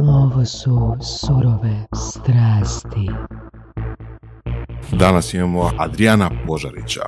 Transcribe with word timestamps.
Ovo 0.00 0.44
su 0.44 0.96
surove 1.00 1.86
strasti. 1.94 3.10
Danas 4.92 5.34
imamo 5.34 5.70
Adriana 5.78 6.30
Božarića, 6.46 7.00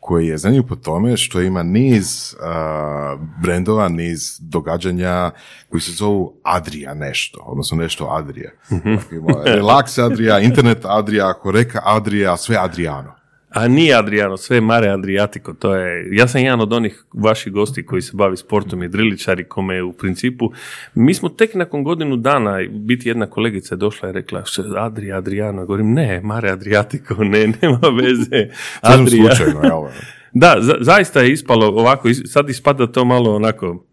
koji 0.00 0.26
je 0.26 0.38
zanimljiv 0.38 0.66
po 0.68 0.76
tome 0.76 1.16
što 1.16 1.40
ima 1.40 1.62
niz 1.62 2.34
uh, 2.34 3.20
brendova, 3.42 3.88
niz 3.88 4.38
događanja 4.40 5.30
koji 5.70 5.80
se 5.80 5.92
zovu 5.92 6.34
Adria 6.42 6.94
nešto, 6.94 7.42
odnosno 7.46 7.76
nešto 7.76 8.06
Adrije. 8.10 8.58
Dakle, 8.70 9.18
ima 9.18 9.32
Relax 9.32 10.04
Adria, 10.04 10.38
Internet 10.38 10.84
Adria, 10.84 11.32
Koreka 11.32 11.80
Adria, 11.84 12.36
sve 12.36 12.56
Adriano. 12.56 13.17
A 13.50 13.68
nije 13.68 13.94
Adriano, 13.94 14.36
sve 14.36 14.56
je 14.56 14.60
Mare 14.60 14.88
Adriatico, 14.88 15.52
to 15.52 15.74
je, 15.74 16.08
ja 16.12 16.28
sam 16.28 16.40
jedan 16.40 16.60
od 16.60 16.72
onih 16.72 17.04
vaših 17.12 17.52
gosti 17.52 17.86
koji 17.86 18.02
se 18.02 18.12
bavi 18.14 18.36
sportom 18.36 18.82
i 18.82 18.88
driličari, 18.88 19.44
kome 19.44 19.74
je 19.74 19.82
u 19.82 19.92
principu, 19.92 20.50
mi 20.94 21.14
smo 21.14 21.28
tek 21.28 21.54
nakon 21.54 21.84
godinu 21.84 22.16
dana, 22.16 22.58
biti 22.70 23.08
jedna 23.08 23.26
kolegica 23.26 23.74
je 23.74 23.78
došla 23.78 24.08
i 24.08 24.12
rekla, 24.12 24.42
Adria, 24.76 25.16
Adriano, 25.16 25.66
govorim, 25.66 25.92
ne, 25.92 26.20
Mare 26.20 26.50
Adriatico, 26.50 27.14
ne, 27.14 27.46
nema 27.62 27.80
veze, 28.02 28.48
Adria. 28.80 29.34
Slučajno? 29.34 29.88
Da, 30.32 30.56
za- 30.60 30.76
zaista 30.80 31.20
je 31.20 31.32
ispalo 31.32 31.66
ovako, 31.66 32.08
sad 32.24 32.50
ispada 32.50 32.86
to 32.86 33.04
malo 33.04 33.36
onako 33.36 33.84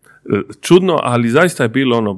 čudno, 0.61 0.99
ali 1.03 1.29
zaista 1.29 1.63
je 1.63 1.69
bilo 1.69 1.97
ono, 1.97 2.11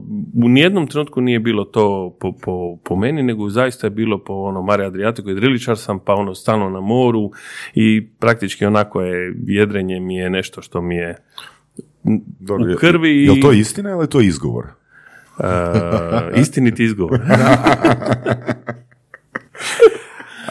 u 0.43 0.49
nijednom 0.49 0.87
trenutku 0.87 1.21
nije 1.21 1.39
bilo 1.39 1.63
to 1.63 2.17
po, 2.19 2.31
po, 2.41 2.77
po 2.83 2.95
meni, 2.95 3.23
nego 3.23 3.49
zaista 3.49 3.87
je 3.87 3.91
bilo 3.91 4.23
po 4.23 4.33
ono 4.33 4.61
Mare 4.61 4.85
Adriatico 4.85 5.29
i 5.29 5.35
driličar 5.35 5.77
sam, 5.77 5.99
pa 5.99 6.13
ono 6.13 6.35
stalno 6.35 6.69
na 6.69 6.81
moru 6.81 7.31
i 7.73 8.07
praktički 8.19 8.65
onako 8.65 9.01
je, 9.01 9.33
jedrenje 9.45 9.99
mi 9.99 10.15
je 10.15 10.29
nešto 10.29 10.61
što 10.61 10.81
mi 10.81 10.95
je 10.95 11.17
Dobro, 12.39 12.73
u 12.73 12.77
krvi 12.77 13.23
Je 13.23 13.31
li 13.31 13.41
to 13.41 13.51
istina 13.51 13.89
ili 13.91 14.03
je 14.03 14.09
to 14.09 14.21
izgovor? 14.21 14.65
e, 15.39 16.39
istiniti 16.41 16.83
izgovor. 16.83 17.19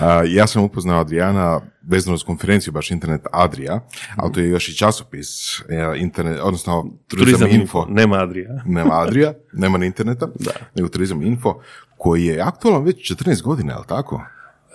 A, 0.01 0.23
ja 0.27 0.47
sam 0.47 0.63
upoznao 0.63 1.01
Adriana 1.01 1.61
vezano 1.87 2.19
s 2.19 2.23
konferenciju, 2.23 2.73
baš 2.73 2.91
Internet 2.91 3.27
Adria, 3.33 3.81
ali 4.17 4.33
to 4.33 4.41
je 4.41 4.49
još 4.49 4.69
i 4.69 4.77
časopis, 4.77 5.61
e, 5.61 5.95
internet, 5.97 6.41
odnosno 6.43 6.91
Turizam, 7.09 7.41
Turizam 7.41 7.61
Info. 7.61 7.87
nema 7.89 8.17
Adrija. 8.17 8.63
Nema 8.77 9.01
Adria, 9.01 9.35
nema 9.53 9.79
ni 9.79 9.87
interneta, 9.87 10.29
nego 10.75 10.89
Turizam 10.89 11.23
Info, 11.23 11.61
koji 11.97 12.25
je 12.25 12.41
aktualan 12.41 12.85
već 12.85 13.13
14 13.13 13.43
godina, 13.43 13.73
je 13.73 13.79
li 13.79 13.85
tako? 13.89 14.23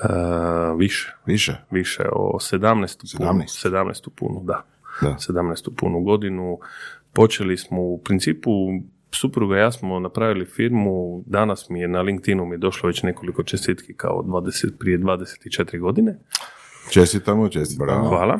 E, 0.04 0.08
više. 0.78 1.16
Više. 1.26 1.56
više 1.72 2.04
o 2.12 2.38
17. 2.39 3.17
punu, 3.17 3.32
17. 3.32 3.70
17. 3.70 4.09
punu, 4.16 4.42
da. 4.44 4.66
Da. 5.02 5.16
17. 5.20 5.76
punu 5.78 6.02
godinu. 6.02 6.59
Počeli 7.14 7.58
smo 7.58 7.82
u 7.82 7.98
principu, 7.98 8.52
supruga 9.12 9.58
i 9.58 9.59
ja 9.59 9.72
smo 9.72 10.00
napravili 10.00 10.45
firmu, 10.45 11.23
danas 11.26 11.70
mi 11.70 11.80
je 11.80 11.88
na 11.88 12.02
LinkedInu 12.02 12.45
mi 12.45 12.56
je 12.56 12.58
došlo 12.58 12.88
već 12.88 13.04
nekoliko 13.04 13.44
čestitki 13.44 13.94
kao 13.94 14.23
20, 14.23 14.78
prije 14.80 15.00
24 15.00 15.80
godine. 15.80 16.20
Čestitamo, 16.92 17.50
čestitamo. 17.50 18.09
Hvala. 18.09 18.39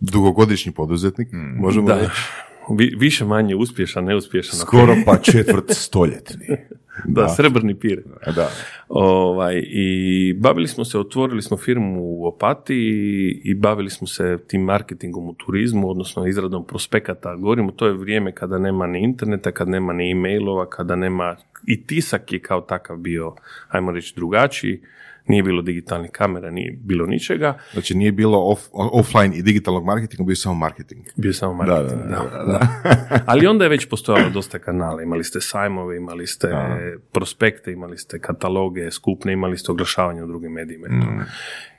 Dugogodišnji 0.00 0.72
poduzetnik, 0.72 1.28
možemo 1.56 1.86
Da. 1.86 1.94
reći. 1.94 2.10
Vi- 2.70 2.94
više 2.98 3.24
manje 3.24 3.54
uspješan, 3.54 4.04
neuspješan. 4.04 4.58
Skoro 4.58 4.94
pa 5.06 5.16
četvrt 5.18 5.64
stoljetni. 5.70 6.46
Da, 7.04 7.28
srebrni 7.28 7.74
pir. 7.74 8.02
Da. 8.26 8.50
Ovaj, 8.88 9.62
I 9.64 9.86
bavili 10.34 10.68
smo 10.68 10.84
se, 10.84 10.98
otvorili 10.98 11.42
smo 11.42 11.56
firmu 11.56 12.00
u 12.00 12.26
Opatiji 12.26 13.00
i 13.44 13.54
bavili 13.54 13.90
smo 13.90 14.06
se 14.06 14.38
tim 14.46 14.60
marketingom 14.62 15.28
u 15.28 15.34
turizmu, 15.34 15.90
odnosno 15.90 16.26
izradom 16.26 16.66
prospekata. 16.66 17.34
Govorimo, 17.34 17.70
to 17.70 17.86
je 17.86 17.92
vrijeme 17.92 18.32
kada 18.32 18.58
nema 18.58 18.86
ni 18.86 19.00
interneta, 19.00 19.52
kada 19.52 19.70
nema 19.70 19.92
ni 19.92 20.10
e-mailova, 20.10 20.68
kada 20.68 20.96
nema, 20.96 21.36
i 21.66 21.82
tisak 21.82 22.32
je 22.32 22.38
kao 22.40 22.60
takav 22.60 22.96
bio, 22.96 23.34
ajmo 23.68 23.90
reći, 23.92 24.12
drugačiji. 24.16 24.80
Nije 25.28 25.42
bilo 25.42 25.62
digitalnih 25.62 26.10
kamera, 26.10 26.50
nije 26.50 26.78
bilo 26.84 27.06
ničega. 27.06 27.58
Znači 27.72 27.94
nije 27.94 28.12
bilo 28.12 28.38
off, 28.38 28.62
offline 28.72 29.36
i 29.36 29.42
digitalnog 29.42 29.84
marketinga, 29.84 30.24
bio 30.24 30.32
je 30.32 30.36
samo 30.36 30.54
marketing. 30.54 31.04
Bio 31.16 31.28
je 31.28 31.34
samo 31.34 31.54
marketing, 31.54 32.02
da, 32.02 32.44
da. 32.46 32.68
Ali 33.30 33.46
onda 33.46 33.64
je 33.64 33.68
već 33.68 33.88
postojalo 33.88 34.30
dosta 34.30 34.58
kanala. 34.58 35.02
Imali 35.02 35.24
ste 35.24 35.40
sajmove, 35.40 35.96
imali 35.96 36.26
ste 36.26 36.48
prospekte, 37.12 37.72
imali 37.72 37.98
ste 37.98 38.18
kataloge, 38.18 38.90
skupne, 38.90 39.32
imali 39.32 39.58
ste 39.58 39.72
oglašavanje 39.72 40.22
u 40.22 40.26
drugim 40.26 40.52
medijima. 40.52 40.86
i 40.86 41.00
to. 41.00 41.06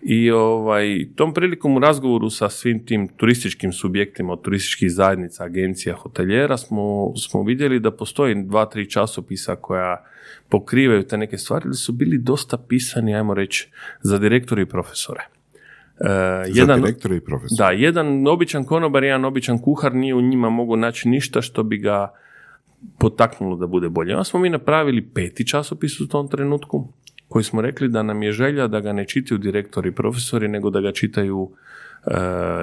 I 0.01 0.31
ovaj, 0.31 1.07
tom 1.16 1.33
prilikom 1.33 1.77
u 1.77 1.79
razgovoru 1.79 2.29
sa 2.29 2.50
svim 2.50 2.85
tim 2.85 3.07
turističkim 3.07 3.71
subjektima 3.71 4.33
od 4.33 4.41
turističkih 4.41 4.91
zajednica, 4.91 5.44
agencija, 5.44 5.95
hoteljera 5.95 6.57
smo, 6.57 7.13
smo 7.16 7.44
vidjeli 7.44 7.79
da 7.79 7.91
postoji 7.91 8.35
dva, 8.44 8.66
tri 8.66 8.89
časopisa 8.89 9.55
koja 9.55 10.05
pokrivaju 10.49 11.03
te 11.03 11.17
neke 11.17 11.37
stvari, 11.37 11.73
su 11.73 11.91
bili 11.91 12.17
dosta 12.17 12.57
pisani, 12.57 13.15
ajmo 13.15 13.33
reći, 13.33 13.69
za 14.01 14.17
direktore 14.19 14.61
i 14.61 14.65
profesore. 14.65 15.21
E, 15.99 16.51
Za 16.53 16.75
direktore 16.75 17.15
i 17.15 17.19
profesor. 17.19 17.57
da, 17.57 17.71
jedan 17.71 18.27
običan 18.27 18.63
konobar, 18.63 19.03
jedan 19.03 19.25
običan 19.25 19.59
kuhar 19.59 19.95
nije 19.95 20.15
u 20.15 20.21
njima 20.21 20.49
mogu 20.49 20.75
naći 20.75 21.09
ništa 21.09 21.41
što 21.41 21.63
bi 21.63 21.77
ga 21.77 22.13
potaknulo 22.97 23.55
da 23.55 23.67
bude 23.67 23.89
bolje. 23.89 24.13
Onda 24.13 24.23
smo 24.23 24.39
mi 24.39 24.49
napravili 24.49 25.01
peti 25.01 25.47
časopis 25.47 25.99
u 25.99 26.07
tom 26.07 26.27
trenutku, 26.27 26.87
koji 27.27 27.43
smo 27.43 27.61
rekli 27.61 27.87
da 27.89 28.03
nam 28.03 28.23
je 28.23 28.31
želja 28.31 28.67
da 28.67 28.79
ga 28.79 28.93
ne 28.93 29.05
čitaju 29.05 29.37
direktori 29.37 29.89
i 29.89 29.95
profesori, 29.95 30.47
nego 30.47 30.69
da 30.69 30.81
ga 30.81 30.91
čitaju 30.91 31.51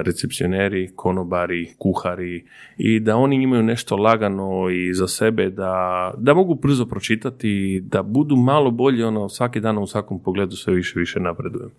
recepcioneri, 0.01 0.91
konobari, 0.95 1.73
kuhari 1.77 2.45
i 2.77 2.99
da 2.99 3.17
oni 3.17 3.43
imaju 3.43 3.63
nešto 3.63 3.95
lagano 3.95 4.69
i 4.69 4.93
za 4.93 5.07
sebe 5.07 5.49
da, 5.49 6.13
da 6.17 6.33
mogu 6.33 6.55
brzo 6.55 6.85
pročitati, 6.85 7.83
da 7.85 8.03
budu 8.03 8.35
malo 8.35 8.71
bolji, 8.71 9.03
ono 9.03 9.29
svaki 9.29 9.59
dan 9.59 9.77
u 9.77 9.87
svakom 9.87 10.19
pogledu 10.23 10.55
sve 10.55 10.73
više 10.73 10.99
više 10.99 11.19
napredujem. 11.19 11.71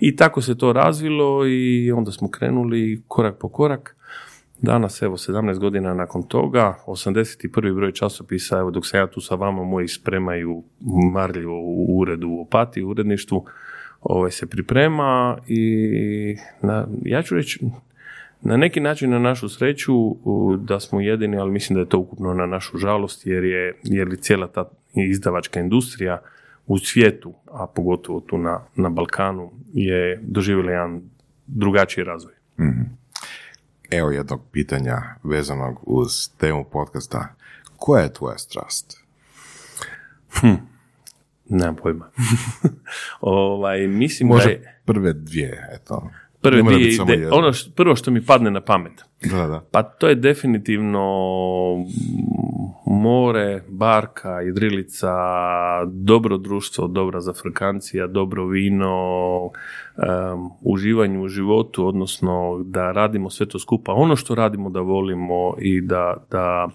I 0.00 0.16
tako 0.16 0.40
se 0.40 0.58
to 0.58 0.72
razvilo 0.72 1.46
i 1.46 1.92
onda 1.92 2.12
smo 2.12 2.30
krenuli 2.30 3.02
korak 3.08 3.38
po 3.38 3.48
korak. 3.48 3.96
Danas, 4.62 5.02
evo, 5.02 5.16
17 5.16 5.58
godina 5.58 5.94
nakon 5.94 6.22
toga, 6.22 6.74
81. 6.86 7.74
broj 7.74 7.92
časopisa, 7.92 8.58
evo, 8.58 8.70
dok 8.70 8.86
sam 8.86 9.00
ja 9.00 9.06
tu 9.06 9.20
sa 9.20 9.34
vama, 9.34 9.64
moji 9.64 9.88
spremaju 9.88 10.62
marljivo 11.12 11.60
u 11.60 11.98
uredu 11.98 12.28
u 12.28 12.40
Opati, 12.40 12.82
u 12.82 12.88
uredništvu, 12.88 13.44
ovaj, 14.04 14.30
se 14.30 14.46
priprema 14.46 15.38
i 15.46 16.36
na, 16.62 16.86
ja 17.04 17.22
ću 17.22 17.34
reći, 17.34 17.66
na 18.40 18.56
neki 18.56 18.80
način 18.80 19.10
na 19.10 19.18
našu 19.18 19.48
sreću 19.48 19.94
da 20.58 20.80
smo 20.80 21.00
jedini, 21.00 21.36
ali 21.36 21.50
mislim 21.50 21.74
da 21.74 21.80
je 21.80 21.88
to 21.88 21.98
ukupno 21.98 22.34
na 22.34 22.46
našu 22.46 22.78
žalost, 22.78 23.26
jer 23.26 23.44
je, 23.44 23.74
jer 23.82 24.08
je 24.08 24.16
cijela 24.16 24.46
ta 24.46 24.70
izdavačka 24.94 25.60
industrija 25.60 26.22
u 26.66 26.78
svijetu, 26.78 27.34
a 27.52 27.66
pogotovo 27.66 28.20
tu 28.20 28.38
na, 28.38 28.60
na 28.76 28.88
Balkanu, 28.88 29.50
je 29.72 30.20
doživjela 30.22 30.72
jedan 30.72 31.02
drugačiji 31.46 32.04
razvoj. 32.04 32.34
Evo 33.90 34.10
jednog 34.10 34.40
pitanja 34.52 34.96
vezanog 35.22 35.80
uz 35.82 36.10
temu 36.38 36.64
podcasta. 36.72 37.34
Koja 37.76 38.02
je 38.02 38.12
tvoja 38.12 38.38
strast? 38.38 39.04
Nemam 41.48 41.76
pojma. 41.76 42.10
ovaj, 43.20 43.86
mislim 43.86 44.28
Može 44.28 44.44
da 44.44 44.50
je 44.50 44.80
prve 44.84 45.12
dvije, 45.12 45.68
eto. 45.74 46.10
prve 46.40 46.62
dvije 46.62 46.98
ono 47.32 47.52
š- 47.52 47.70
prvo 47.74 47.96
što 47.96 48.10
mi 48.10 48.26
padne 48.26 48.50
na 48.50 48.60
pamet. 48.60 48.92
Da, 49.30 49.46
da. 49.46 49.62
Pa 49.70 49.82
to 49.82 50.08
je 50.08 50.14
definitivno 50.14 51.04
more, 52.86 53.62
barka, 53.68 54.42
idrilica, 54.42 55.12
dobro 55.86 56.38
društvo, 56.38 56.86
dobra 56.88 57.20
zafrkancija, 57.20 58.06
dobro 58.06 58.46
vino, 58.46 58.96
em, 59.96 60.48
uživanje 60.60 61.18
u 61.18 61.28
životu, 61.28 61.86
odnosno 61.86 62.62
da 62.64 62.92
radimo 62.92 63.30
sve 63.30 63.46
to 63.46 63.58
skupa. 63.58 63.92
Ono 63.92 64.16
što 64.16 64.34
radimo 64.34 64.70
da 64.70 64.80
volimo 64.80 65.54
i 65.58 65.80
da, 65.80 66.16
da, 66.30 66.68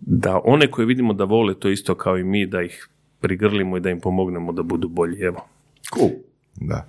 da 0.00 0.40
one 0.44 0.70
koje 0.70 0.86
vidimo 0.86 1.12
da 1.12 1.24
vole 1.24 1.54
to 1.54 1.68
isto 1.68 1.94
kao 1.94 2.18
i 2.18 2.24
mi, 2.24 2.46
da 2.46 2.62
ih 2.62 2.88
prigrlimo 3.22 3.76
i 3.76 3.80
da 3.80 3.90
im 3.90 4.00
pomognemo 4.00 4.52
da 4.52 4.62
budu 4.62 4.88
bolji. 4.88 5.22
Evo. 5.22 5.48
Cool. 5.94 6.10
Da. 6.54 6.88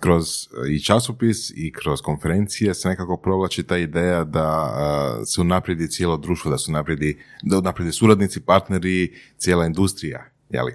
Kroz 0.00 0.26
e, 0.66 0.72
i 0.72 0.80
časopis 0.80 1.50
i 1.56 1.72
kroz 1.72 2.00
konferencije 2.00 2.74
se 2.74 2.88
nekako 2.88 3.16
provlači 3.16 3.62
ta 3.62 3.78
ideja 3.78 4.24
da 4.24 4.74
e, 5.22 5.24
se 5.24 5.40
unaprijedi 5.40 5.88
cijelo 5.88 6.16
društvo, 6.16 6.50
da 6.50 6.58
se 6.58 6.70
unaprijedi, 6.70 7.18
da 7.42 7.58
unaprijedi 7.58 7.92
suradnici, 7.92 8.40
partneri, 8.40 9.12
cijela 9.36 9.66
industrija, 9.66 10.24
jeli? 10.50 10.72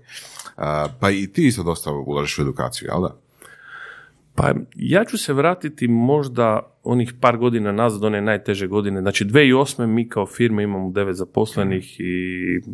A, 0.58 0.88
pa 1.00 1.10
i 1.10 1.28
ti 1.28 1.48
isto 1.48 1.64
dosta 1.64 1.92
ulažeš 1.92 2.40
u 2.40 2.42
edukaciju, 2.42 2.88
jel 2.88 3.02
da? 3.02 3.18
Pa 4.36 4.54
ja 4.76 5.06
ću 5.06 5.18
se 5.18 5.34
vratiti 5.34 5.88
možda 5.88 6.78
onih 6.84 7.14
par 7.22 7.38
godina 7.38 7.72
nazad, 7.72 8.04
one 8.04 8.22
najteže 8.22 8.68
godine. 8.68 9.02
Znači 9.02 9.26
2008. 9.26 9.86
mi 9.86 10.10
kao 10.10 10.26
firma 10.26 10.62
imamo 10.62 10.92
devet 10.92 11.16
zaposlenih 11.16 12.00
i 12.00 12.06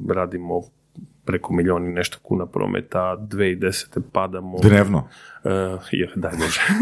radimo 0.09 0.61
preko 1.25 1.53
milijoni 1.53 1.93
nešto 1.93 2.17
kuna 2.21 2.45
prometa, 2.45 3.17
2010. 3.19 4.01
padamo. 4.11 4.57
Dnevno. 4.63 4.97
Uh, 5.43 5.51
je, 5.91 6.11
daj 6.15 6.31
Bože. 6.31 6.61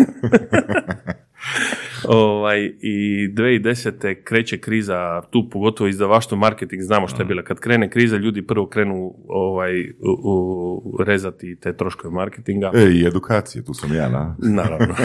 ovaj, 2.07 2.65
I 2.81 3.27
2010. 3.33 4.23
kreće 4.23 4.57
kriza, 4.57 5.21
tu 5.29 5.49
pogotovo 5.49 5.87
izdavaštvo 5.87 6.37
marketing, 6.37 6.81
znamo 6.81 7.07
što 7.07 7.21
je 7.21 7.25
bila. 7.25 7.43
Kad 7.43 7.59
krene 7.59 7.89
kriza, 7.89 8.17
ljudi 8.17 8.47
prvo 8.47 8.67
krenu 8.67 9.13
ovaj, 9.27 9.89
u, 9.89 9.93
u- 10.23 11.03
rezati 11.03 11.57
te 11.61 11.77
troškove 11.77 12.13
marketinga. 12.13 12.71
E, 12.75 12.91
i 12.91 13.05
edukacije, 13.07 13.65
tu 13.65 13.73
sam 13.73 13.95
ja, 13.95 14.09
na. 14.09 14.35
Naravno. 14.39 14.95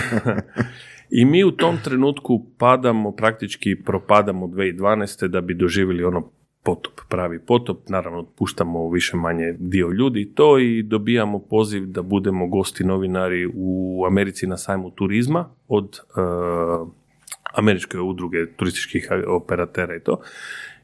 I 1.10 1.24
mi 1.24 1.44
u 1.44 1.50
tom 1.50 1.78
trenutku 1.84 2.46
padamo, 2.58 3.12
praktički 3.12 3.76
propadamo 3.84 4.46
2012. 4.46 5.26
da 5.26 5.40
bi 5.40 5.54
doživjeli 5.54 6.04
ono 6.04 6.30
potop, 6.66 7.00
pravi 7.08 7.38
potop. 7.38 7.88
Naravno, 7.88 8.18
otpuštamo 8.18 8.90
više 8.90 9.16
manje 9.16 9.54
dio 9.58 9.88
ljudi 9.88 10.32
to 10.34 10.58
i 10.58 10.82
dobijamo 10.82 11.38
poziv 11.38 11.86
da 11.86 12.02
budemo 12.02 12.46
gosti 12.46 12.84
novinari 12.84 13.50
u 13.54 14.02
Americi 14.06 14.46
na 14.46 14.56
sajmu 14.56 14.90
turizma 14.90 15.48
od 15.68 15.98
eh, 15.98 16.86
američke 17.54 18.00
udruge 18.00 18.46
turističkih 18.56 19.08
operatera 19.26 19.96
i 19.96 20.00
to. 20.00 20.20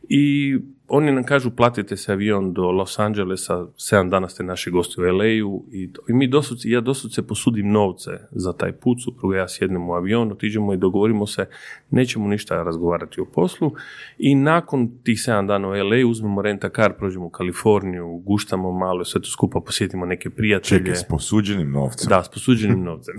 I 0.08 0.56
oni 0.94 1.12
nam 1.12 1.24
kažu 1.24 1.50
platite 1.50 1.96
se 1.96 2.12
avion 2.12 2.52
do 2.52 2.70
Los 2.70 2.98
Angelesa, 2.98 3.54
7 3.54 4.10
dana 4.10 4.28
ste 4.28 4.42
naši 4.42 4.70
gosti 4.70 5.00
u 5.00 5.04
LA-u 5.04 5.64
i, 5.72 5.92
to. 5.92 6.02
I 6.08 6.12
mi 6.12 6.26
dosudce, 6.28 6.70
ja 6.70 6.80
dosudce 6.80 7.26
posudim 7.26 7.70
novce 7.70 8.10
za 8.30 8.52
taj 8.52 8.72
put, 8.72 8.98
supruga 9.04 9.36
ja 9.36 9.48
sjednemo 9.48 9.92
u 9.92 9.94
avion, 9.94 10.32
otiđemo 10.32 10.74
i 10.74 10.76
dogovorimo 10.76 11.26
se, 11.26 11.46
nećemo 11.90 12.28
ništa 12.28 12.62
razgovarati 12.62 13.20
o 13.20 13.24
poslu 13.24 13.72
i 14.18 14.34
nakon 14.34 14.90
tih 15.02 15.18
7 15.18 15.46
dana 15.46 15.68
u 15.68 15.70
LA 15.70 16.06
uzmemo 16.10 16.42
renta 16.42 16.70
kar, 16.70 16.92
prođemo 16.92 17.26
u 17.26 17.30
Kaliforniju, 17.30 18.22
guštamo 18.24 18.72
malo, 18.72 19.04
sve 19.04 19.20
to 19.20 19.28
skupa 19.30 19.60
posjetimo 19.60 20.06
neke 20.06 20.30
prijatelje. 20.30 20.78
Čekaj, 20.78 20.94
s 20.94 21.04
posuđenim 21.08 21.70
novcem. 21.70 22.08
Da, 22.08 22.22
s 22.22 22.28
posuđenim 22.28 22.82
novcem. 22.90 23.14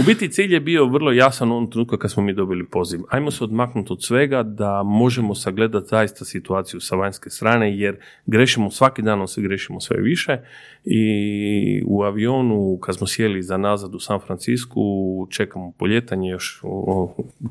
u 0.00 0.02
biti 0.06 0.28
cilj 0.28 0.54
je 0.54 0.60
bio 0.60 0.86
vrlo 0.86 1.12
jasan 1.12 1.52
u 1.52 1.56
onom 1.56 1.70
trenutku 1.70 1.96
kad 1.96 2.10
smo 2.10 2.22
mi 2.22 2.32
dobili 2.32 2.66
poziv. 2.66 3.00
Ajmo 3.08 3.30
se 3.30 3.44
odmaknuti 3.44 3.92
od 3.92 4.04
svega 4.04 4.42
da 4.42 4.82
možemo 4.82 5.34
sagledati 5.34 5.86
zaista 5.88 6.24
situaciju 6.24 6.45
sa 6.80 6.96
vanjske 6.96 7.30
strane 7.30 7.78
jer 7.78 7.96
grešimo 8.26 8.70
svaki 8.70 9.02
dan, 9.02 9.28
se 9.28 9.42
grešimo 9.42 9.80
sve 9.80 9.96
više. 10.00 10.38
I 10.84 11.82
u 11.86 12.02
avionu 12.02 12.78
kad 12.82 12.96
smo 12.96 13.06
sjeli 13.06 13.42
za 13.42 13.56
nazad 13.56 13.94
u 13.94 13.98
San 13.98 14.20
Francisku 14.20 14.82
čekamo 15.30 15.72
poljetanje 15.78 16.30
još 16.30 16.62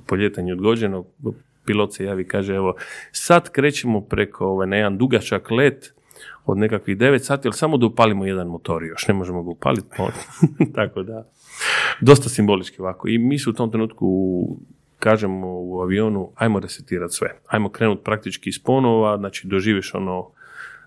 poljetanje 0.08 0.54
odgođeno 0.54 1.06
pilot 1.66 1.94
se 1.94 2.06
javi 2.06 2.28
kaže 2.28 2.56
evo 2.56 2.76
sad 3.12 3.52
krećemo 3.52 4.02
preko 4.02 4.46
ovaj, 4.46 4.68
na 4.68 4.76
jedan 4.76 4.98
dugačak 4.98 5.52
let 5.52 5.94
od 6.46 6.58
nekakvih 6.58 6.98
9 6.98 7.20
sati, 7.20 7.48
ali 7.48 7.54
samo 7.54 7.78
da 7.78 7.86
upalimo 7.86 8.26
jedan 8.26 8.48
motor 8.48 8.84
još, 8.84 9.08
ne 9.08 9.14
možemo 9.14 9.44
ga 9.44 9.50
upaliti, 9.50 9.88
pa- 9.98 10.12
tako 10.82 11.04
da, 11.04 11.30
dosta 12.02 12.30
simbolički 12.30 12.82
ovako. 12.82 13.08
I 13.08 13.18
mi 13.18 13.40
se 13.40 13.50
u 13.50 13.54
tom 13.54 13.72
trenutku 13.72 14.08
kažemo 15.00 15.48
u 15.48 15.82
avionu, 15.82 16.32
ajmo 16.36 16.60
resetirati 16.60 17.14
sve, 17.14 17.40
ajmo 17.48 17.70
krenuti 17.70 18.04
praktički 18.04 18.50
iz 18.50 18.64
ponova, 18.64 19.18
znači 19.18 19.48
doživiš 19.48 19.94
ono 19.94 20.30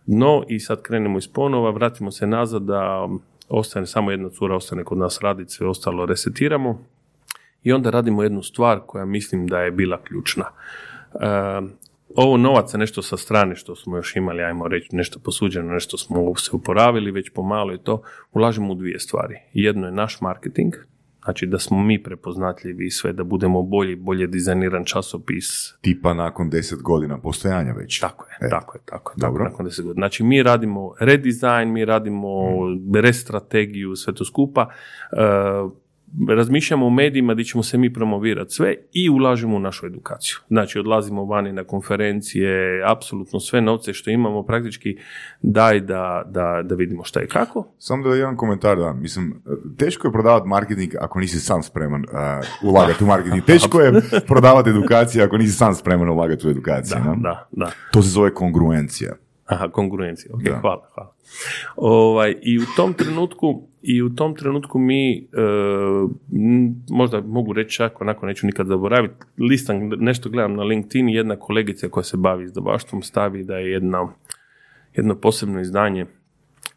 dno 0.06 0.44
i 0.48 0.60
sad 0.60 0.82
krenemo 0.82 1.18
iz 1.18 1.28
ponova, 1.28 1.70
vratimo 1.70 2.10
se 2.10 2.26
nazad 2.26 2.62
da 2.62 3.08
ostane 3.48 3.86
samo 3.86 4.10
jedna 4.10 4.28
cura, 4.28 4.56
ostane 4.56 4.84
kod 4.84 4.98
nas 4.98 5.20
raditi, 5.22 5.52
sve 5.52 5.66
ostalo 5.66 6.06
resetiramo 6.06 6.84
i 7.62 7.72
onda 7.72 7.90
radimo 7.90 8.22
jednu 8.22 8.42
stvar 8.42 8.80
koja 8.86 9.04
mislim 9.04 9.46
da 9.46 9.60
je 9.60 9.70
bila 9.70 10.02
ključna. 10.02 10.44
E, 10.44 11.18
ovo 12.16 12.36
novaca, 12.36 12.78
nešto 12.78 13.02
sa 13.02 13.16
strane 13.16 13.56
što 13.56 13.76
smo 13.76 13.96
još 13.96 14.16
imali, 14.16 14.42
ajmo 14.42 14.68
reći, 14.68 14.96
nešto 14.96 15.18
posuđeno, 15.18 15.72
nešto 15.72 15.98
smo 15.98 16.34
se 16.34 16.50
uporavili 16.52 17.10
već 17.10 17.30
pomalo 17.30 17.74
i 17.74 17.78
to, 17.78 18.02
ulažemo 18.32 18.72
u 18.72 18.74
dvije 18.74 18.98
stvari. 18.98 19.34
Jedno 19.52 19.86
je 19.86 19.92
naš 19.92 20.20
marketing, 20.20 20.74
znači 21.24 21.46
da 21.46 21.58
smo 21.58 21.82
mi 21.82 22.02
prepoznatljivi 22.02 22.86
i 22.86 22.90
sve, 22.90 23.12
da 23.12 23.24
budemo 23.24 23.62
bolji, 23.62 23.96
bolje 23.96 24.26
dizajniran 24.26 24.84
časopis, 24.84 25.44
Tipa 25.80 26.14
nakon 26.14 26.50
deset 26.50 26.82
godina 26.82 27.18
postojanja 27.18 27.72
već. 27.72 28.00
tako 28.00 28.26
je, 28.26 28.46
E, 28.46 28.50
tako 28.50 28.76
je, 28.76 28.82
tako 28.84 29.12
je. 29.12 29.14
dobro. 29.16 29.44
Tako, 29.44 29.52
nakon 29.52 29.66
10 29.66 29.82
godina. 29.82 29.94
Znači, 29.94 30.22
mi 30.22 30.42
radimo 30.42 30.94
redizajn, 31.00 31.72
mi 31.72 31.84
radimo 31.84 32.32
restrategiju, 32.94 33.96
sve 33.96 34.14
to 34.14 34.24
skupa. 34.24 34.70
E, 35.12 35.16
razmišljamo 36.28 36.86
o 36.86 36.90
medijima 36.90 37.34
gdje 37.34 37.44
ćemo 37.44 37.62
se 37.62 37.78
mi 37.78 37.92
promovirati 37.92 38.54
sve 38.54 38.74
i 38.92 39.10
ulažemo 39.10 39.56
u 39.56 39.60
našu 39.60 39.86
edukaciju. 39.86 40.36
Znači, 40.48 40.78
odlazimo 40.78 41.24
vani 41.24 41.52
na 41.52 41.64
konferencije, 41.64 42.82
apsolutno 42.86 43.40
sve 43.40 43.60
novce 43.60 43.92
što 43.92 44.10
imamo 44.10 44.42
praktički 44.42 44.96
daj 45.42 45.80
da, 45.80 46.22
da, 46.26 46.62
da 46.64 46.74
vidimo 46.74 47.04
šta 47.04 47.22
i 47.22 47.26
kako. 47.26 47.66
Samo 47.78 48.08
da 48.08 48.14
jedan 48.14 48.36
komentar 48.36 48.76
da, 48.78 48.92
mislim, 48.92 49.42
teško 49.76 50.08
je 50.08 50.12
prodavati 50.12 50.48
marketing 50.48 50.92
ako 51.00 51.20
nisi 51.20 51.40
sam 51.40 51.62
spreman 51.62 52.02
uh, 52.02 52.70
ulagati 52.70 53.04
u 53.04 53.06
marketing. 53.06 53.44
Teško 53.52 53.80
je 53.80 53.92
prodavati 54.26 54.70
edukaciju 54.70 55.24
ako 55.24 55.38
nisi 55.38 55.52
sam 55.52 55.74
spreman 55.74 56.08
ulagati 56.08 56.46
u 56.46 56.50
edukaciju. 56.50 56.96
Da, 56.98 57.04
no? 57.04 57.16
da, 57.16 57.48
da. 57.50 57.70
To 57.92 58.02
se 58.02 58.08
zove 58.08 58.34
kongruencija. 58.34 59.12
Aha, 59.46 59.68
konkurencija. 59.68 60.34
Ok, 60.34 60.42
Da. 60.42 60.58
hvala, 60.60 60.88
hvala. 60.94 61.14
Ovaj, 61.76 62.34
I 62.42 62.58
u 62.58 62.62
tom 62.76 62.94
trenutku 62.94 63.67
i 63.82 64.02
u 64.02 64.14
tom 64.14 64.34
trenutku 64.34 64.78
mi 64.78 65.16
e, 65.18 65.22
možda 66.90 67.20
mogu 67.20 67.52
reći 67.52 67.76
čak 67.76 68.00
onako 68.00 68.26
neću 68.26 68.46
nikad 68.46 68.66
zaboraviti 68.66 69.14
listam 69.38 69.88
nešto 69.88 70.30
gledam 70.30 70.54
na 70.54 70.62
LinkedIn 70.62 71.08
jedna 71.08 71.36
kolegica 71.36 71.88
koja 71.88 72.04
se 72.04 72.16
bavi 72.16 72.44
izdavaštvom 72.44 73.02
stavi 73.02 73.44
da 73.44 73.56
je 73.56 73.70
jedna, 73.72 74.08
jedno 74.94 75.14
posebno 75.14 75.60
izdanje 75.60 76.06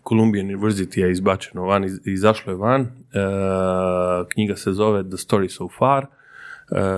Columbia 0.10 0.44
University 0.44 1.00
je 1.00 1.12
izbačeno 1.12 1.64
van, 1.64 1.84
iz- 1.84 2.08
izašlo 2.08 2.52
je 2.52 2.58
van, 2.58 2.82
e, 2.82 2.88
knjiga 4.30 4.56
se 4.56 4.72
zove 4.72 5.04
The 5.04 5.18
Story 5.18 5.50
So 5.50 5.68
Far, 5.78 6.06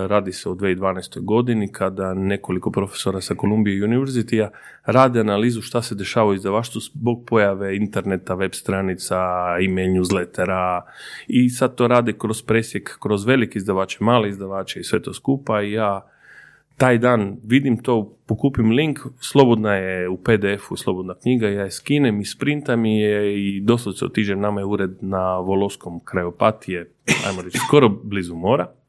radi 0.08 0.32
se 0.32 0.50
o 0.50 0.54
2012. 0.54 1.20
godini 1.20 1.72
kada 1.72 2.14
nekoliko 2.14 2.72
profesora 2.72 3.22
sa 3.22 3.36
Columbia 3.36 3.88
University 3.88 4.50
rade 4.86 5.20
analizu 5.20 5.62
šta 5.62 5.82
se 5.82 5.96
dešava 5.96 6.30
u 6.30 6.34
izdavaštvu 6.34 6.82
zbog 6.82 7.24
pojave 7.26 7.78
interneta, 7.78 8.34
web 8.34 8.52
stranica, 8.54 9.18
e-mail 9.66 9.92
newslettera 9.92 10.82
i 11.28 11.50
sad 11.50 11.76
to 11.76 11.88
rade 11.88 12.14
kroz 12.14 12.42
presjek, 12.42 12.98
kroz 13.00 13.26
velike 13.26 13.58
izdavače, 13.58 13.98
male 14.02 14.30
izdavače 14.30 14.80
i 14.80 14.84
sve 14.84 15.02
to 15.02 15.14
skupa 15.14 15.62
i 15.62 15.72
ja 15.72 16.10
taj 16.78 16.98
dan 16.98 17.38
vidim 17.44 17.78
to, 17.78 18.18
pokupim 18.26 18.72
link, 18.72 19.00
slobodna 19.20 19.76
je 19.76 20.10
u 20.10 20.18
PDF-u, 20.18 20.78
slobodna 20.78 21.16
knjiga, 21.22 21.48
ja 21.48 21.64
je 21.64 21.72
skinem 21.72 22.22
i 22.22 22.26
sprintam 22.26 22.86
je 22.86 23.44
i 23.48 23.62
doslovce 23.62 24.06
otiđem, 24.06 24.40
nama 24.40 24.62
je 24.62 24.66
ured 24.66 24.92
na 25.02 25.40
Voloskom 25.40 26.00
kraju 26.06 26.28
Opatije, 26.28 26.92
ajmo 27.28 27.42
reći, 27.42 27.58
skoro 27.68 27.90
blizu 27.90 28.36
mora. 28.36 28.83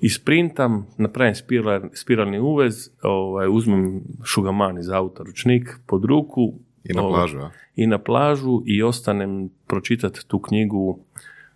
I 0.00 0.08
sprintam, 0.08 0.86
napravim 0.98 1.34
spiral, 1.34 1.82
spiralni 1.92 2.38
uvez, 2.38 2.90
ovaj, 3.02 3.48
uzmem 3.50 4.02
šugaman 4.24 4.78
iz 4.78 4.88
auta, 4.88 5.22
ručnik 5.22 5.76
pod 5.86 6.04
ruku. 6.04 6.54
I 6.84 6.92
na 6.92 7.02
ovaj, 7.02 7.18
plažu, 7.18 7.38
a? 7.38 7.50
I 7.76 7.86
na 7.86 7.98
plažu 7.98 8.62
i 8.66 8.82
ostanem 8.82 9.50
pročitati 9.66 10.28
tu 10.28 10.38
knjigu 10.38 10.98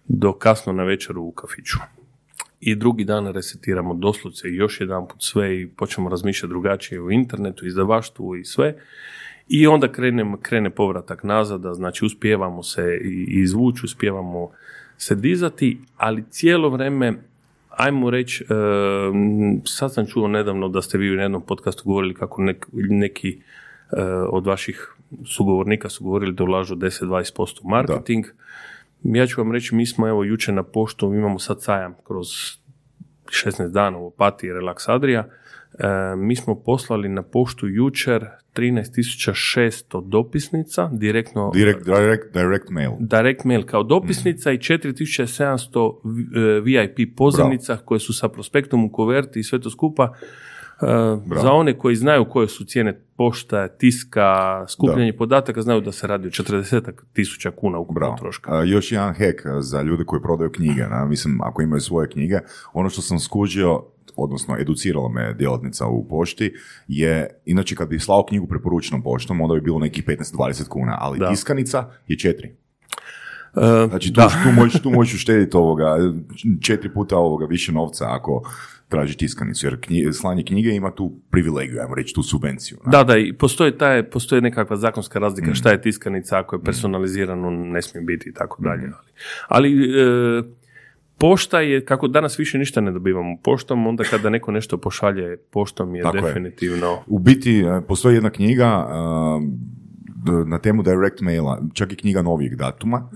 do 0.09 0.33
kasno 0.33 0.73
na 0.73 0.85
večeru 0.85 1.23
u 1.23 1.33
kafiću. 1.33 1.79
I 2.61 2.75
drugi 2.75 3.05
dan 3.05 3.27
resetiramo 3.27 3.95
doslovce 3.95 4.49
i 4.49 4.57
još 4.57 4.81
jedan 4.81 5.09
put 5.09 5.23
sve 5.23 5.61
i 5.61 5.67
počnemo 5.67 6.11
razmišljati 6.11 6.51
drugačije 6.51 7.01
u 7.01 7.11
internetu, 7.11 7.67
izdavaštvu 7.67 8.37
i 8.37 8.45
sve. 8.45 8.77
I 9.49 9.67
onda 9.67 9.93
krenem, 9.93 10.37
krene 10.43 10.71
povratak 10.71 11.25
nazad, 11.25 11.67
a 11.67 11.75
znači 11.75 12.05
uspijevamo 12.05 12.63
se 12.63 13.01
izvući, 13.29 13.81
uspijevamo 13.85 14.51
se 14.99 15.15
dizati, 15.15 15.79
ali 15.97 16.25
cijelo 16.31 16.69
vrijeme 16.69 17.13
ajmo 17.77 18.11
reći, 18.11 18.45
e, 18.45 18.47
sad 19.65 19.95
sam 19.95 20.07
čuo 20.07 20.29
nedavno 20.29 20.69
da 20.69 20.83
ste 20.83 20.99
vi 20.99 21.11
u 21.11 21.15
jednom 21.21 21.43
podcastu 21.43 21.83
govorili 21.85 22.15
kako 22.15 22.43
nek- 22.43 22.67
neki 22.73 23.29
e, 23.93 24.03
od 24.31 24.47
vaših 24.47 24.95
sugovornika 25.37 25.89
su 25.89 26.05
govorili 26.05 26.33
da 26.33 26.45
ulažu 26.45 26.75
10-20% 26.75 27.61
u 27.63 27.69
marketing. 27.69 28.25
Ja 29.03 29.27
ću 29.27 29.41
vam 29.41 29.53
reći, 29.53 29.75
mi 29.75 29.87
smo 29.87 30.09
evo 30.09 30.25
jučer 30.25 30.55
na 30.55 30.63
poštu, 30.63 31.15
imamo 31.15 31.39
sad 31.39 31.63
sajam 31.63 31.95
kroz 32.07 32.27
16 33.25 33.69
dana 33.69 33.99
u 33.99 34.07
Opatiji 34.07 34.51
Relax 34.51 34.91
Adria. 34.93 35.29
E, 35.75 35.87
mi 36.17 36.37
smo 36.37 36.55
poslali 36.57 37.09
na 37.09 37.23
poštu 37.23 37.69
jučer 37.69 38.27
13.600 38.55 39.63
dopisnica, 40.03 40.89
direktno 40.89 41.51
Direct, 41.51 41.85
direct, 41.85 42.33
direct 42.33 42.71
mail. 42.71 42.91
direct 43.01 43.45
mail 43.45 43.63
kao 43.63 43.83
dopisnica 43.83 44.53
i 44.53 44.59
4700 44.59 46.01
v- 46.05 46.41
e, 46.41 46.61
VIP 46.61 47.17
pozivnica 47.17 47.77
koje 47.77 48.01
su 48.01 48.13
sa 48.13 48.29
prospektom 48.29 48.85
u 48.85 48.93
koverti 48.93 49.39
i 49.39 49.45
sve 49.45 49.61
to 49.61 49.71
skupa. 49.71 50.13
E, 50.83 50.87
za 51.37 51.53
one 51.53 51.79
koji 51.79 51.97
znaju 51.97 52.25
koje 52.25 52.49
su 52.49 52.65
cijene 52.65 53.01
pošta, 53.17 53.69
tiska, 53.69 54.35
skupljanje 54.69 55.13
podataka, 55.13 55.63
znaju 55.63 55.81
da 55.81 55.93
se 55.93 56.07
radi 56.07 56.29
o 56.29 56.31
40 56.31 56.81
tisuća 57.13 57.51
kuna 57.51 57.79
ukupno 57.79 58.01
Bravo. 58.01 58.17
troška. 58.17 58.55
A, 58.55 58.65
još 58.65 58.93
jedan 58.93 59.09
hack 59.09 59.47
a, 59.47 59.61
za 59.61 59.83
ljude 59.83 60.05
koji 60.05 60.23
prodaju 60.23 60.51
knjige. 60.51 60.83
Na? 60.83 61.05
Mislim, 61.05 61.41
ako 61.41 61.63
imaju 61.63 61.81
svoje 61.81 62.09
knjige, 62.09 62.39
ono 62.73 62.89
što 62.91 63.03
sam 63.03 63.19
skužio, 63.19 63.83
odnosno 64.17 64.57
educirala 64.59 65.09
me 65.09 65.35
djelatnica 65.35 65.87
u 65.87 66.09
pošti, 66.09 66.53
je, 66.89 67.29
inače 67.45 67.75
kad 67.75 67.89
bi 67.89 67.99
slao 67.99 68.25
knjigu 68.25 68.47
preporučenom 68.47 69.03
poštom, 69.03 69.41
onda 69.41 69.55
bi 69.55 69.61
bilo 69.61 69.79
nekih 69.79 70.05
15-20 70.05 70.69
kuna, 70.69 70.97
ali 71.01 71.19
Da. 71.19 71.29
tiskanica 71.29 71.79
je 72.09 72.17
4. 72.17 72.49
E, 73.57 73.89
Znači 73.89 74.09
tu, 74.09 74.15
da. 74.15 74.29
tu, 74.45 74.53
možeš, 74.53 74.83
tu 74.83 74.91
možeš 74.91 75.15
uštediti 75.15 75.57
ovoga, 75.57 75.97
četiri 76.61 76.89
puta 76.91 77.17
ovoga 77.17 77.47
više 77.47 77.73
novca 77.73 78.05
ako 78.09 78.43
traži 78.89 79.17
tiskanicu, 79.17 79.67
jer 79.67 79.77
knji- 79.79 80.13
slanje 80.13 80.43
knjige 80.45 80.71
ima 80.71 80.91
tu 80.91 81.13
privilegiju, 81.31 81.81
ajmo 81.81 81.95
reći, 81.95 82.15
tu 82.15 82.23
subvenciju. 82.23 82.79
ne? 82.87 82.91
Da, 82.91 83.05
da, 83.05 83.17
i 83.17 83.33
postoji, 83.33 83.73
taj, 83.73 84.03
postoji 84.05 84.43
nekakva 84.43 84.77
zakonska 84.77 85.19
razlika 85.19 85.51
Mm. 85.51 85.55
šta 85.55 85.71
je 85.71 85.83
tiskanica, 85.83 86.39
ako 86.39 86.57
je 86.57 86.63
personalizirano, 86.63 87.51
ne 87.51 87.83
smije 87.83 88.05
biti 88.05 88.29
i 88.29 88.33
tako 88.33 88.57
Mm. 88.61 88.65
dalje. 88.65 88.83
Ali, 89.49 89.73
ali 89.73 90.01
e, 90.01 90.43
pošta 91.19 91.61
je, 91.61 91.85
kako 91.85 92.09
danas 92.09 92.39
više 92.39 92.59
ništa 92.59 92.81
ne 92.81 92.93
dobivamo 92.93 93.37
poštom, 93.39 93.87
onda 93.87 94.05
kada 94.05 94.31
neko 94.31 94.53
nešto 94.53 94.79
pošalje 94.79 95.37
poštom 95.37 95.95
je 95.95 96.03
Tako 96.03 96.17
je. 96.17 96.23
definitivno... 96.23 96.99
U 97.07 97.19
biti, 97.19 97.61
e, 97.61 97.81
postoji 97.81 98.15
jedna 98.15 98.31
knjiga 98.31 98.67
a, 98.67 99.41
d- 100.17 100.45
na 100.47 100.59
temu 100.59 100.83
direct 100.83 101.21
maila, 101.21 101.63
čak 101.73 101.93
i 101.93 101.97
knjiga 101.97 102.23
novijeg 102.23 102.55
datuma. 102.55 103.09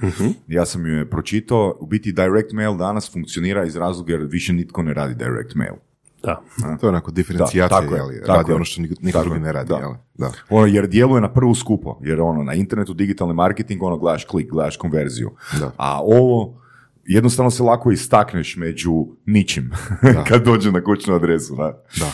Ja 0.46 0.66
sam 0.66 0.86
ju 0.86 0.94
je 0.94 1.10
pročitao. 1.10 1.76
U 1.80 1.86
biti 1.86 2.12
direct 2.12 2.52
mail 2.52 2.76
danas 2.76 3.12
funkcionira 3.12 3.64
iz 3.64 3.76
razloga 3.76 4.12
jer 4.12 4.22
više 4.22 4.52
nitko 4.52 4.82
ne 4.82 4.94
radi 4.94 5.14
direct 5.14 5.54
mail. 5.54 5.74
Da. 6.22 6.42
To 6.80 6.86
je 6.86 6.88
onako 6.88 7.10
diferencijacija, 7.10 7.64
Da, 7.64 7.80
tako 7.80 7.94
je, 7.94 7.98
jeli, 7.98 8.20
tako 8.20 8.32
radi 8.32 8.50
je. 8.50 8.54
ono 8.54 8.64
što 8.64 8.82
niko, 8.82 9.20
drugi 9.20 9.36
je, 9.36 9.40
ne 9.40 9.52
radi, 9.52 9.68
da. 9.68 9.76
jeli, 9.76 9.94
da. 10.14 10.30
Ono, 10.50 10.66
jer 10.66 10.86
djeluje 10.86 11.20
na 11.20 11.32
prvu 11.32 11.54
skupo, 11.54 11.98
jer 12.02 12.20
ono, 12.20 12.42
na 12.42 12.54
internetu 12.54 12.94
digitalni 12.94 13.34
marketing, 13.34 13.82
ono, 13.82 13.98
gledaš 13.98 14.24
klik, 14.24 14.50
gledaš 14.50 14.76
konverziju. 14.76 15.30
Da. 15.60 15.72
A 15.76 16.00
ovo, 16.02 16.60
jednostavno 17.08 17.50
se 17.50 17.62
lako 17.62 17.90
istakneš 17.90 18.56
među 18.56 19.06
ničim, 19.26 19.70
kad 20.28 20.44
dođe 20.44 20.72
na 20.72 20.84
kućnu 20.84 21.14
adresu, 21.14 21.56
da. 21.56 21.84
Da. 21.98 22.12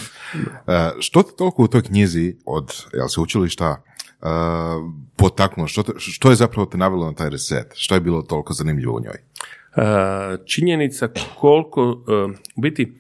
E, 0.75 0.91
što 1.01 1.23
te 1.23 1.31
toliko 1.39 1.65
u 1.65 1.69
toj 1.69 1.83
knjizi 1.83 2.37
od 2.47 2.73
jel, 2.93 3.09
sveučilišta 3.09 3.83
e, 4.23 4.27
potaknulo? 5.17 5.69
Što, 5.69 5.83
te- 5.83 5.93
što 5.99 6.31
je 6.31 6.37
zapravo 6.37 6.67
te 6.67 6.79
navelo 6.79 7.07
na 7.07 7.15
taj 7.15 7.31
reset? 7.31 7.73
Što 7.75 7.95
je 7.95 8.01
bilo 8.01 8.23
toliko 8.23 8.53
zanimljivo 8.53 8.97
u 8.97 9.01
njoj? 9.01 9.17
E, 9.17 10.37
činjenica 10.45 11.09
koliko, 11.39 12.05
e, 12.09 12.15
u 12.57 12.61
biti, 12.61 12.97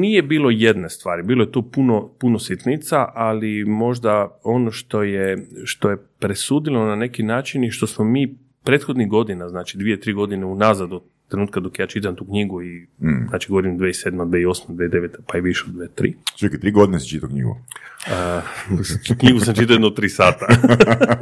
nije 0.00 0.22
bilo 0.22 0.50
jedne 0.50 0.90
stvari, 0.90 1.22
bilo 1.22 1.44
je 1.44 1.52
tu 1.52 1.70
puno, 1.70 2.08
puno 2.18 2.38
sitnica, 2.38 3.08
ali 3.14 3.64
možda 3.64 4.38
ono 4.44 4.70
što 4.70 5.02
je, 5.02 5.46
što 5.64 5.90
je 5.90 5.96
presudilo 6.18 6.86
na 6.86 6.96
neki 6.96 7.22
način 7.22 7.64
i 7.64 7.70
što 7.70 7.86
smo 7.86 8.04
mi 8.04 8.45
prethodnih 8.66 9.08
godina, 9.08 9.48
znači 9.48 9.78
dvije, 9.78 10.00
tri 10.00 10.12
godine 10.12 10.46
unazad 10.46 10.92
od 10.92 11.02
trenutka 11.28 11.60
dok 11.60 11.78
ja 11.78 11.86
čitam 11.86 12.16
tu 12.16 12.24
knjigu 12.24 12.62
i 12.62 12.86
znači 13.28 13.48
govorim 13.48 13.78
2007, 13.78 14.10
2008, 14.10 14.60
2009, 14.68 15.08
pa 15.26 15.38
i 15.38 15.40
više 15.40 15.64
od 15.68 15.74
2003. 15.74 16.12
Čekaj, 16.36 16.58
tri 16.58 16.70
godine 16.70 17.00
si 17.00 17.08
čitao 17.08 17.28
knjigu. 17.28 17.50
Uh, 17.50 19.18
knjigu 19.20 19.40
sam 19.40 19.54
čitao 19.54 19.74
jedno 19.74 19.90
tri 19.90 20.08
sata. 20.08 20.46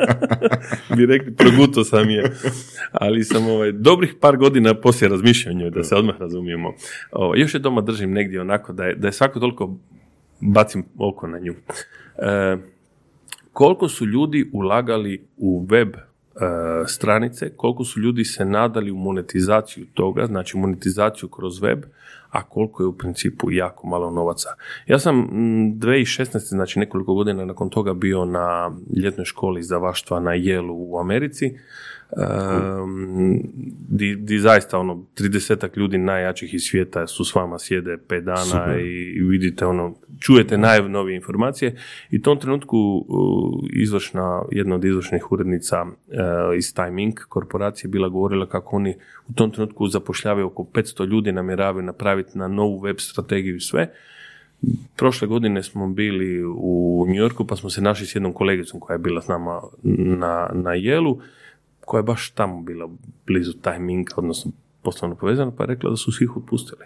Bi 0.96 1.06
rekli, 1.06 1.34
proguto 1.34 1.84
sam 1.84 2.10
je. 2.10 2.32
Ali 2.92 3.24
sam 3.24 3.46
ovaj, 3.46 3.72
dobrih 3.72 4.14
par 4.20 4.36
godina 4.36 4.74
poslije 4.74 5.08
razmišljao 5.08 5.54
o 5.54 5.58
njoj, 5.58 5.70
da 5.70 5.84
se 5.84 5.94
odmah 5.94 6.20
razumijemo. 6.20 6.72
O, 7.12 7.32
još 7.36 7.54
je 7.54 7.60
doma 7.60 7.80
držim 7.80 8.12
negdje 8.12 8.40
onako 8.40 8.72
da 8.72 8.84
je, 8.84 8.94
da 8.94 9.08
je 9.08 9.12
svako 9.12 9.40
toliko 9.40 9.76
bacim 10.40 10.84
oko 10.98 11.26
na 11.26 11.38
nju. 11.38 11.54
E, 12.18 12.56
koliko 13.52 13.88
su 13.88 14.06
ljudi 14.06 14.50
ulagali 14.52 15.26
u 15.36 15.66
web 15.70 15.96
stranice, 16.86 17.50
koliko 17.56 17.84
su 17.84 18.00
ljudi 18.00 18.24
se 18.24 18.44
nadali 18.44 18.90
u 18.90 18.96
monetizaciju 18.96 19.86
toga, 19.94 20.26
znači 20.26 20.56
monetizaciju 20.56 21.28
kroz 21.28 21.60
web, 21.62 21.84
a 22.30 22.42
koliko 22.42 22.82
je 22.82 22.86
u 22.86 22.98
principu 22.98 23.50
jako 23.50 23.86
malo 23.86 24.10
novaca. 24.10 24.48
Ja 24.86 24.98
sam 24.98 25.16
mm, 25.16 25.78
2016. 25.78 26.38
znači 26.38 26.78
nekoliko 26.78 27.14
godina 27.14 27.44
nakon 27.44 27.70
toga 27.70 27.94
bio 27.94 28.24
na 28.24 28.70
ljetnoj 29.02 29.24
školi 29.24 29.62
za 29.62 29.78
vaštva 29.78 30.20
na 30.20 30.34
Jelu 30.34 30.74
u 30.76 30.98
Americi, 30.98 31.58
um, 32.16 33.40
di, 33.88 34.16
di 34.16 34.38
zaista 34.38 34.78
ono 34.78 35.06
30 35.16 35.78
ljudi 35.78 35.98
najjačih 35.98 36.54
iz 36.54 36.62
svijeta 36.62 37.06
su 37.06 37.24
s 37.24 37.34
vama 37.34 37.58
sjede 37.58 37.96
pet 38.08 38.24
dana 38.24 38.78
i 38.80 39.22
vidite 39.22 39.66
ono, 39.66 39.94
čujete 40.20 40.58
najnovije 40.58 41.16
informacije 41.16 41.76
i 42.10 42.18
u 42.18 42.22
tom 42.22 42.40
trenutku 42.40 42.76
uh, 43.08 43.68
izvršna, 43.72 44.42
jedna 44.50 44.74
od 44.74 44.84
izvršnih 44.84 45.32
urednica 45.32 45.82
uh, 45.82 45.90
iz 46.56 46.74
Time 46.74 47.02
Inc. 47.02 47.18
korporacije 47.28 47.88
bila 47.88 48.08
govorila 48.08 48.46
kako 48.46 48.76
oni 48.76 48.96
u 49.28 49.32
tom 49.32 49.50
trenutku 49.50 49.86
zapošljavaju 49.86 50.46
oko 50.46 50.62
500 50.62 51.06
ljudi, 51.06 51.32
namjeravaju 51.32 51.82
napraviti 51.82 52.38
na 52.38 52.48
novu 52.48 52.78
web 52.78 52.96
strategiju 52.98 53.56
i 53.56 53.60
sve. 53.60 53.90
Prošle 54.96 55.28
godine 55.28 55.62
smo 55.62 55.88
bili 55.88 56.44
u 56.44 57.04
New 57.08 57.16
Yorku 57.16 57.46
pa 57.46 57.56
smo 57.56 57.70
se 57.70 57.82
našli 57.82 58.06
s 58.06 58.14
jednom 58.14 58.32
kolegicom 58.32 58.80
koja 58.80 58.94
je 58.94 58.98
bila 58.98 59.22
s 59.22 59.28
nama 59.28 59.60
na, 59.94 60.50
na 60.52 60.74
Jelu, 60.74 61.18
koja 61.86 61.98
je 61.98 62.02
baš 62.02 62.30
tamo 62.30 62.62
bila 62.62 62.88
blizu 63.26 63.52
Inc. 63.90 64.18
odnosno 64.18 64.52
poslovno 64.82 65.16
povezana, 65.16 65.50
pa 65.56 65.62
je 65.62 65.66
rekla 65.66 65.90
da 65.90 65.96
su 65.96 66.12
svih 66.12 66.36
otpustili. 66.36 66.84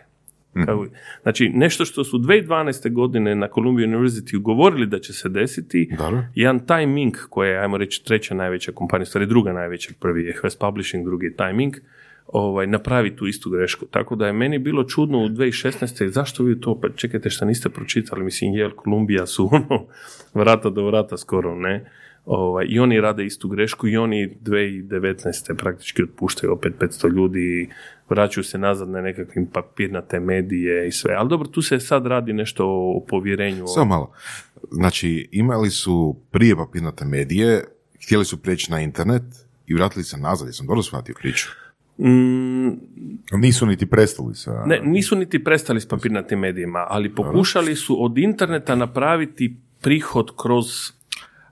Kao- 0.67 0.87
Znači, 1.23 1.49
nešto 1.49 1.85
što 1.85 2.05
su 2.05 2.19
2012. 2.19 2.93
godine 2.93 3.35
na 3.35 3.49
Columbia 3.55 3.87
University 3.87 4.43
govorili 4.43 4.87
da 4.87 4.99
će 4.99 5.12
se 5.12 5.28
desiti, 5.28 5.90
jedan 6.35 6.67
Time 6.67 7.02
Inc. 7.02 7.17
koja 7.31 7.50
je, 7.50 7.59
ajmo 7.59 7.76
reći, 7.76 8.05
treća 8.05 8.35
najveća 8.35 8.73
kompanija, 8.73 9.07
stvari 9.07 9.26
druga 9.26 9.52
najveća, 9.52 9.93
prvi 10.00 10.25
je 10.25 10.35
Publishing, 10.61 11.05
drugi 11.05 11.26
je 11.26 11.37
Time 11.37 11.64
Inc., 11.64 11.75
ovaj, 12.26 12.67
napravi 12.67 13.17
tu 13.17 13.26
istu 13.26 13.50
grešku. 13.50 13.87
Tako 13.87 14.17
da 14.17 14.26
je 14.26 14.33
meni 14.33 14.59
bilo 14.59 14.85
čudno 14.85 15.19
u 15.19 15.28
2016. 15.28 16.09
zašto 16.09 16.45
vi 16.45 16.61
to, 16.61 16.81
pa 16.81 16.88
čekajte 16.88 17.31
šta 17.31 17.45
niste 17.45 17.69
pročitali, 17.69 18.25
mislim, 18.25 18.52
Yale, 18.52 18.73
Columbia 18.85 19.26
su 19.26 19.49
ono, 19.52 19.87
vrata 20.35 20.71
do 20.71 20.87
vrata 20.87 21.17
skoro, 21.17 21.55
ne? 21.55 21.90
Ovaj, 22.28 22.66
I 22.68 22.78
oni 22.78 23.00
rade 23.00 23.25
istu 23.26 23.49
grešku 23.49 23.88
i 23.88 23.97
oni 23.97 24.37
2019. 24.44 25.54
praktički 25.54 26.02
otpuštaju 26.02 26.52
opet 26.52 26.73
500 26.78 27.12
ljudi 27.14 27.40
i 27.40 27.68
vraćaju 28.08 28.44
se 28.44 28.58
nazad 28.58 28.88
na 28.88 29.00
nekakvim 29.00 29.47
papirnate 29.47 30.20
medije 30.20 30.88
i 30.88 30.92
sve. 30.92 31.14
Ali 31.14 31.28
dobro, 31.28 31.49
tu 31.49 31.62
se 31.62 31.80
sad 31.80 32.06
radi 32.06 32.32
nešto 32.32 32.64
o 32.66 33.04
povjerenju. 33.08 33.66
Samo 33.66 33.85
malo. 33.85 34.12
Znači, 34.70 35.28
imali 35.32 35.70
su 35.70 36.16
prije 36.30 36.56
papirnate 36.56 37.04
medije, 37.04 37.64
htjeli 38.04 38.25
su 38.25 38.42
prijeći 38.42 38.70
na 38.70 38.80
internet 38.80 39.23
i 39.66 39.75
vratili 39.75 40.04
se 40.04 40.16
nazad, 40.16 40.49
jesam 40.49 40.66
dobro 40.66 40.82
shvatio 40.82 41.14
priču. 41.18 41.49
Mm, 41.99 42.68
Nisu 43.32 43.66
niti 43.66 43.87
prestali 43.87 44.35
sa... 44.35 44.64
Ne, 44.66 44.80
nisu 44.85 45.16
niti 45.16 45.44
prestali 45.44 45.80
s 45.80 45.88
papirnatim 45.88 46.38
medijima, 46.38 46.87
ali 46.88 47.14
pokušali 47.14 47.76
su 47.76 48.04
od 48.04 48.18
interneta 48.18 48.75
napraviti 48.75 49.56
prihod 49.80 50.30
kroz 50.37 50.66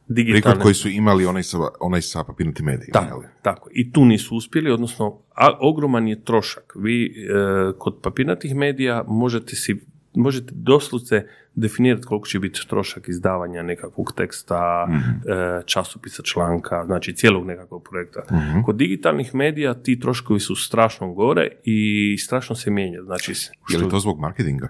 digitalne... 0.08 0.42
Prihod 0.42 0.62
koji 0.62 0.74
su 0.74 0.88
imali 0.88 1.26
onaj 1.26 1.42
sa, 1.42 1.58
onaj 1.80 2.02
sa 2.02 2.24
papirnatim 2.24 2.66
medijima. 2.66 2.92
Tako, 2.92 3.24
tako. 3.42 3.68
I 3.72 3.92
tu 3.92 4.04
nisu 4.04 4.36
uspjeli, 4.36 4.70
odnosno 4.70 5.18
a, 5.34 5.50
ogroman 5.60 6.08
je 6.08 6.24
trošak. 6.24 6.72
Vi 6.76 7.04
e, 7.04 7.72
kod 7.78 7.94
papirnatih 8.02 8.54
medija 8.54 9.04
možete 9.08 9.56
si 9.56 9.80
možete 10.16 10.52
doslovce 10.54 11.26
definirati 11.54 12.06
koliko 12.06 12.26
će 12.26 12.38
biti 12.38 12.60
trošak 12.68 13.08
izdavanja 13.08 13.62
nekakvog 13.62 14.12
teksta, 14.16 14.88
e, 14.88 15.62
časopisa, 15.66 16.22
članka, 16.22 16.84
znači 16.86 17.14
cijelog 17.14 17.46
nekakvog 17.46 17.88
projekta. 17.90 18.22
Kod 18.64 18.76
digitalnih 18.76 19.34
medija 19.34 19.74
ti 19.74 20.00
troškovi 20.00 20.40
su 20.40 20.54
strašno 20.54 21.12
gore 21.12 21.50
i 21.64 22.16
strašno 22.18 22.56
se 22.56 22.70
mijenjaju. 22.70 23.04
Znači, 23.04 23.32
Je 23.72 23.78
li 23.78 23.90
to 23.90 23.98
zbog 23.98 24.20
marketinga? 24.20 24.68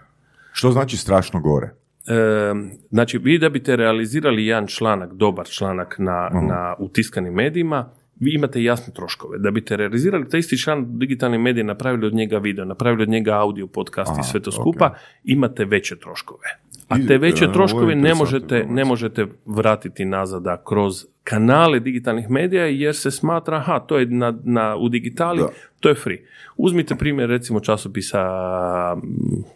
Što 0.53 0.73
znači 0.73 0.97
strašno 0.97 1.41
gore? 1.41 1.75
E, 2.09 2.55
znači, 2.91 3.19
vi 3.19 3.39
da 3.39 3.49
biste 3.49 3.77
realizirali 3.77 4.47
jedan 4.47 4.67
članak, 4.67 5.13
dobar 5.13 5.47
članak 5.47 5.95
na, 5.99 6.31
na, 6.49 6.75
u 6.79 6.89
tiskanim 6.89 7.35
medijima, 7.35 7.91
vi 8.21 8.35
imate 8.35 8.63
jasne 8.63 8.93
troškove. 8.95 9.39
Da 9.39 9.51
biste 9.51 9.77
realizirali 9.77 10.29
taj 10.29 10.41
isti 10.41 10.59
članak 10.59 10.85
u 10.89 10.99
digitalnim 10.99 11.43
medijima, 11.43 11.67
napravili 11.73 12.07
od 12.07 12.15
njega 12.15 12.39
video, 12.39 12.65
napravili 12.65 13.03
od 13.03 13.09
njega 13.09 13.33
audio, 13.33 13.67
podcast 13.67 14.11
i 14.11 14.21
Aha, 14.21 14.23
sve 14.23 14.41
to 14.41 14.53
skupa, 14.53 14.95
imate 15.25 15.65
veće 15.65 15.97
troškove. 15.97 16.49
A 16.89 16.99
I- 16.99 17.07
te 17.07 17.19
veće 17.19 17.45
e, 17.45 17.53
troškove 17.53 17.95
ne 17.95 18.15
možete, 18.15 18.67
ne 18.71 18.85
možete 18.85 19.27
vratiti 19.47 20.05
nazada 20.05 20.63
kroz 20.69 21.07
kanale 21.25 21.81
digitalnih 21.81 22.31
medija 22.31 22.67
jer 22.67 22.97
se 22.97 23.11
smatra, 23.11 23.57
aha, 23.57 23.81
to 23.81 23.99
je 23.99 24.07
na, 24.07 24.39
na, 24.45 24.77
u 24.77 24.89
digitali, 24.89 25.39
Da. 25.41 25.49
to 25.81 25.89
je 25.89 25.95
free. 25.95 26.19
Uzmite 26.57 26.95
primjer 26.95 27.29
recimo 27.29 27.61
časopisa, 27.61 28.23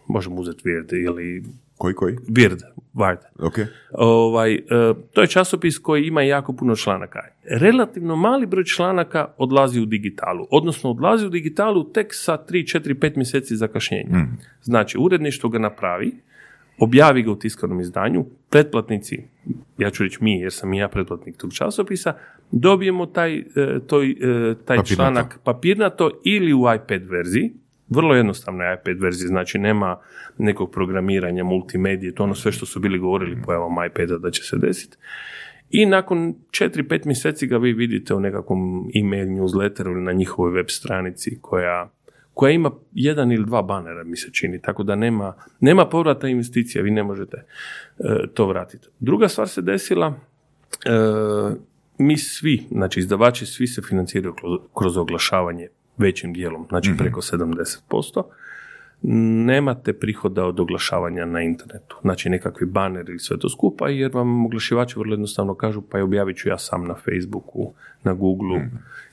možemo 0.07 0.35
uzeti 0.35 0.63
Weird 0.65 1.05
ili 1.05 1.43
Koji, 1.81 1.93
koji? 1.93 2.15
Weird, 2.15 2.59
Wired. 2.93 3.17
Ok. 3.39 3.53
Ovaj, 3.91 4.53
e, 4.53 4.59
to 5.13 5.21
je 5.21 5.27
časopis 5.27 5.77
koji 5.77 6.03
ima 6.03 6.21
jako 6.21 6.53
puno 6.53 6.75
članaka. 6.75 7.19
Relativno 7.43 8.15
mali 8.15 8.45
broj 8.45 8.63
članaka 8.63 9.27
odlazi 9.37 9.81
u 9.81 9.85
digitalu, 9.85 10.47
odnosno 10.51 10.89
odlazi 10.89 11.25
u 11.25 11.29
digitalu 11.29 11.83
tek 11.83 12.07
sa 12.11 12.37
3, 12.49 12.79
4, 12.79 12.93
5 12.99 13.15
mjeseci 13.15 13.55
zakašnjenja. 13.55 14.25
Znači, 14.61 14.97
uredništvo 14.99 15.49
ga 15.49 15.59
napravi, 15.59 16.11
objavi 16.79 17.23
ga 17.23 17.31
u 17.31 17.35
tiskanom 17.35 17.79
izdanju, 17.79 18.25
pretplatnici, 18.49 19.23
ja 19.77 19.89
ću 19.89 20.03
reći 20.03 20.23
mi, 20.23 20.39
jer 20.39 20.51
sam 20.51 20.73
i 20.73 20.77
ja 20.77 20.87
pretplatnik 20.87 21.37
tog 21.37 21.53
časopisa, 21.53 22.13
dobijemo 22.51 23.05
taj, 23.05 23.37
e, 23.37 23.43
toj, 23.87 24.11
e, 24.11 24.15
taj 24.65 24.77
Papirnato. 24.77 24.95
članak 24.95 25.39
papirnato 25.43 26.11
ili 26.25 26.53
u 26.53 26.61
iPad 26.75 27.03
verziji, 27.09 27.51
vrlo 27.91 28.15
jednostavna 28.15 28.63
je 28.63 28.77
iPad 28.81 29.01
verzija, 29.01 29.27
znači 29.27 29.59
nema 29.59 29.99
nekog 30.37 30.71
programiranja, 30.71 31.43
multimedije, 31.43 32.15
to 32.15 32.23
ono 32.23 32.35
sve 32.35 32.51
što 32.51 32.65
su 32.65 32.79
bili 32.79 32.99
govorili 32.99 33.41
pojavom 33.45 33.75
iPada 33.85 34.17
da 34.17 34.31
će 34.31 34.43
se 34.43 34.57
desiti. 34.57 34.97
I 35.69 35.85
nakon 35.85 36.35
4-5 36.51 37.05
mjeseci 37.05 37.47
ga 37.47 37.57
vi 37.57 37.73
vidite 37.73 38.13
u 38.13 38.19
nekakvom 38.19 38.91
email 38.95 39.27
newsletteru 39.27 39.91
ili 39.91 40.01
na 40.01 40.11
njihovoj 40.11 40.51
web 40.51 40.65
stranici 40.69 41.37
koja, 41.41 41.89
koja 42.33 42.51
ima 42.51 42.71
jedan 42.93 43.31
ili 43.31 43.45
dva 43.45 43.61
banera, 43.61 44.03
mi 44.03 44.17
se 44.17 44.31
čini, 44.31 44.61
tako 44.61 44.83
da 44.83 44.95
nema, 44.95 45.33
nema 45.59 45.85
povrata 45.85 46.27
investicija, 46.27 46.83
vi 46.83 46.91
ne 46.91 47.03
možete 47.03 47.37
e, 47.37 48.27
to 48.33 48.47
vratiti. 48.47 48.87
Druga 48.99 49.27
stvar 49.27 49.49
se 49.49 49.61
desila, 49.61 50.13
e, 50.85 50.91
mi 51.97 52.17
svi, 52.17 52.63
znači 52.71 52.99
izdavači 52.99 53.45
svi 53.45 53.67
se 53.67 53.81
financiraju 53.81 54.33
kroz, 54.33 54.59
kroz 54.77 54.97
oglašavanje 54.97 55.67
većim 56.01 56.33
dijelom, 56.33 56.65
znači 56.69 56.91
preko 56.97 57.21
70%. 57.21 58.23
Nemate 59.45 59.93
prihoda 59.93 60.45
od 60.45 60.59
oglašavanja 60.59 61.25
na 61.25 61.41
internetu, 61.41 61.97
znači 62.01 62.29
nekakvi 62.29 62.65
baner 62.65 63.09
ili 63.09 63.19
sve 63.19 63.39
to 63.39 63.49
skupa, 63.49 63.89
jer 63.89 64.11
vam 64.13 64.45
oglašivači 64.45 64.99
vrlo 64.99 65.13
jednostavno 65.13 65.55
kažu 65.55 65.81
pa 65.81 65.97
je 65.97 66.03
objavit 66.03 66.37
ću 66.37 66.49
ja 66.49 66.57
sam 66.57 66.87
na 66.87 66.95
Facebooku, 66.95 67.73
na 68.03 68.13
Googleu 68.13 68.61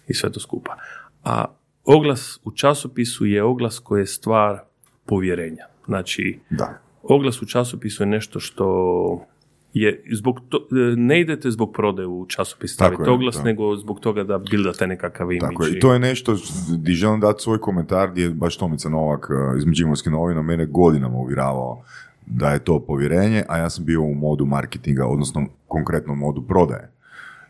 i 0.09 0.15
sve 0.15 0.33
to 0.33 0.41
skupa. 0.41 0.77
A 1.25 1.45
oglas 1.85 2.41
u 2.45 2.51
časopisu 2.51 3.27
je 3.27 3.43
oglas 3.43 3.79
koji 3.79 4.01
je 4.01 4.07
stvar 4.07 4.59
povjerenja. 5.07 5.65
Znači, 5.87 6.39
Da. 6.51 6.81
oglas 7.03 7.43
u 7.43 7.47
časopisu 7.47 8.03
je 8.03 8.07
nešto 8.07 8.41
što 8.41 9.27
je 9.73 10.05
zbog 10.13 10.41
to, 10.49 10.67
ne 10.97 11.21
idete 11.21 11.51
zbog 11.51 11.73
prodaje 11.73 12.07
u 12.07 12.27
časopis 12.27 12.75
staviti 12.75 13.11
oglas, 13.11 13.43
nego 13.45 13.77
zbog 13.77 14.01
toga 14.01 14.25
da 14.25 14.39
bildate 14.39 14.87
nekakav 14.87 15.33
imidž. 15.33 15.49
Tako 15.51 15.65
je. 15.65 15.77
I 15.77 15.81
to 15.81 15.93
je 15.93 15.99
nešto 15.99 16.37
gdje 16.73 16.95
želim 16.95 17.21
dati 17.21 17.43
svoj 17.43 17.61
komentar 17.61 18.11
gdje 18.11 18.23
je 18.23 18.31
baš 18.31 18.57
Tomica 18.57 18.89
Novak 18.89 19.31
eh, 19.31 19.59
iz 19.59 19.65
Međimurske 19.65 20.11
novina 20.11 20.43
mene 20.43 20.67
godinama 20.67 21.17
uvjeravao 21.17 21.83
da 22.27 22.51
je 22.51 22.59
to 22.59 22.81
povjerenje, 22.81 23.45
a 23.49 23.59
ja 23.59 23.71
sam 23.71 23.85
bio 23.85 24.03
u 24.03 24.15
modu 24.15 24.47
marketinga, 24.47 25.07
odnosno 25.07 25.47
konkretno 25.69 26.13
u 26.13 26.17
modu 26.17 26.43
prodaje. 26.43 26.91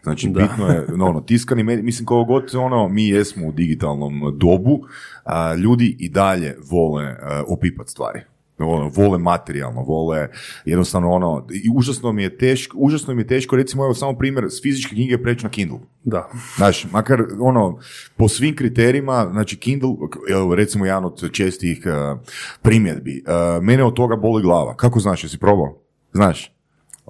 Znači, 0.03 0.29
Da. 0.29 0.41
bitno 0.43 0.67
je, 0.67 0.87
no, 0.97 1.07
ono, 1.07 1.21
tiskani 1.21 1.63
medij, 1.63 1.83
mislim, 1.83 2.07
koliko 2.07 2.33
god 2.33 2.55
ono, 2.55 2.89
mi 2.89 3.09
jesmo 3.09 3.47
u 3.47 3.53
digitalnom 3.53 4.35
dobu, 4.37 4.81
a, 5.25 5.55
ljudi 5.55 5.97
i 5.99 6.09
dalje 6.09 6.57
vole 6.71 7.05
a, 7.05 7.43
opipat 7.49 7.89
stvari. 7.89 8.21
Ono, 8.59 8.91
vole 8.95 9.19
materijalno, 9.19 9.83
vole 9.83 10.29
jednostavno 10.65 11.11
ono, 11.11 11.47
i 11.65 11.71
užasno 11.75 12.13
mi 12.13 12.23
je 12.23 12.39
teško, 12.39 12.77
užasno 12.81 13.15
mi 13.15 13.23
je 13.23 13.27
teško, 13.27 13.57
recimo, 13.57 13.85
evo 13.85 13.95
samo 13.95 14.19
primjer, 14.19 14.45
s 14.51 14.63
fizičke 14.63 14.95
knjige 14.95 15.23
preći 15.23 15.45
na 15.45 15.51
Kindle. 15.51 15.79
Da. 16.05 16.31
Znaš, 16.57 16.87
makar 16.93 17.23
ono, 17.41 17.79
po 18.17 18.29
svim 18.29 18.57
kriterijima, 18.57 19.29
znači 19.33 19.57
Kindle, 19.57 19.91
evo 20.31 20.55
recimo 20.55 20.87
jedan 20.87 21.05
od 21.05 21.33
čestih 21.33 21.83
uh, 21.87 22.21
primjedbi, 22.63 23.25
uh, 23.27 23.63
mene 23.63 23.85
od 23.85 23.95
toga 23.95 24.17
boli 24.17 24.43
glava. 24.43 24.77
Kako 24.77 25.01
znaš, 25.01 25.25
jesi 25.25 25.39
probao? 25.39 25.79
Znaš, 26.13 26.58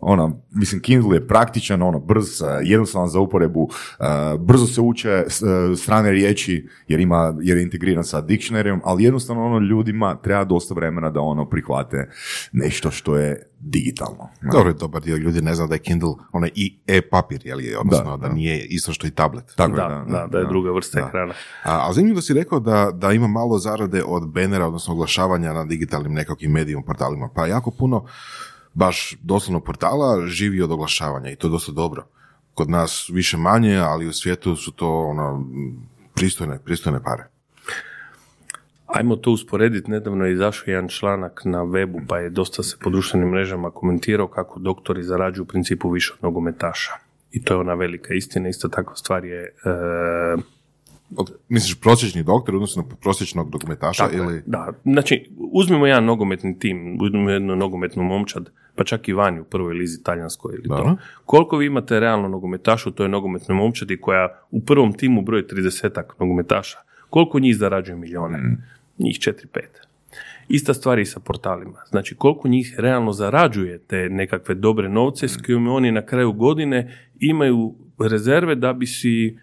ono, 0.02 0.40
mislim, 0.50 0.80
Kindle 0.80 1.16
je 1.16 1.26
praktičan, 1.26 1.82
ono, 1.82 1.98
brz, 2.00 2.40
uh, 2.40 2.48
jednostavan 2.62 3.08
za 3.08 3.20
uporebu, 3.20 3.60
uh, 3.60 3.70
brzo 4.40 4.66
se 4.66 4.80
uče 4.80 5.24
s- 5.28 5.42
uh, 5.42 5.48
strane 5.78 6.10
riječi, 6.10 6.58
jer 6.88 7.00
ima, 7.00 7.34
jer 7.40 7.56
je 7.56 7.62
integriran 7.62 8.04
sa 8.04 8.22
dictionaryom, 8.22 8.80
ali 8.84 9.04
jednostavno 9.04 9.46
ono, 9.46 9.58
ljudima 9.60 10.16
treba 10.16 10.44
dosta 10.44 10.74
vremena 10.74 11.10
da 11.10 11.20
ono 11.20 11.48
prihvate 11.48 12.10
nešto 12.52 12.90
što 12.90 13.16
je 13.16 13.42
digitalno. 13.60 14.28
Dobro, 14.52 14.72
dobar 14.72 15.02
dio 15.02 15.16
ljudi 15.16 15.42
ne 15.42 15.54
zna 15.54 15.66
da 15.66 15.74
je 15.74 15.78
Kindle 15.78 16.14
onaj 16.32 16.50
i 16.54 16.78
e-papir, 16.86 17.40
jel 17.44 17.60
je, 17.60 17.78
odnosno 17.78 18.04
da, 18.06 18.16
Da, 18.18 18.28
da. 18.28 18.34
nije 18.34 18.66
isto 18.66 18.92
što 18.92 19.06
i 19.06 19.10
tablet. 19.10 19.44
Tako 19.56 19.70
je, 19.72 19.76
Da, 19.78 20.04
da, 20.08 20.26
da, 20.26 20.38
je 20.38 20.46
druga 20.46 20.70
vrsta 20.72 20.98
ekrana. 21.00 21.34
A, 21.64 21.88
a 21.88 21.92
zanimljivo 21.92 22.16
da 22.16 22.22
si 22.22 22.34
rekao 22.34 22.60
da, 22.60 22.90
da 22.94 23.12
ima 23.12 23.26
malo 23.26 23.58
zarade 23.58 24.02
od 24.06 24.28
benera, 24.28 24.66
odnosno 24.66 24.94
oglašavanja 24.94 25.52
na 25.52 25.64
digitalnim 25.64 26.12
nekakvim 26.12 26.50
medijima, 26.52 26.82
portalima. 26.82 27.28
Pa 27.28 27.46
jako 27.46 27.70
puno, 27.70 28.04
baš 28.78 29.16
doslovno 29.22 29.60
portala, 29.60 30.26
živi 30.26 30.62
od 30.62 30.70
oglašavanja 30.72 31.30
i 31.30 31.36
to 31.36 31.46
je 31.46 31.50
dosta 31.50 31.72
dobro. 31.72 32.06
Kod 32.54 32.70
nas 32.70 33.10
više 33.12 33.36
manje, 33.36 33.76
ali 33.76 34.06
u 34.06 34.12
svijetu 34.12 34.56
su 34.56 34.72
to 34.72 34.88
ono, 35.00 35.46
pristojne, 36.14 36.58
pristojne 36.64 37.02
pare. 37.02 37.26
Ajmo 38.86 39.16
to 39.16 39.30
usporediti, 39.30 39.90
nedavno 39.90 40.24
je 40.24 40.32
izašao 40.32 40.70
jedan 40.70 40.88
članak 40.88 41.42
na 41.44 41.58
webu, 41.58 42.00
pa 42.08 42.18
je 42.18 42.30
dosta 42.30 42.62
se 42.62 42.76
po 42.80 42.90
društvenim 42.90 43.28
mrežama 43.28 43.70
komentirao 43.70 44.28
kako 44.28 44.60
doktori 44.60 45.02
zarađuju 45.02 45.42
u 45.42 45.46
principu 45.46 45.90
više 45.90 46.12
od 46.12 46.22
nogometaša. 46.22 46.92
I 47.32 47.44
to 47.44 47.54
je 47.54 47.60
ona 47.60 47.74
velika 47.74 48.14
istina, 48.14 48.48
isto 48.48 48.68
takva 48.68 48.96
stvar 48.96 49.24
je... 49.24 49.54
e, 49.64 50.36
Od, 51.16 51.32
misliš 51.48 51.80
prosječni 51.80 52.22
doktor, 52.22 52.54
odnosno 52.54 52.84
prosječnog 53.00 53.50
Tako 53.80 54.14
je, 54.14 54.18
ili... 54.18 54.42
Da, 54.46 54.72
znači, 54.84 55.30
uzmimo 55.52 55.86
jedan 55.86 56.04
nogometni 56.04 56.58
tim, 56.58 56.98
uzmimo 57.00 57.30
jednu 57.30 57.56
nogometnu 57.56 58.02
momčad, 58.02 58.50
pa 58.78 58.84
čak 58.84 59.08
i 59.08 59.12
vani 59.12 59.40
u 59.40 59.44
prvoj 59.44 59.74
lizi 59.74 60.02
talijanskoj 60.02 60.54
ili 60.54 60.68
to. 60.68 60.96
Koliko 61.24 61.56
vi 61.56 61.66
imate 61.66 62.00
realno 62.00 62.28
nogometaša 62.28 62.88
u 62.88 62.92
toj 62.92 63.08
nogometnoj 63.08 63.56
momčadi 63.56 64.00
koja 64.00 64.28
u 64.50 64.60
prvom 64.60 64.92
timu 64.92 65.22
broji 65.22 65.42
30 65.42 66.02
nogometaša? 66.20 66.78
Koliko 67.10 67.40
njih 67.40 67.56
zarađuje 67.56 67.96
milijone? 67.96 68.38
Njih 68.98 69.16
4-5. 69.16 69.60
Ista 70.48 70.74
stvar 70.74 70.98
i 70.98 71.04
sa 71.04 71.20
portalima. 71.20 71.78
Znači, 71.88 72.14
koliko 72.14 72.48
njih 72.48 72.74
realno 72.78 73.12
zarađuje 73.12 73.78
te 73.78 74.08
nekakve 74.10 74.54
dobre 74.54 74.88
novce 74.88 75.28
s 75.28 75.36
kojima 75.46 75.72
oni 75.72 75.92
na 75.92 76.06
kraju 76.06 76.32
godine 76.32 76.98
imaju 77.20 77.74
rezerve 77.98 78.54
da 78.54 78.72
bi 78.72 78.86
si 78.86 79.38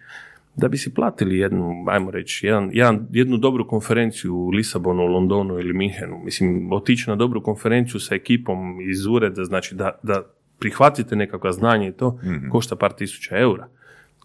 da 0.56 0.68
bi 0.68 0.76
si 0.78 0.94
platili 0.94 1.38
jednu, 1.38 1.84
ajmo 1.88 2.10
reći, 2.10 2.46
jedan, 2.46 2.70
jedan, 2.72 3.06
jednu 3.10 3.36
dobru 3.36 3.68
konferenciju 3.68 4.34
u 4.34 4.48
Lisabonu, 4.48 5.06
Londonu 5.06 5.58
ili 5.58 5.72
Minhenu. 5.72 6.18
Mislim, 6.24 6.72
otići 6.72 7.10
na 7.10 7.16
dobru 7.16 7.42
konferenciju 7.42 8.00
sa 8.00 8.14
ekipom 8.14 8.58
iz 8.80 9.06
ureda, 9.06 9.44
znači 9.44 9.74
da, 9.74 9.98
da 10.02 10.22
prihvatite 10.58 11.16
nekakva 11.16 11.52
znanja 11.52 11.88
i 11.88 11.92
to, 11.92 12.18
košta 12.50 12.76
par 12.76 12.92
tisuća 12.92 13.38
eura. 13.38 13.68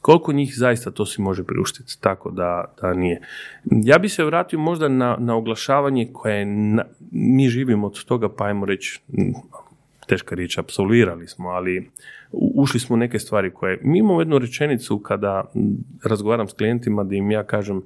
Koliko 0.01 0.33
njih 0.33 0.53
zaista 0.55 0.91
to 0.91 1.05
si 1.05 1.21
može 1.21 1.43
priuštiti, 1.43 2.01
tako 2.01 2.31
da, 2.31 2.73
da 2.81 2.93
nije. 2.93 3.21
Ja 3.65 3.97
bi 3.97 4.09
se 4.09 4.23
vratio 4.23 4.59
možda 4.59 4.87
na, 4.87 5.17
na 5.19 5.35
oglašavanje 5.35 6.09
koje 6.13 6.39
je, 6.39 6.45
na- 6.45 6.85
mi 7.11 7.49
živimo 7.49 7.87
od 7.87 8.05
toga, 8.05 8.29
pa 8.29 8.45
ajmo 8.45 8.65
reći, 8.65 9.01
teška 10.07 10.35
riječ, 10.35 10.57
apsolvirali 10.57 11.27
smo, 11.27 11.49
ali 11.49 11.79
u- 11.79 11.83
ušli 12.31 12.79
smo 12.79 12.93
u 12.93 12.99
neke 12.99 13.19
stvari 13.19 13.51
koje, 13.53 13.79
mi 13.83 13.99
imamo 13.99 14.21
jednu 14.21 14.39
rečenicu 14.39 14.99
kada 14.99 15.43
razgovaram 16.03 16.47
s 16.47 16.53
klijentima 16.53 17.03
da 17.03 17.15
im 17.15 17.31
ja 17.31 17.43
kažem, 17.43 17.83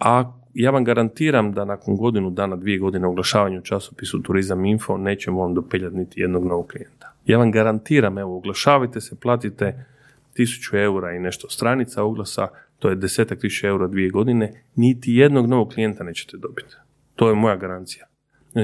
a 0.00 0.32
ja 0.54 0.70
vam 0.70 0.84
garantiram 0.84 1.52
da 1.52 1.64
nakon 1.64 1.96
godinu 1.96 2.30
dana, 2.30 2.56
dvije 2.56 2.78
godine 2.78 3.06
oglašavanja 3.06 3.58
u 3.58 3.62
časopisu 3.62 4.22
Turizam 4.22 4.64
Info 4.64 4.96
nećemo 4.96 5.40
vam 5.40 5.54
dopeljati 5.54 5.96
niti 5.96 6.20
jednog 6.20 6.44
novog 6.44 6.66
klijenta. 6.66 7.12
Ja 7.26 7.38
vam 7.38 7.50
garantiram, 7.50 8.18
evo, 8.18 8.36
oglašavajte 8.36 9.00
se, 9.00 9.20
platite 9.20 9.84
tisuću 10.32 10.76
eura 10.76 11.12
i 11.12 11.18
nešto 11.18 11.48
stranica 11.48 12.02
oglasa, 12.02 12.48
to 12.78 12.88
je 12.88 12.96
desetak 12.96 13.38
tisuća 13.38 13.68
eura 13.68 13.86
dvije 13.86 14.10
godine, 14.10 14.62
niti 14.76 15.12
jednog 15.12 15.46
novog 15.46 15.72
klijenta 15.72 16.04
nećete 16.04 16.36
dobiti. 16.36 16.74
To 17.14 17.28
je 17.28 17.34
moja 17.34 17.56
garancija. 17.56 18.06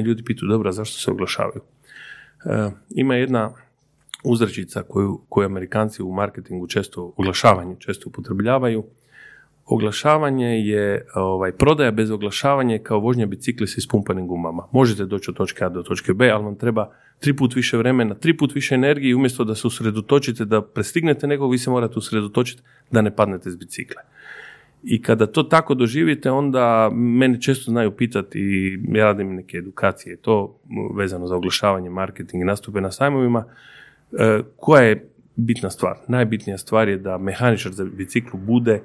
Ljudi 0.06 0.22
pitaju, 0.24 0.48
dobro, 0.48 0.72
zašto 0.72 0.98
se 0.98 1.10
oglašavaju? 1.10 1.60
E, 2.44 2.70
ima 2.90 3.14
jedna 3.14 3.52
uzrečica 4.22 4.82
koju, 4.82 5.20
koju 5.28 5.46
Amerikanci 5.46 6.02
u 6.02 6.12
marketingu 6.12 6.66
često, 6.66 7.12
oglašavanju 7.16 7.76
često 7.76 8.08
upotrebljavaju. 8.08 8.84
Oglašavanje 9.66 10.46
je, 10.46 11.06
ovaj, 11.14 11.52
prodaja 11.52 11.90
bez 11.90 12.10
oglašavanja 12.10 12.78
kao 12.78 13.00
vožnja 13.00 13.26
bicikli 13.26 13.66
sa 13.66 13.74
ispumpanim 13.78 14.26
gumama. 14.26 14.66
Možete 14.72 15.04
doći 15.04 15.30
od 15.30 15.36
točke 15.36 15.64
A 15.64 15.68
do 15.68 15.82
točke 15.82 16.14
B, 16.14 16.30
ali 16.30 16.44
vam 16.44 16.56
treba 16.58 16.90
tri 17.18 17.36
put 17.36 17.54
više 17.54 17.76
vremena, 17.76 18.14
tri 18.14 18.36
put 18.36 18.54
više 18.54 18.74
energije 18.74 19.10
i 19.10 19.14
umjesto 19.14 19.44
da 19.44 19.54
se 19.54 19.66
usredotočite 19.66 20.44
da 20.44 20.62
prestignete 20.62 21.26
nekog, 21.26 21.52
vi 21.52 21.58
se 21.58 21.70
morate 21.70 21.94
usredotočiti 21.98 22.62
da 22.90 23.02
ne 23.02 23.16
padnete 23.16 23.50
s 23.50 23.56
bicikle. 23.56 24.02
I 24.82 25.02
kada 25.02 25.26
to 25.26 25.42
tako 25.42 25.74
doživite, 25.74 26.30
onda 26.30 26.90
mene 26.92 27.40
često 27.40 27.70
znaju 27.70 27.90
pitati 27.90 28.38
i 28.38 28.78
ja 28.96 29.04
radim 29.04 29.34
neke 29.34 29.56
edukacije, 29.56 30.16
to 30.16 30.58
vezano 30.94 31.26
za 31.26 31.36
oglašavanje, 31.36 31.90
marketing 31.90 32.42
i 32.42 32.46
nastupe 32.46 32.80
na 32.80 32.90
sajmovima, 32.90 33.44
koja 34.56 34.82
je 34.82 35.08
bitna 35.36 35.70
stvar? 35.70 35.96
Najbitnija 36.08 36.58
stvar 36.58 36.88
je 36.88 36.98
da 36.98 37.18
mehaničar 37.18 37.72
za 37.72 37.84
biciklu 37.84 38.40
bude 38.40 38.82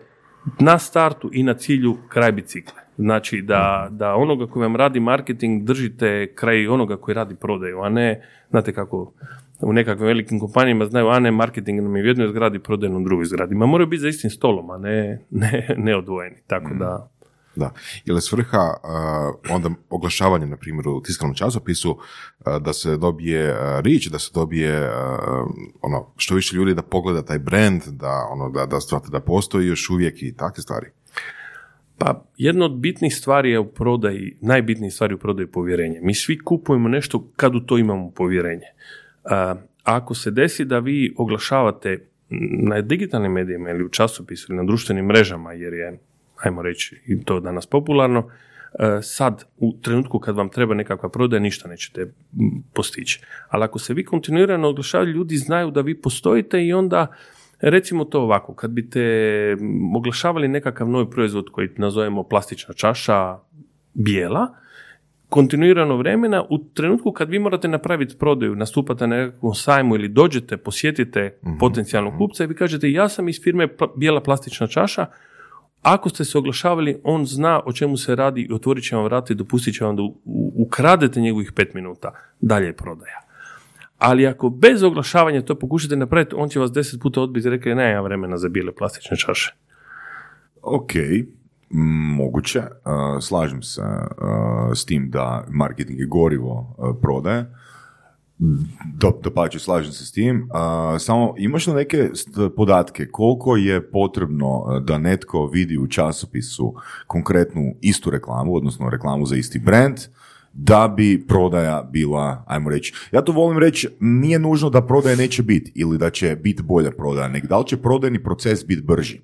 na 0.59 0.77
startu 0.79 1.29
i 1.33 1.43
na 1.43 1.53
cilju 1.53 1.97
kraj 2.09 2.31
bicikle. 2.31 2.81
Znači 2.97 3.41
da, 3.41 3.87
da 3.91 4.15
onoga 4.15 4.47
koji 4.47 4.63
vam 4.63 4.75
radi 4.75 4.99
marketing 4.99 5.63
držite 5.63 6.33
kraj 6.35 6.67
onoga 6.67 6.97
koji 6.97 7.15
radi 7.15 7.35
prodaju, 7.35 7.79
a 7.79 7.89
ne, 7.89 8.21
znate 8.49 8.73
kako 8.73 9.13
u 9.61 9.73
nekakvim 9.73 10.07
velikim 10.07 10.39
kompanijama 10.39 10.85
znaju, 10.85 11.07
a 11.07 11.19
ne, 11.19 11.31
marketing 11.31 11.81
nam 11.81 11.95
je 11.95 12.03
u 12.03 12.05
jednoj 12.05 12.27
zgradi, 12.27 12.59
prodaju 12.59 12.93
nam 12.93 13.01
u 13.01 13.05
drugoj 13.05 13.25
zgradi. 13.25 13.55
Ma 13.55 13.65
moraju 13.65 13.87
biti 13.87 14.01
za 14.01 14.07
istim 14.07 14.29
stolom, 14.29 14.69
a 14.69 14.77
ne, 14.77 15.19
ne, 15.29 15.75
ne 15.77 15.95
odvojeni. 15.95 16.35
Tako 16.47 16.73
da, 16.73 17.09
Da. 17.57 17.73
Je 18.05 18.13
li 18.13 18.21
svrha 18.21 18.73
uh, 18.83 19.55
onda 19.55 19.69
oglašavanje, 19.89 20.45
na 20.45 20.57
primjer, 20.57 20.87
u 20.87 21.01
tiskanom 21.01 21.35
časopisu, 21.35 21.91
uh, 21.91 22.57
da 22.61 22.73
se 22.73 22.97
dobije 22.97 23.51
uh, 23.51 23.57
reach, 23.59 24.07
da 24.11 24.19
se 24.19 24.31
dobije 24.33 24.91
ono, 25.81 26.13
što 26.17 26.35
više 26.35 26.55
ljudi 26.55 26.73
da 26.73 26.81
pogleda 26.81 27.21
taj 27.21 27.39
brand, 27.39 27.81
da, 27.87 28.27
ono, 28.31 28.49
da, 28.49 28.65
da, 28.65 28.81
shvate 28.81 29.09
da 29.11 29.19
postoji 29.19 29.67
još 29.67 29.89
uvijek 29.89 30.23
i 30.23 30.35
takve 30.35 30.63
stvari. 30.63 30.87
Pa 31.97 32.23
jedna 32.37 32.65
od 32.65 32.75
bitnih 32.75 33.15
stvari 33.15 33.51
je 33.51 33.59
u 33.59 33.67
prodaji, 33.67 34.37
najbitnijih 34.41 34.93
stvari 34.93 35.13
u 35.13 35.17
prodaji 35.17 35.43
je 35.43 35.51
povjerenje. 35.51 35.99
Mi 36.01 36.13
svi 36.13 36.39
kupujemo 36.39 36.89
nešto 36.89 37.31
kad 37.35 37.55
u 37.55 37.59
to 37.59 37.77
imamo 37.77 38.11
povjerenje. 38.11 38.67
A, 39.23 39.55
ako 39.83 40.15
se 40.15 40.31
desi 40.31 40.65
da 40.65 40.79
vi 40.79 41.13
oglašavate 41.17 42.07
na 42.29 42.81
digitalnim 42.81 43.31
medijima 43.31 43.69
ili 43.69 43.83
u 43.83 43.89
časopisu 43.89 44.45
ili 44.49 44.57
na 44.57 44.63
društvenim 44.63 45.05
mrežama, 45.05 45.53
jer 45.53 45.73
je, 45.73 45.99
ajmo 46.43 46.61
reći, 46.61 47.01
i 47.05 47.23
to 47.23 47.39
danas 47.39 47.65
popularno, 47.65 48.29
e, 48.79 49.01
sad, 49.01 49.43
u 49.57 49.73
trenutku 49.81 50.19
kad 50.19 50.35
vam 50.35 50.49
treba 50.49 50.75
nekakva 50.75 51.09
prodaja, 51.09 51.39
ništa 51.39 51.69
nećete 51.69 52.13
postići. 52.73 53.21
Ali 53.49 53.63
ako 53.63 53.79
se 53.79 53.93
vi 53.93 54.05
kontinuirano 54.05 54.69
oglašavaju, 54.69 55.13
ljudi 55.13 55.37
znaju 55.37 55.71
da 55.71 55.81
vi 55.81 56.01
postojite 56.01 56.65
i 56.65 56.73
onda, 56.73 57.07
recimo 57.61 58.05
to 58.05 58.21
ovako, 58.21 58.55
kad 58.55 58.71
biste 58.71 59.01
oglašavali 59.95 60.47
nekakav 60.47 60.89
novi 60.89 61.09
proizvod 61.09 61.49
koji 61.51 61.69
nazovemo 61.77 62.23
plastična 62.23 62.73
čaša 62.73 63.37
bijela, 63.93 64.47
kontinuirano 65.29 65.97
vremena, 65.97 66.43
u 66.49 66.57
trenutku 66.73 67.11
kad 67.11 67.29
vi 67.29 67.39
morate 67.39 67.67
napraviti 67.67 68.17
prodaju, 68.17 68.55
nastupate 68.55 69.07
na 69.07 69.15
nekakvom 69.15 69.53
sajmu 69.53 69.95
ili 69.95 70.07
dođete, 70.07 70.57
posjetite 70.57 71.39
potencijalnog 71.59 72.17
kupca 72.17 72.43
i 72.43 72.47
vi 72.47 72.55
kažete 72.55 72.91
ja 72.91 73.09
sam 73.09 73.29
iz 73.29 73.41
firme 73.43 73.67
bijela 73.95 74.21
plastična 74.21 74.67
čaša, 74.67 75.05
ako 75.81 76.09
ste 76.09 76.25
se 76.25 76.37
oglašavali, 76.37 77.01
on 77.03 77.25
zna 77.25 77.61
o 77.65 77.73
čemu 77.73 77.97
se 77.97 78.15
radi 78.15 78.41
i 78.41 78.53
otvorit 78.53 78.83
će 78.83 78.95
vam 78.95 79.05
vrata 79.05 79.33
i 79.33 79.35
dopustit 79.35 79.75
će 79.75 79.85
vam 79.85 79.95
da 79.95 80.03
ukradete 80.55 81.21
njegovih 81.21 81.51
pet 81.51 81.73
minuta. 81.73 82.11
Dalje 82.41 82.65
je 82.65 82.75
prodaja. 82.75 83.21
Ali 83.97 84.27
ako 84.27 84.49
bez 84.49 84.83
oglašavanja 84.83 85.41
to 85.41 85.55
pokušate 85.55 85.95
napraviti, 85.95 86.35
on 86.37 86.49
će 86.49 86.59
vas 86.59 86.71
deset 86.71 87.01
puta 87.01 87.21
odbiti 87.21 87.47
i 87.47 87.51
reći 87.51 87.69
ne, 87.69 87.91
ja 87.91 88.01
vremena 88.01 88.37
za 88.37 88.49
bijele 88.49 88.71
plastične 88.71 89.17
čaše. 89.17 89.55
Ok, 90.61 90.91
moguće. 92.17 92.61
Slažem 93.21 93.63
se 93.63 93.81
s 94.75 94.85
tim 94.85 95.09
da 95.09 95.45
marketing 95.49 95.99
je 95.99 96.05
gorivo 96.05 96.75
prodaje. 97.01 97.45
Do, 98.97 99.11
dapače, 99.23 99.59
slažem 99.59 99.91
se 99.91 100.05
s 100.05 100.11
tim. 100.11 100.49
Uh, 100.53 101.01
samo 101.01 101.33
imaš 101.37 101.67
li 101.67 101.73
neke 101.73 102.09
podatke 102.55 103.07
koliko 103.07 103.55
je 103.55 103.91
potrebno 103.91 104.57
uh, 104.57 104.83
da 104.83 104.97
netko 104.97 105.47
vidi 105.47 105.77
u 105.77 105.87
časopisu 105.87 106.73
konkretnu 107.07 107.75
istu 107.81 108.09
reklamu, 108.09 108.55
odnosno 108.55 108.89
reklamu 108.89 109.25
za 109.25 109.35
isti 109.35 109.59
brand, 109.59 109.97
da 110.53 110.87
bi 110.87 111.25
prodaja 111.27 111.89
bila, 111.91 112.43
ajmo 112.47 112.69
reći, 112.69 112.93
ja 113.11 113.21
to 113.21 113.31
volim 113.31 113.57
reći, 113.57 113.87
nije 113.99 114.39
nužno 114.39 114.69
da 114.69 114.81
prodaje 114.81 115.17
neće 115.17 115.43
biti 115.43 115.71
ili 115.75 115.97
da 115.97 116.09
će 116.09 116.35
biti 116.35 116.63
bolja 116.63 116.91
prodaja, 116.91 117.27
nego 117.27 117.47
da 117.47 117.57
li 117.57 117.67
će 117.67 117.77
prodajni 117.77 118.23
proces 118.23 118.65
biti 118.65 118.81
brži. 118.81 119.21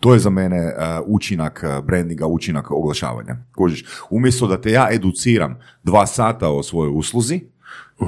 To 0.00 0.12
je 0.12 0.18
za 0.18 0.30
mene 0.30 0.66
uh, 0.66 0.72
učinak 1.06 1.64
uh, 1.64 1.84
brandinga, 1.84 2.26
učinak 2.26 2.70
oglašavanja. 2.70 3.36
Kužiš, 3.54 3.84
umjesto 4.10 4.46
da 4.46 4.60
te 4.60 4.70
ja 4.70 4.88
educiram 4.92 5.58
dva 5.82 6.06
sata 6.06 6.48
o 6.48 6.62
svojoj 6.62 6.92
usluzi, 6.94 7.40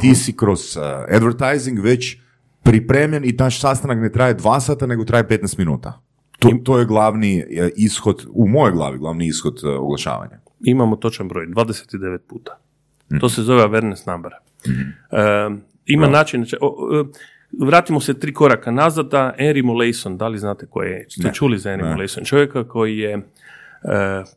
ti 0.01 0.15
si 0.15 0.37
kroz 0.37 0.77
uh, 0.77 0.83
advertising 1.15 1.79
već 1.79 2.19
pripremljen 2.63 3.25
i 3.25 3.33
naš 3.39 3.61
sastanak 3.61 3.99
ne 3.99 4.13
traje 4.13 4.35
dva 4.35 4.61
sata, 4.61 4.87
nego 4.87 5.05
traje 5.05 5.29
15 5.29 5.59
minuta. 5.59 6.01
To, 6.39 6.51
to 6.65 6.79
je 6.79 6.85
glavni 6.85 7.45
uh, 7.45 7.69
ishod, 7.77 8.27
u 8.31 8.49
mojoj 8.49 8.73
glavi, 8.73 8.99
glavni 8.99 9.27
ishod 9.27 9.61
uh, 9.65 9.83
oglašavanja. 9.83 10.41
imamo 10.61 10.97
točan 10.97 11.29
broj, 11.29 11.47
29 11.47 12.19
puta. 12.29 12.59
To 13.21 13.29
se 13.29 13.43
zove 13.43 13.63
awareness 13.63 14.13
number. 14.13 14.33
E, 15.11 15.51
ima 15.87 16.09
način, 16.09 16.45
znači, 16.45 16.57
o, 16.61 16.77
e, 17.01 17.05
vratimo 17.67 18.01
se 18.01 18.21
tri 18.21 18.33
koraka 18.33 18.71
nazad, 18.71 19.09
da 19.11 19.35
Henry 19.39 19.65
Molaison, 19.65 20.17
da 20.17 20.29
li 20.29 20.39
znate 20.39 20.67
ko 20.67 20.83
je, 20.83 21.07
ste 21.11 21.29
Ne. 21.29 21.35
čuli 21.35 21.59
za 21.59 21.71
Henry 21.71 21.83
Ne. 21.83 21.91
Molaison, 21.91 22.25
čovjeka 22.25 22.69
koji 22.69 22.99
je 22.99 23.23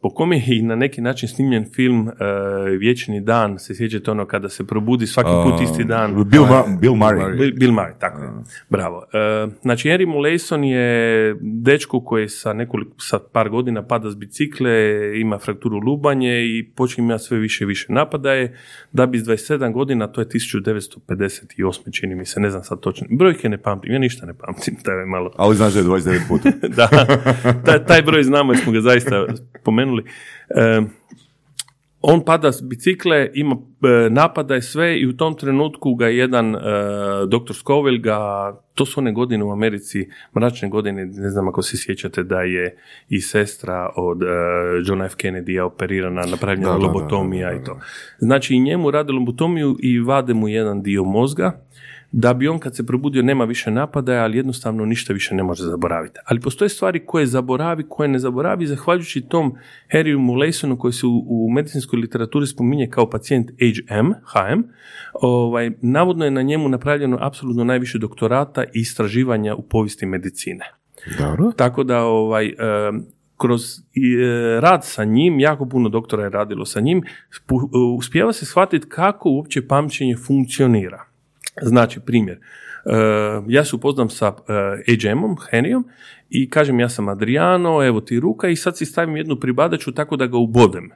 po 0.01 0.09
kome 0.09 0.37
je 0.37 0.43
i 0.47 0.61
na 0.61 0.75
neki 0.75 1.01
način 1.01 1.29
snimljen 1.29 1.65
film 1.75 2.07
e, 2.07 2.13
Vječni 2.79 3.21
dan, 3.21 3.59
se 3.59 3.75
sjećate 3.75 4.11
ono 4.11 4.25
kada 4.25 4.49
se 4.49 4.67
probudi 4.67 5.07
svaki 5.07 5.29
put 5.43 5.61
isti 5.61 5.83
dan. 5.83 6.17
Uh, 6.17 6.27
Bill, 6.27 6.43
Ma- 6.43 6.79
Bill 6.79 6.93
Murray. 6.93 7.37
Bill, 7.37 7.53
Bill 7.55 7.71
Murray, 7.71 7.93
tako 7.99 8.23
je. 8.23 8.29
Bravo. 8.69 9.05
E, 9.13 9.47
znači, 9.61 9.89
Henry 9.89 10.05
Molaison 10.05 10.63
je 10.63 11.35
dečko 11.41 11.99
koji 11.99 12.29
sa 12.29 12.53
nekoliko, 12.53 12.91
sa 12.97 13.19
par 13.33 13.49
godina 13.49 13.87
pada 13.87 14.09
s 14.09 14.15
bicikle, 14.15 14.71
ima 15.19 15.39
frakturu 15.39 15.77
lubanje 15.77 16.45
i 16.45 16.71
počinje 16.75 17.05
imati 17.05 17.23
sve 17.23 17.37
više 17.37 17.63
i 17.63 17.67
više 17.67 17.93
napadaje, 17.93 18.57
da 18.91 19.05
bi 19.05 19.19
s 19.19 19.23
27 19.23 19.73
godina, 19.73 20.07
to 20.07 20.21
je 20.21 20.27
1958. 20.27 21.99
čini 21.99 22.15
mi 22.15 22.25
se, 22.25 22.39
ne 22.39 22.49
znam 22.49 22.63
sad 22.63 22.79
točno, 22.79 23.07
brojke 23.09 23.49
ne 23.49 23.57
pamtim, 23.57 23.93
ja 23.93 23.99
ništa 23.99 24.25
ne 24.25 24.33
pamtim, 24.33 24.75
to 24.83 24.91
je 24.91 25.05
malo 25.05 25.31
Ali 25.37 25.55
znaš 25.55 25.73
da 25.73 25.79
je 25.79 25.85
29 25.85 26.27
puta. 26.27 26.49
da, 26.77 26.87
taj, 27.65 27.85
taj 27.85 28.01
broj 28.01 28.23
znamo 28.23 28.53
jer 28.53 28.63
smo 28.63 28.71
ga 28.71 28.81
zaista 28.81 29.25
spomenuli. 29.61 30.03
E, 30.49 30.81
on 32.01 32.25
pada 32.25 32.51
s 32.51 32.61
bicikle, 32.61 33.29
ima 33.33 33.55
e, 33.55 34.09
napadaje 34.09 34.61
sve 34.61 34.99
i 34.99 35.07
u 35.07 35.17
tom 35.17 35.37
trenutku 35.37 35.95
ga 35.95 36.07
jedan 36.07 36.55
e, 36.55 36.59
dr. 37.27 37.53
Scoville 37.53 37.99
ga, 37.99 38.17
to 38.73 38.85
su 38.85 38.99
one 38.99 39.11
godine 39.11 39.43
u 39.43 39.51
Americi, 39.51 40.09
mračne 40.35 40.69
godine, 40.69 41.05
ne 41.05 41.29
znam 41.29 41.47
ako 41.47 41.61
se 41.61 41.77
sjećate 41.77 42.23
da 42.23 42.41
je 42.41 42.77
i 43.09 43.21
sestra 43.21 43.89
od 43.95 44.23
e, 44.23 44.25
Johna 44.85 45.05
F. 45.05 45.15
Kennedy 45.15 45.61
operirana, 45.61 46.21
napravljena 46.31 46.77
da, 46.77 46.77
lobotomija 46.77 47.49
da, 47.49 47.55
da, 47.55 47.61
i 47.61 47.63
to. 47.63 47.79
Znači 48.19 48.55
i 48.55 48.59
njemu 48.59 48.91
rade 48.91 49.13
lobotomiju 49.13 49.77
i 49.79 49.99
vade 49.99 50.33
mu 50.33 50.47
jedan 50.47 50.81
dio 50.81 51.03
mozga, 51.03 51.61
da 52.11 52.33
bi 52.33 52.47
on 52.47 52.59
kad 52.59 52.75
se 52.75 52.85
probudio 52.85 53.23
nema 53.23 53.45
više 53.45 53.71
napadaja, 53.71 54.23
ali 54.23 54.37
jednostavno 54.37 54.85
ništa 54.85 55.13
više 55.13 55.35
ne 55.35 55.43
može 55.43 55.63
zaboraviti. 55.63 56.19
Ali 56.25 56.39
postoje 56.39 56.69
stvari 56.69 57.05
koje 57.05 57.25
zaboravi, 57.25 57.85
koje 57.89 58.09
ne 58.09 58.19
zaboravi, 58.19 58.67
zahvaljujući 58.67 59.21
tom 59.21 59.55
Harryu 59.93 60.17
Mulesonu 60.17 60.77
koji 60.77 60.93
se 60.93 61.05
u, 61.05 61.25
u 61.27 61.51
medicinskoj 61.51 61.99
literaturi 61.99 62.47
spominje 62.47 62.89
kao 62.89 63.09
pacijent 63.09 63.49
HM, 63.49 64.11
HM, 64.11 64.61
ovaj, 65.13 65.71
navodno 65.81 66.25
je 66.25 66.31
na 66.31 66.41
njemu 66.41 66.69
napravljeno 66.69 67.17
apsolutno 67.21 67.63
najviše 67.63 67.97
doktorata 67.97 68.63
i 68.63 68.67
istraživanja 68.73 69.55
u 69.55 69.61
povijesti 69.61 70.05
medicine. 70.05 70.65
Dobro. 71.19 71.51
Tako 71.51 71.83
da 71.83 72.03
ovaj, 72.03 72.45
e, 72.45 72.53
kroz 73.37 73.61
i, 73.93 74.13
e, 74.13 74.59
rad 74.59 74.85
sa 74.85 75.03
njim, 75.03 75.39
jako 75.39 75.65
puno 75.65 75.89
doktora 75.89 76.23
je 76.23 76.29
radilo 76.29 76.65
sa 76.65 76.79
njim, 76.79 77.03
spu- 77.29 77.97
uspijeva 77.97 78.33
se 78.33 78.45
shvatiti 78.45 78.89
kako 78.89 79.29
uopće 79.29 79.67
pamćenje 79.67 80.15
funkcionira. 80.17 81.10
Znači, 81.61 81.99
primjer, 81.99 82.37
e, 82.37 82.41
ja 83.47 83.65
se 83.65 83.75
upoznam 83.75 84.09
sa 84.09 84.27
uh, 84.27 84.35
HM-om, 84.85 85.35
Henryom, 85.51 85.83
i 86.29 86.49
kažem 86.49 86.79
ja 86.79 86.89
sam 86.89 87.09
Adriano, 87.09 87.83
evo 87.85 88.01
ti 88.01 88.19
ruka 88.19 88.47
i 88.47 88.55
sad 88.55 88.77
si 88.77 88.85
stavim 88.85 89.17
jednu 89.17 89.35
pribadaču 89.35 89.91
tako 89.91 90.15
da 90.15 90.27
ga 90.27 90.37
ubodem 90.37 90.91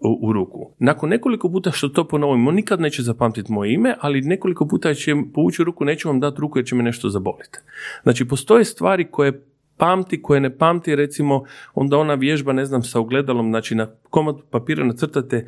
u, 0.00 0.32
ruku. 0.32 0.70
Nakon 0.78 1.10
nekoliko 1.10 1.50
puta 1.50 1.70
što 1.70 1.88
to 1.88 2.08
ponovim, 2.08 2.48
on 2.48 2.54
nikad 2.54 2.80
neće 2.80 3.02
zapamtiti 3.02 3.52
moje 3.52 3.74
ime, 3.74 3.94
ali 4.00 4.20
nekoliko 4.20 4.68
puta 4.68 4.94
će 4.94 5.14
povući 5.34 5.64
ruku, 5.64 5.84
neću 5.84 6.08
vam 6.08 6.20
dati 6.20 6.40
ruku 6.40 6.58
jer 6.58 6.66
će 6.66 6.74
me 6.74 6.82
nešto 6.82 7.08
zaboliti. 7.08 7.58
Znači, 8.02 8.28
postoje 8.28 8.64
stvari 8.64 9.10
koje 9.10 9.44
pamti, 9.76 10.22
koje 10.22 10.40
ne 10.40 10.58
pamti, 10.58 10.96
recimo, 10.96 11.44
onda 11.74 11.98
ona 11.98 12.14
vježba, 12.14 12.52
ne 12.52 12.64
znam, 12.64 12.82
sa 12.82 13.00
ogledalom, 13.00 13.50
znači 13.50 13.74
na 13.74 13.86
komad 14.10 14.36
papira 14.50 14.84
nacrtate 14.84 15.36
e, 15.36 15.46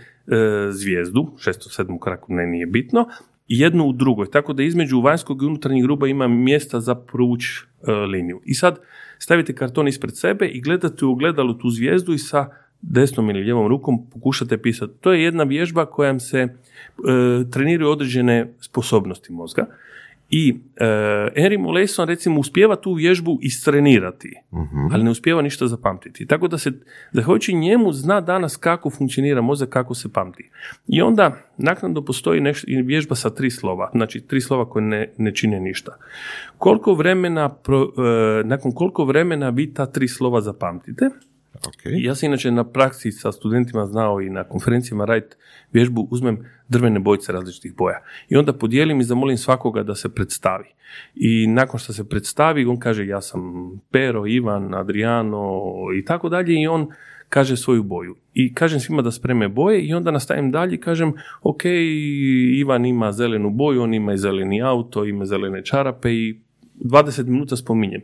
zvijezdu, 0.70 1.26
šesto, 1.38 1.70
sedmu 1.70 1.98
kraku, 1.98 2.32
ne, 2.32 2.46
nije 2.46 2.66
bitno, 2.66 3.08
i 3.48 3.58
jednu 3.58 3.84
u 3.84 3.92
drugoj, 3.92 4.30
tako 4.30 4.52
da 4.52 4.62
između 4.62 5.00
vanjskog 5.00 5.42
i 5.42 5.46
unutarnjeg 5.46 5.84
ruba 5.84 6.08
ima 6.08 6.28
mjesta 6.28 6.80
za 6.80 6.94
provući 6.94 7.64
e, 7.88 7.92
liniju. 7.92 8.40
I 8.44 8.54
sad 8.54 8.78
stavite 9.18 9.54
karton 9.54 9.88
ispred 9.88 10.16
sebe 10.16 10.46
i 10.46 10.60
gledate 10.60 11.04
u 11.04 11.10
ogledalu 11.10 11.54
tu 11.54 11.70
zvijezdu 11.70 12.12
i 12.12 12.18
sa 12.18 12.48
desnom 12.82 13.30
ili 13.30 13.42
lijevom 13.42 13.68
rukom 13.68 14.10
pokušate 14.10 14.58
pisati. 14.58 14.92
To 15.00 15.12
je 15.12 15.22
jedna 15.22 15.44
vježba 15.44 15.86
kojom 15.86 16.20
se 16.20 16.38
e, 16.38 16.48
treniraju 17.50 17.90
određene 17.90 18.52
sposobnosti 18.60 19.32
mozga. 19.32 19.66
I 20.34 20.60
e, 20.76 20.84
Henry 21.36 21.58
Moleson 21.58 22.08
recimo 22.08 22.40
uspijeva 22.40 22.76
tu 22.76 22.94
vježbu 22.94 23.38
istrenirati, 23.42 24.34
ali 24.92 25.04
ne 25.04 25.10
uspijeva 25.10 25.42
ništa 25.42 25.66
zapamtiti. 25.66 26.26
Tako 26.26 26.48
da 26.48 26.58
se, 26.58 26.72
zahvaljujući 27.12 27.54
njemu, 27.54 27.92
zna 27.92 28.20
danas 28.20 28.56
kako 28.56 28.90
funkcionira 28.90 29.40
mozak, 29.40 29.68
kako 29.68 29.94
se 29.94 30.12
pamti. 30.12 30.50
I 30.88 31.02
onda 31.02 31.36
naknadno 31.58 32.04
postoji 32.04 32.40
nešto, 32.40 32.70
i 32.70 32.82
vježba 32.82 33.14
sa 33.14 33.30
tri 33.30 33.50
slova, 33.50 33.90
znači 33.94 34.20
tri 34.20 34.40
slova 34.40 34.68
koje 34.68 34.82
ne, 34.82 35.12
ne 35.18 35.34
čine 35.34 35.60
ništa. 35.60 35.96
Koliko 36.58 36.94
vremena, 36.94 37.48
pro- 37.48 37.92
e, 37.98 38.44
nakon 38.44 38.72
koliko 38.72 39.04
vremena 39.04 39.48
vi 39.48 39.74
ta 39.74 39.86
tri 39.86 40.08
slova 40.08 40.40
zapamtite, 40.40 41.10
Ok. 41.68 41.82
ja 41.84 42.14
sam 42.14 42.26
inače 42.26 42.50
na 42.50 42.64
praksi 42.64 43.12
sa 43.12 43.32
studentima 43.32 43.86
znao 43.86 44.20
i 44.20 44.30
na 44.30 44.44
konferencijama 44.44 45.04
raditi 45.04 45.36
vježbu, 45.72 46.08
uzmem 46.10 46.38
drvene 46.68 47.00
bojice 47.00 47.32
različitih 47.32 47.74
boja. 47.74 48.02
I 48.28 48.36
onda 48.36 48.52
podijelim 48.52 49.00
i 49.00 49.04
zamolim 49.04 49.36
svakoga 49.36 49.82
da 49.82 49.94
se 49.94 50.14
predstavi. 50.14 50.68
I 51.14 51.46
nakon 51.46 51.80
što 51.80 51.92
se 51.92 52.08
predstavi, 52.08 52.64
on 52.64 52.78
kaže 52.78 53.06
ja 53.06 53.20
sam 53.20 53.42
Pero, 53.90 54.26
Ivan, 54.26 54.74
Adriano 54.74 55.62
i 55.98 56.04
tako 56.04 56.28
dalje 56.28 56.60
i 56.62 56.66
on 56.66 56.88
kaže 57.28 57.56
svoju 57.56 57.82
boju. 57.82 58.16
I 58.34 58.54
kažem 58.54 58.80
svima 58.80 59.02
da 59.02 59.10
spreme 59.10 59.48
boje 59.48 59.80
i 59.82 59.94
onda 59.94 60.10
nastavim 60.10 60.50
dalje 60.50 60.74
i 60.74 60.80
kažem 60.80 61.12
ok, 61.42 61.64
Ivan 62.54 62.86
ima 62.86 63.12
zelenu 63.12 63.50
boju, 63.50 63.82
on 63.82 63.94
ima 63.94 64.12
i 64.12 64.18
zeleni 64.18 64.62
auto, 64.62 65.04
ima 65.04 65.24
zelene 65.24 65.64
čarape 65.64 66.12
i 66.12 66.40
20 66.80 67.26
minuta 67.26 67.56
spominjem. 67.56 68.02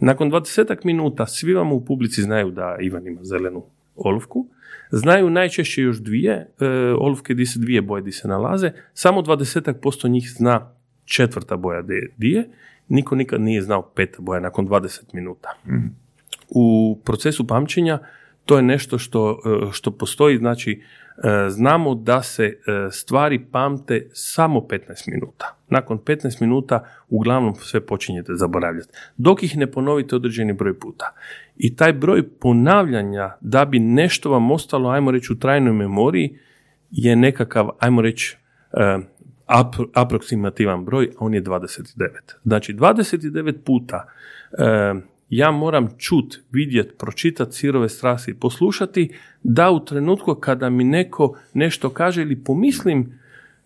Nakon 0.00 0.30
20 0.30 0.76
minuta 0.84 1.26
svi 1.26 1.54
vam 1.54 1.72
u 1.72 1.84
publici 1.84 2.22
znaju 2.22 2.50
da 2.50 2.76
Ivan 2.80 3.06
ima 3.06 3.24
zelenu 3.24 3.64
olovku, 3.96 4.46
znaju 4.90 5.30
najčešće 5.30 5.82
još 5.82 5.98
dvije 5.98 6.32
e, 6.60 6.66
olovke 6.98 7.34
gdje 7.34 7.46
se 7.46 7.58
dvije 7.58 7.82
boje 7.82 8.00
gdje 8.00 8.12
se 8.12 8.28
nalaze, 8.28 8.72
samo 8.94 9.22
20% 9.22 10.08
njih 10.08 10.30
zna 10.30 10.72
četvrta 11.04 11.56
boja 11.56 11.82
di 11.82 12.08
di 12.16 12.30
je, 12.30 12.48
niko 12.88 13.14
nikad 13.14 13.40
nije 13.40 13.62
znao 13.62 13.82
peta 13.82 14.18
boja 14.22 14.40
nakon 14.40 14.68
20 14.68 15.00
minuta. 15.12 15.48
U 16.48 16.98
procesu 17.04 17.46
pamćenja 17.46 17.98
to 18.44 18.56
je 18.56 18.62
nešto 18.62 18.98
što, 18.98 19.40
e, 19.46 19.72
što 19.72 19.90
postoji, 19.90 20.38
znači 20.38 20.82
znamo 21.48 21.94
da 21.94 22.22
se 22.22 22.44
e, 22.44 22.56
stvari 22.90 23.44
pamte 23.52 24.08
samo 24.12 24.60
15 24.60 25.10
minuta. 25.10 25.56
Nakon 25.68 25.98
15 25.98 26.40
minuta 26.40 26.84
uglavnom 27.08 27.54
sve 27.54 27.86
počinjete 27.86 28.32
zaboravljati. 28.34 28.88
Dok 29.16 29.42
ih 29.42 29.56
ne 29.56 29.66
ponovite 29.66 30.16
određeni 30.16 30.52
broj 30.52 30.78
puta. 30.78 31.14
I 31.56 31.76
taj 31.76 31.92
broj 31.92 32.28
ponavljanja 32.28 33.36
da 33.40 33.64
bi 33.64 33.78
nešto 33.78 34.30
vam 34.30 34.50
ostalo, 34.50 34.90
ajmo 34.90 35.10
reći, 35.10 35.32
u 35.32 35.38
trajnoj 35.38 35.72
memoriji 35.72 36.38
je 36.90 37.16
nekakav, 37.16 37.68
ajmo 37.78 38.02
reći, 38.02 38.36
ap- 39.46 39.88
aproksimativan 39.94 40.84
broj, 40.84 41.06
a 41.06 41.24
on 41.24 41.34
je 41.34 41.42
29. 41.42 42.08
Znači 42.44 42.74
29 42.74 43.54
puta 43.64 44.04
e, 44.58 44.94
ja 45.30 45.50
moram 45.50 45.88
čut, 45.98 46.40
vidjet, 46.52 46.98
pročitat 46.98 47.52
sirove 47.52 47.88
strasti 47.88 48.30
i 48.30 48.34
poslušati 48.34 49.12
da 49.42 49.70
u 49.70 49.84
trenutku 49.84 50.34
kada 50.34 50.70
mi 50.70 50.84
neko 50.84 51.38
nešto 51.54 51.90
kaže 51.90 52.22
ili 52.22 52.44
pomislim 52.44 53.18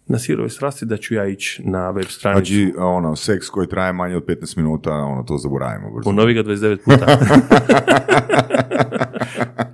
na 0.06 0.18
sirove 0.18 0.50
strasti 0.50 0.86
da 0.86 0.96
ću 0.96 1.14
ja 1.14 1.26
ići 1.26 1.62
na 1.64 1.90
web 1.90 2.04
stranicu. 2.08 2.52
Znači, 2.52 2.74
ono, 2.78 3.16
seks 3.16 3.48
koji 3.48 3.68
traje 3.68 3.92
manje 3.92 4.16
od 4.16 4.24
15 4.24 4.56
minuta, 4.56 4.92
ono, 4.92 5.22
to 5.22 5.38
zaboravimo. 5.38 5.90
brzo. 5.90 6.04
Ponovi 6.04 6.34
ga 6.34 6.42
29 6.42 6.78
puta. 6.84 7.06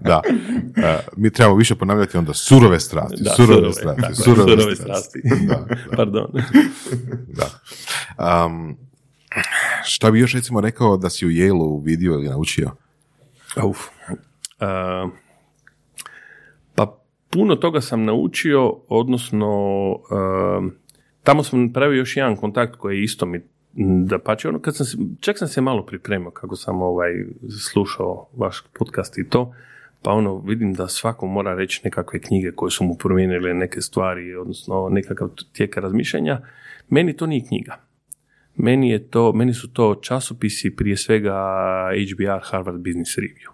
Da. 0.06 0.22
E, 0.76 0.98
mi 1.16 1.30
trebamo 1.30 1.56
više 1.56 1.74
ponavljati 1.74 2.18
onda 2.18 2.34
surove 2.34 2.80
strasti. 2.80 3.22
Da, 3.22 3.30
surove, 3.30 3.72
strasti. 3.72 4.14
surove 4.14 4.50
surove 4.50 4.76
strasti. 4.76 5.20
strasti. 5.20 5.46
Da, 5.46 5.66
Pardon. 5.96 6.26
da. 7.28 7.46
Um, 8.46 8.76
šta 9.84 10.10
bi 10.10 10.20
još 10.20 10.34
recimo 10.34 10.60
rekao 10.60 10.96
da 10.96 11.10
si 11.10 11.26
u 11.26 11.30
Yale-u 11.30 11.78
vidio 11.78 12.12
ili 12.12 12.28
naučio? 12.28 12.70
Uf. 13.64 13.78
Uh, 14.08 15.10
pa 16.74 16.98
puno 17.30 17.56
toga 17.56 17.80
sam 17.80 18.04
naučio, 18.04 18.76
odnosno 18.88 19.50
uh, 19.90 20.72
tamo 21.22 21.42
sam 21.42 21.66
napravio 21.66 21.98
još 21.98 22.16
jedan 22.16 22.36
kontakt 22.36 22.76
koji 22.76 22.96
je 22.96 23.04
isto 23.04 23.26
mi 23.26 23.40
da 24.06 24.18
pače, 24.18 24.48
ono 24.48 24.58
kad 24.58 24.76
sam 24.76 24.86
se, 24.86 24.96
čak 25.20 25.38
sam 25.38 25.48
se 25.48 25.60
malo 25.60 25.86
pripremio 25.86 26.30
kako 26.30 26.56
sam 26.56 26.82
ovaj 26.82 27.12
slušao 27.72 28.28
vaš 28.36 28.64
podcast 28.78 29.18
i 29.18 29.28
to, 29.28 29.54
pa 30.02 30.12
ono 30.12 30.38
vidim 30.38 30.74
da 30.74 30.88
svako 30.88 31.26
mora 31.26 31.54
reći 31.54 31.80
nekakve 31.84 32.20
knjige 32.20 32.52
koje 32.52 32.70
su 32.70 32.84
mu 32.84 32.94
promijenile 32.94 33.54
neke 33.54 33.80
stvari, 33.80 34.36
odnosno 34.36 34.88
nekakav 34.88 35.28
tijek 35.52 35.76
razmišljanja. 35.76 36.40
Meni 36.88 37.16
to 37.16 37.26
nije 37.26 37.46
knjiga. 37.48 37.85
Meni, 38.56 38.90
je 38.90 39.08
to, 39.08 39.32
meni 39.32 39.54
su 39.54 39.72
to 39.72 39.94
časopisi, 39.94 40.76
prije 40.76 40.96
svega 40.96 41.34
HBR, 42.12 42.40
Harvard 42.42 42.78
Business 42.78 43.18
Review. 43.18 43.50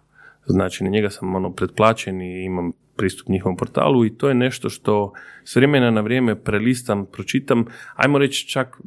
Znači, 0.47 0.85
na 0.85 0.91
njega 0.91 1.11
sam 1.11 1.35
ono 1.35 1.53
pretplaćen 1.53 2.23
i 2.23 2.45
imam 2.45 2.73
pristup 2.97 3.29
njihovom 3.29 3.57
portalu 3.57 4.05
i 4.05 4.17
to 4.17 4.29
je 4.29 4.35
nešto 4.35 4.71
što 4.71 5.13
s 5.45 5.57
vremena 5.57 5.91
na 5.91 6.01
vrijeme 6.01 6.43
prelistam, 6.43 7.07
pročitam, 7.07 7.65
ajmo 7.95 8.19
reći 8.19 8.49
čak, 8.49 8.81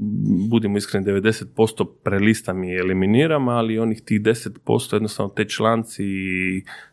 budimo 0.50 0.78
iskreni, 0.78 1.06
90% 1.06 1.88
prelistam 2.04 2.64
i 2.64 2.76
eliminiram, 2.76 3.48
ali 3.48 3.80
onih 3.80 4.02
tih 4.02 4.22
10% 4.22 4.94
jednostavno 4.94 5.34
te 5.34 5.46
članci 5.46 6.04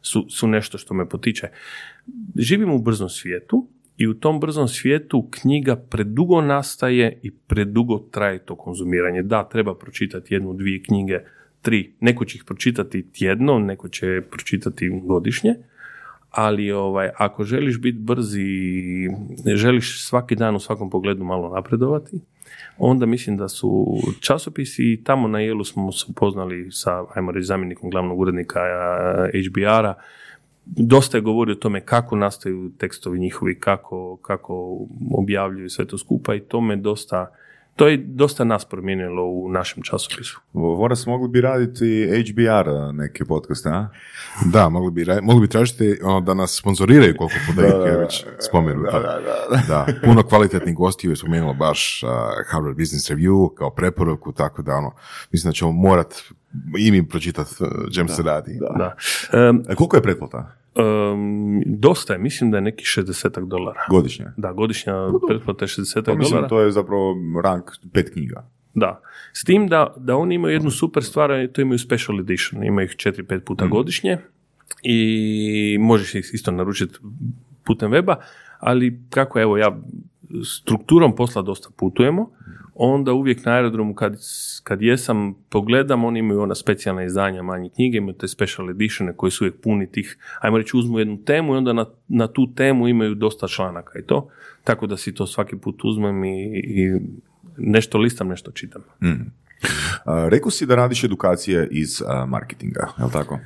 su, 0.00 0.26
su 0.30 0.48
nešto 0.48 0.78
što 0.78 0.94
me 0.94 1.08
potiče. 1.08 1.48
Živimo 2.36 2.74
u 2.74 2.82
brzom 2.82 3.08
svijetu, 3.08 3.68
i 4.02 4.08
u 4.08 4.14
tom 4.14 4.40
brzom 4.40 4.68
svijetu 4.68 5.28
knjiga 5.30 5.76
predugo 5.76 6.40
nastaje 6.40 7.20
i 7.22 7.30
predugo 7.30 7.98
traje 7.98 8.38
to 8.38 8.56
konzumiranje. 8.56 9.22
Da, 9.22 9.48
treba 9.48 9.74
pročitati 9.74 10.34
jednu, 10.34 10.54
dvije 10.54 10.82
knjige, 10.82 11.18
tri. 11.60 11.94
Neko 12.00 12.24
će 12.24 12.36
ih 12.36 12.44
pročitati 12.44 13.12
tjedno, 13.12 13.58
neko 13.58 13.88
će 13.88 14.22
pročitati 14.30 15.00
godišnje, 15.04 15.54
ali 16.30 16.72
ovaj, 16.72 17.10
ako 17.16 17.44
želiš 17.44 17.80
biti 17.80 17.98
brz 17.98 18.36
i 18.36 19.08
želiš 19.54 20.04
svaki 20.04 20.36
dan 20.36 20.56
u 20.56 20.60
svakom 20.60 20.90
pogledu 20.90 21.24
malo 21.24 21.54
napredovati, 21.54 22.20
onda 22.78 23.06
mislim 23.06 23.36
da 23.36 23.48
su 23.48 23.86
časopisi 24.20 24.92
i 24.92 25.04
tamo 25.04 25.28
na 25.28 25.40
Jelu 25.40 25.64
smo 25.64 25.92
se 25.92 26.06
upoznali 26.08 26.70
sa, 26.70 27.04
ajmo 27.14 27.32
reći, 27.32 27.46
zamjenikom 27.46 27.90
glavnog 27.90 28.20
urednika 28.20 28.60
eh, 29.32 29.42
HBR-a, 29.48 29.94
dosta 30.66 31.16
je 31.16 31.20
govorio 31.20 31.52
o 31.52 31.58
tome 31.58 31.80
kako 31.80 32.16
nastaju 32.16 32.70
tekstovi 32.78 33.18
njihovi, 33.18 33.60
kako, 33.60 34.16
kako 34.16 34.78
objavljuju 35.14 35.70
sve 35.70 35.84
to 35.84 35.98
skupa 35.98 36.34
i 36.34 36.40
to 36.40 36.60
me 36.60 36.76
dosta, 36.76 37.30
to 37.76 37.88
je 37.88 37.96
dosta 37.96 38.44
nas 38.44 38.64
promijenilo 38.64 39.24
u 39.24 39.48
našem 39.48 39.82
časopisu. 39.82 40.40
Voras, 40.52 41.06
mogli 41.06 41.28
bi 41.28 41.40
raditi 41.40 42.08
HBR 42.08 42.94
neke 42.94 43.24
podcaste, 43.24 43.68
a? 43.68 43.88
Da, 44.52 44.68
mogli 44.68 44.90
bi, 44.90 45.04
ra- 45.04 45.22
mogli 45.22 45.40
bi 45.40 45.48
tražiti 45.48 45.98
ono, 46.02 46.20
da 46.20 46.34
nas 46.34 46.56
sponzoriraju 46.58 47.14
koliko 47.18 47.36
puta 47.46 47.66
ih 47.66 47.72
je 47.86 47.98
već 47.98 48.24
spomenuto. 48.48 49.00
Da, 49.68 49.86
puno 50.04 50.22
kvalitetnih 50.22 50.74
gostiju 50.74 51.10
je 51.10 51.16
spomenulo 51.16 51.54
baš 51.54 52.02
uh, 52.02 52.10
Harvard 52.50 52.76
Business 52.76 53.10
Review 53.10 53.54
kao 53.54 53.70
preporuku, 53.70 54.32
tako 54.32 54.62
da 54.62 54.74
ono, 54.74 54.92
mislim 55.32 55.50
da 55.50 55.54
ćemo 55.54 55.72
morat 55.72 56.14
i 56.78 56.90
mi 56.90 57.08
pročitati 57.08 57.50
uh, 57.60 57.68
čem 57.94 58.08
se 58.08 58.22
radi. 58.22 58.58
Da. 58.78 58.94
Em, 59.32 59.62
E, 59.68 59.74
koliko 59.74 59.96
je 59.96 60.02
pretplata 60.02 60.52
em, 60.74 61.62
dosta 61.66 62.12
je, 62.12 62.18
mislim 62.18 62.50
da 62.50 62.56
je 62.56 62.60
neki 62.60 62.84
60 62.84 63.46
dolara. 63.46 63.80
godišnje? 63.90 64.26
Da, 64.36 64.52
godišnja 64.52 64.92
pretplata 65.28 65.64
je 65.64 65.68
60 65.68 66.04
Pa 66.04 66.14
mislim, 66.14 66.30
dolara. 66.32 66.48
to 66.48 66.60
je 66.60 66.72
zapravo 66.72 67.14
rank 67.44 67.70
pet 67.92 68.10
knjiga. 68.12 68.48
Da. 68.74 69.00
S 69.32 69.44
tim 69.44 69.68
da, 69.68 69.94
da 69.96 70.16
oni 70.16 70.34
imaju 70.34 70.52
jednu 70.54 70.70
super 70.70 71.04
stvar, 71.04 71.32
a 71.32 71.48
to 71.48 71.60
imaju 71.60 71.78
special 71.78 72.20
edition. 72.20 72.64
Imaju 72.64 72.84
ih 72.84 72.96
4-5 72.96 73.40
puta 73.40 73.66
godišnje 73.66 74.18
i 74.82 75.76
možeš 75.80 76.14
ih 76.14 76.30
isto 76.32 76.50
naručiti 76.50 76.98
putem 77.64 77.90
weba, 77.90 78.16
ali 78.58 79.00
kako 79.10 79.40
evo 79.40 79.56
ja 79.58 79.80
strukturom 80.44 81.16
posla 81.16 81.42
dosta 81.42 81.68
putujemo, 81.76 82.30
onda 82.74 83.12
uvijek 83.12 83.44
na 83.44 83.52
aerodromu 83.52 83.94
kad, 83.94 84.16
kad 84.62 84.82
jesam 84.82 85.34
pogledam, 85.50 86.04
oni 86.04 86.18
imaju 86.18 86.40
ona 86.40 86.54
specijalna 86.54 87.04
izdanja 87.04 87.42
manje 87.42 87.70
knjige, 87.74 87.98
imaju 87.98 88.14
te 88.14 88.28
special 88.28 88.70
editione 88.70 89.12
koji 89.16 89.30
su 89.30 89.44
uvijek 89.44 89.60
puni 89.62 89.92
tih, 89.92 90.18
ajmo 90.40 90.58
reći 90.58 90.76
uzmu 90.76 90.98
jednu 90.98 91.24
temu 91.24 91.54
i 91.54 91.56
onda 91.56 91.72
na, 91.72 91.86
na 92.08 92.26
tu 92.26 92.54
temu 92.54 92.88
imaju 92.88 93.14
dosta 93.14 93.48
članaka 93.48 93.98
i 93.98 94.02
to, 94.02 94.28
tako 94.64 94.86
da 94.86 94.96
si 94.96 95.14
to 95.14 95.26
svaki 95.26 95.56
put 95.56 95.84
uzmem 95.84 96.24
i, 96.24 96.62
i 96.64 97.00
nešto 97.56 97.98
listam, 97.98 98.28
nešto 98.28 98.50
čitam. 98.50 98.82
A, 100.04 100.28
rekao 100.28 100.50
si 100.50 100.66
da 100.66 100.74
radiš 100.74 101.04
edukacije 101.04 101.68
iz 101.70 102.02
a, 102.06 102.26
marketinga, 102.26 102.88
je 102.98 103.12
tako? 103.12 103.38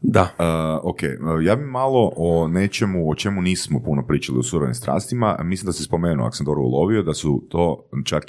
Da. 0.00 0.22
Uh, 0.22 0.90
ok, 0.90 0.98
ja 1.42 1.56
bi 1.56 1.64
malo 1.64 2.12
o 2.16 2.48
nečemu 2.48 3.10
o 3.10 3.14
čemu 3.14 3.42
nismo 3.42 3.80
puno 3.82 4.06
pričali 4.06 4.38
u 4.38 4.42
surovim 4.42 4.74
strastima. 4.74 5.38
Mislim 5.44 5.66
da 5.66 5.72
si 5.72 5.82
spomenuo, 5.82 6.26
ako 6.26 6.36
sam 6.36 6.46
dobro 6.46 6.62
ulovio, 6.62 7.02
da 7.02 7.14
su 7.14 7.46
to 7.48 7.88
čak 8.04 8.24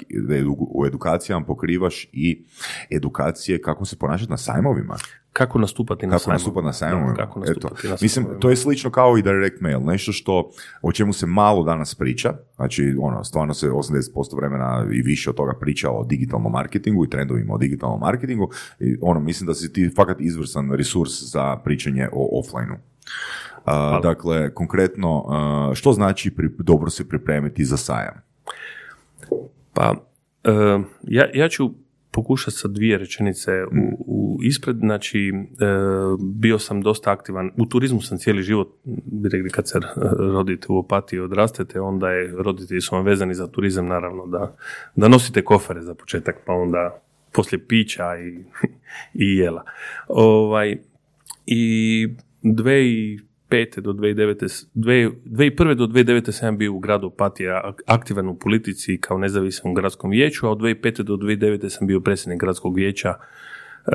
u 0.60 0.86
edukacijama 0.86 1.46
pokrivaš 1.46 2.08
i 2.12 2.46
edukacije 2.90 3.62
kako 3.62 3.86
se 3.86 4.00
ponašati 4.00 4.32
na 4.32 4.38
sajmovima. 4.38 4.98
Kako 5.34 5.60
nastupati 5.60 6.08
na 6.08 6.12
Kako 6.12 6.20
sajmu. 6.20 6.34
nastupati 6.34 6.66
na. 6.66 6.72
Da, 7.08 7.16
kako 7.16 7.40
Eto, 7.40 7.50
nastupati 7.52 7.88
na 7.88 7.94
Mislim, 7.94 8.10
sajmovima. 8.14 8.40
to 8.40 8.50
je 8.50 8.56
slično 8.56 8.90
kao 8.92 9.18
i 9.18 9.22
direct 9.22 9.62
mail, 9.62 9.80
nešto 9.82 10.12
što, 10.12 10.50
o 10.82 10.92
čemu 10.92 11.14
se 11.14 11.26
malo 11.26 11.64
danas 11.64 11.96
priča, 11.96 12.34
znači, 12.56 12.96
ono, 13.00 13.24
stvarno 13.24 13.54
se 13.54 13.70
80% 13.70 14.02
vremena 14.36 14.86
i 14.92 15.02
više 15.02 15.30
od 15.30 15.36
toga 15.36 15.54
priča 15.54 15.90
o 15.90 16.04
digitalnom 16.04 16.52
marketingu 16.52 17.06
i 17.06 17.10
trendovima 17.10 17.54
o 17.54 17.58
digitalnom 17.58 18.00
marketingu, 18.00 18.50
i 18.80 18.98
ono, 19.02 19.20
mislim 19.20 19.48
da 19.48 19.54
si 19.54 19.74
ti 19.74 19.92
fakat 19.96 20.18
izvrsan 20.20 20.72
resurs 20.72 21.24
za 21.24 21.56
pričanje 21.56 22.08
o 22.14 22.40
offline-u. 22.40 22.76
A, 23.66 24.00
dakle, 24.00 24.54
konkretno, 24.54 25.26
a, 25.30 25.72
što 25.76 25.94
znači 25.94 26.32
pri- 26.32 26.50
dobro 26.58 26.90
se 26.90 27.10
pripremiti 27.10 27.66
za 27.66 27.78
sajam? 27.78 28.14
Pa, 29.74 29.96
e, 30.44 30.52
ja, 31.04 31.26
ja 31.34 31.50
ću 31.50 31.70
pokušati 32.22 32.58
sa 32.58 32.68
dvije 32.68 32.98
rečenice 32.98 33.52
u, 33.64 34.06
u 34.08 34.44
ispred, 34.44 34.78
znači 34.78 35.20
e, 35.20 35.34
bio 36.20 36.60
sam 36.60 36.82
dosta 36.82 37.12
aktivan, 37.12 37.52
u 37.58 37.66
turizmu 37.66 38.02
sam 38.02 38.18
cijeli 38.18 38.44
život, 38.44 38.68
bi 39.06 39.30
rekli 39.30 39.50
kad 39.50 39.70
se 39.70 39.80
rodite 40.18 40.68
u 40.70 40.78
opatiji 40.78 41.18
i 41.18 41.22
odrastete, 41.22 41.82
onda 41.82 42.10
je, 42.10 42.32
roditelji 42.38 42.82
su 42.82 42.96
vam 42.96 43.06
vezani 43.06 43.34
za 43.34 43.48
turizam, 43.48 43.88
naravno 43.88 44.28
da, 44.28 44.56
da 44.96 45.08
nosite 45.08 45.44
kofere 45.44 45.82
za 45.82 45.96
početak, 45.96 46.36
pa 46.46 46.54
onda 46.54 47.02
poslije 47.32 47.68
pića 47.68 48.18
i, 48.18 48.44
i 49.26 49.38
jela. 49.38 49.64
Ovaj, 50.08 50.78
I 51.46 52.08
2005. 53.50 53.82
do 53.82 53.94
2009. 53.94 54.44
s- 54.44 54.66
dve- 54.74 55.12
2001. 55.26 55.76
do 55.76 55.86
2009. 55.86 56.32
sam 56.32 56.58
bio 56.58 56.74
u 56.74 56.80
gradu 56.80 57.08
Opatija 57.08 57.62
ak- 57.66 57.82
aktivan 57.88 58.28
u 58.28 58.36
politici 58.36 58.98
kao 58.98 59.18
nezavisan 59.18 59.72
u 59.72 59.76
gradskom 59.76 60.10
vijeću, 60.12 60.48
a 60.48 60.52
od 60.52 60.58
2005. 60.58 61.04
do 61.04 61.16
2009. 61.16 61.70
sam 61.70 61.88
bio 61.88 62.00
predsjednik 62.00 62.40
gradskog 62.40 62.76
vijeća 62.76 63.10
e, 63.10 63.92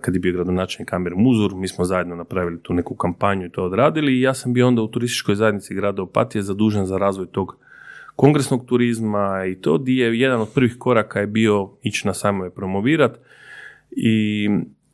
kad 0.00 0.14
je 0.14 0.20
bio 0.20 0.32
gradonačelnik 0.32 0.92
Amir 0.92 1.12
Muzur, 1.16 1.54
mi 1.54 1.68
smo 1.68 1.84
zajedno 1.84 2.16
napravili 2.16 2.62
tu 2.62 2.74
neku 2.74 2.94
kampanju 2.94 3.46
i 3.46 3.50
to 3.50 3.64
odradili 3.64 4.12
i 4.12 4.20
ja 4.20 4.34
sam 4.34 4.52
bio 4.52 4.66
onda 4.66 4.82
u 4.82 4.88
turističkoj 4.88 5.34
zajednici 5.34 5.74
grada 5.74 6.02
Opatije 6.02 6.42
zadužen 6.42 6.86
za 6.86 6.98
razvoj 6.98 7.26
tog 7.26 7.56
kongresnog 8.16 8.66
turizma 8.66 9.44
i 9.46 9.54
to 9.54 9.78
di 9.78 9.96
je 9.96 10.20
jedan 10.20 10.40
od 10.40 10.48
prvih 10.54 10.76
koraka 10.78 11.20
je 11.20 11.26
bio 11.26 11.70
ići 11.82 12.06
na 12.06 12.14
sajmove 12.14 12.50
promovirat 12.50 13.18
i 13.90 14.48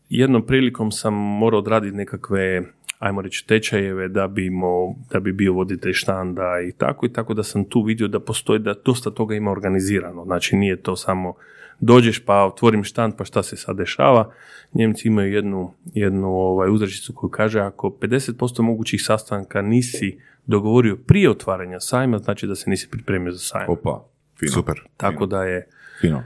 jednom 0.08 0.46
prilikom 0.46 0.90
sam 0.92 1.14
morao 1.14 1.58
odraditi 1.58 1.96
nekakve 1.96 2.62
ajmo 3.00 3.22
reći 3.22 3.46
tečajeve 3.46 4.08
da 4.08 4.26
bi, 4.28 4.46
imao, 4.46 4.94
da 5.10 5.20
bi 5.20 5.32
bio 5.32 5.52
voditelj 5.52 5.92
štanda 5.92 6.60
i 6.68 6.72
tako 6.72 7.06
i 7.06 7.12
tako 7.12 7.34
da 7.34 7.42
sam 7.42 7.64
tu 7.64 7.82
vidio 7.82 8.08
da 8.08 8.20
postoji 8.20 8.58
da 8.58 8.74
dosta 8.84 9.10
toga 9.10 9.34
ima 9.34 9.50
organizirano. 9.50 10.24
Znači 10.24 10.56
nije 10.56 10.82
to 10.82 10.96
samo 10.96 11.34
dođeš 11.80 12.24
pa 12.24 12.44
otvorim 12.44 12.84
štand 12.84 13.14
pa 13.18 13.24
šta 13.24 13.42
se 13.42 13.56
sad 13.56 13.76
dešava. 13.76 14.32
Njemci 14.74 15.08
imaju 15.08 15.32
jednu, 15.32 15.74
jednu 15.94 16.28
ovaj, 16.28 16.70
uzrečicu 16.70 17.12
koju 17.14 17.30
kaže 17.30 17.60
ako 17.60 17.88
50% 18.00 18.62
mogućih 18.62 19.02
sastanka 19.04 19.62
nisi 19.62 20.18
dogovorio 20.46 20.96
prije 20.96 21.30
otvaranja 21.30 21.80
sajma, 21.80 22.18
znači 22.18 22.46
da 22.46 22.54
se 22.54 22.70
nisi 22.70 22.90
pripremio 22.90 23.32
za 23.32 23.38
sajam. 23.38 23.70
Opa, 23.70 24.04
fino. 24.38 24.52
Super. 24.52 24.80
Tako 24.96 25.26
da 25.26 25.44
je 25.44 25.68
Fino. 26.00 26.24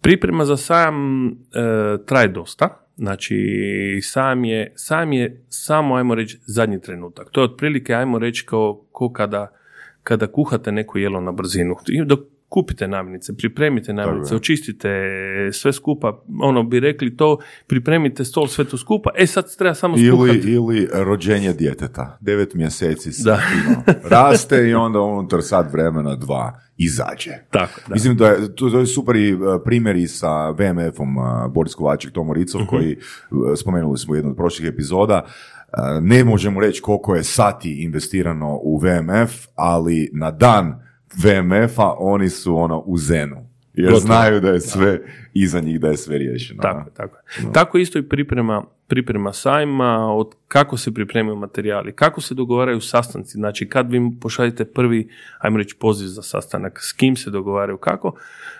Priprema 0.00 0.44
za 0.44 0.56
sajam 0.56 1.26
e, 1.28 1.32
traje 2.06 2.28
dosta, 2.28 2.85
znači 2.96 3.36
sam 4.02 4.44
je, 4.44 4.72
sam 4.74 5.12
je 5.12 5.42
samo, 5.48 5.94
ajmo 5.94 6.14
reći, 6.14 6.38
zadnji 6.46 6.80
trenutak. 6.80 7.30
To 7.30 7.40
je 7.40 7.44
otprilike, 7.44 7.94
ajmo 7.94 8.18
reći, 8.18 8.46
kao, 8.46 8.82
ko 8.92 9.12
kada, 9.12 9.52
kada 10.02 10.26
kuhate 10.26 10.72
neko 10.72 10.98
jelo 10.98 11.20
na 11.20 11.32
brzinu. 11.32 11.76
Dok 12.06 12.20
kupite 12.56 12.88
namirnice, 12.88 13.36
pripremite 13.36 13.92
namirnice, 13.92 14.36
očistite 14.36 14.88
sve 15.52 15.72
skupa, 15.72 16.22
ono 16.42 16.62
bi 16.62 16.80
rekli 16.80 17.16
to, 17.16 17.38
pripremite 17.66 18.24
stol, 18.24 18.46
sve 18.46 18.64
to 18.64 18.78
skupa, 18.78 19.10
e 19.16 19.26
sad 19.26 19.56
treba 19.58 19.74
samo 19.74 19.96
skuhati. 19.96 20.38
Ili, 20.38 20.52
ili 20.52 20.88
rođenje 20.92 21.52
djeteta. 21.52 22.18
Devet 22.20 22.54
mjeseci 22.54 23.12
se 23.12 23.22
Da. 23.24 23.40
raste 24.16 24.68
i 24.68 24.74
onda 24.74 25.00
unutar 25.00 25.42
sat 25.42 25.72
vremena 25.72 26.16
dva 26.16 26.60
izađe. 26.76 27.30
Tako, 27.50 27.80
da. 27.88 27.94
Mislim 27.94 28.16
da 28.16 28.26
je, 28.28 28.54
to, 28.54 28.78
je 28.78 28.86
super 28.86 29.16
i 29.16 29.34
uh, 29.34 29.40
primjer 29.64 29.96
i 29.96 30.06
sa 30.08 30.50
VMF-om 30.50 31.16
uh, 31.16 31.24
Boris 31.54 31.74
Kovaček, 31.74 32.12
Tomo 32.12 32.34
Ricov, 32.34 32.60
Mhm. 32.60 32.68
koji 32.68 32.96
uh, 32.96 33.38
spomenuli 33.56 33.98
smo 33.98 34.12
u 34.12 34.16
jednom 34.16 34.30
od 34.30 34.36
prošlih 34.36 34.68
epizoda. 34.68 35.24
Ne 36.00 36.24
možemo 36.24 36.60
reći 36.60 36.82
koliko 36.82 37.14
je 37.14 37.24
sati 37.24 37.82
investirano 37.84 38.58
u 38.62 38.78
VMF, 38.78 39.46
ali 39.54 40.10
na 40.12 40.30
dan 40.30 40.85
VMF-a 41.14 41.94
oni 41.98 42.28
su 42.28 42.56
ono 42.56 42.78
u 42.78 42.98
zenu. 42.98 43.46
Jer 43.74 43.92
Gotovo. 43.92 44.06
znaju 44.06 44.40
da 44.40 44.50
je 44.50 44.60
sve 44.60 45.00
iza 45.34 45.60
njih, 45.60 45.80
da 45.80 45.88
je 45.88 45.96
sve 45.96 46.18
riješeno. 46.18 46.62
Tako, 46.62 46.90
tako. 46.90 47.16
je. 47.16 47.52
Tako 47.52 47.78
isto 47.78 47.98
i 47.98 48.08
priprema, 48.08 48.64
priprema 48.86 49.32
sajma, 49.32 50.14
od 50.14 50.34
kako 50.48 50.76
se 50.76 50.94
pripremaju 50.94 51.36
materijali, 51.36 51.92
kako 51.92 52.20
se 52.20 52.34
dogovaraju 52.34 52.80
sastanci, 52.80 53.32
znači 53.32 53.68
kad 53.68 53.90
vi 53.90 54.00
pošaljete 54.20 54.64
prvi, 54.64 55.08
ajmo 55.38 55.58
reći, 55.58 55.76
poziv 55.80 56.06
za 56.06 56.22
sastanak, 56.22 56.80
s 56.82 56.92
kim 56.92 57.16
se 57.16 57.30
dogovaraju, 57.30 57.78
kako, 57.78 58.14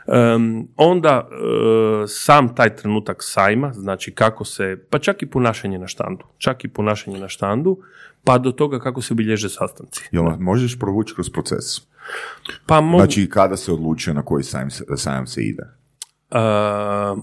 Em, 0.06 0.68
onda 0.76 1.28
e, 1.30 2.06
sam 2.08 2.54
taj 2.54 2.76
trenutak 2.76 3.16
sajma, 3.20 3.72
znači 3.72 4.14
kako 4.14 4.44
se, 4.44 4.78
pa 4.90 4.98
čak 4.98 5.22
i 5.22 5.26
ponašanje 5.26 5.78
na 5.78 5.86
štandu, 5.86 6.24
čak 6.38 6.64
i 6.64 6.68
ponašanje 6.68 7.18
na 7.18 7.28
štandu, 7.28 7.78
pa 8.24 8.38
do 8.38 8.52
toga 8.52 8.78
kako 8.78 9.02
se 9.02 9.14
bilježe 9.14 9.48
sastanci. 9.48 10.08
Jel 10.12 10.24
možeš 10.38 10.78
provući 10.78 11.14
kroz 11.14 11.30
proces? 11.30 11.64
Pa 12.66 12.80
mogu, 12.80 12.98
Znači, 12.98 13.28
kada 13.28 13.56
se 13.56 13.72
odlučuje 13.72 14.14
na 14.14 14.22
koji 14.22 14.44
sajam 14.44 14.70
se, 14.70 14.84
sajam 14.96 15.26
se 15.26 15.42
ide? 15.42 15.62
Uh, 16.30 16.38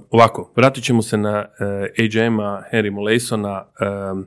ovako, 0.10 0.54
vratit 0.56 0.84
ćemo 0.84 1.02
se 1.02 1.18
na 1.18 1.46
uh, 1.60 2.06
AJM-a 2.06 2.64
Henry 2.74 2.92
Molaysona. 2.92 3.64
Um, 4.12 4.26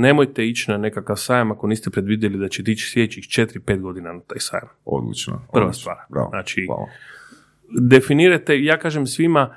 nemojte 0.00 0.46
ići 0.46 0.70
na 0.70 0.78
nekakav 0.78 1.16
sajam 1.16 1.52
ako 1.52 1.66
niste 1.66 1.90
predvidjeli 1.90 2.38
da 2.38 2.48
ćete 2.48 2.72
ići 2.72 2.90
sljedećih 2.90 3.24
4-5 3.24 3.80
godina 3.80 4.12
na 4.12 4.20
taj 4.20 4.38
sajam. 4.40 4.68
Odlično. 4.84 5.46
Prva 5.52 5.66
odlično. 5.66 5.80
stvar. 5.80 5.96
Bravo. 6.08 6.28
Znači, 6.30 6.66
Hvala. 6.66 6.86
Definirajte, 7.80 8.64
ja 8.64 8.78
kažem 8.78 9.06
svima, 9.06 9.54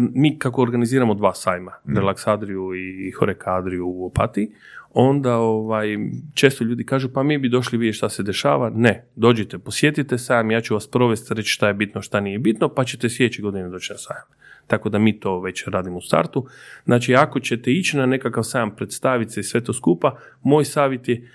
mi 0.00 0.38
kako 0.38 0.62
organiziramo 0.62 1.14
dva 1.14 1.34
sajma, 1.34 1.72
Relax 1.86 2.30
Adriju 2.30 2.74
i 2.74 3.10
Horek 3.10 3.42
Adriju 3.46 3.86
u 3.86 4.06
Opatiji, 4.06 4.50
onda 4.94 5.36
ovaj, 5.36 5.98
često 6.34 6.64
ljudi 6.64 6.84
kažu 6.84 7.08
pa 7.08 7.22
mi 7.22 7.38
bi 7.38 7.48
došli 7.48 7.78
vidjeti 7.78 7.96
šta 7.96 8.08
se 8.08 8.22
dešava. 8.22 8.70
Ne, 8.74 9.06
dođite, 9.16 9.58
posjetite 9.58 10.18
sajam, 10.18 10.50
ja 10.50 10.60
ću 10.60 10.74
vas 10.74 10.90
provesti, 10.90 11.34
reći 11.34 11.48
šta 11.48 11.68
je 11.68 11.74
bitno, 11.74 12.02
šta 12.02 12.20
nije 12.20 12.38
bitno, 12.38 12.68
pa 12.68 12.84
ćete 12.84 13.08
sljedeće 13.08 13.42
godine 13.42 13.68
doći 13.68 13.92
na 13.92 13.98
sajam. 13.98 14.24
Tako 14.66 14.88
da 14.88 14.98
mi 14.98 15.20
to 15.20 15.40
već 15.40 15.64
radimo 15.66 15.96
u 15.96 16.00
startu. 16.00 16.46
Znači, 16.84 17.14
ako 17.14 17.40
ćete 17.40 17.72
ići 17.72 17.96
na 17.96 18.06
nekakav 18.06 18.42
sajam, 18.42 18.76
predstaviti 18.76 19.30
se 19.30 19.40
i 19.40 19.44
sve 19.44 19.64
to 19.64 19.72
skupa, 19.72 20.16
moj 20.42 20.64
savjet 20.64 21.08
je 21.08 21.28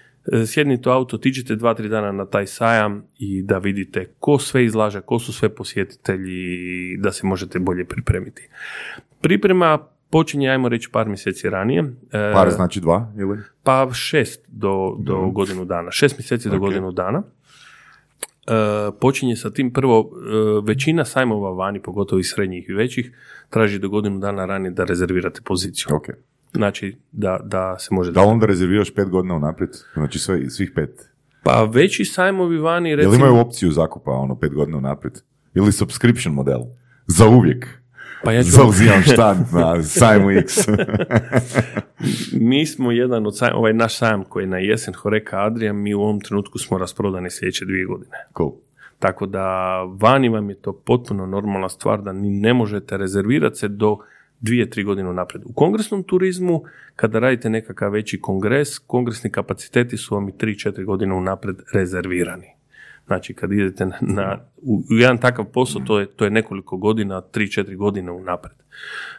sjednite 0.47 0.89
u 0.89 0.91
auto, 0.91 1.17
tiđite 1.17 1.55
dva, 1.55 1.73
tri 1.73 1.89
dana 1.89 2.11
na 2.11 2.25
taj 2.25 2.47
sajam 2.47 3.03
i 3.17 3.41
da 3.41 3.57
vidite 3.57 4.05
ko 4.19 4.39
sve 4.39 4.65
izlaže, 4.65 5.01
ko 5.01 5.19
su 5.19 5.33
sve 5.33 5.49
posjetitelji 5.49 6.33
i 6.93 6.97
da 6.97 7.11
se 7.11 7.27
možete 7.27 7.59
bolje 7.59 7.85
pripremiti. 7.85 8.49
Priprema 9.21 9.79
počinje, 10.09 10.49
ajmo 10.49 10.69
reći, 10.69 10.89
par 10.91 11.07
mjeseci 11.07 11.49
ranije. 11.49 11.83
E, 12.11 12.33
Par 12.33 12.51
znači 12.51 12.79
dva, 12.79 13.13
ili? 13.17 13.37
pa 13.63 13.89
šest 13.93 14.45
do, 14.47 14.95
do 14.99 15.29
godinu 15.29 15.65
dana. 15.65 15.91
Šest 15.91 16.17
mjeseci 16.17 16.49
do 16.49 16.55
Ok. 16.55 16.61
godinu 16.61 16.91
dana. 16.91 17.23
E, 18.47 18.51
počinje 19.01 19.35
sa 19.35 19.49
tim 19.49 19.73
prvo, 19.73 19.99
e, 19.99 20.61
većina 20.63 21.05
sajmova 21.05 21.51
vani, 21.51 21.81
pogotovo 21.81 22.19
i 22.19 22.23
srednjih 22.23 22.69
i 22.69 22.73
većih, 22.73 23.11
traži 23.49 23.79
do 23.79 23.89
godinu 23.89 24.19
dana 24.19 24.45
ranije 24.45 24.71
da 24.71 24.83
rezervirate 24.83 25.41
poziciju. 25.45 25.87
Ok. 25.95 26.07
Znači, 26.55 26.97
da, 27.11 27.39
da 27.43 27.79
se 27.79 27.87
može... 27.91 28.11
Da 28.11 28.21
onda 28.21 28.45
rezerviraš 28.45 28.93
pet 28.93 29.09
godina 29.09 29.35
unaprijed? 29.35 29.69
Znači 29.93 30.19
sve, 30.19 30.49
svih 30.49 30.71
pet. 30.75 31.09
Pa 31.43 31.63
veći 31.63 32.05
sajmovi 32.05 32.57
vani, 32.57 32.89
Jel 32.89 32.97
recimo... 32.97 33.15
imaju 33.15 33.35
opciju 33.35 33.71
zakupa 33.71 34.11
ono 34.11 34.39
pet 34.39 34.53
godina 34.53 34.77
unaprijed? 34.77 35.13
Ili 35.53 35.71
subscription 35.71 36.33
model? 36.33 36.61
Za 37.07 37.27
uvijek. 37.27 37.67
Pa 38.23 38.31
ja 38.31 38.43
ću, 38.43 38.49
Zauzimam 38.49 39.01
štand 39.01 39.39
na 39.53 39.83
sajmu 39.83 40.31
X. 40.31 40.53
mi 42.49 42.65
smo 42.65 42.91
jedan 42.91 43.27
od 43.27 43.37
sajma, 43.37 43.57
ovaj 43.57 43.73
naš 43.73 43.97
sajam 43.97 44.23
koji 44.23 44.43
je 44.43 44.47
na 44.47 44.57
jesen 44.57 44.93
Horeka 44.93 45.45
Adria, 45.45 45.73
mi 45.73 45.93
u 45.93 46.01
ovom 46.01 46.19
trenutku 46.21 46.59
smo 46.59 46.77
rasprodani 46.77 47.31
sljedeće 47.31 47.65
dvije 47.65 47.85
godine. 47.85 48.15
cool. 48.37 48.51
Tako 48.99 49.25
da 49.25 49.77
vani 49.83 50.29
vam 50.29 50.49
je 50.49 50.55
to 50.55 50.73
potpuno 50.73 51.25
normalna 51.25 51.69
stvar 51.69 52.01
da 52.01 52.13
ni 52.13 52.29
ne 52.29 52.53
možete 52.53 52.97
rezervirati 52.97 53.55
se 53.55 53.67
do 53.67 53.97
dvije, 54.39 54.69
tri 54.69 54.83
godine 54.83 55.13
naprijed. 55.13 55.43
U 55.45 55.53
kongresnom 55.53 56.03
turizmu, 56.03 56.63
kada 56.95 57.19
radite 57.19 57.49
nekakav 57.49 57.91
veći 57.91 58.21
kongres, 58.21 58.79
kongresni 58.79 59.31
kapaciteti 59.31 59.97
su 59.97 60.15
vam 60.15 60.29
i 60.29 60.37
tri, 60.37 60.59
četiri 60.59 60.83
godine 60.83 61.13
unaprijed 61.13 61.57
rezervirani. 61.73 62.47
Znači, 63.07 63.33
kad 63.33 63.51
idete 63.51 63.85
na, 63.85 63.97
na- 64.01 64.39
u, 64.57 64.83
u 64.91 64.95
jedan 64.95 65.17
takav 65.17 65.45
posao, 65.45 65.81
to 65.81 65.99
je, 65.99 66.05
to 66.05 66.25
je 66.25 66.31
nekoliko 66.31 66.77
godina, 66.77 67.21
tri, 67.21 67.51
četiri 67.51 67.75
godine 67.75 68.11
unaprijed. 68.11 68.57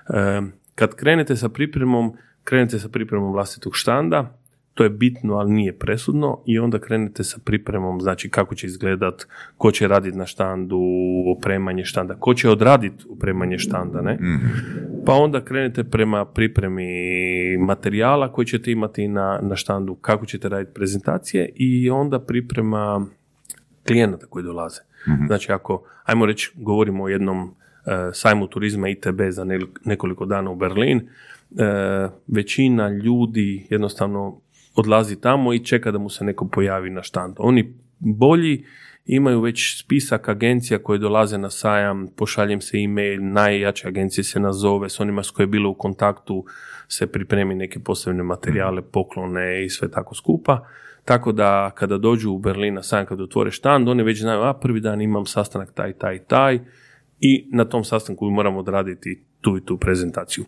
E, 0.09 0.42
kad 0.74 0.94
krenete 0.94 1.37
sa 1.37 1.48
pripremom, 1.48 2.16
krenete 2.44 2.79
sa 2.79 2.88
pripremom 2.88 3.33
vlastitog 3.33 3.76
štanda, 3.76 4.38
to 4.77 4.85
je 4.85 4.91
bitno, 4.91 5.35
ali 5.35 5.53
nije 5.53 5.73
presudno 5.73 6.43
i 6.47 6.59
onda 6.59 6.79
krenete 6.79 7.25
sa 7.25 7.39
pripremom, 7.45 8.01
znači 8.01 8.29
kako 8.31 8.55
će 8.55 8.67
izgledat, 8.67 9.27
ko 9.57 9.71
će 9.71 9.89
raditi 9.89 10.19
na 10.19 10.27
štandu, 10.27 10.81
opremanje 11.37 11.85
štanda, 11.85 12.15
ko 12.15 12.35
će 12.35 12.51
odraditi 12.51 13.05
opremanje 13.11 13.59
štanda, 13.59 14.01
ne? 14.01 14.19
Pa 15.07 15.12
onda 15.12 15.45
krenete 15.45 15.85
prema 15.85 16.25
pripremi 16.25 16.87
materijala 17.59 18.33
koji 18.33 18.47
ćete 18.47 18.73
imati 18.73 19.09
na, 19.09 19.39
na 19.43 19.57
štandu, 19.57 19.95
kako 19.95 20.27
ćete 20.27 20.49
raditi 20.49 20.75
prezentacije 20.75 21.51
i 21.55 21.91
onda 21.91 22.21
priprema 22.21 23.07
klijenata 23.87 24.27
koji 24.27 24.45
dolaze. 24.45 24.81
Znači 25.27 25.53
ako, 25.53 25.83
ajmo 26.05 26.27
reći, 26.27 26.53
govorimo 26.55 27.05
o 27.05 27.09
jednom 27.09 27.55
e, 27.87 28.11
sajmu 28.12 28.47
turizma 28.47 28.89
ITB 28.89 29.21
za 29.31 29.45
ne- 29.45 29.61
nekoliko 29.85 30.27
dana 30.27 30.51
u 30.51 30.57
Berlin, 30.57 30.99
e, 30.99 31.05
većina 32.27 32.89
ljudi 32.89 33.67
jednostavno 33.71 34.41
odlazi 34.77 35.21
tamo 35.21 35.55
i 35.55 35.65
čeka 35.65 35.91
da 35.91 35.99
mu 35.99 36.09
se 36.09 36.25
neko 36.25 36.49
pojavi 36.49 36.91
na 36.91 37.03
štandu. 37.03 37.37
Oni 37.39 37.75
bolji 37.99 38.65
imaju 39.07 39.41
već 39.41 39.79
spisak 39.81 40.29
agencija 40.29 40.79
koje 40.79 40.99
dolaze 40.99 41.39
na 41.39 41.51
sajam, 41.51 42.09
pošaljem 42.17 42.61
se 42.61 42.79
e-mail, 42.79 43.21
najjače 43.23 43.89
agencije 43.89 44.25
se 44.25 44.41
nazove, 44.41 44.89
s 44.89 45.01
onima 45.01 45.23
s 45.23 45.31
koje 45.31 45.45
je 45.45 45.49
bilo 45.49 45.71
u 45.71 45.75
kontaktu 45.75 46.45
se 46.89 47.07
pripremi 47.07 47.55
neke 47.55 47.81
posebne 47.81 48.23
materijale, 48.23 48.83
poklone 48.83 49.65
i 49.65 49.69
sve 49.69 49.91
tako 49.91 50.15
skupa. 50.15 50.67
Tako 51.05 51.33
da 51.33 51.71
kada 51.75 51.99
dođu 51.99 52.31
u 52.31 52.39
Berlin 52.39 52.75
na 52.75 52.83
sajam, 52.83 53.07
kada 53.07 53.23
otvore 53.23 53.50
štand, 53.50 53.88
oni 53.88 54.03
već 54.03 54.21
znaju, 54.21 54.42
a 54.42 54.55
prvi 54.55 54.81
dan 54.81 55.00
imam 55.03 55.27
sastanak 55.27 55.73
taj, 55.75 55.92
taj, 55.92 56.19
taj 56.19 56.61
i 57.21 57.48
na 57.52 57.64
tom 57.64 57.85
sastanku 57.85 58.31
moramo 58.31 58.58
odraditi 58.58 59.23
tu 59.40 59.56
i 59.56 59.64
tu 59.64 59.77
prezentaciju. 59.77 60.44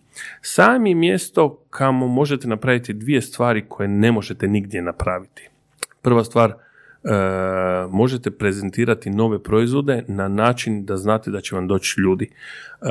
Je 0.86 0.94
mjesto 0.94 1.64
kamo 1.70 2.06
možete 2.06 2.48
napraviti 2.48 2.92
dvije 2.92 3.22
stvari 3.22 3.64
koje 3.68 3.88
ne 3.88 4.12
možete 4.12 4.48
nigdje 4.48 4.82
napraviti. 4.82 5.48
Prva 6.02 6.24
stvar, 6.24 6.50
e, 6.50 6.56
možete 7.90 8.30
prezentirati 8.30 9.10
nove 9.10 9.42
proizvode 9.42 10.04
na 10.08 10.28
način 10.28 10.84
da 10.84 10.96
znate 10.96 11.30
da 11.30 11.40
će 11.40 11.54
vam 11.54 11.68
doći 11.68 12.00
ljudi. 12.00 12.24
E, 12.24 12.86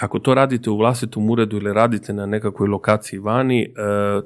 ako 0.00 0.18
to 0.18 0.34
radite 0.34 0.70
u 0.70 0.76
vlastitom 0.76 1.30
uredu 1.30 1.56
ili 1.56 1.72
radite 1.72 2.12
na 2.12 2.26
nekakvoj 2.26 2.68
lokaciji 2.68 3.18
vani, 3.18 3.62
e, 3.62 3.68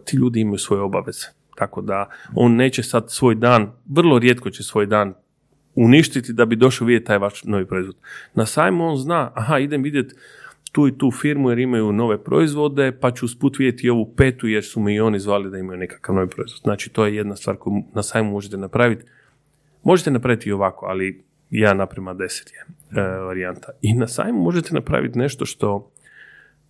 ti 0.04 0.16
ljudi 0.16 0.40
imaju 0.40 0.58
svoje 0.58 0.82
obaveze. 0.82 1.26
Tako 1.54 1.80
da 1.80 2.08
on 2.34 2.56
neće 2.56 2.82
sad 2.82 3.04
svoj 3.10 3.34
dan, 3.34 3.72
vrlo 3.86 4.18
rijetko 4.18 4.50
će 4.50 4.62
svoj 4.62 4.86
dan 4.86 5.14
uništiti 5.74 6.32
da 6.32 6.44
bi 6.44 6.56
došao 6.56 6.86
vidjeti 6.86 7.06
taj 7.06 7.18
vaš 7.18 7.44
novi 7.44 7.66
proizvod. 7.66 7.96
Na 8.34 8.46
sajmu 8.46 8.84
on 8.84 8.96
zna, 8.96 9.32
aha, 9.34 9.58
idem 9.58 9.82
vidjeti 9.82 10.14
tu 10.72 10.88
i 10.88 10.98
tu 10.98 11.10
firmu 11.10 11.50
jer 11.50 11.58
imaju 11.58 11.92
nove 11.92 12.24
proizvode, 12.24 12.92
pa 13.00 13.10
ću 13.10 13.24
usput 13.24 13.58
vidjeti 13.58 13.90
ovu 13.90 14.14
petu 14.16 14.48
jer 14.48 14.64
su 14.64 14.80
mi 14.80 14.94
i 14.94 15.00
oni 15.00 15.18
zvali 15.18 15.50
da 15.50 15.58
imaju 15.58 15.78
nekakav 15.78 16.14
novi 16.14 16.28
proizvod. 16.28 16.60
Znači, 16.62 16.90
to 16.90 17.06
je 17.06 17.16
jedna 17.16 17.36
stvar 17.36 17.56
koju 17.56 17.82
na 17.94 18.02
sajmu 18.02 18.30
možete 18.30 18.56
napraviti. 18.56 19.04
Možete 19.82 20.10
napraviti 20.10 20.48
i 20.48 20.52
ovako, 20.52 20.86
ali 20.86 21.24
ja 21.50 21.74
naprema 21.74 22.14
deset 22.14 22.50
je 22.50 22.60
e, 23.00 23.02
varijanta. 23.02 23.68
I 23.82 23.94
na 23.94 24.08
sajmu 24.08 24.42
možete 24.42 24.74
napraviti 24.74 25.18
nešto 25.18 25.46
što, 25.46 25.90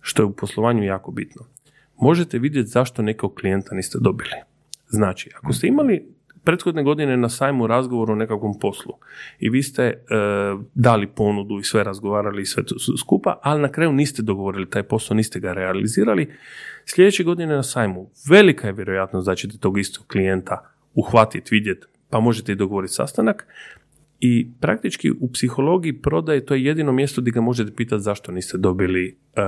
što 0.01 0.21
je 0.21 0.25
u 0.25 0.35
poslovanju 0.35 0.83
jako 0.83 1.11
bitno. 1.11 1.45
Možete 1.97 2.39
vidjeti 2.39 2.69
zašto 2.69 3.01
nekog 3.01 3.35
klijenta 3.35 3.75
niste 3.75 3.97
dobili. 4.01 4.35
Znači, 4.87 5.29
ako 5.35 5.53
ste 5.53 5.67
imali 5.67 6.12
prethodne 6.43 6.83
godine 6.83 7.17
na 7.17 7.29
sajmu 7.29 7.67
razgovor 7.67 8.11
o 8.11 8.15
nekakvom 8.15 8.59
poslu 8.59 8.93
i 9.39 9.49
vi 9.49 9.63
ste 9.63 9.83
e, 9.83 9.95
dali 10.73 11.07
ponudu 11.07 11.59
i 11.59 11.63
sve 11.63 11.83
razgovarali 11.83 12.41
i 12.41 12.45
sve 12.45 12.65
to 12.65 12.75
skupa, 12.97 13.39
ali 13.43 13.61
na 13.61 13.71
kraju 13.71 13.93
niste 13.93 14.21
dogovorili 14.21 14.69
taj 14.69 14.83
posao, 14.83 15.15
niste 15.15 15.39
ga 15.39 15.53
realizirali, 15.53 16.31
sljedeće 16.85 17.23
godine 17.23 17.55
na 17.55 17.63
sajmu 17.63 18.09
velika 18.29 18.67
je 18.67 18.73
vjerojatnost 18.73 19.27
da 19.27 19.35
ćete 19.35 19.57
tog 19.57 19.79
istog 19.79 20.07
klijenta 20.07 20.69
uhvatiti, 20.93 21.55
vidjeti, 21.55 21.85
pa 22.09 22.19
možete 22.19 22.51
i 22.51 22.55
dogovoriti 22.55 22.93
sastanak, 22.93 23.47
i 24.19 24.47
praktički 24.59 25.11
u 25.11 25.31
psihologiji 25.31 25.93
prodaje 25.93 26.45
to 26.45 26.53
je 26.53 26.63
jedino 26.63 26.91
mjesto 26.91 27.21
gdje 27.21 27.31
ga 27.31 27.41
možete 27.41 27.75
pitati 27.75 28.03
zašto 28.03 28.31
niste 28.31 28.57
dobili 28.57 29.07
e, 29.07 29.41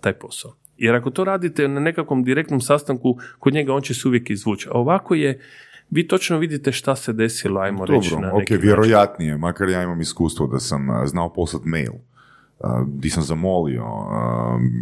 taj 0.00 0.12
posao. 0.12 0.54
Jer 0.76 0.94
ako 0.94 1.10
to 1.10 1.24
radite 1.24 1.68
na 1.68 1.80
nekakvom 1.80 2.24
direktnom 2.24 2.60
sastanku, 2.60 3.18
kod 3.38 3.54
njega 3.54 3.74
on 3.74 3.82
će 3.82 3.94
se 3.94 4.08
uvijek 4.08 4.30
izvući. 4.30 4.68
A 4.68 4.72
ovako 4.72 5.14
je, 5.14 5.40
vi 5.92 6.08
točno 6.08 6.38
vidite 6.38 6.72
šta 6.72 6.96
se 6.96 7.12
desilo, 7.12 7.60
ajmo 7.60 7.86
Dobro, 7.86 7.96
reći 7.96 8.16
na 8.16 8.34
ok, 8.34 8.62
vjerojatnije, 8.62 9.36
makar 9.38 9.68
ja 9.68 9.82
imam 9.82 10.00
iskustvo 10.00 10.46
da 10.46 10.60
sam 10.60 10.88
znao 11.06 11.32
poslati 11.32 11.68
mail 11.68 11.92
di 12.86 13.10
sam 13.10 13.22
zamolio 13.22 13.84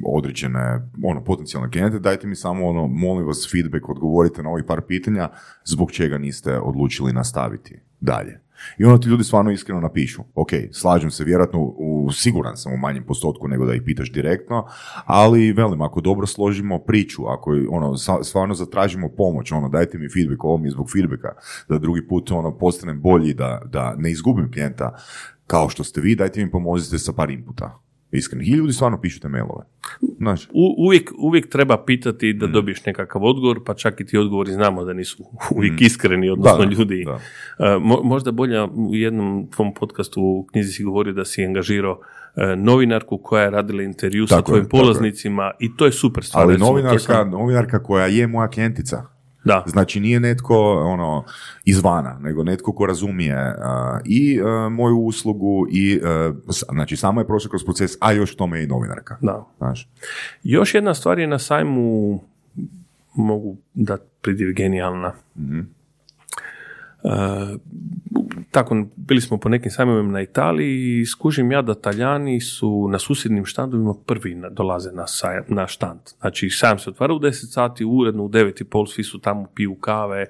određene 0.06 0.88
ono, 1.02 1.24
potencijalne 1.24 1.70
klijente, 1.70 1.98
dajte 1.98 2.26
mi 2.26 2.36
samo 2.36 2.68
ono, 2.68 2.86
molim 2.86 3.26
vas 3.26 3.48
feedback, 3.52 3.88
odgovorite 3.88 4.42
na 4.42 4.50
ovih 4.50 4.64
par 4.64 4.80
pitanja 4.80 5.28
zbog 5.64 5.92
čega 5.92 6.18
niste 6.18 6.58
odlučili 6.58 7.12
nastaviti 7.12 7.80
dalje. 8.00 8.40
I 8.78 8.84
onda 8.84 9.00
ti 9.00 9.08
ljudi 9.08 9.24
stvarno 9.24 9.50
iskreno 9.50 9.80
napišu, 9.80 10.22
ok, 10.34 10.50
slažem 10.72 11.10
se, 11.10 11.24
vjerojatno 11.24 11.60
u, 11.60 12.08
siguran 12.12 12.56
sam 12.56 12.72
u 12.72 12.76
manjem 12.76 13.04
postotku 13.04 13.48
nego 13.48 13.66
da 13.66 13.74
ih 13.74 13.82
pitaš 13.84 14.12
direktno, 14.12 14.66
ali 15.04 15.52
velim, 15.52 15.82
ako 15.82 16.00
dobro 16.00 16.26
složimo 16.26 16.78
priču, 16.78 17.26
ako 17.26 17.50
ono, 17.70 17.96
stvarno 18.22 18.54
zatražimo 18.54 19.08
pomoć, 19.16 19.52
ono, 19.52 19.68
dajte 19.68 19.98
mi 19.98 20.08
feedback, 20.08 20.44
ovo 20.44 20.56
mi 20.58 20.66
je 20.66 20.70
zbog 20.70 20.90
feedbacka, 20.92 21.28
da 21.68 21.78
drugi 21.78 22.08
put 22.08 22.30
ono, 22.30 22.58
postanem 22.58 23.00
bolji, 23.00 23.34
da, 23.34 23.62
da 23.66 23.94
ne 23.98 24.10
izgubim 24.10 24.52
klijenta, 24.52 24.96
kao 25.46 25.68
što 25.68 25.84
ste 25.84 26.00
vi, 26.00 26.14
dajte 26.14 26.44
mi 26.44 26.50
pomozite 26.50 26.98
sa 26.98 27.12
par 27.12 27.30
inputa. 27.30 27.80
Iskreno. 28.12 28.44
I 28.44 28.50
ljudi 28.50 28.72
stvarno 28.72 29.00
pišu 29.00 29.20
te 29.20 29.28
mailove. 29.28 29.64
Znači. 30.18 30.48
U, 30.52 30.74
uvijek, 30.86 31.12
uvijek 31.18 31.48
treba 31.48 31.84
pitati 31.84 32.32
da 32.32 32.46
mm. 32.46 32.52
dobiješ 32.52 32.84
nekakav 32.86 33.24
odgovor, 33.24 33.60
pa 33.64 33.74
čak 33.74 34.00
i 34.00 34.06
ti 34.06 34.18
odgovori 34.18 34.52
znamo 34.52 34.84
da 34.84 34.92
nisu 34.92 35.24
uvijek 35.56 35.72
mm. 35.72 35.84
iskreni, 35.84 36.30
odnosno 36.30 36.64
ljudi. 36.64 37.04
Da. 37.04 37.14
Uh, 37.76 38.04
možda 38.04 38.32
bolje 38.32 38.62
u 38.62 38.94
jednom 38.94 39.48
tvom 39.56 39.74
podcastu 39.74 40.22
u 40.22 40.46
knjizi 40.52 40.72
si 40.72 40.84
govorio 40.84 41.12
da 41.12 41.24
si 41.24 41.44
angažirao 41.44 41.92
uh, 41.92 42.42
novinarku 42.56 43.18
koja 43.18 43.42
je 43.42 43.50
radila 43.50 43.82
intervju 43.82 44.26
sa 44.26 44.42
tvojim 44.42 44.68
polaznicima 44.68 45.50
i 45.58 45.76
to 45.76 45.86
je 45.86 45.92
super 45.92 46.24
stvar. 46.24 46.44
Ali 46.44 46.58
novinarka, 46.58 47.24
novinarka 47.24 47.82
koja 47.82 48.06
je 48.06 48.26
moja 48.26 48.48
klijentica. 48.48 49.19
Da. 49.44 49.64
Znači 49.66 50.00
nije 50.00 50.20
netko 50.20 50.56
ono 50.74 51.24
izvana, 51.64 52.18
nego 52.20 52.44
netko 52.44 52.72
ko 52.72 52.86
razumije 52.86 53.54
i 54.04 54.40
moju 54.70 54.96
uslugu 54.96 55.66
i 55.70 56.00
znači 56.72 56.96
samo 56.96 57.20
je 57.20 57.26
prošao 57.26 57.50
kroz 57.50 57.64
proces, 57.64 57.90
a 58.00 58.12
još 58.12 58.36
tome 58.36 58.58
je 58.58 58.64
i 58.64 58.66
novinarka. 58.66 59.16
Da. 59.20 59.46
Znaš. 59.58 59.88
Još 60.42 60.74
jedna 60.74 60.94
stvar 60.94 61.18
je 61.18 61.26
na 61.26 61.38
sajmu 61.38 62.20
mogu 63.14 63.56
da 63.74 63.96
pridjev 64.22 64.52
genijalna. 64.52 65.12
mm 65.36 65.79
tako, 68.50 68.86
bili 68.96 69.20
smo 69.20 69.38
po 69.38 69.48
nekim 69.48 69.70
sajmovima 69.70 70.12
na 70.12 70.20
Italiji 70.20 71.00
i 71.00 71.06
skužim 71.06 71.52
ja 71.52 71.62
da 71.62 71.74
Talijani 71.74 72.40
su 72.40 72.88
na 72.88 72.98
susjednim 72.98 73.44
štandovima 73.44 73.94
prvi 74.06 74.42
dolaze 74.50 74.92
na, 74.92 75.06
sajam, 75.06 75.44
na 75.48 75.66
štand. 75.66 76.00
Znači, 76.20 76.50
sajam 76.50 76.78
se 76.78 76.90
otvara 76.90 77.14
u 77.14 77.18
10 77.18 77.30
sati, 77.52 77.84
uredno 77.84 78.24
u 78.24 78.28
9.30 78.28 78.86
svi 78.86 79.04
su 79.04 79.18
tamo, 79.18 79.46
piju 79.54 79.74
kave, 79.74 80.20
e, 80.22 80.28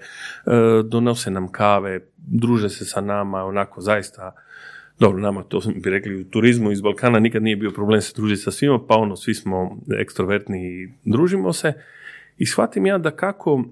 donose 0.84 1.30
nam 1.30 1.48
kave, 1.52 2.00
druže 2.16 2.68
se 2.68 2.84
sa 2.84 3.00
nama, 3.00 3.44
onako 3.44 3.80
zaista 3.80 4.32
dobro, 4.98 5.20
nama 5.20 5.42
to 5.42 5.60
bi 5.82 5.90
rekli 5.90 6.20
u 6.20 6.30
turizmu 6.30 6.72
iz 6.72 6.80
Balkana 6.80 7.18
nikad 7.18 7.42
nije 7.42 7.56
bio 7.56 7.70
problem 7.70 8.00
se 8.00 8.12
družiti 8.16 8.42
sa 8.42 8.50
svima, 8.50 8.78
pa 8.88 8.94
ono, 8.94 9.16
svi 9.16 9.34
smo 9.34 9.78
ekstrovertni 10.00 10.66
i 10.66 10.88
družimo 11.04 11.52
se. 11.52 11.72
I 12.38 12.46
shvatim 12.46 12.86
ja 12.86 12.98
da 12.98 13.10
kako 13.10 13.64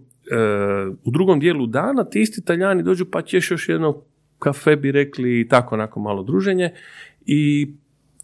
u 1.04 1.10
drugom 1.10 1.40
dijelu 1.40 1.66
dana 1.66 2.04
ti 2.04 2.20
isti 2.20 2.40
Italijani 2.40 2.82
dođu 2.82 3.04
pa 3.04 3.22
ćeš 3.22 3.50
još 3.50 3.68
jedno 3.68 4.02
kafe 4.38 4.76
bi 4.76 4.92
rekli 4.92 5.40
i 5.40 5.48
tako 5.48 5.74
onako 5.74 6.00
malo 6.00 6.22
druženje 6.22 6.72
i, 7.26 7.68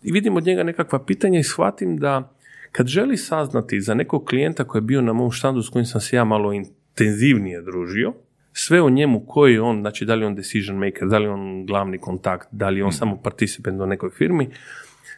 i 0.02 0.12
vidim 0.12 0.36
od 0.36 0.44
njega 0.44 0.62
nekakva 0.62 1.04
pitanja 1.04 1.38
i 1.38 1.42
shvatim 1.42 1.96
da 1.96 2.34
kad 2.72 2.86
želi 2.86 3.16
saznati 3.16 3.80
za 3.80 3.94
nekog 3.94 4.24
klijenta 4.24 4.64
koji 4.64 4.80
je 4.80 4.84
bio 4.84 5.00
na 5.00 5.12
mom 5.12 5.30
štandu 5.30 5.62
s 5.62 5.68
kojim 5.68 5.86
sam 5.86 6.00
se 6.00 6.16
ja 6.16 6.24
malo 6.24 6.52
intenzivnije 6.52 7.62
družio, 7.62 8.12
sve 8.52 8.82
o 8.82 8.90
njemu 8.90 9.26
koji 9.26 9.52
je 9.52 9.60
on, 9.60 9.80
znači 9.80 10.04
da 10.04 10.14
li 10.14 10.22
je 10.22 10.26
on 10.26 10.34
decision 10.34 10.76
maker, 10.76 11.08
da 11.08 11.18
li 11.18 11.24
je 11.24 11.30
on 11.30 11.66
glavni 11.66 11.98
kontakt, 11.98 12.48
da 12.50 12.68
li 12.68 12.80
je 12.80 12.84
on 12.84 12.90
hmm. 12.90 12.98
samo 12.98 13.16
participant 13.22 13.80
u 13.80 13.86
nekoj 13.86 14.10
firmi, 14.10 14.50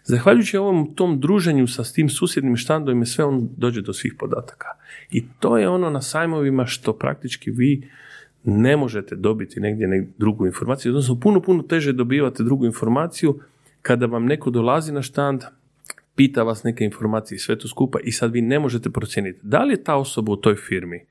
Zahvaljujući 0.06 0.56
ovom 0.56 0.94
tom 0.94 1.20
druženju 1.20 1.66
sa 1.66 1.84
tim 1.84 2.08
susjednim 2.08 2.56
štandovima, 2.56 3.04
sve 3.04 3.24
on 3.24 3.48
dođe 3.56 3.80
do 3.80 3.92
svih 3.92 4.14
podataka. 4.18 4.68
I 5.10 5.24
to 5.40 5.58
je 5.58 5.68
ono 5.68 5.90
na 5.90 6.02
sajmovima 6.02 6.66
što 6.66 6.92
praktički 6.92 7.50
vi 7.50 7.88
ne 8.44 8.76
možete 8.76 9.16
dobiti 9.16 9.60
negdje 9.60 10.08
drugu 10.18 10.46
informaciju, 10.46 10.92
odnosno 10.92 11.20
puno, 11.20 11.42
puno 11.42 11.62
teže 11.62 11.92
dobivate 11.92 12.42
drugu 12.42 12.66
informaciju 12.66 13.40
kada 13.82 14.06
vam 14.06 14.24
neko 14.26 14.50
dolazi 14.50 14.92
na 14.92 15.02
štand, 15.02 15.42
pita 16.14 16.42
vas 16.42 16.64
neke 16.64 16.84
informacije 16.84 17.36
i 17.36 17.38
sve 17.38 17.58
to 17.58 17.68
skupa 17.68 17.98
i 18.04 18.12
sad 18.12 18.32
vi 18.32 18.40
ne 18.40 18.58
možete 18.58 18.90
procijeniti. 18.90 19.40
Da 19.42 19.62
li 19.62 19.72
je 19.72 19.84
ta 19.84 19.96
osoba 19.96 20.32
u 20.32 20.36
toj 20.36 20.56
firmi 20.56 21.04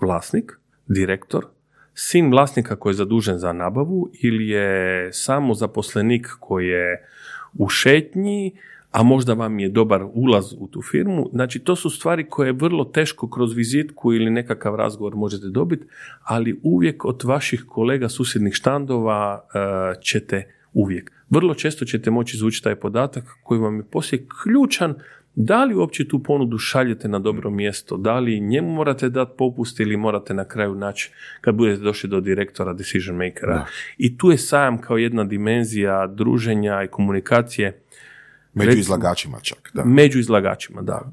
vlasnik, 0.00 0.52
direktor, 0.86 1.46
sin 1.94 2.30
vlasnika 2.30 2.76
koji 2.76 2.90
je 2.90 2.96
zadužen 2.96 3.38
za 3.38 3.52
nabavu 3.52 4.10
ili 4.22 4.48
je 4.48 5.08
samo 5.12 5.54
zaposlenik 5.54 6.28
koji 6.40 6.66
je 6.66 7.08
u 7.54 7.68
šetnji, 7.68 8.56
a 8.92 9.02
možda 9.02 9.34
vam 9.34 9.58
je 9.58 9.68
dobar 9.68 10.06
ulaz 10.12 10.52
u 10.58 10.66
tu 10.66 10.82
firmu. 10.82 11.28
Znači, 11.32 11.58
to 11.58 11.76
su 11.76 11.90
stvari 11.90 12.24
koje 12.28 12.52
vrlo 12.52 12.84
teško 12.84 13.30
kroz 13.30 13.54
vizitku 13.54 14.12
ili 14.12 14.30
nekakav 14.30 14.74
razgovor 14.74 15.16
možete 15.16 15.46
dobiti, 15.46 15.84
ali 16.22 16.60
uvijek 16.62 17.04
od 17.04 17.22
vaših 17.24 17.64
kolega 17.68 18.08
susjednih 18.08 18.54
štandova 18.54 19.44
uh, 19.44 20.02
ćete 20.02 20.54
uvijek. 20.72 21.12
Vrlo 21.30 21.54
često 21.54 21.84
ćete 21.84 22.10
moći 22.10 22.36
izvući 22.36 22.62
taj 22.62 22.76
podatak 22.76 23.24
koji 23.42 23.60
vam 23.60 23.76
je 23.76 23.84
poslije 23.90 24.26
ključan 24.42 24.94
da 25.34 25.64
li 25.64 25.74
uopće 25.74 26.08
tu 26.08 26.22
ponudu 26.22 26.58
šaljete 26.58 27.08
na 27.08 27.18
dobro 27.18 27.50
mjesto, 27.50 27.96
da 27.96 28.18
li 28.18 28.40
njemu 28.40 28.74
morate 28.74 29.08
dati 29.08 29.32
popust 29.38 29.80
ili 29.80 29.96
morate 29.96 30.34
na 30.34 30.44
kraju 30.44 30.74
naći 30.74 31.10
kad 31.40 31.54
budete 31.54 31.82
došli 31.82 32.08
do 32.08 32.20
direktora, 32.20 32.72
decision 32.72 33.16
makera. 33.16 33.66
I 33.98 34.18
tu 34.18 34.30
je 34.30 34.38
sajam 34.38 34.78
kao 34.78 34.96
jedna 34.96 35.24
dimenzija 35.24 36.06
druženja 36.06 36.82
i 36.82 36.88
komunikacije. 36.88 37.81
Među 38.54 38.78
izlagačima 38.78 39.40
čak, 39.40 39.70
da. 39.74 39.84
Među 39.84 40.18
izlagačima, 40.18 40.82
da. 40.82 41.10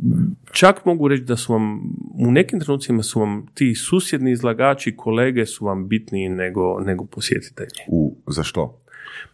Čak 0.51 0.85
mogu 0.85 1.07
reći 1.07 1.23
da 1.23 1.37
su 1.37 1.53
vam, 1.53 1.79
u 2.13 2.31
nekim 2.31 2.59
trenucima 2.59 3.03
su 3.03 3.19
vam 3.19 3.45
ti 3.53 3.75
susjedni 3.75 4.31
izlagači, 4.31 4.95
kolege 4.95 5.45
su 5.45 5.65
vam 5.65 5.87
bitniji 5.87 6.29
nego, 6.29 6.79
nego 6.79 7.05
posjetitelji. 7.05 7.69
U, 7.87 8.15
za 8.27 8.43
što? 8.43 8.81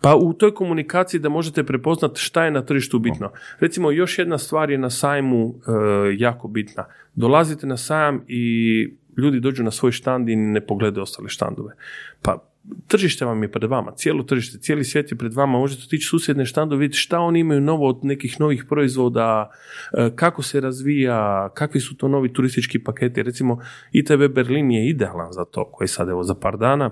Pa 0.01 0.15
u 0.15 0.33
toj 0.33 0.53
komunikaciji 0.53 1.19
da 1.19 1.29
možete 1.29 1.63
prepoznati 1.63 2.19
šta 2.19 2.45
je 2.45 2.51
na 2.51 2.65
tržištu 2.65 2.99
bitno. 2.99 3.31
Recimo 3.59 3.91
još 3.91 4.19
jedna 4.19 4.37
stvar 4.37 4.69
je 4.69 4.77
na 4.77 4.89
sajmu 4.89 5.55
e, 5.55 5.71
jako 6.17 6.47
bitna. 6.47 6.85
Dolazite 7.15 7.67
na 7.67 7.77
sajam 7.77 8.23
i 8.27 8.95
ljudi 9.17 9.39
dođu 9.39 9.63
na 9.63 9.71
svoj 9.71 9.91
štand 9.91 10.29
i 10.29 10.35
ne 10.35 10.61
pogledaju 10.61 11.03
ostale 11.03 11.29
štandove. 11.29 11.73
Pa 12.21 12.54
tržište 12.87 13.25
vam 13.25 13.43
je 13.43 13.51
pred 13.51 13.69
vama, 13.69 13.91
cijelo 13.91 14.23
tržište, 14.23 14.57
cijeli 14.57 14.83
svijet 14.83 15.11
je 15.11 15.17
pred 15.17 15.33
vama, 15.33 15.59
možete 15.59 15.83
otići 15.85 16.07
susjedne 16.07 16.45
štandove, 16.45 16.79
vidjeti 16.79 16.99
šta 16.99 17.19
oni 17.19 17.39
imaju 17.39 17.61
novo 17.61 17.89
od 17.89 17.99
nekih 18.05 18.39
novih 18.39 18.65
proizvoda, 18.69 19.51
e, 19.93 20.11
kako 20.15 20.41
se 20.41 20.61
razvija, 20.61 21.49
kakvi 21.53 21.81
su 21.81 21.97
to 21.97 22.07
novi 22.07 22.33
turistički 22.33 22.79
paketi. 22.79 23.23
Recimo, 23.23 23.59
ITB 23.91 24.33
Berlin 24.35 24.71
je 24.71 24.89
idealan 24.89 25.31
za 25.31 25.45
to, 25.45 25.65
koji 25.71 25.85
je 25.85 25.89
sad 25.89 26.09
evo 26.09 26.23
za 26.23 26.35
par 26.35 26.57
dana, 26.57 26.91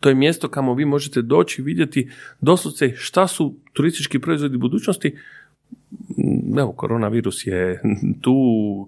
to 0.00 0.08
je 0.08 0.14
mjesto 0.14 0.48
kamo 0.48 0.74
vi 0.74 0.84
možete 0.84 1.22
doći 1.22 1.62
i 1.62 1.64
vidjeti 1.64 2.10
doslovce 2.40 2.92
šta 2.96 3.26
su 3.26 3.54
turistički 3.72 4.18
proizvodi 4.18 4.56
budućnosti. 4.56 5.16
Evo, 6.58 6.72
koronavirus 6.72 7.46
je 7.46 7.82
tu, 8.20 8.34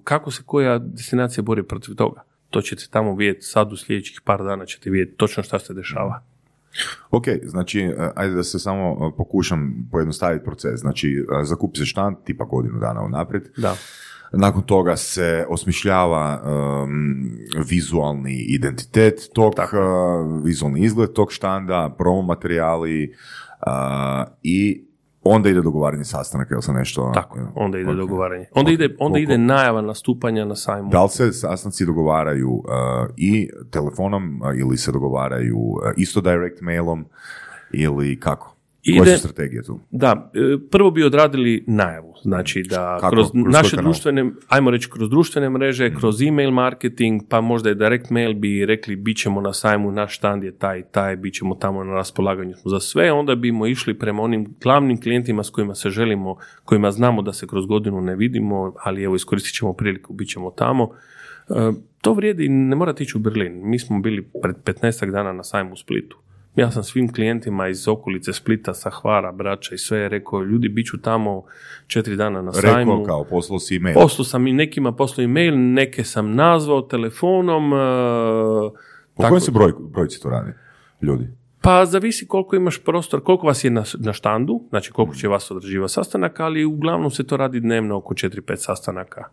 kako 0.04 0.30
se 0.30 0.42
koja 0.46 0.78
destinacija 0.78 1.42
bori 1.42 1.62
protiv 1.62 1.94
toga. 1.94 2.22
To 2.50 2.60
ćete 2.60 2.86
tamo 2.90 3.14
vidjeti 3.14 3.46
sad 3.46 3.72
u 3.72 3.76
sljedećih 3.76 4.20
par 4.24 4.44
dana 4.44 4.66
ćete 4.66 4.90
vidjeti 4.90 5.16
točno 5.16 5.42
šta 5.42 5.58
se 5.58 5.74
dešava. 5.74 6.22
Ok, 7.10 7.24
znači, 7.42 7.80
e, 7.80 8.10
ajde 8.14 8.34
da 8.34 8.42
se 8.42 8.58
samo 8.58 8.90
e, 8.90 9.16
pokušam 9.16 9.88
pojednostaviti 9.90 10.44
proces. 10.44 10.80
Znači, 10.80 11.26
e, 11.40 11.44
zakupi 11.44 11.78
se 11.78 11.84
štand 11.84 12.16
tipa 12.24 12.44
godinu 12.44 12.78
dana 12.78 13.02
unaprijed. 13.02 13.44
Da. 13.56 13.76
Nakon 14.32 14.62
toga 14.62 14.96
se 14.96 15.46
osmišljava 15.48 16.42
um, 16.42 17.30
vizualni 17.68 18.44
identitet 18.48 19.20
tog, 19.32 19.54
uh, 19.58 20.44
vizualni 20.44 20.80
izgled 20.80 21.12
tog 21.12 21.32
štanda, 21.32 21.94
promo 21.98 22.22
materijali 22.22 23.14
uh, 23.66 24.32
i 24.42 24.85
onda 25.28 25.48
ide 25.48 25.62
dogovaranje 25.62 26.04
sastanaka, 26.04 26.54
jel 26.54 26.60
sam 26.60 26.74
nešto... 26.74 27.10
Tako, 27.14 27.38
jel? 27.38 27.46
onda 27.54 27.78
ide 27.78 27.94
dogovaranje. 27.94 28.46
Onda, 28.54 28.70
ide, 28.70 28.96
onda 28.98 29.18
ide 29.18 29.38
najava 29.38 29.80
nastupanja 29.80 30.44
na 30.44 30.56
sajmu. 30.56 30.90
Da 30.90 31.02
li 31.02 31.08
se 31.08 31.32
sastanci 31.32 31.86
dogovaraju 31.86 32.50
uh, 32.50 32.62
i 33.16 33.50
telefonom 33.70 34.42
uh, 34.42 34.58
ili 34.58 34.76
se 34.76 34.92
dogovaraju 34.92 35.58
uh, 35.58 35.78
isto 35.96 36.20
direct 36.20 36.60
mailom 36.60 37.04
ili 37.72 38.20
kako? 38.20 38.55
Koje 38.86 39.02
Ide- 39.02 39.12
su 39.16 39.18
strategije 39.18 39.62
tu? 39.62 39.80
Da, 39.90 40.30
e, 40.34 40.58
prvo 40.70 40.90
bi 40.90 41.04
odradili 41.04 41.64
najavu, 41.66 42.14
znači 42.22 42.62
da 42.70 42.98
Kako? 43.00 43.10
kroz 43.10 43.30
Kroz 43.32 43.54
naše 43.54 43.76
društvene, 43.76 44.30
ajmo 44.48 44.70
reći 44.70 44.90
kroz 44.90 45.10
društvene 45.10 45.50
mreže, 45.50 45.94
kroz 45.94 46.22
email 46.22 46.50
marketing, 46.50 47.22
pa 47.28 47.40
možda 47.40 47.70
i 47.70 47.74
direct 47.74 48.10
mail 48.10 48.34
bi 48.34 48.66
rekli 48.66 48.96
bit 48.96 49.16
ćemo 49.16 49.40
na 49.40 49.52
sajmu, 49.52 49.92
naš 49.92 50.16
štand 50.16 50.44
je 50.44 50.58
taj 50.58 50.82
taj, 50.82 51.16
bit 51.16 51.34
ćemo 51.34 51.54
tamo 51.54 51.84
na 51.84 51.92
raspolaganju 51.94 52.54
smo 52.54 52.70
za 52.70 52.80
sve, 52.80 53.12
onda 53.12 53.34
bimo 53.34 53.66
išli 53.66 53.98
prema 53.98 54.22
onim 54.22 54.54
glavnim 54.62 55.00
klijentima 55.00 55.44
s 55.44 55.50
kojima 55.50 55.74
se 55.74 55.90
želimo, 55.90 56.36
kojima 56.64 56.90
znamo 56.90 57.22
da 57.22 57.32
se 57.32 57.46
kroz 57.46 57.66
godinu 57.66 58.00
ne 58.00 58.16
vidimo, 58.16 58.72
ali 58.82 59.02
evo 59.02 59.14
iskoristit 59.16 59.54
ćemo 59.54 59.72
priliku, 59.72 60.12
bit 60.12 60.28
ćemo 60.28 60.50
tamo. 60.50 60.90
E, 61.48 61.72
To 62.00 62.12
vrijedi, 62.14 62.48
ne 62.48 62.76
morate 62.76 63.02
ići 63.02 63.16
u 63.16 63.20
Berlin. 63.20 63.60
Mi 63.70 63.78
smo 63.78 64.00
bili 64.00 64.28
pred 64.42 64.56
15 64.64 65.10
dana 65.10 65.32
na 65.32 65.42
sajmu 65.44 65.72
u 65.72 65.76
Splitu. 65.76 66.18
Ja 66.56 66.70
sam 66.70 66.82
svim 66.82 67.12
klijentima 67.12 67.68
iz 67.68 67.88
okolice 67.88 68.32
Splita, 68.32 68.74
sa 68.74 68.90
Hvara, 68.90 69.32
Braća 69.32 69.74
i 69.74 69.78
sve 69.78 70.08
rekao, 70.08 70.42
ljudi, 70.42 70.68
bit 70.68 70.86
ću 70.86 71.00
tamo 71.00 71.44
četiri 71.86 72.16
dana 72.16 72.42
na 72.42 72.52
sajmu. 72.52 72.92
Rekao 72.92 73.04
kao 73.04 73.24
poslao 73.24 73.58
si 73.58 73.76
email. 73.76 73.94
Poslao 73.94 74.24
sam 74.24 74.46
i 74.46 74.52
nekima 74.52 74.92
poslao 74.92 75.24
e-mail, 75.24 75.54
neke 75.58 76.04
sam 76.04 76.34
nazvao 76.34 76.82
telefonom. 76.82 77.72
e, 77.72 77.76
Po 79.14 79.22
tako- 79.22 79.28
kojem 79.28 79.40
se 79.40 79.50
broj, 79.50 79.72
brojci 79.92 80.22
to 80.22 80.30
radi? 80.30 80.52
Ljudi. 81.02 81.28
pa 81.60 81.86
zavisi 81.86 82.26
koliko 82.28 82.56
imaš 82.56 82.84
prostor, 82.84 83.22
koliko 83.22 83.46
vas 83.46 83.64
je 83.64 83.70
na, 83.70 83.84
na 83.98 84.12
štandu, 84.12 84.60
znači 84.68 84.92
koliko 84.92 85.14
će 85.14 85.28
vas 85.28 85.50
odrađiva 85.50 85.88
sastanaka, 85.88 86.44
ali 86.44 86.64
uglavnom 86.64 87.10
se 87.10 87.26
to 87.26 87.36
radi 87.36 87.60
dnevno 87.60 87.96
oko 87.96 88.14
4-5 88.14 88.56
sastanaka 88.56 89.24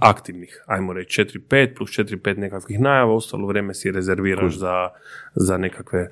aktivnih, 0.00 0.64
ajmo 0.66 0.92
reći 0.92 1.22
4-5 1.22 1.76
plus 1.76 1.90
4-5 1.90 2.38
nekakvih 2.38 2.80
najava, 2.80 3.14
ostalo 3.14 3.46
vrijeme 3.46 3.74
si 3.74 3.92
rezerviraš 3.92 4.58
za, 4.58 4.88
za 5.34 5.56
nekakve 5.56 6.10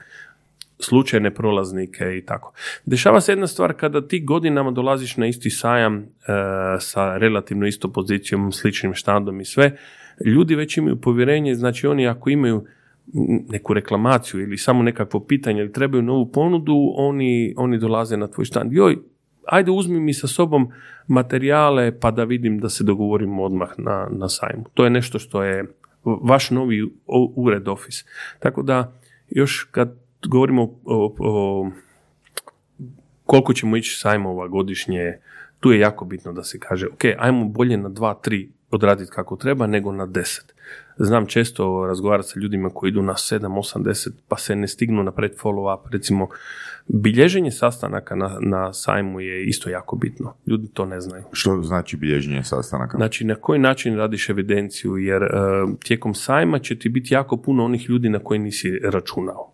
slučajne 0.81 1.35
prolaznike 1.35 2.17
i 2.19 2.25
tako. 2.25 2.53
Dešava 2.85 3.21
se 3.21 3.33
jedna 3.33 3.47
stvar 3.47 3.73
kada 3.73 4.09
ti 4.09 4.21
godinama 4.21 4.71
dolaziš 4.71 5.17
na 5.17 5.27
isti 5.27 5.51
sajam 5.51 5.99
e, 5.99 6.05
sa 6.81 7.17
relativno 7.17 7.67
isto 7.67 7.93
pozicijom, 7.93 8.53
sličnim 8.53 8.95
štandom 8.95 9.41
i 9.41 9.45
sve, 9.45 9.77
ljudi 10.25 10.55
već 10.55 10.77
imaju 10.77 11.01
povjerenje, 11.01 11.55
znači 11.55 11.87
oni 11.87 12.09
ako 12.09 12.31
imaju 12.31 12.65
neku 13.49 13.75
reklamaciju 13.75 14.43
ili 14.43 14.59
samo 14.59 14.83
nekakvo 14.83 15.21
pitanje 15.21 15.61
ili 15.61 15.73
trebaju 15.73 16.03
novu 16.03 16.27
ponudu, 16.27 16.93
oni, 16.97 17.55
oni 17.57 17.79
dolaze 17.79 18.17
na 18.17 18.27
tvoj 18.27 18.45
štand. 18.45 18.73
Joj, 18.73 18.99
ajde 19.47 19.71
uzmi 19.71 20.01
mi 20.01 20.15
sa 20.15 20.27
sobom 20.27 20.69
materijale 21.07 21.99
pa 22.01 22.11
da 22.11 22.25
vidim 22.25 22.59
da 22.59 22.69
se 22.69 22.85
dogovorimo 22.85 23.43
odmah 23.43 23.69
na, 23.79 24.09
na 24.11 24.29
sajmu. 24.29 24.65
To 24.75 24.85
je 24.85 24.91
nešto 24.91 25.19
što 25.19 25.43
je 25.43 25.65
vaš 26.05 26.51
novi 26.51 26.91
ured 27.37 27.69
office. 27.69 28.05
Tako 28.39 28.63
da 28.63 28.93
još 29.31 29.69
kad 29.71 29.97
govorimo 30.27 30.63
o, 30.85 31.17
o 31.19 31.71
koliko 33.27 33.53
ćemo 33.53 33.77
ići 33.77 33.99
sajmova 33.99 34.49
godišnje, 34.49 35.19
tu 35.61 35.73
je 35.73 35.81
jako 35.81 36.05
bitno 36.05 36.33
da 36.33 36.45
se 36.45 36.59
kaže, 36.59 36.87
ok, 36.87 37.05
ajmo 37.19 37.45
bolje 37.45 37.77
na 37.77 37.89
dva, 37.89 38.15
tri 38.15 38.53
odraditi 38.71 39.11
kako 39.15 39.37
treba, 39.37 39.67
nego 39.67 39.93
na 39.93 40.07
deset. 40.07 40.55
Znam 40.99 41.27
često 41.27 41.87
razgovarati 41.87 42.29
sa 42.29 42.41
ljudima 42.41 42.71
koji 42.71 42.89
idu 42.89 43.03
na 43.03 43.13
7, 43.13 43.39
8, 43.39 43.83
10, 43.83 44.11
pa 44.29 44.37
se 44.37 44.57
ne 44.57 44.69
stignu 44.69 45.03
napraviti 45.03 45.39
follow 45.43 45.75
up. 45.75 45.93
Recimo, 45.93 46.29
bilježenje 46.87 47.51
sastanaka 47.51 48.15
na, 48.15 48.39
na 48.41 48.73
sajmu 48.73 49.21
je 49.21 49.47
isto 49.47 49.71
jako 49.71 49.97
bitno. 49.97 50.35
Ljudi 50.47 50.69
to 50.75 50.87
ne 50.87 51.01
znaju. 51.01 51.25
Što 51.33 51.63
znači 51.63 51.97
bilježenje 51.97 52.45
sastanaka? 52.45 52.97
Znači, 52.97 53.25
na 53.25 53.35
koji 53.35 53.59
način 53.59 53.97
radiš 53.97 54.31
evidenciju, 54.31 54.97
jer 54.97 55.23
e, 55.23 55.29
tijekom 55.85 56.15
sajma 56.15 56.59
će 56.59 56.79
ti 56.79 56.89
biti 56.89 57.15
jako 57.15 57.37
puno 57.37 57.65
onih 57.65 57.91
ljudi 57.91 58.09
na 58.09 58.19
koje 58.19 58.39
nisi 58.39 58.79
računao. 58.83 59.53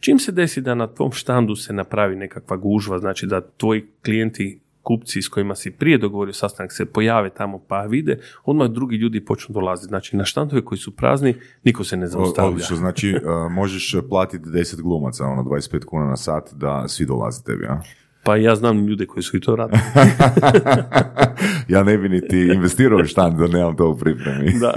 Čim 0.00 0.18
se 0.18 0.32
desi 0.32 0.60
da 0.60 0.74
na 0.74 0.86
tvom 0.86 1.12
štandu 1.12 1.56
se 1.56 1.72
napravi 1.72 2.16
nekakva 2.16 2.56
gužva, 2.56 2.98
znači 2.98 3.26
da 3.26 3.40
tvoji 3.40 3.86
klijenti, 4.04 4.60
kupci 4.82 5.22
s 5.22 5.28
kojima 5.28 5.54
si 5.54 5.70
prije 5.70 5.98
dogovorio 5.98 6.32
sastanak 6.32 6.72
se 6.72 6.84
pojave 6.84 7.30
tamo 7.30 7.58
pa 7.68 7.80
vide, 7.80 8.18
odmah 8.44 8.68
drugi 8.70 8.96
ljudi 8.96 9.24
počnu 9.24 9.52
dolaziti. 9.52 9.88
Znači, 9.88 10.16
na 10.16 10.24
štandove 10.24 10.64
koji 10.64 10.78
su 10.78 10.96
prazni, 10.96 11.34
niko 11.64 11.84
se 11.84 11.96
ne 11.96 12.06
zaustavlja. 12.06 12.50
Odlično, 12.50 12.76
znači 12.76 13.16
možeš 13.60 13.96
platiti 14.08 14.44
10 14.44 14.82
glumaca, 14.82 15.24
ono 15.24 15.42
25 15.42 15.84
kuna 15.84 16.04
na 16.04 16.16
sat 16.16 16.50
da 16.54 16.88
svi 16.88 17.06
dolaze 17.06 17.42
tebi, 17.42 17.66
a? 17.66 17.80
Pa 18.22 18.36
ja 18.36 18.54
znam 18.54 18.86
ljude 18.86 19.06
koji 19.06 19.22
su 19.22 19.36
i 19.36 19.40
to 19.40 19.56
radili. 19.56 19.80
ja 21.68 21.82
ne 21.82 21.98
bi 21.98 22.08
niti 22.08 22.50
investirao 22.54 22.98
u 22.98 23.04
štand 23.04 23.38
da 23.38 23.46
nemam 23.46 23.76
to 23.76 23.88
u 23.88 23.98
pripremi. 23.98 24.52
da. 24.60 24.72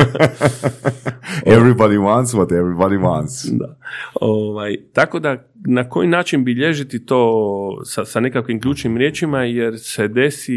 everybody 1.55 1.97
wants 1.97 2.35
what 2.35 2.47
everybody 2.47 2.99
wants. 2.99 3.57
Da. 3.59 3.77
Ovaj, 4.21 4.77
tako 4.93 5.19
da 5.19 5.47
na 5.65 5.89
koji 5.89 6.07
način 6.07 6.43
bilježiti 6.43 7.05
to 7.05 7.81
sa, 7.85 8.05
sa 8.05 8.19
nekakvim 8.19 8.61
ključnim 8.61 8.97
riječima 8.97 9.43
jer 9.43 9.79
se 9.79 10.07
desi, 10.07 10.53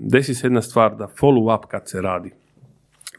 desi 0.00 0.34
se 0.34 0.46
jedna 0.46 0.62
stvar 0.62 0.96
da 0.96 1.08
follow 1.20 1.58
up 1.58 1.64
kad 1.70 1.88
se 1.88 2.00
radi. 2.00 2.30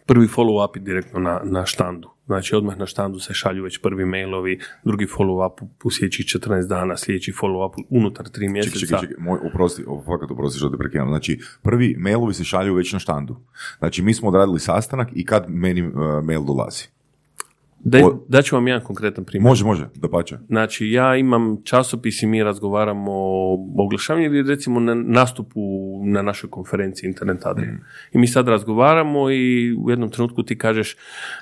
Prvi 0.06 0.28
follow 0.28 0.70
up 0.70 0.76
je 0.76 0.82
direktno 0.82 1.20
na, 1.20 1.42
na 1.44 1.66
štandu. 1.66 2.10
Znači 2.32 2.56
odmah 2.56 2.78
na 2.78 2.86
štandu 2.86 3.20
se 3.20 3.34
šalju 3.34 3.64
već 3.64 3.78
prvi 3.78 4.06
mailovi, 4.06 4.60
drugi 4.84 5.06
follow 5.06 5.48
up 5.48 5.62
u, 5.84 5.92
sljedećih 5.92 6.26
14 6.26 6.68
dana, 6.68 6.98
sljedeći 6.98 7.32
follow 7.32 7.68
up 7.68 7.76
unutar 7.90 8.26
3 8.26 8.34
Čekaj, 8.34 8.50
mjeseca. 8.50 8.80
čekaj, 8.80 9.00
čekaj, 9.00 9.16
moj, 9.20 9.40
oprosti, 9.44 9.84
fakat 10.06 10.32
oprosti 10.32 10.58
što 10.58 10.70
te 10.70 10.78
prekidam. 10.78 11.08
Znači, 11.08 11.40
prvi 11.62 11.96
mailovi 12.00 12.34
se 12.34 12.44
šalju 12.44 12.74
već 12.74 12.94
na 12.94 13.00
štandu. 13.00 13.36
Znači, 13.80 14.02
mi 14.02 14.14
smo 14.14 14.28
odradili 14.30 14.60
sastanak 14.60 15.10
i 15.16 15.26
kad 15.26 15.46
meni 15.50 15.88
uh, 15.88 15.94
mail 16.24 16.44
dolazi. 16.44 17.01
Da, 17.84 18.06
O- 18.06 18.26
daću 18.28 18.56
vam 18.56 18.68
jedan 18.68 18.84
konkretan 18.84 19.26
primjer. 19.26 19.50
Može, 19.50 19.66
može, 19.66 19.90
da 19.96 20.10
pače. 20.10 20.38
Znači, 20.48 20.90
ja 20.90 21.16
imam 21.16 21.58
časopis 21.64 22.24
i 22.24 22.28
mi 22.28 22.44
razgovaramo 22.44 23.12
o 23.14 23.58
oglašavanju 23.78 24.26
ili 24.26 24.50
recimo 24.50 24.80
na 24.80 24.96
nastupu 24.96 25.62
na 26.06 26.22
našoj 26.22 26.50
konferenciji 26.50 27.08
Internet 27.08 27.46
Adria. 27.46 27.78
I 28.14 28.18
mi 28.18 28.28
sad 28.28 28.48
razgovaramo 28.48 29.32
i 29.32 29.76
u 29.78 29.90
jednom 29.90 30.10
trenutku 30.10 30.44
ti 30.44 30.58
kažeš 30.58 30.98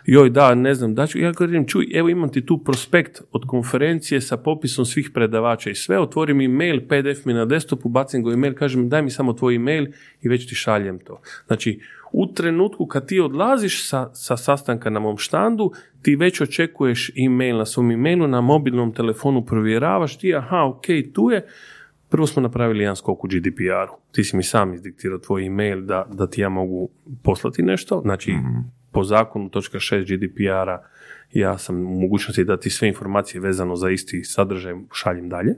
joj 0.05 0.29
da, 0.29 0.55
ne 0.55 0.73
znam, 0.73 0.95
da 0.95 1.07
ću, 1.07 1.19
ja 1.19 1.33
kažem, 1.33 1.67
čuj, 1.67 1.87
evo 1.93 2.09
imam 2.09 2.29
ti 2.29 2.45
tu 2.45 2.63
prospekt 2.63 3.21
od 3.31 3.43
konferencije 3.47 4.21
sa 4.21 4.37
popisom 4.37 4.85
svih 4.85 5.11
predavača 5.13 5.69
i 5.69 5.75
sve, 5.75 5.99
otvori 5.99 6.33
mi 6.33 6.47
mail, 6.47 6.81
PDF 6.81 7.25
mi 7.25 7.33
na 7.33 7.45
desktopu, 7.45 7.89
bacim 7.89 8.23
ga 8.23 8.29
u 8.29 8.33
email, 8.33 8.55
kažem 8.55 8.89
daj 8.89 9.01
mi 9.01 9.09
samo 9.09 9.33
tvoj 9.33 9.55
email 9.55 9.87
i 10.21 10.29
već 10.29 10.49
ti 10.49 10.55
šaljem 10.55 10.99
to. 10.99 11.21
Znači, 11.47 11.79
u 12.11 12.33
trenutku 12.33 12.85
kad 12.85 13.07
ti 13.07 13.19
odlaziš 13.19 13.89
sa, 13.89 14.09
sa 14.13 14.37
sastanka 14.37 14.89
na 14.89 14.99
mom 14.99 15.17
štandu, 15.17 15.71
ti 16.01 16.15
već 16.15 16.41
očekuješ 16.41 17.11
email 17.25 17.57
na 17.57 17.65
svom 17.65 17.91
emailu, 17.91 18.27
na 18.27 18.41
mobilnom 18.41 18.93
telefonu 18.93 19.45
provjeravaš 19.45 20.17
ti, 20.17 20.35
aha, 20.35 20.63
ok, 20.63 20.85
tu 21.13 21.29
je. 21.29 21.47
Prvo 22.09 22.27
smo 22.27 22.41
napravili 22.41 22.83
jedan 22.83 22.95
skok 22.95 23.23
u 23.23 23.27
GDPR-u. 23.27 23.97
Ti 24.11 24.23
si 24.23 24.37
mi 24.37 24.43
sam 24.43 24.73
izdiktirao 24.73 25.19
tvoj 25.19 25.45
email 25.45 25.81
da, 25.81 26.07
da 26.11 26.27
ti 26.27 26.41
ja 26.41 26.49
mogu 26.49 26.89
poslati 27.23 27.63
nešto. 27.63 28.01
Znači, 28.01 28.33
po 28.91 29.03
zakonu 29.03 29.49
točka 29.49 29.77
6 29.77 30.17
GDPR-a 30.17 30.83
ja 31.33 31.57
sam 31.57 31.75
u 31.75 31.99
mogućnosti 31.99 32.43
da 32.43 32.57
ti 32.57 32.69
sve 32.69 32.87
informacije 32.87 33.41
vezano 33.41 33.75
za 33.75 33.89
isti 33.89 34.23
sadržaj 34.23 34.73
šaljem 34.93 35.29
dalje. 35.29 35.55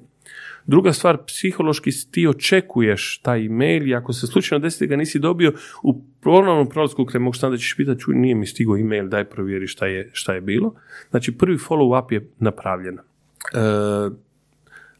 Druga 0.66 0.93
stvar, 0.93 1.18
psihološki 1.28 1.91
ti 2.12 2.28
očekuješ 2.28 3.18
taj 3.18 3.45
email 3.45 3.88
i 3.88 3.95
ako 3.95 4.14
se 4.14 4.28
slučajno 4.28 4.64
desi 4.64 4.88
da 4.88 4.89
ga 4.89 4.95
nisi 4.95 5.20
dobio, 5.20 5.53
u 5.84 6.01
ponovnom 6.22 6.70
prolasku 6.70 7.05
kraj 7.05 7.20
mog 7.20 7.36
štanda 7.36 7.57
ćeš 7.57 7.76
pitati, 7.78 8.01
čuj, 8.01 8.16
nije 8.16 8.36
mi 8.36 8.45
stigao 8.45 8.78
email, 8.78 9.07
daj 9.07 9.26
provjeri 9.26 9.68
šta 9.68 9.86
je, 9.86 10.09
šta 10.14 10.34
je 10.34 10.41
bilo. 10.41 10.74
Znači, 11.09 11.38
prvi 11.38 11.57
follow-up 11.57 12.14
je 12.14 12.30
napravljen. 12.39 12.97
E, 12.97 13.01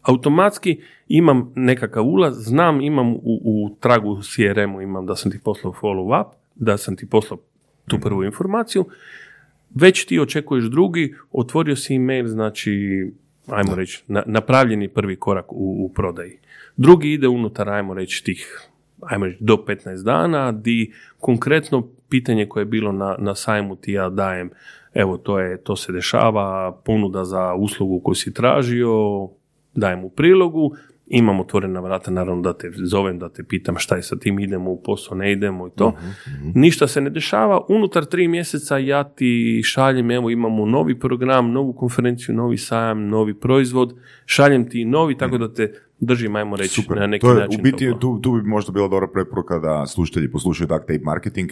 automatski 0.02 0.82
imam 1.08 1.52
nekakav 1.56 2.06
ulaz, 2.06 2.36
znam, 2.38 2.82
imam 2.82 3.14
u, 3.14 3.22
u 3.24 3.76
tragu 3.80 4.22
CRM-u 4.22 4.82
imam 4.82 5.06
da 5.06 5.16
sam 5.16 5.32
ti 5.32 5.40
poslao 5.44 5.74
follow-up, 5.82 6.26
da 6.56 6.78
sam 6.78 6.96
ti 6.96 7.10
poslao 7.10 7.40
tu 7.88 8.00
prvu 8.00 8.24
informaciju, 8.24 8.86
već 9.76 10.06
ti 10.06 10.20
očekuješ 10.20 10.66
drugi, 10.66 11.16
otvorio 11.32 11.76
si 11.76 11.96
email, 11.96 12.28
znači, 12.28 13.06
ajmo 13.48 13.76
reći, 13.76 14.04
na, 14.08 14.24
napravljeni 14.26 14.88
prvi 14.88 15.16
korak 15.16 15.54
u, 15.54 15.86
u 15.86 15.90
prodaji. 15.96 16.38
Drugi 16.78 17.14
ide 17.14 17.28
unutar, 17.28 17.70
ajmo 17.70 17.94
reći, 17.94 18.24
tih 18.24 18.68
ajmo 19.02 19.26
reći, 19.26 19.38
do 19.44 19.56
15 19.68 20.04
dana, 20.04 20.52
di 20.52 20.94
konkretno 21.20 21.88
pitanje 22.10 22.46
koje 22.46 22.62
je 22.62 22.66
bilo 22.66 22.92
na, 22.92 23.16
na 23.20 23.36
sajmu 23.36 23.76
ti 23.76 23.92
ja 23.92 24.10
dajem, 24.10 24.50
evo, 24.94 25.18
to, 25.18 25.40
je, 25.40 25.58
to 25.64 25.76
se 25.76 25.92
dešava, 25.92 26.80
ponuda 26.86 27.24
za 27.26 27.54
uslugu 27.54 28.00
koju 28.00 28.16
si 28.16 28.34
tražio, 28.34 28.94
dajem 29.76 30.04
u 30.04 30.10
prilogu, 30.10 30.76
imam 31.12 31.40
otvorena 31.40 31.80
vrata, 31.80 32.12
naravno 32.12 32.42
da 32.42 32.58
te 32.58 32.72
zovem, 32.86 33.20
da 33.20 33.30
te 33.30 33.44
pitam 33.44 33.76
šta 33.78 33.96
je 33.96 34.04
sa 34.04 34.16
tim, 34.16 34.40
idemo 34.40 34.72
u 34.72 34.82
posao, 34.84 35.18
ne 35.18 35.32
idemo 35.32 35.68
i 35.68 35.72
to. 35.76 35.94
Ništa 36.56 36.88
se 36.88 37.02
ne 37.02 37.10
dešava, 37.10 37.66
unutar 37.70 38.06
tri 38.06 38.28
mjeseca 38.28 38.78
ja 38.78 39.04
ti 39.04 39.62
šaljem, 39.66 40.12
evo 40.12 40.30
imamo 40.30 40.66
novi 40.66 41.00
program, 41.00 41.52
novu 41.52 41.74
konferenciju, 41.74 42.36
novi 42.36 42.58
sajam, 42.58 43.08
novi 43.08 43.34
proizvod, 43.34 43.96
šaljem 44.26 44.70
ti 44.70 44.86
novi, 44.86 45.18
tako 45.18 45.38
da 45.38 45.54
te 45.54 45.74
držim, 46.00 46.36
ajmo 46.36 46.56
reći, 46.56 46.82
Super. 46.82 46.98
na 46.98 47.08
neki 47.08 47.22
to 47.22 47.34
je, 47.34 47.40
način. 47.40 47.60
u 47.60 47.64
biti, 47.64 47.92
tu, 48.00 48.20
tu 48.22 48.32
bi 48.32 48.42
možda 48.50 48.72
bila 48.72 48.88
dobra 48.88 49.08
preporuka 49.08 49.60
da 49.60 49.86
slušatelji 49.86 50.32
poslušaju 50.32 50.68
Duct 50.68 50.82
Tape 50.82 51.00
Marketing, 51.04 51.50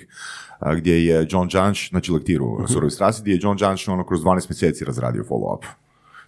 a, 0.59 0.75
gdje 0.75 1.05
je 1.05 1.27
John 1.29 1.49
Janš, 1.53 1.89
znači 1.89 2.11
lektiru 2.11 2.53
Mhm. 2.53 2.63
uh 2.63 2.69
Surovi 2.69 2.91
strasti, 2.91 3.21
gdje 3.21 3.31
je 3.33 3.39
John 3.41 3.57
Janš 3.61 3.87
ono 3.87 4.05
kroz 4.05 4.21
12 4.23 4.49
mjeseci 4.49 4.85
razradio 4.85 5.23
follow-up. 5.29 5.65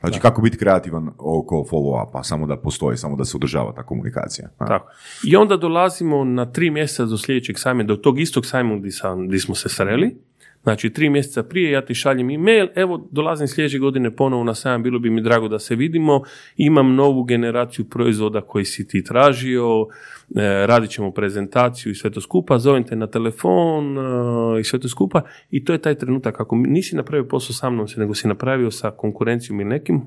Znači, 0.01 0.19
kako 0.19 0.41
biti 0.41 0.57
kreativan 0.57 1.09
oko 1.17 1.65
follow-upa, 1.71 2.23
samo 2.23 2.47
da 2.47 2.57
postoji, 2.57 2.97
samo 2.97 3.15
da 3.15 3.25
se 3.25 3.37
održava 3.37 3.73
ta 3.73 3.83
komunikacija. 3.83 4.49
A. 4.57 4.67
Tako. 4.67 4.87
I 5.27 5.35
onda 5.35 5.57
dolazimo 5.57 6.23
na 6.23 6.51
tri 6.51 6.69
mjeseca 6.69 7.05
do 7.05 7.17
sljedećeg 7.17 7.59
sajma, 7.59 7.83
do 7.83 7.95
tog 7.95 8.19
istog 8.19 8.45
sajma 8.45 8.77
gdje, 8.77 8.91
sam, 8.91 9.27
gdje 9.27 9.39
smo 9.39 9.55
se 9.55 9.69
sreli. 9.69 10.15
Znači, 10.63 10.89
tri 10.89 11.09
mjeseca 11.09 11.43
prije 11.43 11.71
ja 11.71 11.85
ti 11.85 11.93
šaljem 11.93 12.29
e-mail, 12.29 12.67
evo, 12.75 13.07
dolazim 13.11 13.47
sljedeće 13.47 13.79
godine 13.79 14.15
ponovo 14.15 14.43
na 14.43 14.55
sajam, 14.55 14.83
bilo 14.83 14.99
bi 14.99 15.09
mi 15.09 15.21
drago 15.21 15.47
da 15.47 15.59
se 15.59 15.75
vidimo, 15.75 16.21
imam 16.57 16.95
novu 16.95 17.23
generaciju 17.23 17.85
proizvoda 17.85 18.41
koji 18.41 18.65
si 18.65 18.87
ti 18.87 19.03
tražio, 19.03 19.87
e, 20.35 20.67
radit 20.67 20.89
ćemo 20.89 21.11
prezentaciju 21.11 21.91
i 21.91 21.95
sve 21.95 22.09
to 22.09 22.21
skupa, 22.21 22.59
zovem 22.59 22.83
te 22.83 22.95
na 22.95 23.07
telefon 23.07 23.97
e, 23.97 24.59
i 24.59 24.63
sve 24.63 24.79
to 24.79 24.87
skupa. 24.87 25.21
I 25.51 25.65
to 25.65 25.73
je 25.73 25.81
taj 25.81 25.95
trenutak, 25.95 26.39
ako 26.39 26.55
nisi 26.55 26.95
napravio 26.95 27.27
posao 27.27 27.53
sa 27.53 27.69
mnom, 27.69 27.87
nego 27.97 28.13
si 28.13 28.27
napravio 28.27 28.71
sa 28.71 28.91
konkurencijom 28.91 29.59
ili 29.59 29.69
nekim, 29.69 30.01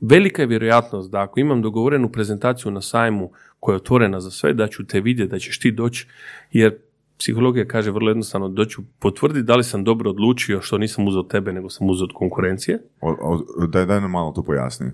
Velika 0.00 0.42
je 0.42 0.48
vjerojatnost 0.48 1.10
da 1.10 1.22
ako 1.22 1.40
imam 1.40 1.62
dogovorenu 1.62 2.12
prezentaciju 2.12 2.70
na 2.70 2.80
sajmu 2.80 3.30
koja 3.60 3.74
je 3.74 3.76
otvorena 3.76 4.20
za 4.20 4.30
sve, 4.30 4.54
da 4.54 4.68
ću 4.68 4.86
te 4.86 5.00
vidjeti, 5.00 5.30
da 5.30 5.38
ćeš 5.38 5.58
ti 5.58 5.70
doći, 5.70 6.06
jer 6.52 6.76
psihologija 7.18 7.64
kaže 7.66 7.90
vrlo 7.90 8.10
jednostavno, 8.10 8.48
doću 8.48 8.82
potvrditi 8.98 9.42
da 9.42 9.56
li 9.56 9.64
sam 9.64 9.84
dobro 9.84 10.10
odlučio 10.10 10.60
što 10.60 10.78
nisam 10.78 11.08
uzeo 11.08 11.22
tebe, 11.22 11.52
nego 11.52 11.70
sam 11.70 11.90
uzeo 11.90 12.04
od 12.04 12.12
konkurencije. 12.14 12.82
O, 13.00 13.10
o, 13.22 13.66
daj, 13.66 13.86
daj 13.86 14.00
nam 14.00 14.10
malo 14.10 14.32
to 14.32 14.42
pojasni. 14.42 14.90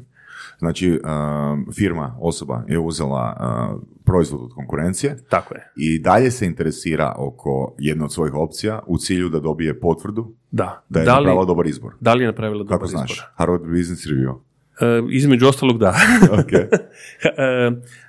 Znači, 0.58 0.90
um, 0.90 1.66
firma, 1.72 2.16
osoba 2.20 2.62
je 2.68 2.78
uzela 2.78 3.36
uh, 3.74 3.82
proizvod 4.04 4.40
od 4.42 4.50
konkurencije 4.54 5.16
Tako 5.28 5.54
je. 5.54 5.72
i 5.76 5.98
dalje 5.98 6.30
se 6.30 6.46
interesira 6.46 7.14
oko 7.18 7.74
jedne 7.78 8.04
od 8.04 8.12
svojih 8.12 8.34
opcija 8.34 8.80
u 8.86 8.98
cilju 8.98 9.28
da 9.28 9.40
dobije 9.40 9.80
potvrdu 9.80 10.32
Da. 10.50 10.84
da 10.88 11.00
je 11.00 11.04
da, 11.04 11.12
li, 11.12 11.16
napravila 11.16 11.44
dobar 11.44 11.66
izbor. 11.66 11.92
da 12.00 12.14
li 12.14 12.22
je 12.22 12.26
napravila 12.26 12.58
dobar 12.58 12.78
Kako 12.78 12.86
znaš? 12.86 13.10
izbor? 13.12 13.26
Harvard 13.34 13.62
Business 13.62 14.06
Review. 14.06 14.34
E, 14.80 15.02
između 15.10 15.48
ostalog 15.48 15.78
da. 15.78 15.94
Ok. 16.40 16.52
E, 16.52 16.70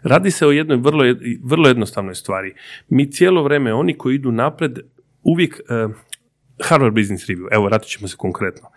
Radi 0.03 0.31
se 0.31 0.47
o 0.47 0.51
jednoj 0.51 0.77
vrlo, 0.77 1.03
vrlo 1.43 1.67
jednostavnoj 1.67 2.15
stvari. 2.15 2.53
Mi 2.89 3.11
cijelo 3.11 3.43
vrijeme, 3.43 3.73
oni 3.73 3.97
koji 3.97 4.15
idu 4.15 4.31
napred, 4.31 4.79
uvijek, 5.23 5.59
e, 5.69 5.87
Harvard 6.63 6.95
Business 6.95 7.29
Review, 7.29 7.47
evo, 7.51 7.65
vratit 7.65 7.89
ćemo 7.89 8.07
se 8.07 8.17
konkretno. 8.17 8.69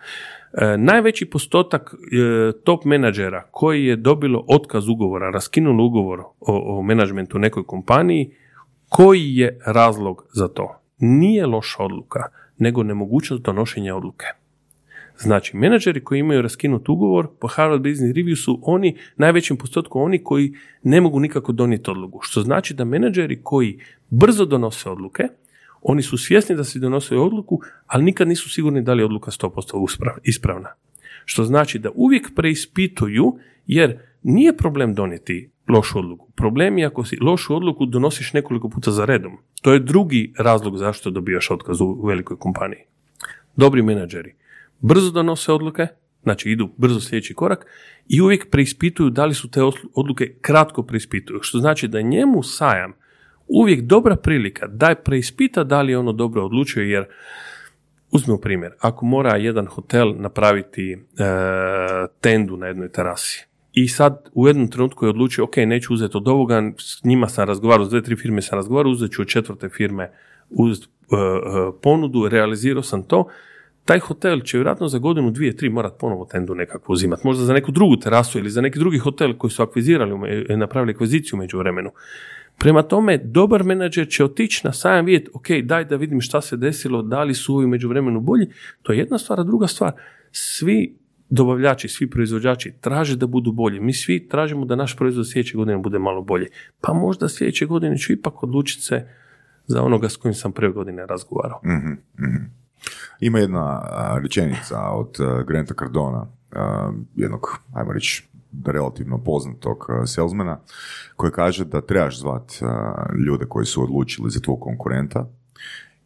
E, 0.53 0.77
najveći 0.77 1.25
postotak 1.25 1.93
e, 1.93 2.51
top 2.63 2.85
menadžera 2.85 3.43
koji 3.51 3.85
je 3.85 3.95
dobilo 3.95 4.45
otkaz 4.47 4.87
ugovora, 4.87 5.29
raskinulo 5.29 5.85
ugovor 5.85 6.19
o, 6.19 6.33
o 6.39 6.81
menadžmentu 6.81 7.37
u 7.37 7.39
nekoj 7.39 7.63
kompaniji, 7.63 8.31
koji 8.89 9.35
je 9.35 9.59
razlog 9.65 10.25
za 10.33 10.47
to? 10.47 10.81
Nije 10.97 11.45
loša 11.45 11.83
odluka, 11.83 12.23
nego 12.57 12.83
nemogućnost 12.83 13.43
donošenja 13.43 13.95
odluke. 13.95 14.25
Znači, 15.21 15.57
menadžeri 15.57 16.03
koji 16.03 16.19
imaju 16.19 16.41
raskinut 16.41 16.89
ugovor 16.89 17.27
po 17.39 17.47
Harvard 17.47 17.83
Business 17.83 18.15
Review 18.15 18.43
su 18.43 18.59
oni, 18.61 18.97
najvećim 19.17 19.57
postotku 19.57 19.99
oni 19.99 20.23
koji 20.23 20.53
ne 20.83 21.01
mogu 21.01 21.19
nikako 21.19 21.51
donijeti 21.51 21.91
odluku. 21.91 22.19
Što 22.21 22.41
znači 22.41 22.73
da 22.73 22.85
menadžeri 22.85 23.39
koji 23.43 23.79
brzo 24.09 24.45
donose 24.45 24.89
odluke, 24.89 25.23
oni 25.81 26.01
su 26.01 26.17
svjesni 26.17 26.55
da 26.55 26.63
se 26.63 26.79
donose 26.79 27.17
odluku, 27.17 27.61
ali 27.87 28.03
nikad 28.03 28.27
nisu 28.27 28.49
sigurni 28.49 28.81
da 28.81 28.93
li 28.93 29.01
je 29.01 29.05
odluka 29.05 29.31
100% 29.31 29.73
usprav- 29.73 30.19
ispravna. 30.23 30.69
Što 31.25 31.43
znači 31.43 31.79
da 31.79 31.89
uvijek 31.95 32.31
preispituju, 32.35 33.37
jer 33.67 33.99
nije 34.23 34.57
problem 34.57 34.93
donijeti 34.93 35.49
lošu 35.67 35.99
odluku. 35.99 36.31
Problem 36.35 36.77
je 36.77 36.85
ako 36.85 37.05
si 37.05 37.17
lošu 37.21 37.55
odluku 37.55 37.85
donosiš 37.85 38.33
nekoliko 38.33 38.69
puta 38.69 38.91
za 38.91 39.05
redom. 39.05 39.37
To 39.61 39.73
je 39.73 39.79
drugi 39.79 40.33
razlog 40.37 40.77
zašto 40.77 41.09
dobijaš 41.09 41.51
otkaz 41.51 41.81
u 41.81 42.05
velikoj 42.05 42.37
kompaniji. 42.37 42.81
Dobri 43.55 43.81
menadžeri 43.81 44.38
brzo 44.79 45.11
donose 45.11 45.51
odluke, 45.51 45.87
znači 46.23 46.51
idu 46.51 46.69
brzo 46.77 46.99
sljedeći 46.99 47.33
korak 47.33 47.65
i 48.07 48.21
uvijek 48.21 48.49
preispituju 48.49 49.09
da 49.09 49.25
li 49.25 49.33
su 49.33 49.49
te 49.49 49.61
odluke 49.93 50.33
kratko 50.41 50.83
preispituju, 50.83 51.39
što 51.41 51.57
znači 51.57 51.87
da 51.87 52.01
njemu 52.01 52.43
sajam 52.43 52.93
uvijek 53.47 53.81
dobra 53.81 54.15
prilika 54.15 54.67
da 54.67 54.95
preispita 55.03 55.63
da 55.63 55.81
li 55.81 55.91
je 55.91 55.97
ono 55.97 56.11
dobro 56.11 56.45
odlučio, 56.45 56.83
jer 56.83 57.05
uzmemo 58.11 58.39
primjer, 58.39 58.71
ako 58.79 59.05
mora 59.05 59.35
jedan 59.35 59.65
hotel 59.65 60.13
napraviti 60.17 60.93
e, 60.93 60.97
tendu 62.21 62.57
na 62.57 62.67
jednoj 62.67 62.91
terasi 62.91 63.49
i 63.73 63.87
sad 63.87 64.29
u 64.33 64.47
jednom 64.47 64.67
trenutku 64.67 65.05
je 65.05 65.09
odlučio, 65.09 65.43
ok, 65.43 65.57
neću 65.57 65.93
uzeti 65.93 66.17
od 66.17 66.27
ovoga, 66.27 66.71
s 66.77 67.03
njima 67.03 67.27
sam 67.27 67.47
razgovarao, 67.47 67.85
s 67.85 67.89
dvije, 67.89 68.03
tri 68.03 68.15
firme 68.15 68.41
sam 68.41 68.57
razgovarao, 68.57 68.91
uzet 68.91 69.11
ću 69.11 69.21
od 69.21 69.27
četvrte 69.27 69.69
firme 69.69 70.11
uz 70.49 70.79
e, 70.79 70.83
e, 70.83 71.17
ponudu, 71.81 72.27
realizirao 72.29 72.83
sam 72.83 73.03
to, 73.03 73.27
taj 73.89 73.99
hotel 73.99 74.41
će 74.41 74.57
vjerojatno 74.57 74.87
za 74.87 74.97
godinu, 74.97 75.31
dvije, 75.31 75.55
tri 75.55 75.69
morat 75.69 75.93
ponovo 75.99 76.25
tendu 76.25 76.55
nekakvu 76.55 76.93
uzimati. 76.93 77.21
Možda 77.25 77.43
za 77.45 77.53
neku 77.53 77.71
drugu 77.71 77.97
terasu 77.97 78.39
ili 78.39 78.49
za 78.49 78.61
neki 78.61 78.79
drugi 78.79 78.97
hotel 78.97 79.33
koji 79.37 79.51
su 79.51 79.63
akvizirali, 79.63 80.13
ume- 80.13 80.57
napravili 80.57 80.93
akviziciju 80.93 81.37
među 81.37 81.57
vremenu. 81.57 81.91
Prema 82.57 82.83
tome, 82.83 83.17
dobar 83.17 83.63
menadžer 83.63 84.07
će 84.09 84.23
otići 84.23 84.61
na 84.63 84.73
sajam 84.73 85.05
vidjeti, 85.05 85.31
ok, 85.33 85.47
daj 85.63 85.85
da 85.85 85.95
vidim 85.95 86.21
šta 86.21 86.41
se 86.41 86.57
desilo, 86.57 87.01
da 87.01 87.23
li 87.23 87.33
su 87.33 87.55
ovi 87.55 87.67
među 87.67 87.89
vremenu 87.89 88.21
bolji. 88.21 88.47
To 88.81 88.93
je 88.93 88.99
jedna 88.99 89.17
stvar, 89.17 89.39
a 89.39 89.43
druga 89.43 89.67
stvar, 89.67 89.91
svi 90.31 90.97
dobavljači, 91.29 91.87
svi 91.87 92.09
proizvođači 92.09 92.73
traže 92.81 93.15
da 93.15 93.27
budu 93.27 93.51
bolji. 93.51 93.79
Mi 93.79 93.93
svi 93.93 94.27
tražimo 94.27 94.65
da 94.65 94.75
naš 94.75 94.97
proizvod 94.97 95.29
sljedeće 95.31 95.57
godine 95.57 95.77
bude 95.77 95.99
malo 95.99 96.21
bolji. 96.21 96.47
Pa 96.81 96.93
možda 96.93 97.29
sljedeće 97.29 97.65
godine 97.65 97.97
ću 97.97 98.13
ipak 98.13 98.43
odlučiti 98.43 98.81
se 98.81 99.07
za 99.67 99.81
onoga 99.83 100.09
s 100.09 100.15
kojim 100.15 100.33
sam 100.33 100.51
prve 100.51 100.73
godine 100.73 101.05
razgovarao. 101.05 101.61
Mhm, 101.65 101.91
mhm. 102.27 102.59
Ima 103.19 103.39
jedna 103.39 103.81
rečenica 104.21 104.81
od 104.81 105.17
Granta 105.47 105.73
Cardona, 105.79 106.27
jednog, 107.15 107.59
ajmo 107.73 107.93
reći, 107.93 108.29
relativno 108.65 109.23
poznatog 109.23 109.87
salesmana, 110.05 110.59
koji 111.15 111.31
kaže 111.31 111.65
da 111.65 111.81
trebaš 111.81 112.19
zvat 112.19 112.51
a, 112.61 113.05
ljude 113.25 113.45
koji 113.45 113.65
su 113.65 113.83
odlučili 113.83 114.31
za 114.31 114.39
tvog 114.39 114.59
konkurenta 114.59 115.29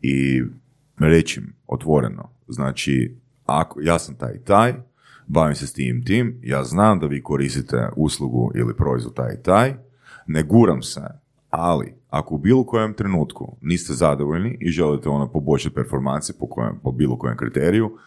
i 0.01 0.43
reći 0.97 1.39
im 1.39 1.53
otvoreno, 1.67 2.29
znači, 2.47 3.17
ako 3.45 3.81
ja 3.81 3.99
sam 3.99 4.15
taj 4.15 4.33
i 4.33 4.43
taj, 4.43 4.73
bavim 5.27 5.55
se 5.55 5.67
s 5.67 5.73
tim 5.73 6.05
tim, 6.05 6.39
ja 6.43 6.63
znam 6.63 6.99
da 6.99 7.07
vi 7.07 7.23
koristite 7.23 7.89
uslugu 7.95 8.51
ili 8.55 8.75
proizvod 8.75 9.15
taj 9.15 9.33
i 9.33 9.43
taj, 9.43 9.73
ne 10.27 10.43
guram 10.43 10.81
se, 10.81 11.01
ali 11.53 11.93
ako 12.09 12.35
u 12.35 12.37
bilo 12.37 12.63
kojem 12.63 12.93
trenutku 12.93 13.57
niste 13.61 13.93
zadovoljni 13.93 14.57
i 14.59 14.71
želite 14.71 15.09
ono 15.09 15.27
poboljšati 15.27 15.75
performanse 15.75 16.33
po, 16.39 16.47
kojem, 16.47 16.79
po 16.83 16.91
bilo 16.91 17.17
kojem 17.17 17.37
kriteriju, 17.37 17.97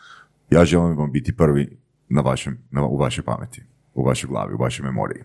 ja 0.51 0.64
želim 0.64 0.97
vam 0.97 1.12
biti 1.12 1.36
prvi 1.36 1.76
na 2.09 2.20
vašem, 2.20 2.59
na, 2.70 2.86
u 2.86 2.97
vašoj 2.97 3.24
pameti, 3.24 3.62
u 3.94 4.05
vašoj 4.05 4.28
glavi, 4.28 4.55
u 4.55 4.57
vašoj 4.57 4.84
memoriji. 4.84 5.22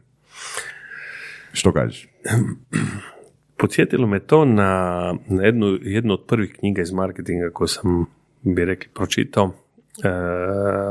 Što 1.53 1.73
kažeš? 1.73 2.09
Podsjetilo 3.59 4.07
me 4.07 4.19
to 4.19 4.45
na, 4.45 5.13
na 5.27 5.43
jednu, 5.43 5.67
jednu 5.81 6.13
od 6.13 6.25
prvih 6.27 6.55
knjiga 6.59 6.81
iz 6.81 6.91
marketinga 6.91 7.49
koju 7.53 7.67
sam, 7.67 8.05
bi 8.41 8.65
rekli, 8.65 8.89
pročitao. 8.93 9.45
Uh, 9.45 9.53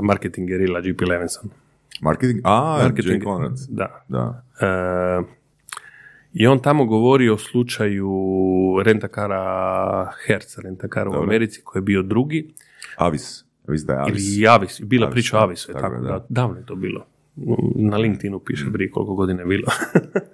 marketing 0.02 0.48
Gerila 0.48 0.80
G.P. 0.80 1.04
Levinson. 1.04 1.50
Marketing? 2.00 2.40
A, 2.44 2.78
Marketing, 2.82 3.22
Jay 3.22 3.24
Conrad. 3.24 3.52
Da. 3.68 4.04
Da. 4.08 4.42
E, 4.60 5.39
I 6.32 6.46
on 6.46 6.58
tamo 6.58 6.84
govori 6.84 7.28
o 7.28 7.38
slučaju 7.38 8.10
rentakara 8.84 10.12
Hertz, 10.26 10.58
rentakara 10.58 11.10
u 11.10 11.12
Dobro. 11.12 11.26
Americi 11.26 11.60
koji 11.64 11.80
je 11.80 11.84
bio 11.84 12.02
drugi. 12.02 12.48
Avis. 12.96 13.44
Avis 13.68 13.82
da 13.82 13.92
je 13.92 13.98
Avis. 13.98 14.36
Ili 14.36 14.46
Avis, 14.46 14.80
bila 14.80 15.06
Avis, 15.06 15.14
priča 15.14 15.38
Avisu, 15.38 15.70
je 15.70 15.72
tako 15.72 15.88
tako, 15.88 16.02
da. 16.02 16.08
da. 16.08 16.26
davno 16.28 16.56
je 16.56 16.66
to 16.66 16.74
bilo. 16.74 17.06
Na 17.74 17.96
LinkedInu 17.96 18.38
piše 18.38 18.64
prije 18.72 18.90
koliko 18.90 19.14
godina 19.14 19.40
je 19.40 19.46
bilo. 19.46 19.66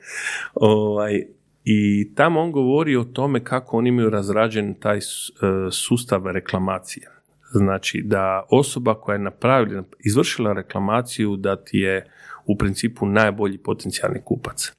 ovaj, 0.55 1.23
I 1.65 2.11
tamo 2.15 2.41
on 2.41 2.53
govori 2.53 2.97
o 2.97 3.05
tome 3.05 3.45
kako 3.45 3.77
oni 3.77 3.89
imaju 3.89 4.11
razrađen 4.11 4.75
taj 4.75 4.97
e, 4.97 5.01
sustav 5.71 6.27
reklamacije. 6.27 7.11
Znači 7.53 8.03
da 8.05 8.47
osoba 8.51 8.95
koja 8.95 9.15
je 9.15 9.23
napravila, 9.23 9.83
izvršila 9.99 10.53
reklamaciju 10.53 11.37
da 11.37 11.57
ti 11.57 11.79
je 11.79 12.07
u 12.47 12.59
principu 12.59 13.07
najbolji 13.07 13.59
potencijalni 13.59 14.21
kupac. 14.25 14.73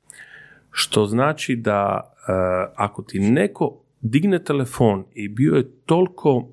Što 0.79 1.05
znači 1.05 1.55
da 1.55 2.11
e, 2.27 2.31
ako 2.75 3.01
ti 3.01 3.19
neko 3.19 3.81
digne 4.01 4.43
telefon 4.43 5.05
i 5.13 5.27
bio 5.27 5.55
je 5.55 5.71
toliko, 5.85 6.47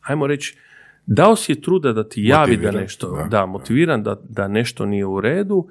ajmo 0.00 0.26
reći, 0.26 0.58
dao 1.06 1.36
si 1.36 1.52
je 1.52 1.60
truda 1.60 1.92
da 1.92 2.08
ti 2.08 2.24
javi 2.24 2.56
da 2.56 2.62
Motiviran, 2.62 2.82
nešto, 2.82 3.16
da. 3.16 3.24
da, 3.24 3.46
motiviran 3.46 4.02
da, 4.02 4.20
da 4.28 4.48
nešto 4.48 4.86
nije 4.86 5.06
u 5.06 5.20
redu, 5.20 5.66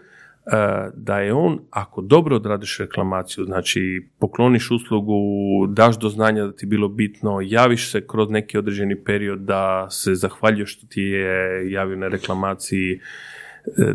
e, 0.45 0.89
da 0.93 1.19
je 1.19 1.34
on, 1.34 1.59
ako 1.69 2.01
dobro 2.01 2.36
odradiš 2.36 2.77
reklamaciju, 2.79 3.45
znači 3.45 4.07
pokloniš 4.19 4.71
uslugu, 4.71 5.21
daš 5.67 5.99
do 5.99 6.09
znanja 6.09 6.45
da 6.45 6.51
ti 6.51 6.65
je 6.65 6.69
bilo 6.69 6.88
bitno, 6.88 7.39
javiš 7.41 7.91
se 7.91 8.07
kroz 8.07 8.29
neki 8.29 8.57
određeni 8.57 9.03
period 9.03 9.39
da 9.39 9.88
se 9.89 10.15
zahvaljuješ 10.15 10.77
što 10.77 10.88
ti 10.88 11.01
je 11.01 11.71
javio 11.71 11.97
na 11.97 12.07
reklamaciji, 12.07 12.99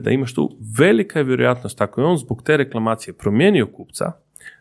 da 0.00 0.10
imaš 0.10 0.34
tu 0.34 0.56
velika 0.78 1.18
je 1.18 1.24
vjerojatnost 1.24 1.80
ako 1.80 2.00
je 2.00 2.06
on 2.06 2.16
zbog 2.16 2.42
te 2.42 2.56
reklamacije 2.56 3.14
promijenio 3.14 3.66
kupca, 3.66 4.12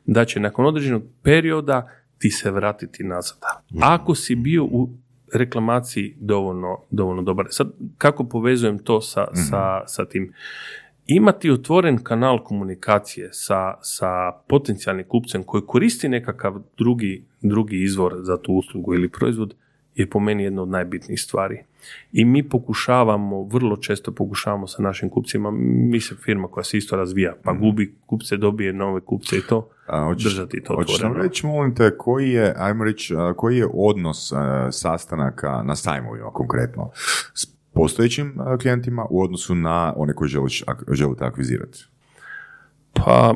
da 0.06 0.26
će 0.26 0.40
nakon 0.40 0.66
određenog 0.66 1.04
perioda 1.24 1.90
ti 2.18 2.30
se 2.30 2.52
vratiti 2.52 3.04
nazad. 3.04 3.38
Ako 3.82 4.16
si 4.16 4.36
bio 4.36 4.64
u 4.64 4.90
reklamaciji 5.34 6.16
dovoljno, 6.20 6.80
dovoljno 6.90 7.22
dobar. 7.22 7.46
Sad, 7.50 7.72
kako 7.98 8.24
povezujem 8.24 8.80
to 8.80 9.02
sa, 9.02 9.28
sa, 9.50 9.88
sa 9.88 10.06
tim? 10.06 10.34
Imati 11.08 11.52
otvoren 11.52 12.04
kanal 12.04 12.44
komunikacije 12.44 13.30
sa, 13.32 13.74
sa 13.82 14.32
potencijalnim 14.48 15.06
kupcem 15.08 15.44
koji 15.44 15.64
koristi 15.68 16.10
nekakav 16.10 16.62
drugi, 16.78 17.26
drugi 17.42 17.84
izvor 17.84 18.16
za 18.22 18.38
tu 18.38 18.54
uslugu 18.54 18.94
ili 18.94 19.10
proizvod 19.10 19.56
je 19.96 20.10
po 20.10 20.20
meni 20.20 20.44
jedna 20.44 20.62
od 20.62 20.70
najbitnijih 20.70 21.22
stvari. 21.22 21.64
I 22.12 22.26
mi 22.26 22.50
pokušavamo, 22.50 23.44
vrlo 23.44 23.78
često 23.78 24.12
pokušavamo 24.12 24.68
sa 24.68 24.82
našim 24.82 25.10
kupcima, 25.10 25.52
mi 25.92 26.02
se 26.02 26.16
firma 26.16 26.48
koja 26.48 26.64
se 26.64 26.78
isto 26.78 26.96
razvija, 26.96 27.34
pa 27.44 27.54
gubi 27.54 27.96
kupce, 28.06 28.38
dobije 28.38 28.74
nove 28.74 29.02
kupce 29.02 29.38
i 29.38 29.42
to, 29.50 29.70
A, 29.88 30.04
hoćeš, 30.04 30.24
držati 30.24 30.64
to 30.64 30.76
hoćeš 30.76 30.96
otvoreno. 30.96 31.24
reći, 31.24 31.46
molim 31.46 31.76
te, 31.76 31.98
koji 31.98 32.30
je, 32.30 32.54
ajmo 32.58 32.84
reći, 32.84 33.14
koji 33.36 33.58
je 33.58 33.68
odnos 33.74 34.32
a, 34.32 34.72
sastanaka 34.72 35.64
na 35.64 35.76
sajmovima 35.76 36.32
konkretno 36.32 36.90
s 37.34 37.46
postojećim 37.74 38.34
a, 38.40 38.58
klijentima 38.58 39.06
u 39.10 39.22
odnosu 39.24 39.56
na 39.56 39.94
one 39.96 40.14
koje 40.14 40.28
želiš, 40.28 40.64
želite 40.92 41.26
akvizirati? 41.26 41.86
Pa, 42.94 43.34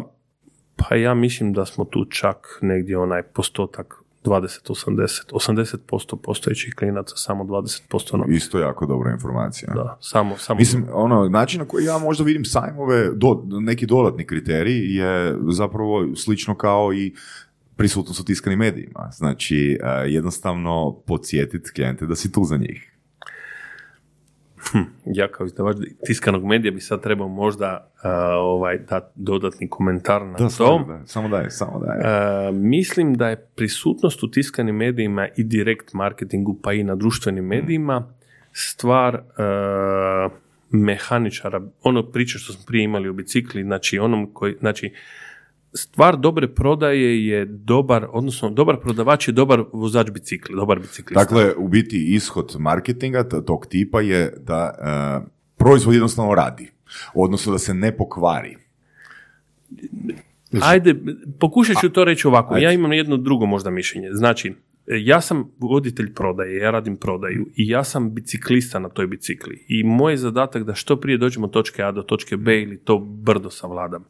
pa 0.75 0.95
ja 0.95 1.13
mislim 1.13 1.53
da 1.53 1.65
smo 1.65 1.85
tu 1.85 2.05
čak 2.05 2.59
negdje 2.61 2.97
onaj 2.97 3.23
postotak 3.23 4.00
20-80, 4.23 5.31
80% 5.31 6.15
postojećih 6.15 6.75
klinaca, 6.75 7.15
samo 7.15 7.43
20% 7.43 8.17
novih. 8.17 8.37
Isto 8.37 8.59
jako 8.59 8.85
dobra 8.85 9.11
informacija. 9.11 9.73
Da, 9.73 9.97
samo, 10.01 10.37
samo 10.37 10.57
Mislim, 10.57 10.85
ono, 10.93 11.29
način 11.29 11.59
na 11.59 11.65
koji 11.65 11.85
ja 11.85 11.97
možda 11.97 12.23
vidim 12.23 12.45
sajmove, 12.45 13.09
do, 13.15 13.43
neki 13.45 13.85
dodatni 13.85 14.25
kriterij 14.25 14.97
je 14.97 15.37
zapravo 15.49 16.15
slično 16.15 16.55
kao 16.55 16.93
i 16.93 17.13
prisutnost 17.75 18.19
u 18.19 18.23
tiskanim 18.23 18.59
medijima. 18.59 19.09
Znači, 19.13 19.79
a, 19.83 19.91
jednostavno 19.91 21.01
podsjetiti 21.07 21.71
klijente 21.71 22.05
da 22.05 22.15
si 22.15 22.31
tu 22.31 22.43
za 22.43 22.57
njih. 22.57 22.91
Ja 25.05 25.27
kao 25.27 25.45
izdavač 25.45 25.77
tiskanog 26.05 26.45
medija 26.45 26.71
bi 26.71 26.81
sad 26.81 27.01
trebao 27.01 27.27
možda 27.27 27.91
uh, 27.95 28.09
ovaj, 28.37 28.77
dati 28.77 29.11
dodatni 29.15 29.69
komentar 29.69 30.25
na 30.25 30.31
Da, 30.31 30.37
to. 30.37 30.49
samo 30.49 30.85
daj, 30.87 30.99
samo 31.05 31.29
daj, 31.29 31.49
samo 31.49 31.79
daj. 31.79 31.97
Uh, 31.97 32.55
mislim 32.55 33.13
da 33.13 33.29
je 33.29 33.45
prisutnost 33.55 34.23
u 34.23 34.31
tiskanim 34.31 34.75
medijima 34.75 35.27
i 35.37 35.43
direkt 35.43 35.93
marketingu 35.93 36.59
pa 36.63 36.73
i 36.73 36.83
na 36.83 36.95
društvenim 36.95 37.45
medijima 37.45 38.13
stvar 38.53 39.15
uh, 39.15 40.31
mehaničara, 40.71 41.61
ono 41.83 42.03
priče 42.03 42.39
što 42.39 42.53
smo 42.53 42.63
prije 42.67 42.83
imali 42.83 43.09
o 43.09 43.13
bicikli, 43.13 43.63
znači 43.63 43.99
onom 43.99 44.33
koji, 44.33 44.55
znači 44.59 44.93
stvar 45.73 46.17
dobre 46.17 46.47
prodaje 46.47 47.27
je 47.27 47.45
dobar, 47.45 48.07
odnosno 48.11 48.49
dobar 48.49 48.79
prodavač 48.79 49.27
je 49.27 49.31
dobar 49.31 49.63
vozač 49.73 50.09
bicikli, 50.11 50.55
dobar 50.55 50.79
biciklista. 50.79 51.23
Dakle, 51.23 51.55
u 51.55 51.67
biti 51.67 52.15
ishod 52.15 52.55
marketinga 52.59 53.23
tog 53.23 53.65
tipa 53.65 54.01
je 54.01 54.33
da 54.37 54.71
e, 54.71 55.31
proizvod 55.57 55.95
jednostavno 55.95 56.35
radi. 56.35 56.71
Odnosno 57.13 57.51
da 57.51 57.59
se 57.59 57.73
ne 57.73 57.97
pokvari. 57.97 58.57
Ajde, 60.61 60.95
pokušat 61.39 61.75
ću 61.81 61.89
to 61.89 62.03
reći 62.03 62.27
ovako. 62.27 62.53
ajde. 62.53 62.65
Ja 62.65 62.71
imam 62.71 62.93
jedno 62.93 63.17
drugo 63.17 63.45
možda 63.45 63.69
mišljenje. 63.69 64.09
Znači, 64.11 64.53
ja 64.87 65.21
sam 65.21 65.51
voditelj 65.59 66.13
prodaje, 66.13 66.57
ja 66.57 66.71
radim 66.71 66.97
prodaju 66.97 67.47
i 67.55 67.69
ja 67.69 67.83
sam 67.83 68.13
biciklista 68.13 68.79
na 68.79 68.89
toj 68.89 69.07
bicikli. 69.07 69.65
I 69.67 69.83
moj 69.83 70.13
je 70.13 70.17
zadatak 70.17 70.63
da 70.63 70.73
što 70.73 70.99
prije 70.99 71.17
dođemo 71.17 71.45
od 71.45 71.51
točke 71.51 71.83
A 71.83 71.91
do 71.91 72.01
točke 72.01 72.37
B 72.37 72.61
ili 72.61 72.77
to 72.77 72.99
brdo 72.99 73.49
savladam. 73.49 74.03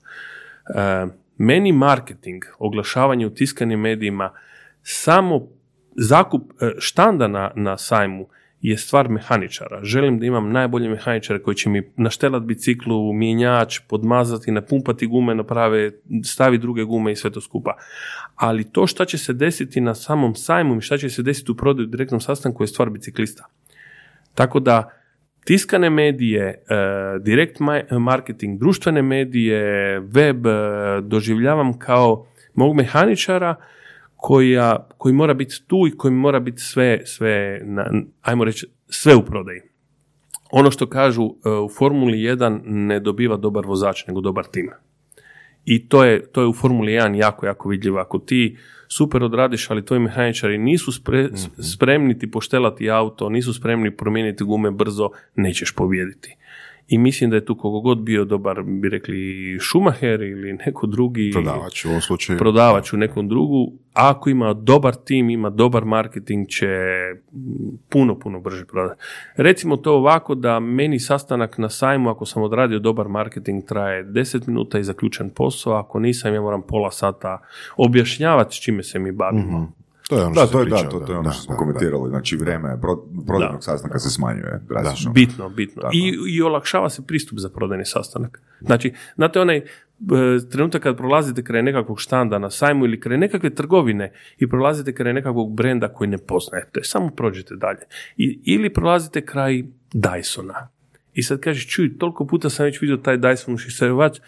E, 0.75 1.07
meni 1.37 1.71
marketing, 1.71 2.43
oglašavanje 2.59 3.27
u 3.27 3.33
tiskanim 3.33 3.79
medijima, 3.79 4.31
samo 4.81 5.47
zakup 5.95 6.41
e, 6.61 6.71
štanda 6.79 7.27
na, 7.27 7.51
na 7.55 7.77
sajmu 7.77 8.27
je 8.61 8.77
stvar 8.77 9.09
mehaničara. 9.09 9.79
Želim 9.83 10.19
da 10.19 10.25
imam 10.25 10.51
najbolje 10.51 10.89
mehaničare 10.89 11.39
koji 11.39 11.55
će 11.55 11.69
mi 11.69 11.91
naštelat 11.97 12.43
biciklu, 12.43 13.13
mjenjač, 13.13 13.79
podmazati, 13.89 14.51
napumpati 14.51 15.07
gume, 15.07 15.35
naprave, 15.35 15.91
stavi 16.25 16.57
druge 16.57 16.83
gume 16.83 17.11
i 17.11 17.15
sve 17.15 17.31
to 17.31 17.41
skupa. 17.41 17.75
Ali 18.35 18.71
to 18.71 18.87
šta 18.87 19.05
će 19.05 19.17
se 19.17 19.33
desiti 19.33 19.81
na 19.81 19.95
samom 19.95 20.35
sajmu 20.35 20.77
i 20.77 20.81
šta 20.81 20.97
će 20.97 21.09
se 21.09 21.23
desiti 21.23 21.51
u 21.51 21.55
prodaju 21.55 21.87
direktnom 21.87 22.21
sastanku 22.21 22.63
je 22.63 22.67
stvar 22.67 22.89
biciklista. 22.89 23.45
Tako 24.35 24.59
da 24.59 25.00
tiskane 25.45 25.89
medije, 25.89 26.43
e, 26.43 26.63
direkt 27.19 27.59
ma- 27.59 27.99
marketing, 27.99 28.59
društvene 28.59 29.01
medije, 29.01 29.99
web 29.99 30.47
e, 30.47 30.51
doživljavam 31.01 31.79
kao 31.79 32.25
mog 32.53 32.75
mehaničara 32.75 33.55
koja, 34.15 34.87
koji 34.97 35.13
mora 35.13 35.33
biti 35.33 35.55
tu 35.67 35.87
i 35.87 35.97
koji 35.97 36.13
mora 36.13 36.39
biti 36.39 36.61
sve, 36.61 37.01
sve 37.05 37.61
na, 37.63 37.91
ajmo 38.21 38.43
reći, 38.43 38.67
sve 38.87 39.15
u 39.15 39.25
prodaji. 39.25 39.61
Ono 40.51 40.71
što 40.71 40.89
kažu 40.89 41.23
e, 41.23 41.49
u 41.49 41.69
Formuli 41.69 42.17
1 42.17 42.61
ne 42.65 42.99
dobiva 42.99 43.37
dobar 43.37 43.65
vozač, 43.65 44.07
nego 44.07 44.21
dobar 44.21 44.45
tim. 44.45 44.69
I 45.65 45.87
to 45.87 46.03
je, 46.03 46.27
to 46.31 46.41
je 46.41 46.47
u 46.47 46.53
Formuli 46.53 46.91
1 46.91 47.15
jako, 47.15 47.45
jako 47.45 47.69
vidljivo. 47.69 47.99
Ako 47.99 48.19
ti 48.19 48.57
super 48.87 49.23
odradiš, 49.23 49.69
ali 49.69 49.85
tvoji 49.85 49.99
mehaničari 49.99 50.57
nisu 50.57 50.91
spre- 50.91 51.49
spremni 51.73 52.19
ti 52.19 52.31
poštelati 52.31 52.89
auto, 52.89 53.29
nisu 53.29 53.53
spremni 53.53 53.97
promijeniti 53.97 54.43
gume 54.43 54.71
brzo, 54.71 55.09
nećeš 55.35 55.75
pobijediti. 55.75 56.35
I 56.91 56.97
mislim 56.97 57.29
da 57.29 57.35
je 57.35 57.45
tu 57.45 57.55
kogo 57.55 57.79
god 57.79 57.97
bio 57.97 58.25
dobar, 58.25 58.63
bi 58.63 58.89
rekli 58.89 59.57
Schumacher 59.61 60.21
ili 60.21 60.53
neko 60.53 60.87
drugi 60.87 61.31
Prodavač 61.33 61.85
u 61.85 61.89
ovom 61.89 62.01
slučaju. 62.01 62.39
prodavač 62.39 62.93
u 62.93 62.97
nekom 62.97 63.27
drugu, 63.27 63.73
ako 63.93 64.29
ima 64.29 64.53
dobar 64.53 64.95
tim, 64.95 65.29
ima 65.29 65.49
dobar 65.49 65.85
marketing, 65.85 66.47
će 66.47 66.67
puno, 67.89 68.19
puno 68.19 68.39
brže 68.39 68.65
prodati. 68.65 69.01
Recimo 69.35 69.77
to 69.77 69.93
ovako 69.93 70.35
da 70.35 70.59
meni 70.59 70.99
sastanak 70.99 71.57
na 71.57 71.69
sajmu, 71.69 72.09
ako 72.09 72.25
sam 72.25 72.43
odradio 72.43 72.79
dobar 72.79 73.07
marketing, 73.07 73.65
traje 73.65 74.05
10 74.05 74.47
minuta 74.47 74.79
i 74.79 74.83
zaključen 74.83 75.29
posao, 75.29 75.73
ako 75.73 75.99
nisam, 75.99 76.33
ja 76.33 76.41
moram 76.41 76.61
pola 76.61 76.91
sata 76.91 77.39
objašnjavati 77.77 78.55
s 78.55 78.59
čime 78.59 78.83
se 78.83 78.99
mi 78.99 79.11
bavimo. 79.11 79.71
To 80.11 80.17
je 80.19 80.25
ono 80.25 80.35
Da, 80.35 80.45
što 80.47 80.51
to 80.51 80.59
je, 80.59 80.65
se 80.65 80.69
da, 80.83 80.89
to, 80.89 80.99
to 80.99 81.11
je 81.11 81.17
ono 81.17 81.29
da, 81.29 81.33
što 81.33 81.43
smo 81.43 81.53
da, 81.55 81.59
komentirali. 81.59 82.09
Znači, 82.09 82.35
vrijeme 82.35 82.77
pro, 82.81 82.95
prodajnog 83.27 83.57
Da. 83.57 83.61
sastanka 83.61 83.99
se 83.99 84.09
smanjuje 84.09 84.61
drastično. 84.69 85.11
Bitno, 85.11 85.49
bitno. 85.49 85.89
I, 85.93 86.17
I 86.29 86.41
olakšava 86.41 86.89
se 86.89 87.01
pristup 87.07 87.39
za 87.39 87.49
prodajni 87.49 87.85
sastanak. 87.85 88.41
Znači, 88.61 88.93
znate 89.15 89.39
onaj 89.39 89.57
e, 89.57 89.63
trenutak 90.51 90.83
kad 90.83 90.97
prolazite 90.97 91.43
kraj 91.43 91.63
nekakvog 91.63 91.99
štanda 92.01 92.39
na 92.39 92.49
sajmu 92.49 92.85
ili 92.85 92.99
kraj 92.99 93.17
nekakve 93.17 93.49
trgovine 93.49 94.11
i 94.37 94.49
prolazite 94.49 94.93
kraj 94.93 95.13
nekakvog 95.13 95.55
brenda 95.55 95.87
koji 95.93 96.09
ne 96.09 96.17
poznajete, 96.17 96.79
samo 96.83 97.09
prođete 97.09 97.55
dalje. 97.55 97.81
I, 98.17 98.39
ili 98.43 98.73
prolazite 98.73 99.25
kraj 99.25 99.63
Dysona. 99.93 100.67
I 101.13 101.23
sad 101.23 101.39
kažeš, 101.39 101.67
čuj, 101.67 101.97
toliko 101.97 102.25
puta 102.25 102.49
sam 102.49 102.65
već 102.65 102.81
vidio 102.81 102.97
taj 102.97 103.17
Dyson 103.17 103.53
ušišavač, 103.53 104.19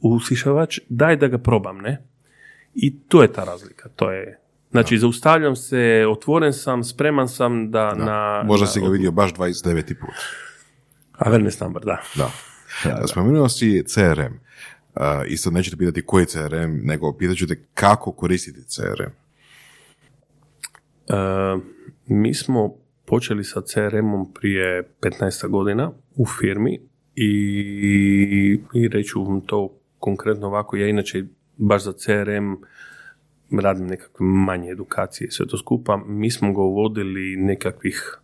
usišavač, 0.00 0.78
daj 0.88 1.16
da 1.16 1.28
ga 1.28 1.38
probam, 1.38 1.78
ne? 1.78 2.02
I 2.74 2.98
to 2.98 3.22
je 3.22 3.32
ta 3.32 3.44
razlika. 3.44 3.88
To 3.96 4.10
je, 4.12 4.38
znači, 4.70 4.98
zaustavljam 4.98 5.56
se, 5.56 6.06
otvoren 6.10 6.52
sam, 6.52 6.84
spreman 6.84 7.28
sam 7.28 7.70
da, 7.70 7.94
na... 7.94 8.42
Možda 8.46 8.64
na- 8.64 8.70
si 8.70 8.80
ga 8.80 8.88
vidio 8.88 9.10
baš 9.10 9.34
29. 9.34 9.94
put. 10.00 10.14
Awareness 11.18 11.62
number, 11.62 11.82
da. 11.84 12.02
Da. 12.14 12.30
Spomenuo 13.06 13.48
si 13.48 13.84
CRM. 13.86 14.34
Uh, 14.94 15.02
isto 15.26 15.50
nećete 15.50 15.76
pitati 15.76 16.06
koji 16.06 16.22
je 16.22 16.26
CRM, 16.26 16.80
nego 16.82 17.12
pitat 17.12 17.36
ću 17.36 17.46
te 17.46 17.64
kako 17.74 18.12
koristiti 18.12 18.68
CRM. 18.68 19.10
E, 21.08 21.14
mi 22.06 22.34
smo 22.34 22.74
počeli 23.04 23.44
sa 23.44 23.60
CRM-om 23.60 24.32
prije 24.34 24.88
15 25.00 25.48
godina 25.48 25.90
u 26.14 26.26
firmi 26.26 26.80
i, 27.14 28.60
i 28.74 28.88
reći 28.88 29.08
ću 29.08 29.24
vam 29.24 29.40
to 29.40 29.78
konkretno 29.98 30.46
ovako, 30.46 30.76
ja 30.76 30.88
inače 30.88 31.24
baš 31.56 31.82
za 31.82 31.92
CRM 31.92 32.54
radim 33.50 33.86
nekakve 33.86 34.26
manje 34.26 34.70
edukacije 34.70 35.30
sve 35.30 35.46
to 35.46 35.58
skupa. 35.58 35.96
Mi 36.06 36.30
smo 36.30 36.52
ga 36.52 36.60
uvodili 36.60 37.36
nekakvih 37.36 38.18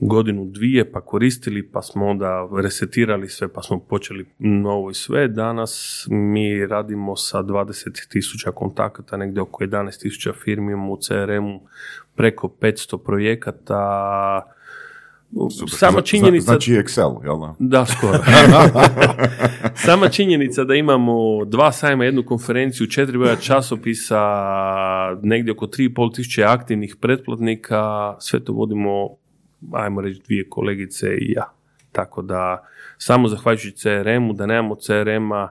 godinu, 0.00 0.44
dvije, 0.44 0.92
pa 0.92 1.00
koristili, 1.00 1.70
pa 1.70 1.82
smo 1.82 2.06
onda 2.06 2.48
resetirali 2.62 3.28
sve, 3.28 3.48
pa 3.48 3.62
smo 3.62 3.78
počeli 3.78 4.26
novo 4.38 4.90
i 4.90 4.94
sve. 4.94 5.28
Danas 5.28 6.06
mi 6.10 6.66
radimo 6.66 7.16
sa 7.16 7.42
20.000 7.42 8.52
kontakata, 8.52 9.16
negdje 9.16 9.42
oko 9.42 9.64
11.000 9.64 10.32
firmi 10.44 10.74
u 10.74 10.98
CRM-u, 11.00 11.60
preko 12.14 12.48
500 12.60 12.98
projekata, 13.04 14.55
Sama 15.68 15.98
Zna- 15.98 16.02
činjenica... 16.02 16.44
Znači 16.44 16.72
Excel, 16.72 17.24
jel 17.24 17.38
da? 17.40 17.54
Da, 17.58 17.86
skoro. 17.86 18.18
Sama 19.86 20.08
činjenica 20.08 20.64
da 20.64 20.74
imamo 20.74 21.44
dva 21.44 21.72
sajma, 21.72 22.04
jednu 22.04 22.26
konferenciju, 22.26 22.86
četiri 22.86 23.18
broja 23.18 23.36
časopisa, 23.36 24.20
negdje 25.22 25.52
oko 25.52 25.66
3,5 25.66 26.14
tisuće 26.14 26.44
aktivnih 26.44 26.96
pretplatnika, 27.00 28.14
sve 28.20 28.44
to 28.44 28.52
vodimo, 28.52 29.08
ajmo 29.72 30.00
reći, 30.00 30.20
dvije 30.26 30.48
kolegice 30.48 31.06
i 31.06 31.32
ja. 31.32 31.52
Tako 31.92 32.22
da, 32.22 32.66
samo 32.98 33.28
zahvaljujući 33.28 33.70
CRM-u, 33.70 34.32
da 34.32 34.46
nemamo 34.46 34.74
CRM-a, 34.74 35.48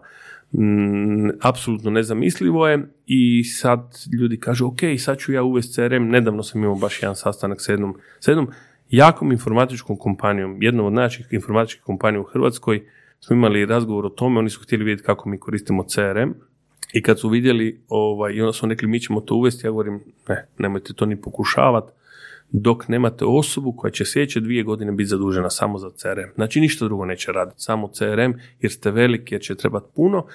apsolutno 1.42 1.92
nezamislivo 1.92 2.68
je 2.68 2.88
i 3.06 3.44
sad 3.44 3.96
ljudi 4.20 4.40
kažu, 4.40 4.68
ok, 4.68 4.80
sad 5.00 5.18
ću 5.18 5.34
ja 5.34 5.44
uvesti 5.44 5.74
CRM, 5.74 6.04
nedavno 6.10 6.44
sam 6.44 6.64
imao 6.64 6.76
baš 6.76 7.02
jedan 7.02 7.16
sastanak 7.16 7.62
s 7.62 7.70
jednom, 7.70 7.96
s 8.20 8.28
jednom 8.28 8.52
jakom 8.90 9.32
informatičkom 9.32 9.98
kompanijom, 9.98 10.62
jednom 10.62 10.86
od 10.86 10.94
najjačih 10.94 11.28
informatičkih 11.32 11.84
kompanija 11.84 12.22
u 12.22 12.24
Hrvatskoj, 12.24 12.84
smo 13.20 13.36
imali 13.36 13.66
razgovor 13.66 14.06
o 14.06 14.10
tome, 14.10 14.40
oni 14.40 14.50
su 14.50 14.62
htjeli 14.64 14.84
vidjeti 14.84 15.04
kako 15.04 15.30
mi 15.30 15.40
koristimo 15.40 15.84
CRM 15.84 16.32
i 16.94 17.02
kad 17.02 17.20
su 17.20 17.30
vidjeli, 17.30 17.82
ovaj, 17.88 18.34
i 18.34 18.42
onda 18.42 18.54
su 18.54 18.68
rekli 18.68 18.88
mi 18.88 19.00
ćemo 19.00 19.22
to 19.22 19.36
uvesti, 19.36 19.68
ja 19.68 19.72
govorim, 19.72 20.04
ne, 20.28 20.48
nemojte 20.58 20.94
to 20.94 21.06
ni 21.06 21.22
pokušavati, 21.22 21.92
dok 22.52 22.88
nemate 22.88 23.26
osobu 23.26 23.74
koja 23.78 23.92
će 23.92 24.06
sljedeće 24.06 24.40
dvije 24.40 24.64
godine 24.64 24.92
biti 24.92 25.08
zadužena 25.08 25.50
samo 25.50 25.78
za 25.78 25.90
CRM. 25.90 26.30
Znači 26.36 26.60
ništa 26.60 26.86
drugo 26.86 27.06
neće 27.06 27.32
raditi, 27.32 27.62
samo 27.62 27.88
CRM 27.88 28.32
jer 28.62 28.72
ste 28.72 28.92
veliki, 28.92 29.36
jer 29.36 29.42
će 29.42 29.56
trebati 29.56 29.88
puno. 29.96 30.26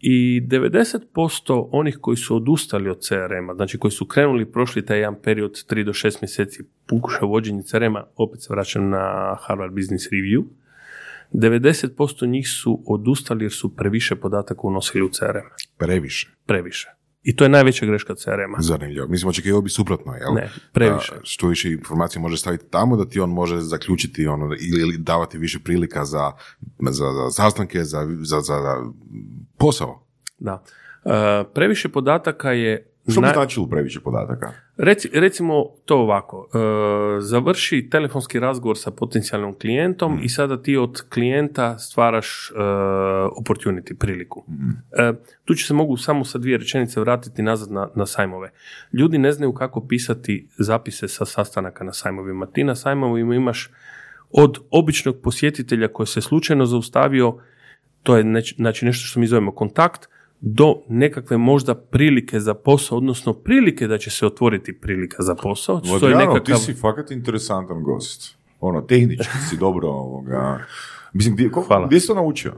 I 0.00 0.42
90% 0.46 1.68
onih 1.72 1.98
koji 2.00 2.16
su 2.16 2.36
odustali 2.36 2.90
od 2.90 3.00
CRM-a, 3.00 3.54
znači 3.54 3.78
koji 3.78 3.90
su 3.90 4.06
krenuli 4.06 4.42
i 4.42 4.52
prošli 4.52 4.86
taj 4.86 4.98
jedan 4.98 5.22
period 5.22 5.52
3 5.52 5.84
do 5.84 5.92
6 5.92 6.16
mjeseci 6.22 6.62
pokušaj 6.86 7.28
vođenja 7.28 7.62
CRM-a, 7.62 8.04
opet 8.16 8.42
se 8.42 8.48
vraćam 8.50 8.90
na 8.90 9.36
Harvard 9.40 9.74
Business 9.74 10.08
Review, 10.10 10.44
90% 11.32 12.28
njih 12.28 12.48
su 12.48 12.82
odustali 12.86 13.44
jer 13.44 13.52
su 13.52 13.76
previše 13.76 14.16
podataka 14.16 14.60
unosili 14.62 15.04
u 15.04 15.08
CRM. 15.08 15.46
Previše. 15.78 16.30
Previše. 16.46 16.88
I 17.26 17.36
to 17.36 17.44
je 17.44 17.48
najveća 17.48 17.86
greška 17.86 18.14
CRM-a. 18.14 18.56
Zanimljivo. 18.60 19.06
Mislim, 19.08 19.28
očekivao 19.28 19.60
bi 19.60 19.70
suprotno, 19.70 20.12
jel? 20.14 20.34
Ne, 20.34 20.50
previše. 20.72 21.14
Da, 21.14 21.20
što 21.22 21.48
više 21.48 21.72
informacija 21.72 22.22
može 22.22 22.36
staviti 22.36 22.64
tamo, 22.70 22.96
da 22.96 23.08
ti 23.08 23.20
on 23.20 23.30
može 23.30 23.60
zaključiti 23.60 24.26
ono, 24.26 24.54
ili, 24.60 24.98
davati 24.98 25.38
više 25.38 25.58
prilika 25.64 26.04
za, 26.04 26.32
za, 26.90 27.12
za 27.12 27.30
sastanke, 27.30 27.84
za, 27.84 28.06
za, 28.22 28.40
za, 28.40 28.40
za 28.40 28.76
posao. 29.58 30.06
Da. 30.38 30.62
E, 31.04 31.44
previše 31.54 31.88
podataka 31.88 32.52
je... 32.52 32.92
Što 33.12 33.20
bi 33.20 33.28
značilo 33.34 33.66
previše 33.66 34.00
podataka? 34.00 34.52
Reci, 34.76 35.10
recimo 35.14 35.64
to 35.84 35.96
ovako, 35.96 36.48
e, 36.54 37.20
završi 37.20 37.88
telefonski 37.90 38.40
razgovor 38.40 38.78
sa 38.78 38.90
potencijalnim 38.90 39.58
klijentom 39.58 40.18
i 40.22 40.28
sada 40.28 40.62
ti 40.62 40.76
od 40.76 41.02
klijenta 41.10 41.78
stvaraš 41.78 42.50
e, 42.50 42.54
opportunity, 43.40 43.94
priliku. 43.94 44.44
E, 44.92 45.12
tu 45.44 45.54
ću 45.54 45.66
se 45.66 45.74
mogu 45.74 45.96
samo 45.96 46.24
sa 46.24 46.38
dvije 46.38 46.58
rečenice 46.58 47.00
vratiti 47.00 47.42
nazad 47.42 47.70
na, 47.70 47.88
na 47.94 48.06
sajmove. 48.06 48.50
Ljudi 48.92 49.18
ne 49.18 49.32
znaju 49.32 49.52
kako 49.52 49.86
pisati 49.86 50.48
zapise 50.58 51.08
sa 51.08 51.24
sastanaka 51.24 51.84
na 51.84 51.92
sajmovima. 51.92 52.46
Ti 52.46 52.64
na 52.64 52.74
sajmovima 52.74 53.34
imaš 53.34 53.70
od 54.30 54.58
običnog 54.70 55.16
posjetitelja 55.22 55.88
koji 55.88 56.06
se 56.06 56.20
slučajno 56.20 56.66
zaustavio, 56.66 57.38
to 58.02 58.16
je 58.16 58.24
neć- 58.24 58.56
znači 58.56 58.84
nešto 58.84 59.06
što 59.06 59.20
mi 59.20 59.26
zovemo 59.26 59.52
kontakt, 59.52 60.08
do 60.40 60.74
nekakve 60.88 61.36
možda 61.36 61.74
prilike 61.74 62.40
za 62.40 62.54
posao, 62.54 62.98
odnosno 62.98 63.32
prilike 63.32 63.86
da 63.86 63.98
će 63.98 64.10
se 64.10 64.26
otvoriti 64.26 64.80
prilika 64.80 65.22
za 65.22 65.34
posao. 65.34 65.80
što 65.84 66.08
je 66.08 66.16
nekakav... 66.16 66.40
ti 66.40 66.64
si 66.64 66.74
fakat 66.74 67.10
interesantan 67.10 67.82
gost. 67.82 68.36
Ono, 68.60 68.80
tehnički 68.80 69.38
si 69.50 69.56
dobro 69.56 69.88
ovoga... 69.88 70.58
Mislim, 71.12 71.34
gdje, 71.34 71.50
koliko, 71.50 71.68
Hvala. 71.68 71.86
gdje 71.86 72.00
si 72.00 72.06
to 72.06 72.14
naučio? 72.14 72.52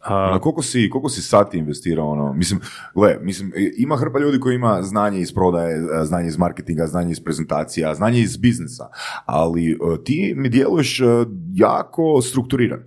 A, 0.00 0.30
Na 0.30 0.38
koliko 0.38 0.62
si, 0.62 0.90
koliko 0.90 1.08
si 1.08 1.22
sati 1.22 1.58
investirao 1.58 2.08
ono? 2.08 2.32
Mislim, 2.32 2.60
gle, 2.94 3.18
mislim, 3.22 3.52
ima 3.78 3.96
hrpa 3.96 4.18
ljudi 4.18 4.40
koji 4.40 4.54
ima 4.54 4.82
znanje 4.82 5.20
iz 5.20 5.34
prodaje, 5.34 6.04
znanje 6.04 6.28
iz 6.28 6.38
marketinga, 6.38 6.86
znanje 6.86 7.10
iz 7.10 7.20
prezentacija, 7.20 7.94
znanje 7.94 8.20
iz 8.20 8.36
biznisa, 8.36 8.88
ali 9.26 9.70
e, 9.70 9.76
ti 10.04 10.34
mi 10.36 10.48
djeluješ 10.48 11.00
e, 11.00 11.04
jako 11.54 12.22
strukturiran. 12.22 12.82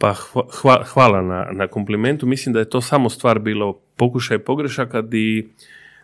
Pa 0.00 0.14
hva- 0.14 0.48
hva- 0.62 0.84
hvala 0.84 1.20
na, 1.22 1.48
na 1.52 1.66
komplimentu. 1.68 2.26
Mislim 2.26 2.52
da 2.52 2.58
je 2.58 2.70
to 2.70 2.80
samo 2.80 3.10
stvar 3.10 3.38
bilo 3.38 3.72
pokušaj 3.96 4.38
pogrešaka 4.38 5.02
di 5.02 5.50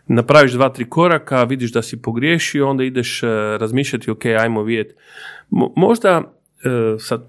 napraviš 0.07 0.51
dva, 0.51 0.69
tri 0.69 0.89
koraka, 0.89 1.43
vidiš 1.43 1.71
da 1.71 1.81
si 1.81 2.01
pogriješio, 2.01 2.69
onda 2.69 2.83
ideš 2.83 3.23
e, 3.23 3.27
razmišljati, 3.57 4.11
ok, 4.11 4.25
ajmo 4.25 4.63
vidjeti. 4.63 4.93
Mo- 5.51 5.73
možda, 5.75 6.21
e, 6.63 6.99
sad, 6.99 7.25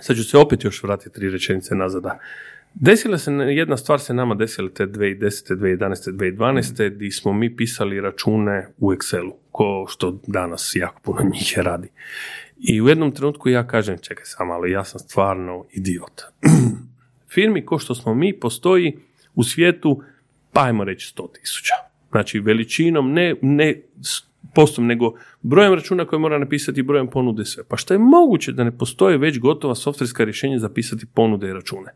sad 0.00 0.16
ću 0.16 0.24
se 0.24 0.38
opet 0.38 0.64
još 0.64 0.82
vratiti 0.82 1.14
tri 1.14 1.30
rečenice 1.30 1.74
nazad. 1.74 2.04
Desila 2.80 3.18
se, 3.18 3.32
jedna 3.32 3.76
stvar 3.76 4.00
se 4.00 4.14
nama 4.14 4.34
desila 4.34 4.70
te 4.70 4.86
2010. 4.86 5.54
2011. 5.54 6.12
2012. 6.12 6.88
di 6.88 7.10
smo 7.10 7.32
mi 7.32 7.56
pisali 7.56 8.00
račune 8.00 8.68
u 8.78 8.92
Excelu, 8.92 9.32
ko 9.50 9.86
što 9.88 10.20
danas 10.26 10.72
jako 10.74 11.00
puno 11.02 11.30
njih 11.32 11.56
je 11.56 11.62
radi. 11.62 11.88
I 12.58 12.82
u 12.82 12.88
jednom 12.88 13.12
trenutku 13.12 13.48
ja 13.48 13.66
kažem, 13.66 13.98
čekaj 13.98 14.24
samo, 14.24 14.52
ali 14.52 14.70
ja 14.70 14.84
sam 14.84 15.00
stvarno 15.00 15.64
idiot. 15.72 16.22
Firmi 17.34 17.66
ko 17.66 17.78
što 17.78 17.94
smo 17.94 18.14
mi 18.14 18.40
postoji 18.40 18.98
u 19.34 19.44
svijetu, 19.44 20.02
pa 20.52 20.64
ajmo 20.64 20.84
reći 20.84 21.14
100 21.16 21.32
tisuća. 21.32 21.74
Znači 22.10 22.40
veličinom, 22.40 23.12
ne, 23.12 23.34
ne 23.42 23.82
postom, 24.54 24.86
nego 24.86 25.14
brojem 25.42 25.74
računa 25.74 26.04
koje 26.04 26.20
mora 26.20 26.38
napisati 26.38 26.80
i 26.80 26.82
brojem 26.82 27.06
ponude 27.10 27.44
sve. 27.44 27.64
Pa 27.68 27.76
što 27.76 27.94
je 27.94 27.98
moguće 27.98 28.52
da 28.52 28.64
ne 28.64 28.78
postoje 28.78 29.18
već 29.18 29.38
gotova 29.38 29.74
softverska 29.74 30.24
rješenja 30.24 30.58
za 30.58 30.68
pisati 30.68 31.06
ponude 31.14 31.48
i 31.48 31.52
račune? 31.52 31.92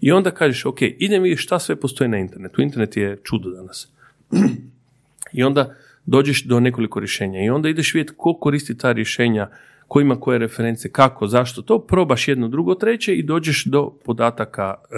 I 0.00 0.12
onda 0.12 0.30
kažeš, 0.30 0.66
ok, 0.66 0.82
idem 0.82 1.22
vidjeti 1.22 1.42
šta 1.42 1.58
sve 1.58 1.76
postoji 1.76 2.08
na 2.08 2.18
internetu. 2.18 2.62
Internet 2.62 2.96
je 2.96 3.18
čudo 3.24 3.50
danas. 3.50 3.88
I 5.32 5.42
onda 5.42 5.74
dođeš 6.06 6.44
do 6.44 6.60
nekoliko 6.60 7.00
rješenja 7.00 7.44
i 7.44 7.50
onda 7.50 7.68
ideš 7.68 7.94
vidjeti 7.94 8.12
ko 8.16 8.34
koristi 8.34 8.78
ta 8.78 8.92
rješenja, 8.92 9.48
ko 9.90 10.00
ima 10.00 10.20
koje 10.20 10.38
reference, 10.38 10.88
kako, 10.92 11.26
zašto, 11.26 11.62
to 11.62 11.78
probaš 11.78 12.28
jedno, 12.28 12.48
drugo, 12.48 12.74
treće 12.74 13.14
i 13.14 13.22
dođeš 13.22 13.64
do 13.64 13.90
podataka 14.04 14.74
e, 14.90 14.96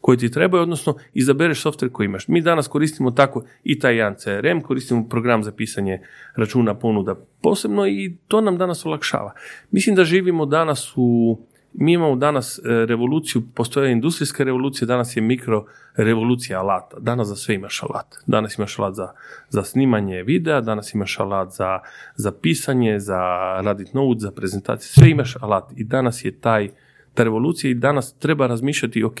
koji 0.00 0.18
ti 0.18 0.30
trebaju, 0.30 0.62
odnosno 0.62 0.94
izabereš 1.14 1.60
softver 1.60 1.92
koji 1.92 2.04
imaš. 2.04 2.28
Mi 2.28 2.40
danas 2.40 2.68
koristimo 2.68 3.10
tako 3.10 3.44
i 3.64 3.78
taj 3.78 3.96
jedan 3.96 4.14
CRM, 4.14 4.60
koristimo 4.60 5.08
program 5.08 5.42
za 5.42 5.52
pisanje 5.52 6.00
računa 6.36 6.74
ponuda 6.74 7.14
posebno 7.42 7.86
i 7.86 8.16
to 8.28 8.40
nam 8.40 8.58
danas 8.58 8.86
olakšava. 8.86 9.32
Mislim 9.70 9.96
da 9.96 10.04
živimo 10.04 10.46
danas 10.46 10.92
u 10.96 11.38
mi 11.78 11.92
imamo 11.92 12.16
danas 12.16 12.58
e, 12.58 12.62
revoluciju, 12.86 13.42
postoje 13.54 13.92
industrijska 13.92 14.44
revolucija, 14.44 14.86
danas 14.86 15.16
je 15.16 15.22
mikro 15.22 15.66
revolucija 15.96 16.60
alata. 16.60 16.96
Danas 17.00 17.28
za 17.28 17.36
sve 17.36 17.54
imaš 17.54 17.82
alat. 17.82 18.06
Danas 18.26 18.58
imaš 18.58 18.78
alat 18.78 18.94
za, 18.94 19.08
za 19.48 19.62
snimanje 19.62 20.22
videa, 20.22 20.60
danas 20.60 20.94
imaš 20.94 21.20
alat 21.20 21.52
za, 21.52 21.78
za 22.14 22.32
pisanje, 22.32 23.00
za 23.00 23.20
radit 23.64 23.94
note, 23.94 24.18
za 24.18 24.30
prezentacije, 24.30 24.88
sve 24.88 25.10
imaš 25.10 25.36
alat. 25.40 25.72
I 25.76 25.84
danas 25.84 26.24
je 26.24 26.40
taj, 26.40 26.68
ta 27.14 27.24
revolucija 27.24 27.70
i 27.70 27.74
danas 27.74 28.14
treba 28.18 28.46
razmišljati, 28.46 29.04
ok, 29.04 29.18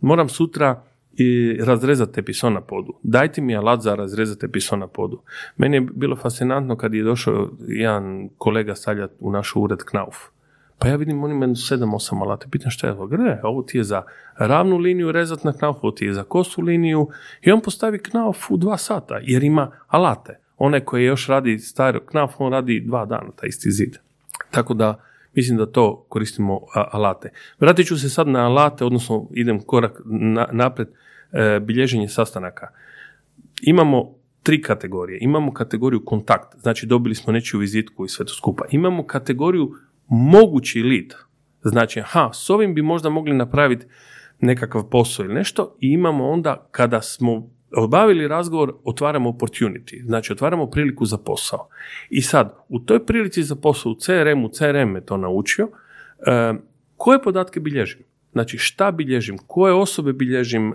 moram 0.00 0.28
sutra 0.28 0.82
i 1.16 1.58
razrezati 1.60 2.20
episo 2.20 2.50
na 2.50 2.60
podu. 2.60 2.94
Dajte 3.02 3.40
mi 3.40 3.56
alat 3.56 3.80
za 3.80 3.94
razrezati 3.94 4.46
episo 4.46 4.76
na 4.76 4.86
podu. 4.86 5.22
Meni 5.56 5.76
je 5.76 5.80
bilo 5.80 6.16
fascinantno 6.16 6.76
kad 6.76 6.94
je 6.94 7.02
došao 7.02 7.50
jedan 7.68 8.28
kolega 8.38 8.74
stavljati 8.74 9.14
u 9.20 9.30
naš 9.30 9.52
ured 9.56 9.78
Knauf. 9.84 10.16
Pa 10.78 10.88
ja 10.88 10.96
vidim, 10.96 11.24
oni 11.24 11.34
imaju 11.34 11.50
7-8 11.50 12.22
alata. 12.22 12.46
Pitam 12.50 12.70
šta 12.70 12.86
je 12.86 12.92
ovo? 12.92 13.06
Gle, 13.06 13.40
ovo 13.42 13.62
ti 13.62 13.78
je 13.78 13.84
za 13.84 14.02
ravnu 14.38 14.76
liniju 14.76 15.12
rezat 15.12 15.44
na 15.44 15.52
knauf, 15.52 15.76
ovo 15.82 15.90
ti 15.90 16.04
je 16.04 16.14
za 16.14 16.22
kosu 16.22 16.62
liniju. 16.62 17.08
I 17.42 17.52
on 17.52 17.60
postavi 17.60 17.98
knauf 17.98 18.50
u 18.50 18.56
dva 18.56 18.76
sata, 18.76 19.18
jer 19.22 19.44
ima 19.44 19.70
alate. 19.86 20.38
Onaj 20.58 20.80
koji 20.80 21.04
još 21.04 21.26
radi 21.26 21.58
staro 21.58 22.00
knauf, 22.00 22.32
on 22.38 22.52
radi 22.52 22.80
dva 22.80 23.06
dana, 23.06 23.30
taj 23.36 23.48
isti 23.48 23.70
zid. 23.70 23.96
Tako 24.50 24.74
da, 24.74 25.00
mislim 25.34 25.58
da 25.58 25.66
to 25.66 26.04
koristimo 26.08 26.60
alate. 26.74 27.30
Vratit 27.60 27.86
ću 27.86 27.98
se 27.98 28.08
sad 28.08 28.28
na 28.28 28.46
alate, 28.46 28.84
odnosno 28.84 29.28
idem 29.30 29.60
korak 29.60 30.00
na, 30.04 30.48
napred, 30.52 30.88
e, 31.32 31.60
bilježenje 31.60 32.08
sastanaka. 32.08 32.68
Imamo 33.62 34.14
tri 34.42 34.62
kategorije. 34.62 35.18
Imamo 35.20 35.52
kategoriju 35.52 36.04
kontakt, 36.04 36.56
znači 36.60 36.86
dobili 36.86 37.14
smo 37.14 37.32
nečiju 37.32 37.60
vizitku 37.60 38.04
i 38.04 38.08
sve 38.08 38.26
to 38.26 38.34
skupa. 38.34 38.64
Imamo 38.70 39.06
kategoriju 39.06 39.74
mogući 40.08 40.82
lead, 40.82 41.14
znači 41.62 42.02
ha, 42.04 42.30
s 42.32 42.50
ovim 42.50 42.74
bi 42.74 42.82
možda 42.82 43.10
mogli 43.10 43.34
napraviti 43.34 43.86
nekakav 44.40 44.88
posao 44.90 45.24
ili 45.24 45.34
nešto 45.34 45.76
i 45.80 45.92
imamo 45.92 46.28
onda 46.28 46.68
kada 46.70 47.02
smo 47.02 47.50
obavili 47.76 48.28
razgovor, 48.28 48.74
otvaramo 48.84 49.30
opportunity, 49.30 50.06
znači 50.06 50.32
otvaramo 50.32 50.70
priliku 50.70 51.04
za 51.04 51.18
posao. 51.18 51.68
I 52.10 52.22
sad, 52.22 52.56
u 52.68 52.78
toj 52.78 53.06
prilici 53.06 53.42
za 53.42 53.56
posao, 53.56 53.92
u 53.92 53.94
CRM-u, 53.94 54.48
CRM 54.48 54.88
me 54.88 55.00
to 55.00 55.16
naučio, 55.16 55.68
e, 56.26 56.54
koje 56.96 57.22
podatke 57.22 57.60
bilježim? 57.60 57.98
Znači 58.32 58.58
šta 58.58 58.90
bilježim, 58.90 59.38
koje 59.46 59.74
osobe 59.74 60.12
bilježim, 60.12 60.72
e, 60.72 60.74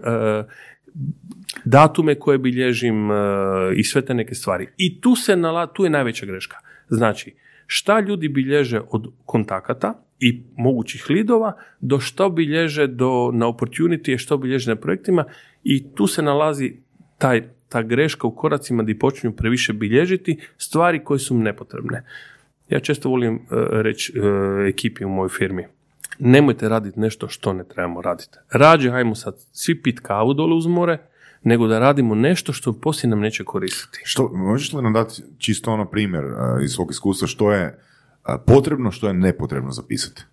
datume 1.66 2.16
koje 2.16 2.38
bilježim 2.38 3.12
e, 3.12 3.16
i 3.76 3.84
sve 3.84 4.06
te 4.06 4.14
neke 4.14 4.36
stvari. 4.36 4.68
I 4.78 5.02
tu 5.02 5.16
se 5.16 5.36
nala, 5.36 5.68
tu 5.68 5.84
je 5.84 5.90
najveća 5.90 6.26
greška. 6.26 6.58
Znači, 6.90 7.36
šta 7.74 8.00
ljudi 8.00 8.30
bilježe 8.30 8.82
od 8.90 9.08
kontakata 9.26 10.04
i 10.20 10.44
mogućih 10.58 11.06
lidova, 11.10 11.54
do 11.80 12.00
što 12.00 12.30
bilježe 12.30 12.88
do, 12.88 13.32
na 13.34 13.46
opportunity, 13.48 14.18
što 14.18 14.38
bilježe 14.38 14.72
na 14.72 14.76
projektima 14.76 15.24
i 15.64 15.96
tu 15.96 16.08
se 16.08 16.22
nalazi 16.22 16.74
taj, 17.18 17.44
ta 17.70 17.82
greška 17.82 18.28
u 18.28 18.36
koracima 18.36 18.84
gdje 18.84 19.00
počinju 19.00 19.36
previše 19.36 19.74
bilježiti 19.74 20.40
stvari 20.58 21.04
koje 21.04 21.20
su 21.20 21.38
nepotrebne. 21.38 22.04
Ja 22.70 22.80
često 22.80 23.10
volim 23.10 23.36
uh, 23.36 23.42
reći 23.72 24.20
uh, 24.20 24.26
ekipi 24.68 25.06
u 25.06 25.10
mojoj 25.10 25.30
firmi, 25.30 25.66
nemojte 26.20 26.70
raditi 26.70 27.00
nešto 27.00 27.28
što 27.28 27.54
ne 27.54 27.64
trebamo 27.64 28.02
raditi. 28.02 28.38
Rađe 28.52 28.90
hajmo 28.90 29.16
sad 29.16 29.36
svi 29.52 29.82
pit 29.82 30.00
kavu 30.00 30.34
dole 30.34 30.56
uz 30.56 30.68
more, 30.68 30.98
nego 31.44 31.68
da 31.68 31.80
radimo 31.80 32.16
nešto 32.16 32.54
što 32.54 32.74
poslije 32.74 33.10
nam 33.10 33.20
neće 33.20 33.44
koristiti. 33.44 34.02
Što, 34.04 34.30
možeš 34.34 34.74
li 34.74 34.82
nam 34.82 34.94
dati 34.94 35.22
čisto 35.38 35.72
ono 35.72 35.86
primjer 35.86 36.26
uh, 36.26 36.64
iz 36.64 36.72
svog 36.72 36.92
iskustva 36.92 37.28
što 37.28 37.52
je 37.52 37.80
uh, 38.28 38.36
potrebno, 38.48 38.92
što 38.92 39.08
je 39.08 39.14
nepotrebno 39.14 39.72
zapisati? 39.72 40.24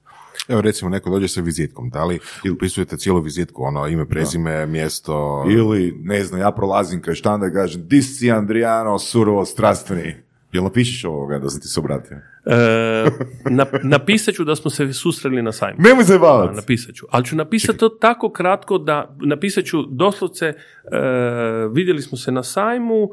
Evo 0.49 0.61
recimo 0.61 0.91
neko 0.91 1.11
dođe 1.11 1.29
sa 1.29 1.41
vizitkom, 1.41 1.91
da 1.91 2.05
li 2.05 2.19
upisujete 2.53 2.97
cijelu 2.97 3.21
vizitku, 3.21 3.63
ono 3.63 3.87
ime, 3.87 4.09
prezime, 4.09 4.67
mjesto... 4.67 5.45
Ili, 5.51 6.01
ne 6.03 6.25
znam, 6.25 6.41
ja 6.41 6.51
prolazim 6.51 7.03
kraj 7.03 7.15
štanda 7.15 7.47
i 7.47 7.53
kažem, 7.53 7.89
di 7.89 8.03
si 8.03 8.31
Andrijano, 8.31 8.99
surovo 8.99 9.45
strastveni. 9.45 10.28
Jel 10.53 10.65
napišeš 10.65 11.05
ovoga 11.05 11.39
da 11.39 11.49
sam 11.49 11.61
ti 11.61 11.69
se 11.69 11.81
obratio? 11.81 12.17
E, 12.47 13.05
napisat 13.83 14.35
ću 14.35 14.45
da 14.45 14.57
smo 14.57 14.71
se 14.71 14.93
susreli 14.93 15.43
na 15.43 15.53
sajmu. 15.53 15.77
Nemoj 15.79 16.05
se 16.05 16.19
bavati. 16.19 16.57
Napisat 16.57 16.95
ću. 16.95 17.07
Ali 17.11 17.25
ću 17.25 17.37
napisati 17.37 17.79
to 17.79 17.89
tako 17.89 18.31
kratko 18.31 18.79
da 18.79 19.17
napisat 19.21 19.65
ću 19.65 19.83
doslovce 19.83 20.47
e, 20.47 20.55
vidjeli 21.73 22.03
smo 22.03 22.19
se 22.19 22.33
na 22.33 22.43
sajmu 22.43 23.11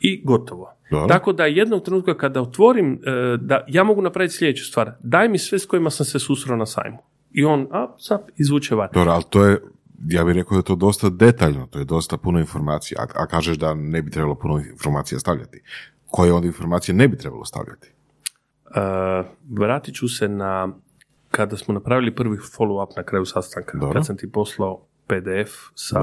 i 0.00 0.22
gotovo. 0.24 0.74
Tako 1.08 1.32
da 1.32 1.46
jednog 1.46 1.84
trenutka 1.84 2.16
kada 2.16 2.40
otvorim, 2.40 2.92
e, 2.92 3.36
da 3.40 3.64
ja 3.68 3.84
mogu 3.84 4.02
napraviti 4.02 4.34
sljedeću 4.34 4.64
stvar. 4.64 4.92
Daj 5.00 5.28
mi 5.28 5.38
sve 5.38 5.58
s 5.58 5.66
kojima 5.66 5.90
sam 5.90 6.06
se 6.06 6.18
susreo 6.18 6.56
na 6.56 6.66
sajmu. 6.66 6.98
I 7.30 7.44
on, 7.44 7.66
a, 7.70 7.94
sad, 7.98 8.20
izvuče 8.36 8.74
van. 8.74 8.88
Dobro, 8.94 9.12
ali 9.12 9.24
to 9.30 9.44
je, 9.44 9.60
ja 10.08 10.24
bih 10.24 10.34
rekao 10.34 10.54
da 10.54 10.58
je 10.58 10.64
to 10.64 10.74
dosta 10.74 11.10
detaljno, 11.10 11.66
to 11.66 11.78
je 11.78 11.84
dosta 11.84 12.16
puno 12.16 12.40
informacija, 12.40 13.00
a, 13.02 13.22
a 13.22 13.26
kažeš 13.26 13.56
da 13.56 13.74
ne 13.74 14.02
bi 14.02 14.10
trebalo 14.10 14.34
puno 14.34 14.58
informacija 14.72 15.18
stavljati. 15.18 15.62
Koje 16.12 16.32
onda 16.32 16.46
informacije 16.46 16.94
ne 16.94 17.08
bi 17.08 17.16
trebalo 17.16 17.44
stavljati? 17.44 17.88
Uh, 18.66 19.26
vratit 19.50 19.94
ću 19.94 20.08
se 20.08 20.28
na 20.28 20.68
kada 21.30 21.56
smo 21.56 21.74
napravili 21.74 22.14
prvi 22.14 22.36
follow-up 22.36 22.96
na 22.96 23.02
kraju 23.02 23.24
sastanka, 23.24 23.78
Dobro. 23.78 23.92
kad 23.92 24.06
sam 24.06 24.16
ti 24.16 24.32
poslao 24.32 24.86
PDF 25.06 25.52
sa, 25.74 26.00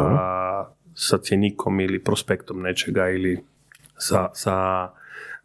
sa 0.94 1.18
cjenikom 1.18 1.80
ili 1.80 2.04
prospektom 2.04 2.62
nečega 2.62 3.10
ili 3.10 3.44
sa, 3.98 4.30
sa, 4.34 4.90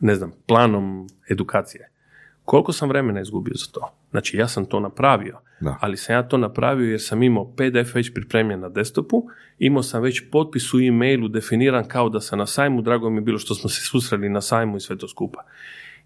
ne 0.00 0.14
znam, 0.14 0.32
planom 0.46 1.08
edukacije. 1.30 1.90
Koliko 2.44 2.72
sam 2.72 2.88
vremena 2.88 3.20
izgubio 3.20 3.54
za 3.54 3.72
to? 3.72 3.92
Znači, 4.14 4.36
ja 4.36 4.48
sam 4.48 4.64
to 4.64 4.80
napravio, 4.80 5.38
ali 5.80 5.96
sam 5.96 6.14
ja 6.14 6.28
to 6.28 6.36
napravio 6.38 6.90
jer 6.90 7.00
sam 7.02 7.22
imao 7.22 7.52
PDF 7.56 7.94
već 7.94 8.14
pripremljen 8.14 8.60
na 8.60 8.68
desktopu, 8.68 9.26
imao 9.58 9.82
sam 9.82 10.02
već 10.02 10.22
potpis 10.30 10.74
u 10.74 10.80
e-mailu 10.80 11.28
definiran 11.28 11.88
kao 11.88 12.08
da 12.08 12.20
sam 12.20 12.38
na 12.38 12.46
sajmu, 12.46 12.82
drago 12.82 13.10
mi 13.10 13.16
je 13.16 13.20
bilo 13.20 13.38
što 13.38 13.54
smo 13.54 13.70
se 13.70 13.80
susreli 13.80 14.28
na 14.28 14.40
sajmu 14.40 14.76
i 14.76 14.80
sve 14.80 14.98
to 14.98 15.08
skupa. 15.08 15.42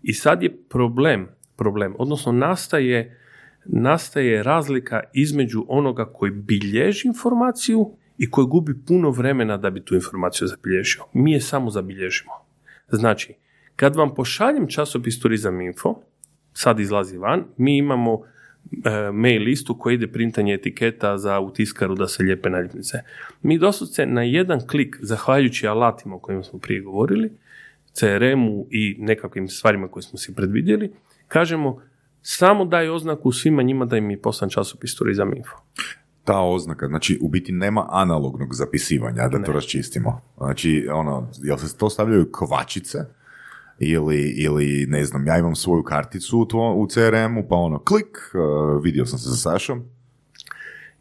I 0.03 0.13
sad 0.13 0.43
je 0.43 0.57
problem, 0.69 1.29
problem, 1.57 1.95
odnosno 1.99 2.33
nastaje, 2.33 3.21
nastaje 3.65 4.43
razlika 4.43 5.01
između 5.13 5.65
onoga 5.69 6.13
koji 6.13 6.33
bilježi 6.33 7.09
informaciju 7.09 7.91
i 8.19 8.31
koji 8.31 8.47
gubi 8.47 8.75
puno 8.87 9.11
vremena 9.11 9.57
da 9.57 9.71
bi 9.71 9.85
tu 9.85 9.95
informaciju 9.95 10.49
zabilježio. 10.49 11.03
Mi 11.13 11.33
je 11.33 11.41
samo 11.41 11.71
zabilježimo. 11.71 12.33
Znači, 12.89 13.35
kad 13.77 13.97
vam 13.97 14.15
pošaljem 14.15 14.69
časopis 14.69 15.21
Turizam 15.21 15.61
Info, 15.61 16.08
sad 16.53 16.81
izlazi 16.81 17.19
van, 17.19 17.45
mi 17.57 17.77
imamo 17.77 18.21
e, 18.85 19.11
mail 19.13 19.43
listu 19.43 19.79
koji 19.79 19.95
ide 19.95 20.07
printanje 20.07 20.55
etiketa 20.55 21.19
za 21.19 21.41
utiskaru 21.41 21.95
da 21.95 22.09
se 22.09 22.23
lijepe 22.23 22.51
naljepnice. 22.51 22.99
Mi 23.43 23.59
doslovce 23.59 24.07
na 24.07 24.23
jedan 24.23 24.67
klik, 24.67 24.97
zahvaljujući 25.01 25.67
alatima 25.67 26.15
o 26.17 26.19
kojima 26.19 26.43
smo 26.43 26.59
prije 26.59 26.81
govorili, 26.81 27.31
CRM-u 27.93 28.67
i 28.71 28.97
nekakvim 28.99 29.49
stvarima 29.49 29.89
koje 29.89 30.03
smo 30.03 30.19
si 30.19 30.35
predvidjeli, 30.35 30.93
kažemo 31.29 31.83
samo 32.23 32.65
daj 32.65 32.89
oznaku 32.89 33.33
svima 33.33 33.63
njima 33.63 33.85
da 33.85 33.97
im 33.97 34.11
je 34.11 34.23
poslan 34.23 34.51
časopis 34.51 34.95
Turizam 34.95 35.37
Info. 35.37 35.57
Ta 36.25 36.41
oznaka, 36.41 36.87
znači 36.87 37.19
u 37.23 37.29
biti 37.29 37.53
nema 37.53 37.87
analognog 37.91 38.55
zapisivanja, 38.55 39.29
da 39.29 39.43
to 39.43 39.53
raščistimo. 39.53 40.21
Znači, 40.37 40.89
ono, 40.93 41.31
jel 41.43 41.57
se 41.57 41.77
to 41.77 41.91
stavljaju 41.91 42.33
kvačice? 42.33 42.99
Ili, 43.79 44.35
ili 44.37 44.87
ne 44.89 45.05
znam, 45.05 45.27
ja 45.27 45.39
imam 45.39 45.55
svoju 45.55 45.83
karticu 45.83 46.39
u, 46.39 46.45
to, 46.45 46.73
u 46.77 46.87
CRM-u, 46.87 47.49
pa 47.49 47.57
ono, 47.57 47.79
klik, 47.79 48.19
uh, 48.35 48.85
vidio 48.85 49.07
sam 49.07 49.19
se 49.19 49.29
sa 49.29 49.37
Sašom. 49.37 49.83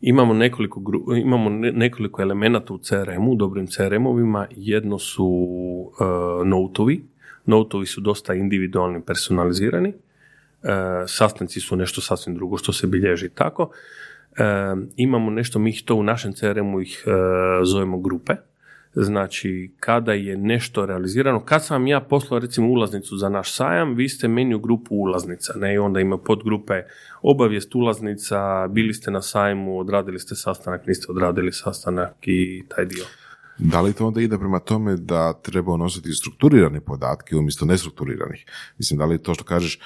Imamo 0.01 0.33
nekoliko, 0.33 0.81
imamo 1.17 1.49
nekoliko 1.49 2.21
elemenata 2.21 2.73
u 2.73 2.77
CRM-u, 2.77 3.35
dobrim 3.35 3.67
CRM-ovima. 3.67 4.47
Jedno 4.51 4.99
su 4.99 5.25
uh, 5.25 6.47
notovi. 6.47 7.03
Notovi 7.45 7.85
su 7.85 8.01
dosta 8.01 8.33
individualni, 8.33 9.01
personalizirani. 9.01 9.89
Uh, 9.89 10.69
sastanci 11.07 11.59
su 11.59 11.75
nešto 11.75 12.01
sasvim 12.01 12.35
drugo 12.35 12.57
što 12.57 12.73
se 12.73 12.87
bilježi 12.87 13.29
tako. 13.29 13.63
Uh, 13.63 14.83
imamo 14.95 15.31
nešto, 15.31 15.59
mi 15.59 15.85
to 15.85 15.95
u 15.95 16.03
našem 16.03 16.33
CRM-u 16.33 16.81
ih 16.81 17.03
uh, 17.07 17.13
zovemo 17.67 17.99
grupe 17.99 18.33
Znači, 18.99 19.71
kada 19.79 20.13
je 20.13 20.37
nešto 20.37 20.85
realizirano, 20.85 21.45
kad 21.45 21.65
sam 21.65 21.87
ja 21.87 22.01
poslao 22.01 22.39
recimo 22.39 22.67
ulaznicu 22.67 23.17
za 23.17 23.29
naš 23.29 23.53
sajam, 23.53 23.95
vi 23.95 24.09
ste 24.09 24.27
meni 24.27 24.55
u 24.55 24.59
grupu 24.59 24.95
ulaznica, 24.95 25.53
ne, 25.55 25.73
i 25.73 25.77
onda 25.77 25.99
ima 25.99 26.17
podgrupe 26.17 26.83
obavijest 27.21 27.75
ulaznica, 27.75 28.67
bili 28.67 28.93
ste 28.93 29.11
na 29.11 29.21
sajmu, 29.21 29.79
odradili 29.79 30.19
ste 30.19 30.35
sastanak, 30.35 30.87
niste 30.87 31.05
odradili 31.09 31.51
sastanak 31.51 32.13
i 32.21 32.63
taj 32.75 32.85
dio. 32.85 33.05
Da 33.57 33.81
li 33.81 33.93
to 33.93 34.07
onda 34.07 34.21
ide 34.21 34.37
prema 34.37 34.59
tome 34.59 34.95
da 34.95 35.33
treba 35.33 35.73
unositi 35.73 36.11
strukturirane 36.11 36.81
podatke 36.81 37.35
umjesto 37.35 37.65
nestrukturiranih? 37.65 38.45
Mislim, 38.77 38.97
da 38.97 39.05
li 39.05 39.23
to 39.23 39.33
što 39.33 39.43
kažeš 39.43 39.79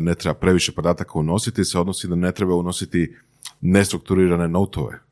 ne 0.00 0.14
treba 0.14 0.34
previše 0.34 0.72
podataka 0.72 1.18
unositi, 1.18 1.64
se 1.64 1.78
odnosi 1.78 2.08
da 2.08 2.14
ne 2.14 2.32
treba 2.32 2.54
unositi 2.54 3.16
nestrukturirane 3.60 4.48
notove? 4.48 5.05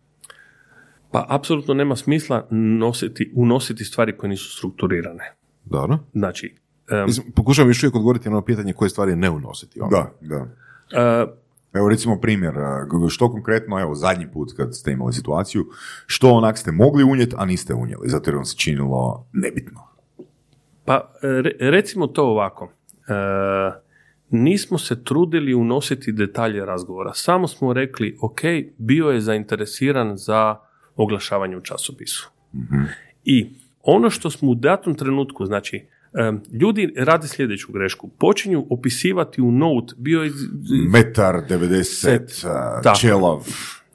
Pa 1.15 1.27
apsolutno 1.29 1.75
nema 1.75 1.97
smisla 1.97 2.47
nositi, 2.51 3.33
unositi 3.35 3.85
stvari 3.85 4.17
koje 4.17 4.31
nisu 4.31 4.57
strukturirane. 4.57 5.35
Dobro. 5.65 5.99
Znači, 6.13 6.55
um, 7.07 7.33
pokušavam 7.35 7.71
još 7.71 7.83
uvijek 7.83 7.95
odgovoriti 7.95 8.29
na 8.29 8.37
ono 8.37 8.45
pitanje 8.45 8.73
koje 8.73 8.89
stvari 8.89 9.17
ne 9.17 9.31
unositi. 9.31 9.81
Ono. 9.81 9.91
Da, 9.91 10.13
da. 10.21 10.41
Uh, 10.43 11.31
evo 11.73 11.89
recimo 11.89 12.21
primjer, 12.21 12.55
što 13.09 13.33
konkretno, 13.33 13.81
evo 13.81 13.95
zadnji 13.95 14.27
put 14.33 14.53
kad 14.57 14.77
ste 14.77 14.93
imali 14.93 15.13
situaciju, 15.13 15.67
što 16.07 16.31
onak 16.31 16.59
ste 16.59 16.73
mogli 16.73 17.05
unijeti, 17.05 17.35
a 17.39 17.45
niste 17.45 17.75
unijeli, 17.75 18.09
zato 18.09 18.31
jer 18.31 18.37
vam 18.37 18.45
se 18.45 18.57
činilo 18.57 19.27
nebitno. 19.33 19.81
Pa 20.85 21.13
recimo 21.61 22.07
to 22.07 22.25
ovako, 22.25 22.65
uh, 22.65 23.75
nismo 24.31 24.79
se 24.79 25.05
trudili 25.05 25.55
unositi 25.55 26.13
detalje 26.13 26.65
razgovora, 26.65 27.13
samo 27.15 27.49
smo 27.49 27.73
rekli, 27.73 28.19
ok, 28.21 28.41
bio 28.79 29.11
je 29.11 29.21
zainteresiran 29.21 30.17
za 30.17 30.57
oglašavanje 30.97 31.57
u 31.57 31.61
časopisu. 31.61 32.31
I 33.25 33.51
ono 33.83 34.11
što 34.11 34.31
smo 34.31 34.51
u 34.51 34.55
datom 34.55 34.95
trenutku, 34.95 35.47
znači, 35.47 35.87
ljudi 36.53 36.95
rade 36.97 37.29
sljedeću 37.29 37.73
grešku. 37.73 38.09
Počinju 38.19 38.67
opisivati 38.71 39.43
u 39.43 39.51
note, 39.51 39.95
bio 39.97 40.23
je... 40.23 40.31
Metar 40.89 41.35
90, 41.49 43.01
čelov, 43.01 43.47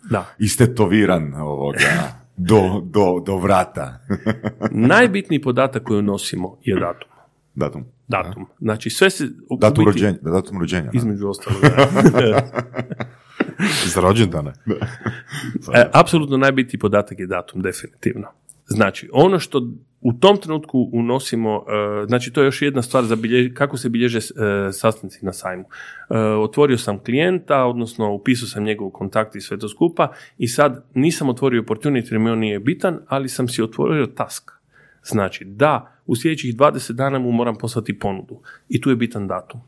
da. 0.10 0.36
istetoviran 0.39 1.34
ovoga, 1.34 2.22
do, 2.38 2.82
do, 2.84 3.24
do 3.26 3.38
vrata. 3.38 4.00
Najbitniji 4.72 5.41
podatak 5.41 5.84
koji 5.84 6.00
unosimo 6.00 6.58
je 6.64 6.76
datum. 6.76 7.10
Datum. 7.56 7.86
Datum. 8.08 8.45
Znači 8.60 8.89
sve 8.89 9.10
se... 9.10 9.28
Datum, 9.60 9.86
rođenja, 9.86 10.18
datum 10.22 10.60
rođenja. 10.60 10.89
Između 10.93 11.28
ostalog. 11.28 11.62
Za 13.93 14.01
rođendane. 14.01 14.53
e, 15.76 15.86
apsolutno 15.93 16.38
najbitniji 16.38 16.80
podatak 16.80 17.20
je 17.20 17.28
datum, 17.28 17.62
definitivno. 17.62 18.28
Znači, 18.68 19.10
ono 19.14 19.39
što 19.39 19.68
u 20.01 20.14
tom 20.14 20.38
trenutku 20.38 20.89
unosimo, 20.93 21.66
e, 22.03 22.05
znači 22.07 22.34
to 22.34 22.41
je 22.41 22.45
još 22.45 22.62
jedna 22.62 22.82
stvar 22.82 23.03
za 23.03 23.18
kako 23.53 23.78
se 23.78 23.89
bilježe 23.89 24.18
e, 24.18 24.22
sastanci 24.72 25.26
na 25.26 25.34
sajmu. 25.34 25.64
E, 26.10 26.18
otvorio 26.18 26.78
sam 26.78 26.99
klijenta, 26.99 27.66
odnosno 27.66 28.14
upisao 28.14 28.47
sam 28.47 28.64
njegov 28.64 28.89
kontakt 28.89 29.36
i 29.36 29.41
sve 29.41 29.57
to 29.60 29.70
skupa 29.70 30.12
i 30.38 30.47
sad 30.47 30.86
nisam 30.93 31.30
otvorio 31.30 31.62
opportunity 31.62 32.12
jer 32.12 32.20
mi 32.20 32.30
on 32.30 32.39
nije 32.39 32.60
bitan, 32.60 32.99
ali 33.07 33.30
sam 33.30 33.47
si 33.47 33.64
otvorio 33.64 34.05
task. 34.05 34.51
Znači, 35.03 35.45
da, 35.45 35.95
u 36.05 36.16
sljedećih 36.16 36.55
20 36.55 36.91
dana 36.91 37.20
mu 37.20 37.32
moram 37.32 37.55
poslati 37.55 37.99
ponudu 37.99 38.41
i 38.70 38.82
tu 38.82 38.89
je 38.89 38.95
bitan 38.95 39.28
datum. 39.28 39.62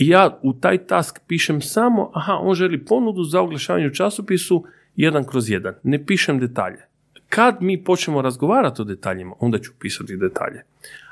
I 0.00 0.08
ja 0.08 0.38
u 0.42 0.52
taj 0.52 0.78
task 0.86 1.18
pišem 1.26 1.60
samo, 1.60 2.10
aha, 2.14 2.32
on 2.32 2.54
želi 2.54 2.84
ponudu 2.84 3.24
za 3.24 3.40
oglašavanje 3.40 3.86
u 3.86 3.94
časopisu 3.94 4.64
jedan 4.96 5.24
kroz 5.24 5.50
jedan. 5.50 5.74
Ne 5.82 6.04
pišem 6.06 6.38
detalje. 6.38 6.86
Kad 7.28 7.56
mi 7.60 7.84
počnemo 7.84 8.22
razgovarati 8.22 8.82
o 8.82 8.84
detaljima, 8.84 9.34
onda 9.40 9.58
ću 9.58 9.72
pisati 9.78 10.16
detalje. 10.16 10.62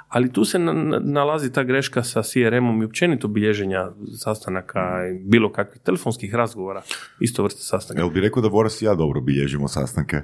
Ali 0.09 0.32
tu 0.32 0.45
se 0.45 0.59
na- 0.59 0.72
na- 0.72 0.99
nalazi 0.99 1.53
ta 1.53 1.62
greška 1.62 2.03
sa 2.03 2.22
CRM-om 2.22 2.82
i 2.82 2.84
općenito 2.84 3.28
bilježenja 3.28 3.89
sastanaka, 4.18 4.80
i 5.14 5.18
bilo 5.18 5.53
kakvih 5.53 5.80
telefonskih 5.82 6.34
razgovora, 6.34 6.82
isto 7.20 7.43
vrste 7.43 7.61
sastanka. 7.62 8.03
Jel 8.03 8.11
bi 8.11 8.20
rekao 8.20 8.43
da 8.43 8.49
Boras 8.49 8.82
i 8.82 8.84
ja 8.84 8.95
dobro 8.95 9.20
bilježimo 9.20 9.68
sastanke? 9.68 10.20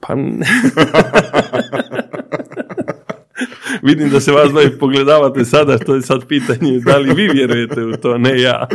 Pa... 0.00 0.14
Vidim 3.86 4.10
da 4.10 4.20
se 4.20 4.32
vas 4.32 4.50
dvoje 4.50 4.78
pogledavate 4.78 5.44
sada, 5.44 5.78
to 5.78 5.94
je 5.94 6.02
sad 6.02 6.26
pitanje 6.26 6.80
da 6.84 6.96
li 6.98 7.14
vi 7.14 7.28
vjerujete 7.28 7.84
u 7.84 7.92
to, 7.92 8.18
ne 8.18 8.40
ja. 8.40 8.68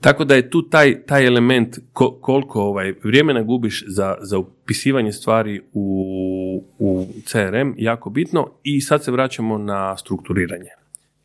Tako 0.00 0.24
da 0.24 0.34
je 0.34 0.50
tu 0.50 0.62
taj, 0.62 1.02
taj 1.06 1.26
element 1.26 1.78
ko- 1.92 2.18
koliko 2.20 2.62
ovaj, 2.62 2.94
vremena 3.04 3.42
gubiš 3.42 3.84
za, 3.86 4.16
za 4.20 4.38
upisivanje 4.38 5.12
stvari 5.12 5.60
u, 5.72 6.64
u 6.78 7.06
CRM 7.24 7.74
jako 7.76 8.10
bitno 8.10 8.50
i 8.62 8.80
sad 8.80 9.04
se 9.04 9.10
vraćamo 9.12 9.58
na 9.58 9.96
strukturiranje. 9.96 10.70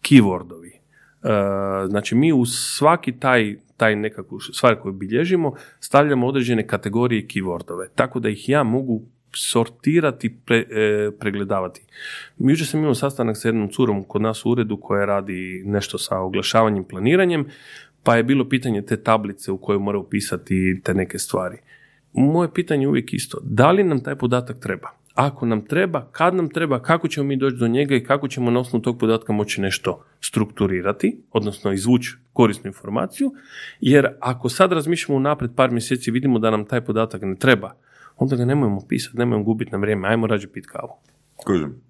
Keywordovi. 0.02 0.72
E, 0.72 0.78
znači 1.88 2.16
mi 2.16 2.34
u 2.34 2.46
svaki 2.46 3.12
taj, 3.12 3.56
taj 3.78 3.96
nekakvu 3.96 4.40
stvar 4.40 4.76
koju 4.76 4.94
bilježimo 4.94 5.54
stavljamo 5.80 6.28
određene 6.28 6.68
kategorije 6.68 7.28
keywordove, 7.28 7.88
tako 7.96 8.20
da 8.20 8.30
ih 8.30 8.50
ja 8.50 8.64
mogu 8.64 9.02
sortirati, 9.36 10.36
pre, 10.46 10.58
e, 10.58 11.12
pregledavati. 11.20 11.82
Jučer 12.38 12.68
sam 12.68 12.80
imao 12.80 12.96
sastanak 12.96 13.38
sa 13.38 13.48
jednom 13.48 13.70
curom 13.70 14.04
kod 14.04 14.22
nas 14.22 14.46
u 14.46 14.50
uredu 14.50 14.78
koja 14.78 15.06
radi 15.06 15.64
nešto 15.66 15.98
sa 15.98 16.18
oglašavanjem, 16.18 16.84
planiranjem, 16.84 17.46
pa 18.04 18.16
je 18.16 18.24
bilo 18.24 18.50
pitanje 18.50 18.82
te 18.82 19.04
tablice 19.04 19.52
u 19.52 19.58
kojoj 19.58 19.80
mora 19.80 20.00
upisati 20.00 20.82
te 20.84 20.94
neke 20.94 21.20
stvari. 21.20 21.58
Moje 22.14 22.54
pitanje 22.54 22.84
je 22.84 22.88
uvijek 22.88 23.14
isto, 23.14 23.38
da 23.44 23.72
li 23.72 23.84
nam 23.84 24.04
taj 24.04 24.16
podatak 24.16 24.60
treba? 24.60 24.90
Ako 25.16 25.46
nam 25.46 25.66
treba, 25.66 26.08
kad 26.12 26.36
nam 26.36 26.50
treba, 26.50 26.82
kako 26.82 27.08
ćemo 27.08 27.28
mi 27.28 27.38
doći 27.38 27.58
do 27.58 27.68
njega 27.68 27.96
i 27.96 28.04
kako 28.04 28.28
ćemo 28.28 28.52
na 28.52 28.60
osnovu 28.60 28.84
tog 28.84 29.00
podatka 29.00 29.34
moći 29.34 29.62
nešto 29.62 30.06
strukturirati, 30.22 31.22
odnosno 31.32 31.72
izvući 31.72 32.16
korisnu 32.34 32.68
informaciju, 32.68 33.32
jer 33.80 34.08
ako 34.20 34.50
sad 34.50 34.72
razmišljamo 34.72 35.18
unaprijed 35.18 35.56
par 35.56 35.72
mjeseci 35.72 36.12
vidimo 36.12 36.40
da 36.40 36.52
nam 36.52 36.66
taj 36.66 36.82
podatak 36.82 37.22
ne 37.22 37.36
treba, 37.36 37.74
onda 38.20 38.36
ga 38.36 38.46
nemojmo 38.46 38.82
pisati, 38.88 39.18
nemojmo 39.18 39.44
gubiti 39.44 39.72
na 39.72 39.78
vrijeme, 39.78 40.08
ajmo 40.08 40.28
rađe 40.28 40.48
pit 40.48 40.66
kavu. 40.66 40.90
Kužim. 41.46 41.82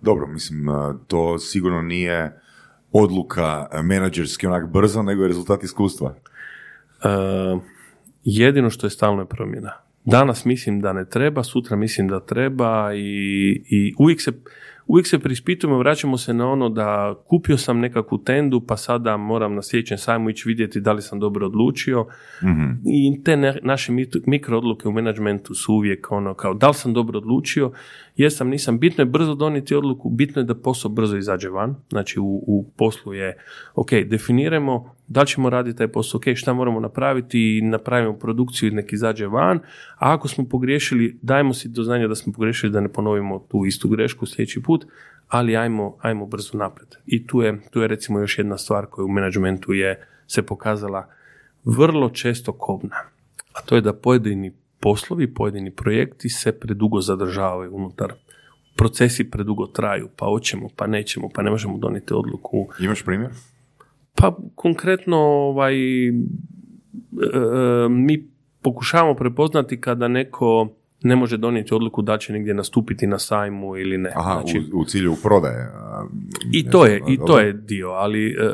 Dobro, 0.00 0.26
mislim, 0.26 0.68
a, 0.68 0.98
to 1.06 1.38
sigurno 1.38 1.82
nije 1.82 2.40
odluka 2.92 3.68
a, 3.70 3.82
menadžerski 3.82 4.46
onak 4.46 4.72
brzo, 4.72 5.02
nego 5.02 5.22
je 5.22 5.28
rezultat 5.28 5.62
iskustva. 5.62 6.14
E, 7.04 7.08
jedino 8.24 8.70
što 8.70 8.86
je 8.86 8.90
stalno 8.90 9.22
je 9.22 9.28
promjena. 9.28 9.72
Danas 10.04 10.44
mislim 10.44 10.80
da 10.80 10.92
ne 10.92 11.04
treba, 11.04 11.42
sutra 11.42 11.76
mislim 11.76 12.08
da 12.08 12.20
treba 12.20 12.94
i, 12.94 13.62
i 13.68 13.94
uvijek 13.98 14.22
se 14.22 14.32
uvijek 14.86 15.06
se 15.06 15.18
preispitujemo, 15.18 15.78
vraćamo 15.78 16.16
se 16.16 16.34
na 16.34 16.50
ono 16.50 16.68
da 16.68 17.14
kupio 17.26 17.56
sam 17.58 17.78
nekakvu 17.78 18.18
tendu, 18.18 18.60
pa 18.60 18.76
sada 18.76 19.16
moram 19.16 19.54
na 19.54 19.62
sljedećem 19.62 19.98
sajmu 19.98 20.30
ići 20.30 20.48
vidjeti 20.48 20.80
da 20.80 20.92
li 20.92 21.02
sam 21.02 21.20
dobro 21.20 21.46
odlučio. 21.46 22.06
I 22.84 23.22
te 23.24 23.36
ne- 23.36 23.58
naše 23.62 23.92
mikro 24.26 24.58
odluke 24.58 24.88
u 24.88 24.92
menadžmentu 24.92 25.54
su 25.54 25.74
uvijek 25.74 26.12
ono 26.12 26.34
kao 26.34 26.54
da 26.54 26.68
li 26.68 26.74
sam 26.74 26.92
dobro 26.92 27.18
odlučio, 27.18 27.72
jesam, 28.16 28.48
nisam. 28.48 28.78
Bitno 28.78 29.02
je 29.02 29.06
brzo 29.10 29.34
donijeti 29.34 29.74
odluku, 29.74 30.10
bitno 30.10 30.42
je 30.42 30.46
da 30.46 30.54
posao 30.54 30.90
brzo 30.90 31.16
izađe 31.16 31.48
van. 31.48 31.74
Znači 31.90 32.20
u, 32.20 32.44
u 32.46 32.70
poslu 32.76 33.14
je, 33.14 33.36
ok, 33.74 33.90
definiramo 34.10 34.94
da 35.12 35.20
li 35.20 35.26
ćemo 35.26 35.50
raditi 35.50 35.78
taj 35.78 35.88
posao, 35.88 36.18
ok, 36.18 36.24
šta 36.34 36.52
moramo 36.52 36.80
napraviti 36.80 37.58
i 37.58 37.62
napravimo 37.62 38.12
produkciju 38.18 38.68
i 38.68 38.74
nek 38.74 38.92
izađe 38.92 39.26
van, 39.26 39.58
a 39.98 40.12
ako 40.14 40.28
smo 40.28 40.44
pogriješili, 40.48 41.18
dajmo 41.22 41.54
si 41.54 41.68
do 41.68 41.82
znanja 41.82 42.08
da 42.08 42.14
smo 42.14 42.32
pogriješili 42.32 42.72
da 42.72 42.80
ne 42.80 42.88
ponovimo 42.88 43.38
tu 43.50 43.64
istu 43.66 43.88
grešku 43.88 44.26
sljedeći 44.26 44.62
put, 44.62 44.86
ali 45.28 45.56
ajmo, 45.56 45.96
ajmo 46.00 46.26
brzo 46.26 46.58
naprijed. 46.58 46.88
I 47.06 47.26
tu 47.26 47.42
je, 47.42 47.60
tu 47.70 47.80
je 47.80 47.88
recimo 47.88 48.20
još 48.20 48.38
jedna 48.38 48.58
stvar 48.58 48.86
koja 48.86 49.04
u 49.04 49.08
menadžmentu 49.08 49.72
je 49.72 50.06
se 50.26 50.42
pokazala 50.42 51.08
vrlo 51.64 52.10
često 52.10 52.52
kobna, 52.52 52.96
a 53.52 53.60
to 53.66 53.74
je 53.74 53.80
da 53.80 53.92
pojedini 53.92 54.52
poslovi, 54.80 55.34
pojedini 55.34 55.70
projekti 55.70 56.28
se 56.28 56.52
predugo 56.52 57.00
zadržavaju 57.00 57.74
unutar 57.74 58.12
procesi 58.76 59.30
predugo 59.30 59.66
traju, 59.66 60.08
pa 60.16 60.26
hoćemo, 60.26 60.68
pa 60.76 60.86
nećemo, 60.86 61.28
pa 61.34 61.42
ne 61.42 61.50
možemo 61.50 61.78
donijeti 61.78 62.14
odluku. 62.14 62.68
Imaš 62.80 63.04
primjer? 63.04 63.30
Pa 64.14 64.36
konkretno 64.54 65.16
ovaj, 65.18 66.08
e, 66.08 66.10
e, 66.10 66.12
mi 67.88 68.28
pokušavamo 68.62 69.14
prepoznati 69.14 69.80
kada 69.80 70.08
neko 70.08 70.68
ne 71.02 71.16
može 71.16 71.36
donijeti 71.36 71.74
odluku 71.74 72.02
da 72.02 72.18
će 72.18 72.32
negdje 72.32 72.54
nastupiti 72.54 73.06
na 73.06 73.18
sajmu 73.18 73.76
ili 73.76 73.98
ne. 73.98 74.10
Aha, 74.14 74.40
Znači, 74.40 74.58
u, 74.72 74.80
u 74.80 74.84
cilju 74.84 75.16
prodaje. 75.22 75.70
a, 75.74 76.06
i 76.52 76.70
to 76.70 76.86
je, 76.86 77.00
i 77.08 77.18
to 77.26 77.38
je 77.38 77.52
dio, 77.52 77.88
ali 77.88 78.26
e, 78.26 78.32
e, 78.32 78.48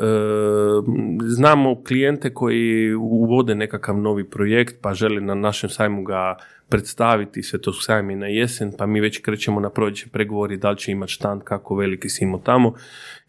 znamo 1.21 1.83
klijente 1.83 2.33
koji 2.33 2.93
uvode 2.95 3.55
nekakav 3.55 3.97
novi 3.97 4.29
projekt 4.29 4.75
pa 4.81 4.93
žele 4.93 5.21
na 5.21 5.35
našem 5.35 5.69
sajmu 5.69 6.03
ga 6.03 6.37
predstaviti, 6.69 7.43
sve 7.43 7.61
to 7.61 7.73
sajmi 7.73 8.15
na 8.15 8.27
jesen, 8.27 8.71
pa 8.77 8.85
mi 8.85 9.01
već 9.01 9.17
krećemo 9.17 9.59
na 9.59 9.69
proljeće 9.69 10.07
pregovori 10.09 10.57
da 10.57 10.69
li 10.69 10.77
će 10.77 10.91
imati 10.91 11.11
štand, 11.11 11.43
kako 11.43 11.75
veliki 11.75 12.09
si 12.09 12.23
imao 12.23 12.39
tamo. 12.39 12.73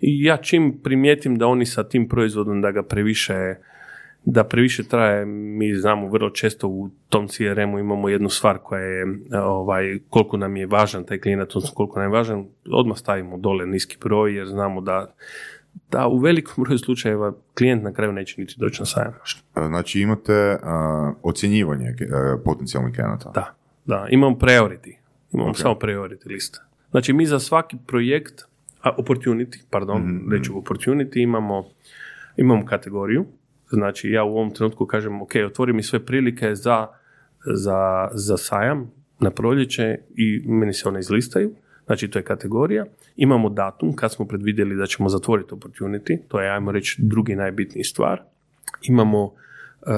I 0.00 0.24
ja 0.24 0.36
čim 0.36 0.80
primijetim 0.82 1.38
da 1.38 1.46
oni 1.46 1.66
sa 1.66 1.88
tim 1.88 2.08
proizvodom 2.08 2.60
da 2.60 2.70
ga 2.70 2.82
previše 2.82 3.54
da 4.24 4.44
previše 4.44 4.84
traje, 4.84 5.24
mi 5.26 5.74
znamo 5.74 6.08
vrlo 6.08 6.30
često 6.30 6.68
u 6.68 6.90
tom 7.08 7.28
CRM-u 7.28 7.78
imamo 7.78 8.08
jednu 8.08 8.28
stvar 8.28 8.58
koja 8.58 8.82
je 8.82 9.06
ovaj, 9.44 9.98
koliko 10.08 10.36
nam 10.36 10.56
je 10.56 10.66
važan 10.66 11.04
taj 11.04 11.18
klijent, 11.18 11.42
odnosno 11.56 11.74
koliko 11.74 12.00
nam 12.00 12.10
je 12.10 12.16
važan, 12.16 12.46
odmah 12.70 12.98
stavimo 12.98 13.38
dole 13.38 13.66
niski 13.66 13.96
broj 14.00 14.36
jer 14.36 14.46
znamo 14.46 14.80
da, 14.80 15.14
da 15.90 16.06
u 16.06 16.18
velikom 16.18 16.64
broju 16.64 16.78
slučajeva 16.78 17.32
klijent 17.58 17.82
na 17.82 17.92
kraju 17.92 18.12
neće 18.12 18.40
niti 18.40 18.54
doći 18.58 18.82
na 18.82 18.86
sajam. 18.86 19.12
A, 19.54 19.66
Znači 19.66 20.00
imate 20.00 20.56
a, 20.62 21.12
ocjenjivanje 21.22 21.88
a, 22.12 22.38
potencijalnih 22.44 22.94
klijenata. 22.94 23.30
Da, 23.34 23.54
da, 23.84 24.06
imamo 24.10 24.36
priority, 24.36 24.94
imamo 25.32 25.50
Ok. 25.50 25.56
samo 25.56 25.74
priority 25.74 26.26
list. 26.28 26.60
Znači 26.90 27.12
mi 27.12 27.26
za 27.26 27.38
svaki 27.38 27.76
projekt, 27.86 28.42
a 28.82 28.96
opportunity, 28.96 29.58
pardon, 29.70 30.02
Mhm, 30.02 30.32
reću 30.32 30.52
opportunity, 30.52 31.22
imamo, 31.22 31.64
imamo 32.36 32.64
kategoriju, 32.66 33.24
znači 33.70 34.10
ja 34.10 34.24
u 34.24 34.36
ovom 34.36 34.50
trenutku 34.50 34.86
kažem, 34.86 35.22
ok, 35.22 35.30
otvori 35.46 35.72
mi 35.72 35.82
sve 35.82 36.06
prilike 36.06 36.54
za, 36.54 36.86
za, 37.54 38.08
za 38.12 38.36
sajam 38.36 38.90
na 39.20 39.30
proljeće 39.30 39.98
i 40.14 40.42
meni 40.46 40.72
se 40.72 40.88
one 40.88 41.00
izlistaju, 41.00 41.52
znači 41.86 42.08
to 42.08 42.18
je 42.18 42.22
kategorija. 42.22 42.84
Imamo 43.16 43.48
datum 43.48 43.96
kad 43.96 44.12
smo 44.12 44.24
predvidjeli 44.24 44.76
da 44.76 44.86
ćemo 44.86 45.08
zatvoriti 45.08 45.54
opportunity, 45.54 46.18
to 46.28 46.40
je, 46.40 46.50
ajmo 46.50 46.72
reći, 46.72 46.96
drugi 47.02 47.36
najbitniji 47.36 47.84
stvar. 47.84 48.22
Imamo 48.82 49.32
e, 49.86 49.90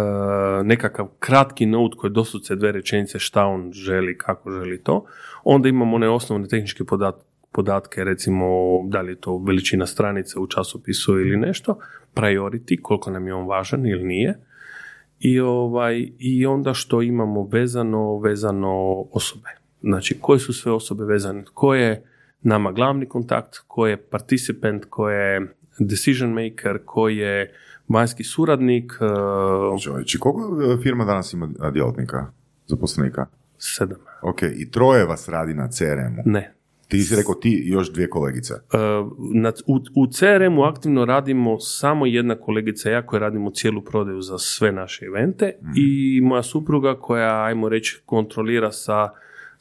nekakav 0.64 1.08
kratki 1.18 1.66
note 1.66 1.96
koji 1.96 2.08
je 2.08 2.12
doslovce 2.12 2.56
dve 2.56 2.72
rečenice 2.72 3.18
šta 3.18 3.44
on 3.44 3.72
želi, 3.72 4.18
kako 4.18 4.50
želi 4.50 4.82
to. 4.82 5.04
Onda 5.44 5.68
imamo 5.68 5.96
one 5.96 6.08
osnovne 6.08 6.48
tehničke 6.48 6.84
podat- 6.84 7.22
podatke, 7.52 8.04
recimo 8.04 8.46
da 8.88 9.00
li 9.00 9.12
je 9.12 9.20
to 9.20 9.38
veličina 9.38 9.86
stranice 9.86 10.38
u 10.38 10.46
časopisu 10.46 11.20
ili 11.20 11.36
nešto, 11.36 11.78
priority, 12.14 12.82
koliko 12.82 13.10
nam 13.10 13.26
je 13.26 13.34
on 13.34 13.46
važan 13.46 13.86
ili 13.86 14.04
nije. 14.04 14.38
I, 15.20 15.40
ovaj, 15.40 16.08
I 16.18 16.46
onda 16.46 16.74
što 16.74 17.02
imamo 17.02 17.44
vezano, 17.44 18.18
vezano 18.18 19.04
osobe. 19.12 19.48
Znači, 19.82 20.18
koje 20.20 20.38
su 20.38 20.52
sve 20.52 20.72
osobe 20.72 21.04
vezane? 21.04 21.44
Ko 21.54 21.74
je 21.74 22.04
nama 22.42 22.72
glavni 22.72 23.08
kontakt, 23.08 23.58
ko 23.66 23.86
je 23.86 23.96
participant, 23.96 24.84
ko 24.90 25.10
je 25.10 25.54
decision 25.78 26.30
maker, 26.30 26.78
ko 26.84 27.08
je 27.08 27.54
vanjski 27.88 28.24
suradnik, 28.24 28.92
uh, 29.00 29.82
Čovječi, 29.82 30.18
koliko 30.18 30.62
e, 30.62 30.82
firma 30.82 31.04
danas 31.04 31.32
ima 31.32 31.48
djelatnika, 31.72 32.26
zaposlenika? 32.66 33.26
sedam. 33.62 33.98
Ok, 34.22 34.42
i 34.42 34.70
troje 34.70 35.04
vas 35.04 35.28
radi 35.28 35.54
na 35.54 35.68
CRM-u. 35.68 36.22
Ne. 36.24 36.54
Ti 36.92 37.02
si 37.02 37.16
rekao 37.16 37.34
ti 37.34 37.62
i 37.64 37.68
još 37.68 37.92
dvije 37.92 38.10
kolegice. 38.10 38.54
Uh, 38.54 38.60
na, 39.34 39.52
u, 39.66 39.80
u 39.94 40.06
CRM-u 40.06 40.62
aktivno 40.62 41.04
radimo 41.04 41.60
samo 41.60 42.06
jedna 42.06 42.34
kolegica 42.34 42.90
ja 42.90 43.06
koja 43.06 43.20
radimo 43.20 43.50
cijelu 43.50 43.82
prodaju 43.84 44.20
za 44.20 44.38
sve 44.38 44.72
naše 44.72 45.04
evente 45.04 45.58
i 45.76 46.20
moja 46.20 46.42
supruga 46.42 46.94
koja, 47.00 47.44
ajmo 47.44 47.68
reći, 47.68 48.02
kontrolira 48.06 48.72
sa 48.72 49.08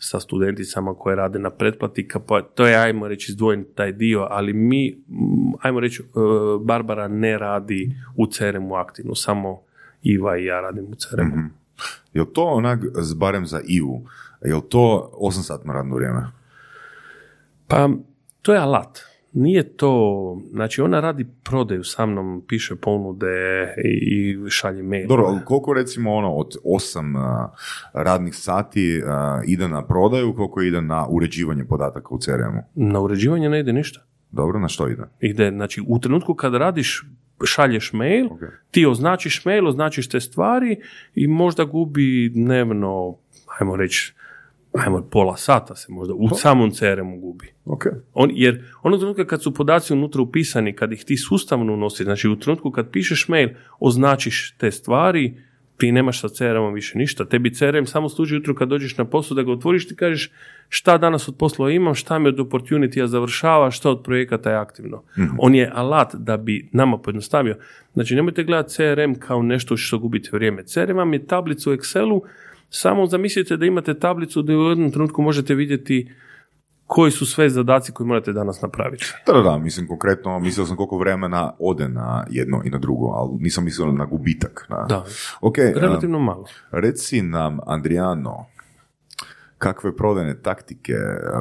sa 0.04 0.20
studenticama 0.20 0.94
koje 0.94 1.16
rade 1.16 1.40
na 1.40 1.50
pretplati, 1.50 2.08
pa 2.28 2.42
to 2.42 2.66
je, 2.66 2.76
ajmo 2.76 3.08
reći, 3.08 3.32
izdvojen 3.32 3.66
taj 3.76 3.92
dio, 3.92 4.28
ali 4.30 4.54
mi, 4.54 5.04
mm, 5.08 5.54
ajmo 5.62 5.80
reći, 5.80 6.04
uh, 6.04 6.62
Barbara 6.66 7.08
ne 7.08 7.38
radi 7.38 7.96
u 8.16 8.28
CRM-u 8.28 8.76
aktivno, 8.76 9.16
samo 9.16 9.62
Iva 10.04 10.38
i 10.38 10.46
ja 10.46 10.62
radim 10.62 10.86
u 10.86 10.96
CRM-u. 10.96 11.36
Jel 12.14 12.26
to 12.26 12.44
onak, 12.44 12.80
barem 13.16 13.46
za 13.46 13.62
IU, 13.68 14.02
jel 14.46 14.62
to 14.62 15.12
8 15.22 15.42
satno 15.42 15.74
radno 15.74 15.96
vrijeme? 15.96 16.41
Pa, 17.72 17.90
to 18.42 18.54
je 18.54 18.60
alat. 18.60 19.00
nije 19.34 19.64
to, 19.78 20.38
znači 20.52 20.82
ona 20.82 21.00
radi 21.00 21.26
prodaju 21.44 21.84
sa 21.84 22.06
mnom, 22.06 22.44
piše 22.48 22.76
ponude 22.76 23.28
i, 23.84 24.38
šalje 24.50 24.84
mail. 24.84 25.08
Dobro, 25.08 25.26
ali 25.26 25.40
koliko 25.46 25.74
recimo 25.74 26.14
ono 26.14 26.34
od 26.34 26.56
osam 26.64 27.14
radnih 27.94 28.36
sati 28.36 29.02
ide 29.46 29.68
na 29.68 29.86
prodaju, 29.86 30.36
koliko 30.36 30.62
ide 30.62 30.82
na 30.82 31.08
uređivanje 31.10 31.66
podataka 31.66 32.08
u 32.10 32.20
CRM-u? 32.20 32.62
Na 32.76 33.00
uređivanje 33.02 33.50
ne 33.50 33.60
ide 33.60 33.74
ništa. 33.74 34.00
Dobro, 34.32 34.60
na 34.60 34.68
što 34.68 34.88
ide? 34.88 35.04
Ide, 35.20 35.52
znači 35.52 35.82
u 35.88 36.00
trenutku 36.00 36.34
kad 36.34 36.54
radiš, 36.56 37.06
šalješ 37.46 37.94
mail, 37.94 38.26
Ok. 38.26 38.40
ti 38.72 38.86
označiš 38.86 39.46
mail, 39.46 39.68
označiš 39.68 40.10
te 40.10 40.20
stvari 40.20 40.78
i 41.16 41.28
možda 41.28 41.64
gubi 41.64 42.30
dnevno, 42.30 43.16
ajmo 43.60 43.76
reći, 43.76 44.14
ajmo 44.74 45.02
pola 45.02 45.38
sata 45.38 45.76
se 45.76 45.92
možda 45.92 46.14
u 46.14 46.30
samom 46.30 46.72
CRM-u 46.72 47.20
gubi. 47.20 47.48
Ok. 47.66 47.86
On, 48.14 48.30
jer 48.34 48.64
onog 48.84 49.00
trenutka 49.00 49.28
kad 49.28 49.44
su 49.44 49.54
podaci 49.54 49.94
unutra 49.94 50.22
upisani, 50.22 50.76
kad 50.76 50.92
ih 50.92 51.04
ti 51.06 51.18
sustavno 51.18 51.74
unosiš, 51.74 52.06
znači 52.06 52.28
u 52.28 52.40
trenutku 52.40 52.72
kad 52.72 52.92
pišeš 52.92 53.28
mail, 53.28 53.50
označiš 53.80 54.56
te 54.58 54.72
stvari, 54.72 55.34
ti 55.82 55.92
nemaš 55.92 56.22
sa 56.22 56.30
CRM-om 56.30 56.74
više 56.74 56.98
ništa. 56.98 57.26
Tebi 57.26 57.54
CRM 57.54 57.86
samo 57.86 58.10
služi 58.10 58.36
jutro 58.36 58.56
kad 58.56 58.70
dođeš 58.70 58.98
na 58.98 59.06
posao 59.06 59.36
da 59.36 59.44
ga 59.44 59.52
otvoriš 59.52 59.88
ti 59.88 59.96
kažeš 59.96 60.32
šta 60.70 60.98
danas 60.98 61.28
od 61.28 61.36
poslova 61.38 61.72
imam, 61.72 61.96
šta 61.96 62.20
mi 62.20 62.28
od 62.28 62.38
opportunity 62.38 63.06
završava, 63.06 63.72
šta 63.72 63.90
od 63.90 64.04
projekata 64.04 64.50
je 64.50 64.58
aktivno. 64.58 65.04
On 65.40 65.56
je 65.56 65.72
alat 65.74 66.16
da 66.16 66.38
bi 66.38 66.70
nama 66.72 66.98
pojednostavio. 66.98 67.58
Znači 67.94 68.16
nemojte 68.16 68.44
gledati 68.44 68.70
CRM 68.70 69.14
kao 69.20 69.44
nešto 69.44 69.78
što 69.78 70.00
gubite 70.00 70.30
vrijeme. 70.34 70.64
CRM 70.64 70.98
vam 70.98 71.14
je 71.14 71.26
tablica 71.26 71.70
u 71.70 71.74
Excelu, 71.74 72.22
samo 72.74 73.06
zamislite 73.06 73.58
da 73.58 73.66
imate 73.66 74.00
tablicu 74.00 74.42
da 74.42 74.54
u 74.54 74.70
jednom 74.70 74.92
trenutku 74.92 75.22
možete 75.22 75.56
vidjeti 75.56 76.12
koji 76.86 77.12
su 77.12 77.26
sve 77.26 77.50
zadaci 77.50 77.92
koje 77.92 78.08
morate 78.08 78.34
danas 78.34 78.62
napraviti. 78.62 79.06
Da, 79.28 79.34
da, 79.34 79.42
da, 79.42 79.58
mislim 79.58 79.88
konkretno, 79.88 80.40
mislio 80.40 80.66
sam 80.66 80.76
koliko 80.78 80.98
vremena 80.98 81.54
ode 81.60 81.88
na 81.90 82.26
jedno 82.30 82.62
i 82.66 82.70
na 82.70 82.78
drugo, 82.78 83.06
ali 83.06 83.32
nisam 83.40 83.66
mislio 83.66 83.92
na 83.92 84.06
gubitak. 84.06 84.66
Na... 84.70 84.86
Da, 84.90 85.06
Ok, 85.42 85.58
relativno 85.58 86.20
malo. 86.20 86.46
a, 86.72 86.80
reci 86.80 87.22
nam, 87.22 87.60
Andrijano, 87.66 88.46
kakve 89.58 89.96
prodajne 89.96 90.42
taktike 90.42 90.94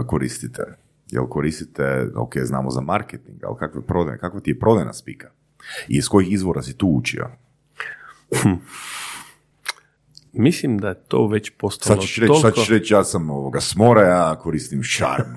koristite? 0.07 0.62
Jel 1.11 1.27
koristite, 1.27 2.07
ok, 2.16 2.32
znamo 2.43 2.70
za 2.70 2.81
marketing, 2.81 3.44
ali 3.44 3.57
kakve 3.59 3.82
prodajne, 3.86 4.19
kakva 4.19 4.40
ti 4.40 4.51
je 4.51 4.59
prodajna 4.59 4.93
spika? 4.93 5.31
I 5.89 5.97
iz 5.97 6.09
kojih 6.09 6.32
izvora 6.32 6.62
si 6.62 6.78
tu 6.78 6.89
učio? 6.89 7.31
Mislim 10.32 10.78
da 10.78 10.89
je 10.89 11.05
to 11.09 11.27
već 11.27 11.51
postalo 11.59 11.97
Sad 11.97 12.05
ćeš 12.05 12.16
reći, 12.16 12.32
sad 12.35 12.43
toliko... 12.43 12.61
ćeš 12.61 12.69
reći, 12.69 12.94
ja 12.94 13.05
sam 13.05 13.31
ovoga 13.31 13.61
smora, 13.61 14.02
ja 14.02 14.39
koristim 14.39 14.82
šarm. 14.82 15.35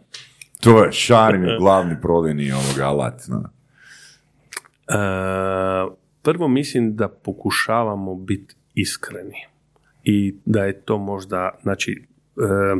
to 0.62 0.84
je, 0.84 0.92
šarm 0.92 1.42
glavni 1.58 1.96
prodajni 2.02 2.52
ovoga 2.52 2.84
alat. 2.84 3.22
No. 3.28 3.50
E, 4.88 4.94
prvo 6.22 6.48
mislim 6.48 6.96
da 6.96 7.08
pokušavamo 7.08 8.14
biti 8.14 8.54
iskreni 8.74 9.46
i 10.04 10.34
da 10.44 10.64
je 10.64 10.80
to 10.80 10.98
možda, 10.98 11.58
znači, 11.62 12.08
e, 12.36 12.76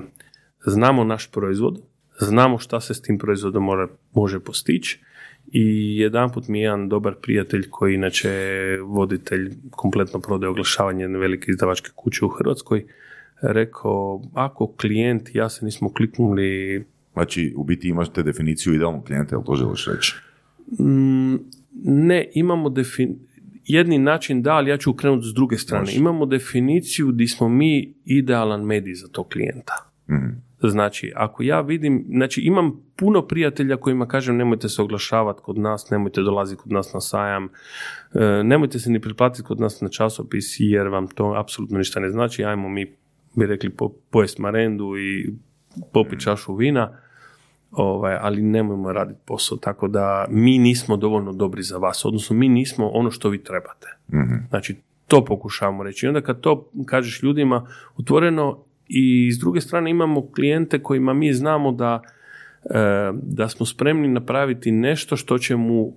znamo 0.66 1.04
naš 1.04 1.30
proizvod, 1.30 1.82
znamo 2.20 2.58
šta 2.58 2.80
se 2.80 2.94
s 2.94 3.02
tim 3.02 3.18
proizvodom 3.18 3.64
mora, 3.64 3.88
može 4.12 4.40
postići 4.40 5.00
i 5.52 5.96
jedanput 5.98 6.48
mi 6.48 6.58
je 6.58 6.62
jedan 6.62 6.88
dobar 6.88 7.14
prijatelj 7.22 7.70
koji 7.70 7.94
inače 7.94 8.28
je 8.28 8.80
voditelj 8.80 9.52
kompletno 9.70 10.20
prodaje 10.20 10.50
oglašavanje 10.50 11.04
jedne 11.04 11.18
velike 11.18 11.50
izdavačke 11.50 11.90
kuće 11.94 12.24
u 12.24 12.28
Hrvatskoj 12.28 12.84
rekao, 13.42 14.22
ako 14.34 14.66
klijent 14.66 15.34
ja 15.34 15.48
se 15.48 15.64
nismo 15.64 15.92
kliknuli 15.92 16.84
Znači, 17.12 17.54
u 17.56 17.64
biti 17.64 17.88
imaš 17.88 18.12
te 18.12 18.22
definiciju 18.22 18.74
idealnog 18.74 19.04
klijenta, 19.04 19.34
jel 19.34 19.42
to 19.44 19.54
želiš 19.54 19.86
reći? 19.86 20.14
Mm, 20.82 21.34
ne, 21.84 22.28
imamo 22.34 22.70
defin... 22.70 23.18
jedni 23.64 23.98
način 23.98 24.42
da, 24.42 24.52
ali 24.52 24.70
ja 24.70 24.76
ću 24.76 24.92
krenuti 24.92 25.26
s 25.28 25.34
druge 25.34 25.58
strane. 25.58 25.92
Imamo 25.94 26.26
definiciju 26.26 27.08
gdje 27.08 27.28
smo 27.28 27.48
mi 27.48 27.94
idealan 28.04 28.64
medij 28.64 28.94
za 28.94 29.08
tog 29.08 29.28
klijenta. 29.28 29.90
Mhm. 30.10 30.49
Znači, 30.68 31.12
ako 31.16 31.42
ja 31.42 31.60
vidim, 31.60 32.04
znači 32.08 32.40
imam 32.40 32.72
puno 32.96 33.22
prijatelja 33.26 33.76
kojima 33.76 34.06
kažem 34.06 34.36
nemojte 34.36 34.68
se 34.68 34.82
oglašavati 34.82 35.40
kod 35.42 35.58
nas, 35.58 35.90
nemojte 35.90 36.22
dolaziti 36.22 36.62
kod 36.62 36.72
nas 36.72 36.92
na 36.92 37.00
sajam, 37.00 37.48
e, 38.14 38.42
nemojte 38.44 38.78
se 38.78 38.90
ni 38.90 39.00
priplatiti 39.00 39.42
kod 39.42 39.60
nas 39.60 39.80
na 39.80 39.88
časopis 39.88 40.56
jer 40.58 40.88
vam 40.88 41.08
to 41.08 41.34
apsolutno 41.36 41.78
ništa 41.78 42.00
ne 42.00 42.10
znači, 42.10 42.44
ajmo 42.44 42.68
mi, 42.68 42.96
bi 43.34 43.46
rekli, 43.46 43.70
po, 43.70 43.88
pojest 44.10 44.38
marendu 44.38 44.96
i 44.98 45.34
popiti 45.92 46.22
čašu 46.22 46.54
vina, 46.54 46.98
ovaj, 47.70 48.16
ali 48.20 48.42
nemojmo 48.42 48.92
raditi 48.92 49.20
posao, 49.26 49.58
tako 49.58 49.88
da 49.88 50.26
mi 50.30 50.58
nismo 50.58 50.96
dovoljno 50.96 51.32
dobri 51.32 51.62
za 51.62 51.78
vas, 51.78 52.04
odnosno 52.04 52.36
mi 52.36 52.48
nismo 52.48 52.88
ono 52.88 53.10
što 53.10 53.28
vi 53.28 53.44
trebate. 53.44 53.86
Mhm. 54.12 54.34
Znači, 54.48 54.76
to 55.06 55.24
pokušavamo 55.24 55.82
reći. 55.82 56.06
I 56.06 56.08
onda 56.08 56.20
kad 56.20 56.40
to 56.40 56.70
kažeš 56.86 57.22
ljudima 57.22 57.66
otvoreno 57.96 58.64
i 58.90 59.32
s 59.32 59.38
druge 59.38 59.60
strane 59.60 59.90
imamo 59.90 60.30
klijente 60.30 60.82
kojima 60.82 61.14
mi 61.14 61.32
znamo 61.32 61.72
da, 61.72 62.02
e, 62.64 63.12
da 63.22 63.48
smo 63.48 63.66
spremni 63.66 64.08
napraviti 64.08 64.70
nešto 64.70 65.16
što 65.16 65.38
će 65.38 65.56
mu 65.56 65.92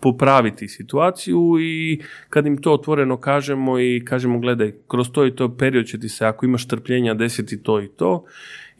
popraviti 0.00 0.68
situaciju 0.68 1.56
i 1.60 2.00
kad 2.28 2.46
im 2.46 2.56
to 2.56 2.72
otvoreno 2.72 3.16
kažemo 3.16 3.80
i 3.80 4.02
kažemo 4.04 4.38
gledaj, 4.38 4.72
kroz 4.88 5.10
to 5.10 5.26
i 5.26 5.36
to 5.36 5.56
period 5.56 5.86
će 5.86 6.00
ti 6.00 6.08
se, 6.08 6.26
ako 6.26 6.46
imaš 6.46 6.68
trpljenja, 6.68 7.14
desiti 7.14 7.62
to 7.62 7.80
i 7.80 7.88
to 7.88 8.24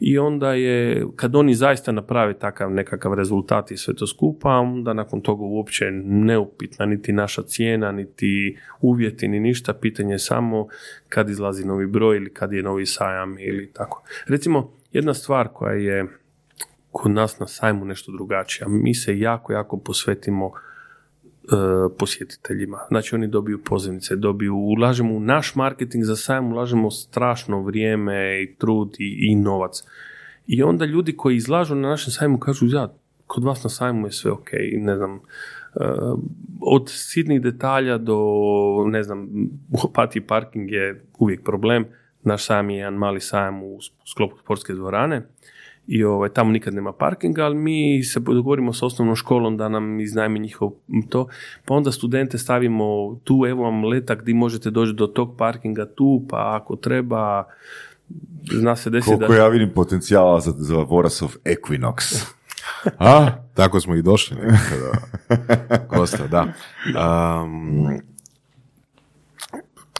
i 0.03 0.17
onda 0.17 0.53
je, 0.53 1.05
kad 1.15 1.35
oni 1.35 1.53
zaista 1.53 1.91
naprave 1.91 2.33
takav 2.33 2.71
nekakav 2.71 3.13
rezultat 3.13 3.71
i 3.71 3.77
sve 3.77 3.93
to 3.93 4.07
skupa, 4.07 4.49
onda 4.49 4.93
nakon 4.93 5.21
toga 5.21 5.43
uopće 5.43 5.91
neupitna 6.03 6.85
niti 6.85 7.13
naša 7.13 7.41
cijena, 7.41 7.91
niti 7.91 8.57
uvjeti, 8.81 9.27
ni 9.27 9.39
ništa, 9.39 9.73
pitanje 9.73 10.13
je 10.13 10.19
samo 10.19 10.67
kad 11.09 11.29
izlazi 11.29 11.65
novi 11.65 11.87
broj 11.87 12.17
ili 12.17 12.33
kad 12.33 12.53
je 12.53 12.63
novi 12.63 12.85
sajam 12.85 13.35
ili 13.39 13.71
tako. 13.73 14.03
Recimo, 14.27 14.71
jedna 14.91 15.13
stvar 15.13 15.47
koja 15.53 15.73
je 15.73 16.05
kod 16.91 17.11
nas 17.11 17.39
na 17.39 17.47
sajmu 17.47 17.85
nešto 17.85 18.11
drugačija, 18.11 18.67
mi 18.67 18.93
se 18.93 19.19
jako, 19.19 19.53
jako 19.53 19.77
posvetimo 19.77 20.51
posjetiteljima. 21.97 22.79
Znači 22.87 23.15
oni 23.15 23.27
dobiju 23.27 23.63
pozivnice, 23.63 24.15
dobiju, 24.15 24.55
ulažemo 24.55 25.15
u 25.15 25.19
naš 25.19 25.55
marketing 25.55 26.03
za 26.03 26.15
sajam, 26.15 26.51
ulažemo 26.51 26.91
strašno 26.91 27.61
vrijeme 27.61 28.43
i 28.43 28.55
trud 28.55 28.95
i, 28.99 29.31
i 29.31 29.35
novac. 29.35 29.83
I 30.47 30.63
onda 30.63 30.85
ljudi 30.85 31.17
koji 31.17 31.35
izlažu 31.35 31.75
na 31.75 31.89
našem 31.89 32.11
sajmu 32.11 32.39
kažu, 32.39 32.65
ja, 32.69 32.93
kod 33.27 33.43
vas 33.43 33.63
na 33.63 33.69
sajmu 33.69 34.07
je 34.07 34.11
sve 34.11 34.31
ok, 34.31 34.49
ne 34.77 34.95
znam, 34.95 35.15
e, 35.15 35.19
od 36.61 36.89
sitnih 36.89 37.41
detalja 37.41 37.97
do, 37.97 38.19
ne 38.87 39.03
znam, 39.03 39.29
u 39.71 39.77
Opatiji 39.83 40.21
parking 40.21 40.71
je 40.71 41.03
uvijek 41.19 41.43
problem, 41.43 41.85
naš 42.23 42.45
sajam 42.45 42.69
je 42.69 42.77
jedan 42.77 42.93
mali 42.93 43.19
sajam 43.19 43.63
u 43.63 43.79
sklopu 44.05 44.37
sportske 44.37 44.73
dvorane, 44.73 45.27
i 45.91 46.03
ovaj, 46.03 46.29
tamo 46.29 46.51
nikad 46.51 46.73
nema 46.73 46.93
parkinga, 46.93 47.45
ali 47.45 47.55
mi 47.55 48.03
se 48.03 48.19
dogovorimo 48.19 48.73
s 48.73 48.83
osnovnom 48.83 49.15
školom 49.15 49.57
da 49.57 49.69
nam 49.69 49.99
iznajmi 49.99 50.39
njihov 50.39 50.71
to, 51.09 51.27
pa 51.65 51.73
onda 51.73 51.91
studente 51.91 52.37
stavimo 52.37 53.15
tu, 53.23 53.45
evo 53.49 53.63
vam 53.63 53.83
letak 53.83 54.21
gdje 54.21 54.33
možete 54.33 54.69
doći 54.69 54.93
do 54.93 55.07
tog 55.07 55.35
parkinga 55.37 55.85
tu, 55.85 56.25
pa 56.29 56.59
ako 56.61 56.75
treba, 56.75 57.43
zna 58.51 58.75
se 58.75 58.89
desi 58.89 59.05
Koliko 59.05 59.33
da... 59.33 59.39
ja 59.39 59.47
vidim 59.47 59.69
potencijala 59.75 60.39
za, 60.39 60.51
za 60.51 60.77
Vorasov 60.77 61.29
Equinox. 61.45 62.25
A? 62.99 63.31
Tako 63.53 63.79
smo 63.79 63.95
i 63.95 64.01
došli 64.01 64.37
nekada. 64.37 64.91
Kosta, 65.97 66.27
da. 66.27 66.47
Um, 67.43 68.10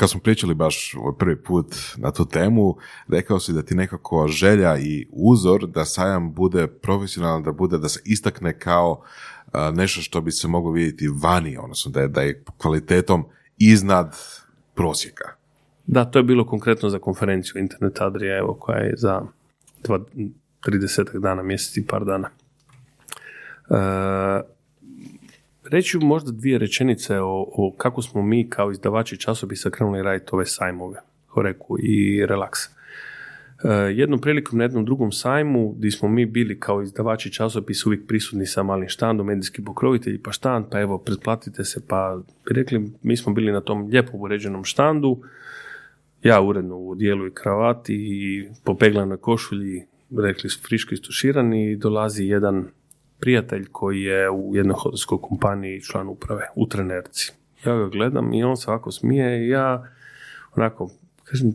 kad 0.01 0.09
smo 0.09 0.19
pričali 0.19 0.53
baš 0.53 0.95
ovaj 0.99 1.13
prvi 1.19 1.35
put 1.35 1.75
na 1.97 2.11
tu 2.11 2.25
temu, 2.25 2.77
rekao 3.07 3.39
si 3.39 3.53
da 3.53 3.61
ti 3.61 3.75
nekako 3.75 4.27
želja 4.27 4.77
i 4.77 5.07
uzor 5.11 5.67
da 5.67 5.85
sajam 5.85 6.33
bude 6.33 6.67
profesionalan, 6.67 7.43
da 7.43 7.51
bude, 7.51 7.77
da 7.77 7.89
se 7.89 8.01
istakne 8.05 8.59
kao 8.59 9.03
nešto 9.73 10.01
što 10.01 10.21
bi 10.21 10.31
se 10.31 10.47
moglo 10.47 10.71
vidjeti 10.71 11.09
vani, 11.21 11.57
odnosno 11.57 11.91
da 11.91 12.01
je, 12.01 12.07
da 12.07 12.21
je 12.21 12.43
kvalitetom 12.57 13.25
iznad 13.57 14.15
prosjeka. 14.75 15.29
Da, 15.87 16.05
to 16.05 16.19
je 16.19 16.23
bilo 16.23 16.45
konkretno 16.45 16.89
za 16.89 16.99
konferenciju 16.99 17.61
Internet 17.61 18.01
Adrija, 18.01 18.37
evo, 18.37 18.53
koja 18.53 18.77
je 18.77 18.93
za 18.97 19.21
dva, 19.83 19.99
30 20.65 21.19
dana, 21.19 21.43
mjesec 21.43 21.77
i 21.77 21.85
par 21.87 22.05
dana. 22.05 22.29
E, 23.69 24.41
reći 25.71 25.97
možda 25.97 26.31
dvije 26.31 26.57
rečenice 26.57 27.19
o, 27.19 27.47
o 27.53 27.73
kako 27.77 28.01
smo 28.01 28.21
mi 28.21 28.49
kao 28.49 28.71
izdavači 28.71 29.17
časopisa 29.17 29.69
krenuli 29.69 30.03
raditi 30.03 30.29
ove 30.31 30.45
sajmove, 30.45 30.99
Horeku 31.27 31.77
i 31.79 32.25
Relax. 32.25 32.69
E, 33.63 33.69
jednom 33.93 34.21
prilikom 34.21 34.57
na 34.57 34.63
jednom 34.63 34.85
drugom 34.85 35.11
sajmu 35.11 35.75
gdje 35.77 35.91
smo 35.91 36.09
mi 36.09 36.25
bili 36.25 36.59
kao 36.59 36.81
izdavači 36.81 37.33
časopisa 37.33 37.83
uvijek 37.89 38.07
prisutni 38.07 38.45
sa 38.45 38.63
malim 38.63 38.89
štandom, 38.89 39.27
medijski 39.27 39.63
pokrovitelji, 39.63 40.17
pa 40.17 40.31
štand, 40.31 40.65
pa 40.71 40.79
evo, 40.79 40.97
pretplatite 40.97 41.63
se, 41.63 41.81
pa 41.87 42.21
rekli, 42.51 42.91
mi 43.03 43.17
smo 43.17 43.33
bili 43.33 43.51
na 43.51 43.61
tom 43.61 43.87
lijepo 43.87 44.17
uređenom 44.17 44.63
štandu, 44.63 45.21
ja 46.23 46.41
uredno 46.41 46.75
u 46.75 46.95
dijelu 46.95 47.27
i 47.27 47.33
kravati 47.33 47.95
i 47.95 48.49
popeglanoj 48.63 49.17
košulji, 49.17 49.85
rekli 50.17 50.49
friško 50.67 50.93
istuširani 50.93 51.75
dolazi 51.75 52.25
jedan 52.25 52.67
prijatelj 53.21 53.65
koji 53.71 54.01
je 54.01 54.29
u 54.29 54.55
jednoj 54.55 54.75
hotelskoj 54.77 55.17
kompaniji 55.21 55.81
član 55.81 56.07
uprave 56.07 56.47
u 56.55 56.67
trenerci. 56.67 57.31
Ja 57.65 57.77
ga 57.77 57.87
gledam 57.87 58.33
i 58.33 58.43
on 58.43 58.57
se 58.57 58.71
ovako 58.71 58.91
smije 58.91 59.45
i 59.45 59.49
ja 59.49 59.87
onako, 60.55 60.89
kažem, 61.23 61.53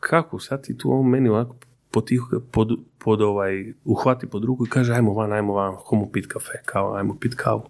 kako 0.00 0.38
sad 0.38 0.66
ti 0.66 0.78
tu 0.78 0.92
on 0.92 1.08
meni 1.10 1.28
ovako 1.28 1.56
potihu, 1.90 2.40
pod, 2.52 2.68
pod 2.98 3.22
ovaj, 3.22 3.72
uhvati 3.84 4.26
pod 4.26 4.44
ruku 4.44 4.66
i 4.66 4.70
kaže 4.70 4.94
ajmo 4.94 5.12
van, 5.14 5.32
ajmo 5.32 5.54
van, 5.54 5.74
homo 5.74 6.08
pit 6.12 6.26
kafe, 6.26 6.62
kao 6.64 6.94
ajmo 6.94 7.16
pit 7.20 7.34
kavu. 7.34 7.62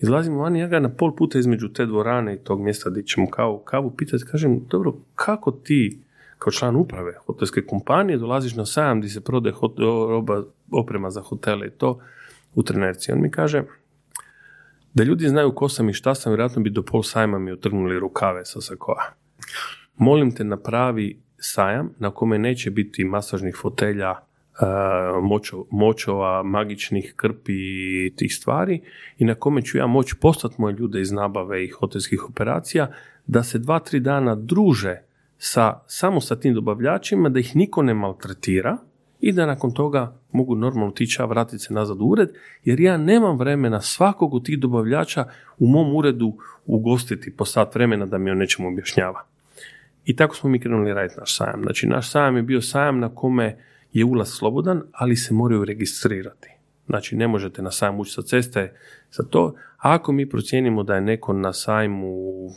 Izlazimo 0.00 0.38
van 0.38 0.56
i 0.56 0.60
ja 0.60 0.66
ga 0.68 0.80
na 0.80 0.88
pol 0.88 1.16
puta 1.16 1.38
između 1.38 1.68
te 1.68 1.86
dvorane 1.86 2.34
i 2.34 2.38
tog 2.38 2.60
mjesta 2.60 2.90
gdje 2.90 3.02
ćemo 3.02 3.30
kavu, 3.30 3.58
kavu 3.58 3.90
pitati, 3.90 4.24
kažem, 4.24 4.60
dobro, 4.70 4.94
kako 5.14 5.50
ti 5.50 5.98
kao 6.38 6.50
član 6.50 6.76
uprave 6.76 7.14
hotelske 7.26 7.66
kompanije 7.66 8.18
dolaziš 8.18 8.54
na 8.54 8.66
sajam 8.66 8.98
gdje 8.98 9.10
se 9.10 9.20
prodaje 9.20 9.54
roba, 10.08 10.44
oprema 10.70 11.10
za 11.10 11.20
hotele 11.20 11.66
i 11.66 11.70
to 11.70 12.00
u 12.54 12.62
trenerci. 12.62 13.12
On 13.12 13.20
mi 13.20 13.30
kaže, 13.30 13.62
da 14.94 15.02
ljudi 15.02 15.28
znaju 15.28 15.54
ko 15.54 15.68
sam 15.68 15.88
i 15.88 15.92
šta 15.92 16.14
sam, 16.14 16.32
vjerojatno 16.32 16.62
bi 16.62 16.70
do 16.70 16.82
pol 16.82 17.02
sajma 17.02 17.38
mi 17.38 17.52
otrgnuli 17.52 17.98
rukave 17.98 18.44
sa 18.44 18.60
sakoa. 18.60 19.02
Molim 19.96 20.34
te 20.34 20.44
napravi 20.44 21.22
sajam 21.36 21.94
na 21.98 22.10
kome 22.10 22.38
neće 22.38 22.70
biti 22.70 23.04
masažnih 23.04 23.56
fotelja, 23.60 24.10
e, 24.10 24.18
močova, 25.70 26.42
magičnih 26.42 27.14
krpi 27.16 27.52
i 28.06 28.12
tih 28.16 28.34
stvari 28.34 28.80
i 29.18 29.24
na 29.24 29.34
kome 29.34 29.62
ću 29.62 29.78
ja 29.78 29.86
moći 29.86 30.14
poslati 30.20 30.54
moje 30.58 30.74
ljude 30.74 31.00
iz 31.00 31.12
nabave 31.12 31.64
i 31.64 31.68
hotelskih 31.68 32.28
operacija 32.28 32.92
da 33.26 33.42
se 33.42 33.58
dva, 33.58 33.78
tri 33.78 34.00
dana 34.00 34.34
druže 34.34 35.02
sa, 35.38 35.80
samo 35.86 36.20
sa 36.20 36.36
tim 36.36 36.54
dobavljačima, 36.54 37.28
da 37.28 37.40
ih 37.40 37.56
niko 37.56 37.82
ne 37.82 37.94
maltretira 37.94 38.76
i 39.20 39.32
da 39.32 39.46
nakon 39.46 39.74
toga 39.74 40.21
mogu 40.32 40.54
normalno 40.54 40.90
tići, 40.90 41.22
vratiti 41.28 41.58
se 41.58 41.74
nazad 41.74 42.00
u 42.00 42.04
ured, 42.04 42.28
jer 42.64 42.80
ja 42.80 42.96
nemam 42.96 43.38
vremena 43.38 43.80
svakog 43.80 44.34
od 44.34 44.44
tih 44.44 44.58
dobavljača 44.58 45.24
u 45.58 45.66
mom 45.66 45.96
uredu 45.96 46.32
ugostiti 46.66 47.36
po 47.36 47.44
sat 47.44 47.74
vremena 47.74 48.06
da 48.06 48.18
mi 48.18 48.30
o 48.30 48.34
nečemu 48.34 48.68
objašnjava. 48.68 49.24
I 50.04 50.16
tako 50.16 50.36
smo 50.36 50.50
mi 50.50 50.60
krenuli 50.60 50.94
raditi 50.94 51.20
naš 51.20 51.36
sajam. 51.36 51.62
Znači, 51.62 51.86
naš 51.86 52.10
sajam 52.10 52.36
je 52.36 52.42
bio 52.42 52.62
sajam 52.62 52.98
na 52.98 53.14
kome 53.14 53.56
je 53.92 54.04
ulaz 54.04 54.28
slobodan, 54.28 54.82
ali 54.92 55.16
se 55.16 55.34
moraju 55.34 55.64
registrirati. 55.64 56.48
Znači, 56.86 57.16
ne 57.16 57.28
možete 57.28 57.62
na 57.62 57.70
sajam 57.70 58.00
ući 58.00 58.12
sa 58.12 58.22
ceste 58.22 58.72
za 59.10 59.22
to. 59.22 59.54
A 59.78 59.94
ako 59.94 60.12
mi 60.12 60.28
procijenimo 60.28 60.82
da 60.82 60.94
je 60.94 61.00
neko 61.00 61.32
na 61.32 61.52
sajmu 61.52 62.14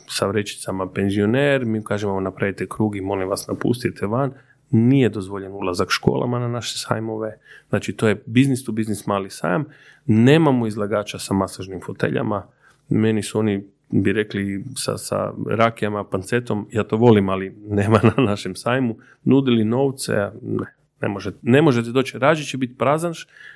sa 0.08 0.26
vrećicama 0.26 0.92
penzioner, 0.92 1.64
mi 1.64 1.84
kažemo 1.84 2.20
napravite 2.20 2.66
krug 2.68 2.96
i 2.96 3.00
molim 3.00 3.28
vas 3.28 3.46
napustite 3.48 4.06
van, 4.06 4.32
nije 4.70 5.08
dozvoljen 5.08 5.52
ulazak 5.52 5.90
školama 5.90 6.38
na 6.38 6.48
naše 6.48 6.78
sajmove. 6.78 7.38
Znači, 7.68 7.92
to 7.92 8.08
je 8.08 8.22
business 8.26 8.64
to 8.64 8.72
business 8.72 9.06
mali 9.06 9.30
sajam. 9.30 9.64
Nemamo 10.06 10.66
izlagača 10.66 11.18
sa 11.18 11.34
masažnim 11.34 11.80
foteljama. 11.86 12.46
Meni 12.88 13.22
su 13.22 13.38
oni 13.38 13.64
bi 13.90 14.12
rekli 14.12 14.64
sa, 14.76 14.98
sa 14.98 15.32
rakijama, 15.50 16.04
pancetom, 16.04 16.68
ja 16.72 16.84
to 16.84 16.96
volim, 16.96 17.28
ali 17.28 17.54
nema 17.68 18.00
na 18.02 18.24
našem 18.24 18.56
sajmu, 18.56 18.96
nudili 19.24 19.64
novce, 19.64 20.12
ne, 20.42 20.66
ne, 21.00 21.08
možete, 21.08 21.38
ne 21.42 21.62
možete 21.62 21.90
doći, 21.90 22.18
rađe 22.18 22.44
će 22.44 22.58
biti 22.58 22.74
prazan 22.78 23.12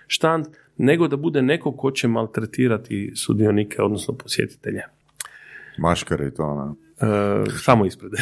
štand, 0.07 0.47
nego 0.77 1.09
da 1.09 1.16
bude 1.16 1.43
neko 1.43 1.73
ko 1.73 1.91
će 1.91 2.09
maltretirati 2.09 3.12
sudionike, 3.16 3.82
odnosno 3.82 4.15
posjetitelje. 4.15 4.82
Maškare 5.78 6.27
i 6.27 6.31
to, 6.31 6.55
ne? 6.55 6.91
E, 7.09 7.45
samo 7.65 7.87
ispred. 7.87 8.12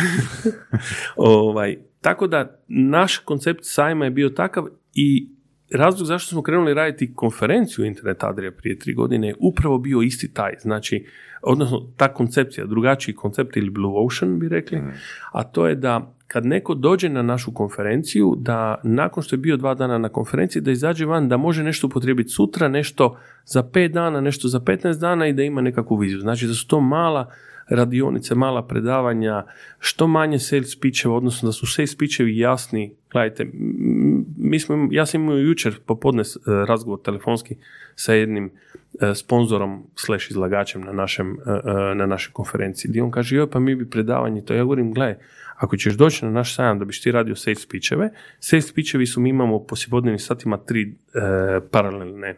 ovaj, 1.16 1.76
tako 2.00 2.26
da 2.26 2.60
naš 2.68 3.18
koncept 3.18 3.60
sajma 3.62 4.04
je 4.04 4.10
bio 4.10 4.28
takav 4.28 4.66
i 4.94 5.28
razlog 5.72 6.06
zašto 6.06 6.28
smo 6.28 6.42
krenuli 6.42 6.74
raditi 6.74 7.14
konferenciju 7.14 7.84
Internet 7.84 8.24
Adria 8.24 8.52
prije 8.52 8.78
tri 8.78 8.94
godine 8.94 9.28
je 9.28 9.34
upravo 9.40 9.78
bio 9.78 10.02
isti 10.02 10.32
taj. 10.34 10.54
Znači, 10.60 11.06
odnosno 11.42 11.92
ta 11.96 12.14
koncepcija, 12.14 12.66
drugačiji 12.66 13.14
koncept 13.14 13.56
ili 13.56 13.70
Blue 13.70 14.06
Ocean 14.06 14.38
bi 14.38 14.48
rekli, 14.48 14.78
mhm. 14.78 14.88
a 15.32 15.44
to 15.44 15.66
je 15.66 15.74
da 15.74 16.14
kad 16.26 16.46
neko 16.46 16.74
dođe 16.74 17.08
na 17.08 17.22
našu 17.22 17.52
konferenciju, 17.52 18.34
da 18.38 18.80
nakon 18.84 19.22
što 19.22 19.36
je 19.36 19.38
bio 19.38 19.56
dva 19.56 19.74
dana 19.74 19.98
na 19.98 20.08
konferenciji, 20.08 20.62
da 20.62 20.70
izađe 20.70 21.06
van, 21.06 21.28
da 21.28 21.36
može 21.36 21.62
nešto 21.62 21.86
upotrijebiti 21.86 22.28
sutra, 22.28 22.68
nešto 22.68 23.18
za 23.44 23.62
pet 23.62 23.92
dana, 23.92 24.20
nešto 24.20 24.48
za 24.48 24.60
15 24.60 25.00
dana 25.00 25.26
i 25.26 25.32
da 25.32 25.42
ima 25.42 25.60
nekakvu 25.60 25.96
viziju. 25.96 26.20
Znači 26.20 26.46
da 26.46 26.54
su 26.54 26.68
to 26.68 26.80
mala 26.80 27.32
radionice, 27.68 28.34
mala 28.34 28.66
predavanja, 28.66 29.44
što 29.78 30.06
manje 30.06 30.38
sales 30.38 30.80
pitcheva, 30.80 31.16
odnosno 31.16 31.48
da 31.48 31.52
su 31.52 31.66
sales 31.66 31.96
pitchevi 31.96 32.38
jasni. 32.38 32.94
Gledajte, 33.12 33.50
mi 34.36 34.60
smo, 34.60 34.88
ja 34.90 35.06
sam 35.06 35.22
imao 35.22 35.36
jučer 35.36 35.80
popodne 35.86 36.22
e, 36.22 36.24
razgovor 36.68 37.00
telefonski 37.04 37.56
sa 37.94 38.14
jednim 38.14 38.50
e, 39.00 39.14
sponzorom 39.14 39.86
slash 39.94 40.30
izlagačem 40.30 40.82
na, 40.82 40.92
našem, 40.92 41.32
e, 41.32 41.94
na 41.94 42.06
našoj 42.06 42.32
konferenciji, 42.32 42.88
gdje 42.88 43.02
on 43.02 43.10
kaže, 43.10 43.36
joj 43.36 43.50
pa 43.50 43.58
mi 43.58 43.74
bi 43.74 43.90
predavanje 43.90 44.44
to. 44.44 44.54
Ja 44.54 44.62
govorim, 44.62 44.92
gledaj, 44.92 45.16
ako 45.56 45.76
ćeš 45.76 45.94
doći 45.94 46.24
na 46.24 46.30
naš 46.30 46.54
sajam 46.54 46.78
da 46.78 46.84
biš 46.84 47.02
ti 47.02 47.12
radio 47.12 47.36
sales 47.36 47.66
pitcheve, 47.66 48.10
sales 48.38 48.72
pitchevi 48.72 49.06
su, 49.06 49.20
mi 49.20 49.30
imamo 49.30 49.66
po 49.66 49.76
satima 50.18 50.56
tri 50.56 50.94
paralelne 51.70 52.34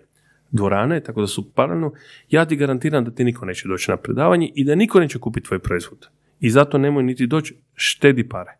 dvorane, 0.50 1.00
tako 1.00 1.20
da 1.20 1.26
su 1.26 1.50
paralelno, 1.54 1.92
ja 2.30 2.44
ti 2.44 2.56
garantiram 2.56 3.04
da 3.04 3.10
ti 3.10 3.24
niko 3.24 3.46
neće 3.46 3.68
doći 3.68 3.90
na 3.90 3.96
predavanje 3.96 4.50
i 4.54 4.64
da 4.64 4.74
niko 4.74 5.00
neće 5.00 5.18
kupiti 5.18 5.46
tvoj 5.46 5.58
proizvod. 5.58 6.08
I 6.40 6.50
zato 6.50 6.78
nemoj 6.78 7.02
niti 7.02 7.26
doći, 7.26 7.56
štedi 7.74 8.28
pare. 8.28 8.56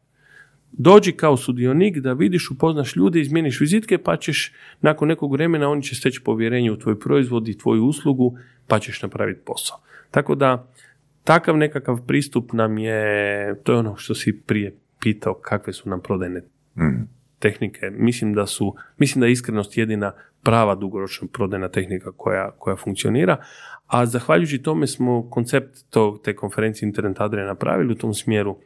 Dođi 0.72 1.12
kao 1.12 1.36
sudionik 1.36 1.98
da 1.98 2.12
vidiš, 2.12 2.50
upoznaš 2.50 2.96
ljude, 2.96 3.20
izmijeniš 3.20 3.60
vizitke, 3.60 3.98
pa 3.98 4.16
ćeš 4.16 4.52
nakon 4.80 5.08
nekog 5.08 5.32
vremena 5.32 5.68
oni 5.68 5.82
će 5.82 5.94
steći 5.94 6.20
povjerenje 6.24 6.72
u 6.72 6.78
tvoj 6.78 7.00
proizvod 7.00 7.48
i 7.48 7.58
tvoju 7.58 7.84
uslugu, 7.84 8.38
pa 8.66 8.78
ćeš 8.78 9.02
napraviti 9.02 9.40
posao. 9.46 9.78
Tako 10.10 10.34
da, 10.34 10.68
takav 11.24 11.56
nekakav 11.56 12.06
pristup 12.06 12.52
nam 12.52 12.78
je, 12.78 13.54
to 13.64 13.72
je 13.72 13.78
ono 13.78 13.96
što 13.96 14.14
si 14.14 14.40
prije 14.46 14.76
pitao, 15.00 15.34
kakve 15.34 15.72
su 15.72 15.88
nam 15.88 16.00
prodajne 16.00 16.42
mm. 16.76 17.19
Tehnike. 17.40 17.90
Mislim 17.90 18.34
da 18.34 18.46
su, 18.46 18.74
mislim 18.98 19.20
da 19.20 19.26
je 19.26 19.32
iskrenost 19.32 19.76
jedina 19.76 20.12
prava 20.42 20.74
dugoročna 20.74 21.28
prodajna 21.32 21.68
tehnika 21.68 22.12
koja, 22.16 22.50
koja 22.58 22.76
funkcionira, 22.76 23.36
a 23.86 24.06
zahvaljujući 24.06 24.58
tome 24.58 24.86
smo 24.86 25.30
koncept 25.30 25.78
tog, 25.90 26.22
te 26.24 26.36
konferencije 26.36 26.86
Internet 26.86 27.20
Adria 27.20 27.46
napravili 27.46 27.92
u 27.92 27.96
tom 27.96 28.14
smjeru 28.14 28.56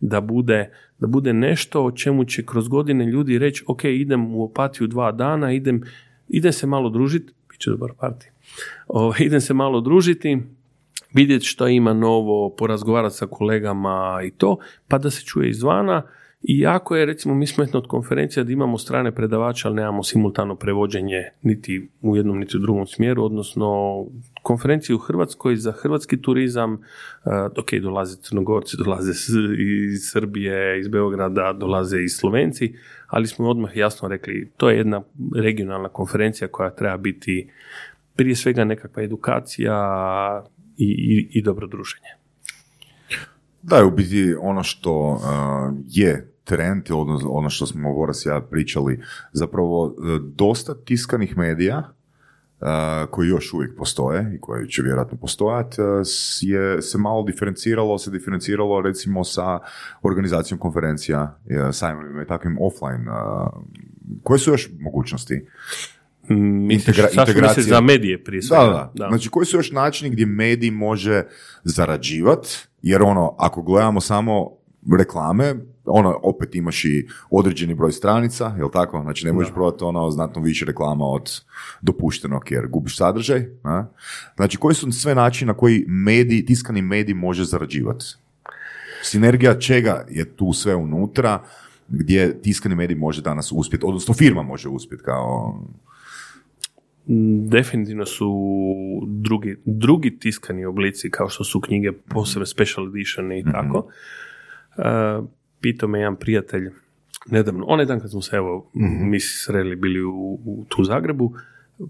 da 0.00 0.20
bude, 0.20 0.70
da 0.98 1.06
bude 1.06 1.32
nešto 1.32 1.84
o 1.84 1.92
čemu 1.92 2.24
će 2.24 2.46
kroz 2.46 2.68
godine 2.68 3.04
ljudi 3.06 3.38
reći 3.38 3.64
ok, 3.66 3.84
idem 3.84 4.34
u 4.34 4.44
opatiju 4.44 4.86
dva 4.86 5.12
dana, 5.12 5.52
idem, 5.52 5.82
idem 6.28 6.52
se 6.52 6.66
malo 6.66 6.90
družiti, 6.90 7.32
bit 7.50 7.60
će 7.60 7.70
dobar 7.70 7.90
parti, 8.00 8.30
o, 8.88 9.12
idem 9.26 9.40
se 9.40 9.54
malo 9.54 9.80
družiti, 9.80 10.38
vidjeti 11.12 11.44
što 11.44 11.68
ima 11.68 11.92
novo, 11.92 12.54
porazgovarati 12.56 13.16
sa 13.16 13.26
kolegama 13.26 14.20
i 14.24 14.30
to, 14.30 14.58
pa 14.88 14.98
da 14.98 15.10
se 15.10 15.24
čuje 15.24 15.50
izvana, 15.50 16.02
i 16.42 16.58
jako 16.58 16.96
je, 16.96 17.06
recimo, 17.06 17.34
mi 17.34 17.46
smo 17.46 17.64
od 17.72 17.86
konferencija 17.86 18.44
da 18.44 18.52
imamo 18.52 18.78
strane 18.78 19.14
predavača, 19.14 19.68
ali 19.68 19.76
nemamo 19.76 20.02
simultano 20.02 20.56
prevođenje 20.56 21.22
niti 21.42 21.88
u 22.02 22.16
jednom 22.16 22.38
niti 22.38 22.56
u 22.56 22.60
drugom 22.60 22.86
smjeru, 22.86 23.24
odnosno 23.24 23.96
konferencije 24.42 24.96
u 24.96 24.98
Hrvatskoj 24.98 25.56
za 25.56 25.72
hrvatski 25.72 26.22
turizam, 26.22 26.72
uh, 26.72 26.80
ok, 27.58 27.74
dolaze 27.82 28.16
Crnogorci, 28.22 28.76
dolaze 28.84 29.10
iz 29.94 30.10
Srbije, 30.12 30.80
iz 30.80 30.88
Beograda, 30.88 31.52
dolaze 31.52 32.02
i 32.02 32.08
Slovenci, 32.08 32.74
ali 33.06 33.26
smo 33.26 33.48
odmah 33.48 33.76
jasno 33.76 34.08
rekli, 34.08 34.50
to 34.56 34.70
je 34.70 34.76
jedna 34.76 35.02
regionalna 35.36 35.88
konferencija 35.88 36.48
koja 36.48 36.70
treba 36.70 36.96
biti 36.96 37.50
prije 38.16 38.36
svega 38.36 38.64
nekakva 38.64 39.02
edukacija 39.02 39.74
i, 40.76 40.86
i, 40.86 41.38
i 41.38 41.42
dobro 41.42 41.66
druženje. 41.66 42.17
Da, 43.62 43.84
u 43.84 43.90
biti 43.90 44.34
ono 44.40 44.62
što 44.62 45.10
uh, 45.10 45.20
je 45.86 46.32
trend, 46.44 46.82
odnosno 46.90 47.30
ono 47.30 47.50
što 47.50 47.66
smo 47.66 47.92
Voras 47.92 48.26
ja 48.26 48.40
pričali, 48.50 49.00
zapravo 49.32 49.84
uh, 49.84 49.94
dosta 50.20 50.74
tiskanih 50.84 51.36
medija 51.36 51.78
uh, 51.78 52.66
koji 53.10 53.28
još 53.28 53.52
uvijek 53.52 53.76
postoje 53.76 54.32
i 54.36 54.40
koji 54.40 54.68
će 54.68 54.82
vjerojatno 54.82 55.18
postojati, 55.18 55.76
je 56.40 56.82
se 56.82 56.98
malo 56.98 57.22
diferenciralo, 57.22 57.98
se 57.98 58.10
diferenciralo 58.10 58.80
recimo 58.80 59.24
sa 59.24 59.58
organizacijom 60.02 60.60
konferencija, 60.60 61.38
sajmovima 61.72 62.22
i 62.22 62.26
takvim 62.26 62.58
offline. 62.60 63.04
Koje 64.22 64.38
su 64.38 64.50
još 64.50 64.70
mogućnosti? 64.80 65.46
Integra- 66.28 67.20
integracija. 67.20 67.64
za 67.64 67.80
medije 67.80 68.24
prije 68.24 68.42
svega. 68.42 68.64
Da, 68.64 68.92
da, 68.94 69.08
Znači, 69.08 69.28
koji 69.28 69.46
su 69.46 69.56
još 69.56 69.70
načini 69.70 70.10
gdje 70.10 70.26
medij 70.26 70.70
može 70.70 71.22
zarađivati, 71.64 72.48
jer 72.82 73.02
ono, 73.02 73.34
ako 73.38 73.62
gledamo 73.62 74.00
samo 74.00 74.50
reklame, 74.98 75.54
ono, 75.84 76.20
opet 76.22 76.54
imaš 76.54 76.84
i 76.84 77.06
određeni 77.30 77.74
broj 77.74 77.92
stranica, 77.92 78.54
jel 78.58 78.68
tako? 78.72 79.02
Znači, 79.02 79.26
ne 79.26 79.32
možeš 79.32 79.52
prodati 79.52 79.84
ono 79.84 80.10
znatno 80.10 80.42
više 80.42 80.64
reklama 80.64 81.04
od 81.04 81.40
dopuštenog, 81.80 82.42
jer 82.50 82.66
gubiš 82.66 82.96
sadržaj. 82.96 83.40
Ne? 83.64 83.84
Znači, 84.36 84.56
koji 84.56 84.74
su 84.74 84.92
sve 84.92 85.14
načini 85.14 85.46
na 85.46 85.54
koji 85.54 85.84
medij, 85.88 86.46
tiskani 86.46 86.82
medij 86.82 87.14
može 87.14 87.44
zarađivati? 87.44 88.04
Sinergija 89.02 89.58
čega 89.58 90.06
je 90.10 90.24
tu 90.24 90.52
sve 90.52 90.74
unutra, 90.74 91.42
gdje 91.88 92.42
tiskani 92.42 92.74
medij 92.74 92.96
može 92.96 93.22
danas 93.22 93.52
uspjeti, 93.52 93.84
odnosno 93.86 94.14
firma 94.14 94.42
može 94.42 94.68
uspjeti 94.68 95.04
kao 95.04 95.60
definitivno 97.48 98.06
su 98.06 98.30
drugi, 99.06 99.56
drugi 99.64 100.18
tiskani 100.18 100.64
oblici 100.64 101.10
kao 101.10 101.28
što 101.28 101.44
su 101.44 101.60
knjige, 101.60 101.92
posebno 101.92 102.46
special 102.46 102.88
edition 102.88 103.32
i 103.32 103.44
tako. 103.52 103.90
E, 104.78 104.82
pitao 105.60 105.88
me 105.88 105.98
jedan 105.98 106.16
prijatelj 106.16 106.70
nedavno, 107.26 107.64
onaj 107.68 107.86
dan 107.86 108.00
kad 108.00 108.10
smo 108.10 108.22
se 108.22 108.36
evo, 108.36 108.70
mi 109.10 109.20
se 109.20 109.44
sreli 109.44 109.76
bili 109.76 110.02
u, 110.02 110.40
u 110.44 110.64
tu 110.68 110.84
Zagrebu, 110.84 111.34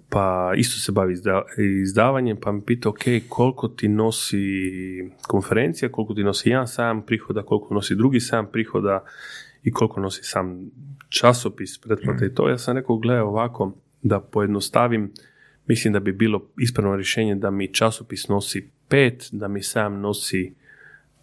pa 0.08 0.52
isto 0.56 0.80
se 0.80 0.92
bavi 0.92 1.12
izda- 1.12 1.42
izdavanjem, 1.82 2.36
pa 2.40 2.52
me 2.52 2.64
pitao, 2.64 2.90
ok, 2.90 2.98
koliko 3.28 3.68
ti 3.68 3.88
nosi 3.88 4.38
konferencija, 5.28 5.92
koliko 5.92 6.14
ti 6.14 6.24
nosi 6.24 6.48
jedan 6.50 6.66
sajam 6.68 7.02
prihoda, 7.02 7.42
koliko 7.42 7.74
nosi 7.74 7.94
drugi 7.96 8.20
sajam 8.20 8.46
prihoda 8.52 9.04
i 9.62 9.72
koliko 9.72 10.00
nosi 10.00 10.20
sam 10.22 10.70
časopis, 11.08 11.78
pretplate 11.78 12.26
i 12.26 12.34
to. 12.34 12.48
Ja 12.48 12.58
sam 12.58 12.76
rekao, 12.76 12.96
gledaj 12.96 13.20
ovako, 13.22 13.72
da 14.02 14.20
pojednostavim, 14.20 15.12
mislim 15.66 15.92
da 15.92 16.00
bi 16.00 16.12
bilo 16.12 16.48
ispravno 16.58 16.96
rješenje 16.96 17.34
da 17.34 17.50
mi 17.50 17.72
časopis 17.74 18.28
nosi 18.28 18.70
pet, 18.88 19.28
da 19.32 19.48
mi 19.48 19.62
sam 19.62 20.00
nosi 20.00 20.54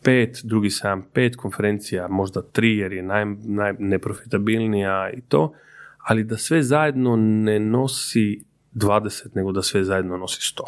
pet, 0.03 0.39
drugi 0.43 0.69
sam 0.69 1.05
pet, 1.13 1.35
konferencija 1.35 2.07
možda 2.07 2.41
tri 2.41 2.77
jer 2.77 2.93
je 2.93 3.03
naj, 3.03 3.25
najneprofitabilnija 3.43 5.09
i 5.13 5.21
to, 5.21 5.53
ali 5.97 6.23
da 6.23 6.37
sve 6.37 6.63
zajedno 6.63 7.15
ne 7.15 7.59
nosi 7.59 8.43
20, 8.73 9.35
nego 9.35 9.51
da 9.51 9.61
sve 9.61 9.83
zajedno 9.83 10.17
nosi 10.17 10.53
100. 10.55 10.63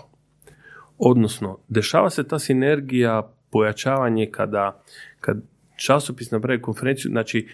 Odnosno, 0.98 1.60
dešava 1.68 2.10
se 2.10 2.28
ta 2.28 2.40
sinergija, 2.40 3.34
pojačavanje 3.52 4.30
kada, 4.32 4.84
kad 5.20 5.42
časopis 5.76 6.32
napravi 6.32 6.62
konferenciju, 6.62 7.12
znači 7.12 7.48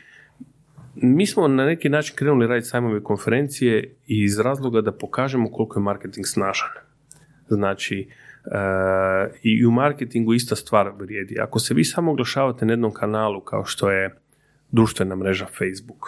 mi 0.95 1.27
smo 1.27 1.47
na 1.47 1.65
neki 1.65 1.89
način 1.89 2.15
krenuli 2.15 2.47
raditi 2.47 2.67
sajmove 2.67 3.03
konferencije 3.03 3.95
iz 4.07 4.39
razloga 4.39 4.81
da 4.81 4.91
pokažemo 4.91 5.51
koliko 5.51 5.79
je 5.79 5.83
marketing 5.83 6.25
snažan. 6.25 6.69
Znači, 7.47 8.09
e, 8.45 8.57
i 9.43 9.65
u 9.65 9.71
marketingu 9.71 10.33
ista 10.33 10.55
stvar 10.55 10.91
vrijedi. 10.99 11.39
Ako 11.39 11.59
se 11.59 11.73
vi 11.73 11.83
samo 11.83 12.11
oglašavate 12.11 12.65
na 12.65 12.73
jednom 12.73 12.91
kanalu 12.91 13.41
kao 13.41 13.65
što 13.65 13.91
je 13.91 14.15
društvena 14.71 15.15
mreža 15.15 15.45
Facebook, 15.45 16.07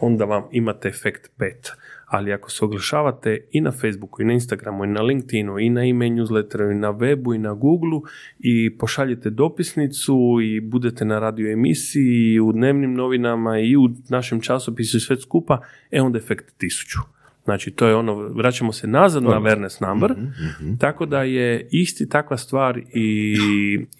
onda 0.00 0.24
vam 0.24 0.44
imate 0.52 0.88
efekt 0.88 1.30
5. 1.38 1.72
Ali 2.06 2.32
ako 2.32 2.50
se 2.50 2.64
oglašavate 2.64 3.38
i 3.52 3.60
na 3.60 3.72
Facebooku, 3.72 4.22
i 4.22 4.24
na 4.24 4.32
Instagramu, 4.32 4.84
i 4.84 4.88
na 4.88 5.02
LinkedInu, 5.02 5.58
i 5.58 5.70
na 5.70 5.84
e-mail 5.84 6.12
newsletteru, 6.12 6.72
i 6.72 6.74
na 6.74 6.92
webu, 6.92 7.34
i 7.34 7.38
na 7.38 7.54
Googleu, 7.54 8.02
i 8.38 8.76
pošaljete 8.78 9.30
dopisnicu, 9.30 10.38
i 10.42 10.60
budete 10.60 11.04
na 11.04 11.18
radio 11.18 11.52
emisiji, 11.52 12.32
i 12.34 12.40
u 12.40 12.52
dnevnim 12.52 12.94
novinama, 12.94 13.58
i 13.58 13.76
u 13.76 13.88
našem 14.08 14.40
časopisu 14.40 14.96
i 14.96 15.00
sve 15.00 15.16
skupa, 15.16 15.60
e 15.90 16.00
onda 16.00 16.18
efekt 16.18 16.54
1000. 16.62 17.16
Znači, 17.44 17.70
to 17.70 17.86
je 17.86 17.94
ono, 17.94 18.14
vraćamo 18.14 18.72
se 18.72 18.86
nazad 18.86 19.22
na 19.22 19.30
awareness 19.30 19.88
number, 19.88 20.10
tako 20.78 21.06
da 21.06 21.22
je 21.22 21.68
isti 21.70 22.08
takva 22.08 22.36
stvar 22.36 22.78
i, 22.94 23.36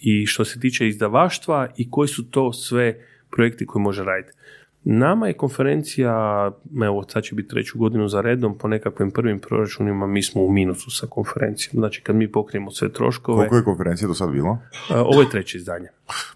i 0.00 0.26
što 0.26 0.44
se 0.44 0.60
tiče 0.60 0.88
izdavaštva 0.88 1.68
i 1.76 1.90
koji 1.90 2.08
su 2.08 2.30
to 2.30 2.52
sve 2.52 2.98
projekti 3.30 3.66
koje 3.66 3.82
može 3.82 4.04
raditi. 4.04 4.32
Nama 4.88 5.26
je 5.26 5.32
konferencija, 5.32 6.12
evo 6.84 7.04
sad 7.08 7.22
će 7.22 7.34
biti 7.34 7.48
treću 7.48 7.78
godinu 7.78 8.08
za 8.08 8.20
redom, 8.20 8.58
po 8.58 8.68
nekakvim 8.68 9.10
prvim 9.10 9.38
proračunima 9.38 10.06
mi 10.06 10.22
smo 10.22 10.42
u 10.44 10.52
minusu 10.52 10.90
sa 10.90 11.06
konferencijom. 11.06 11.80
Znači 11.80 12.02
kad 12.02 12.16
mi 12.16 12.32
pokrijemo 12.32 12.70
sve 12.70 12.92
troškove, 12.92 13.36
Koliko 13.36 13.56
je 13.56 13.64
konferencija 13.64 14.08
do 14.08 14.14
sad 14.14 14.30
bilo? 14.30 14.58
a, 14.90 15.02
ovo 15.02 15.20
je 15.20 15.30
treće 15.30 15.58
izdanje. 15.58 15.88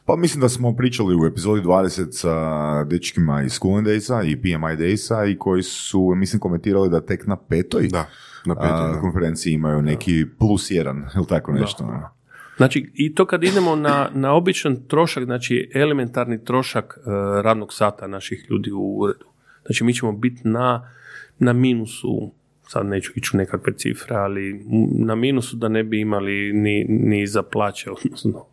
Pa 0.04 0.16
mislim 0.16 0.40
da 0.40 0.48
smo 0.48 0.76
pričali 0.76 1.16
u 1.22 1.26
epizodi 1.26 1.62
20 1.62 2.06
sa 2.10 2.84
dečkima 2.84 3.42
iz 3.42 3.52
School 3.52 3.78
and 3.78 3.86
Daysa 3.86 4.30
i 4.30 4.36
PMI 4.42 4.76
Daysa 4.84 5.32
i 5.32 5.38
koji 5.38 5.62
su, 5.62 6.12
mislim, 6.16 6.40
komentirali 6.40 6.90
da 6.90 7.00
tek 7.00 7.26
na 7.26 7.36
petoj 7.36 7.88
Da, 7.88 8.06
na 8.46 8.54
petoj, 8.54 8.70
a, 8.70 8.92
da. 8.92 9.00
konferenciji 9.00 9.52
imaju 9.52 9.82
neki 9.82 10.26
plus 10.38 10.70
jedan 10.70 11.04
ili 11.16 11.26
tako 11.26 11.52
nešto. 11.52 11.84
ono. 11.84 12.19
Znači, 12.60 12.90
i 12.94 13.14
to 13.14 13.26
kad 13.26 13.44
idemo 13.44 13.76
na, 13.76 14.08
na 14.14 14.32
običan 14.32 14.76
trošak, 14.88 15.24
znači 15.24 15.70
elementarni 15.74 16.44
trošak 16.44 16.98
e, 16.98 17.10
radnog 17.42 17.72
sata 17.72 18.06
naših 18.06 18.46
ljudi 18.50 18.72
u 18.72 18.98
uredu. 18.98 19.26
Znači, 19.66 19.84
mi 19.84 19.94
ćemo 19.94 20.12
biti 20.12 20.48
na, 20.48 20.90
na 21.38 21.52
minusu, 21.52 22.32
sad 22.68 22.86
neću 22.86 23.12
ići 23.16 23.30
u 23.34 23.36
nekakve 23.36 23.72
cifre, 23.76 24.16
ali 24.16 24.64
na 24.98 25.14
minusu 25.14 25.56
da 25.56 25.68
ne 25.68 25.82
bi 25.82 26.00
imali 26.00 26.52
ni, 26.52 26.84
ni 26.88 27.26
za 27.26 27.42
plaće, 27.42 27.90
odnosno 27.90 28.44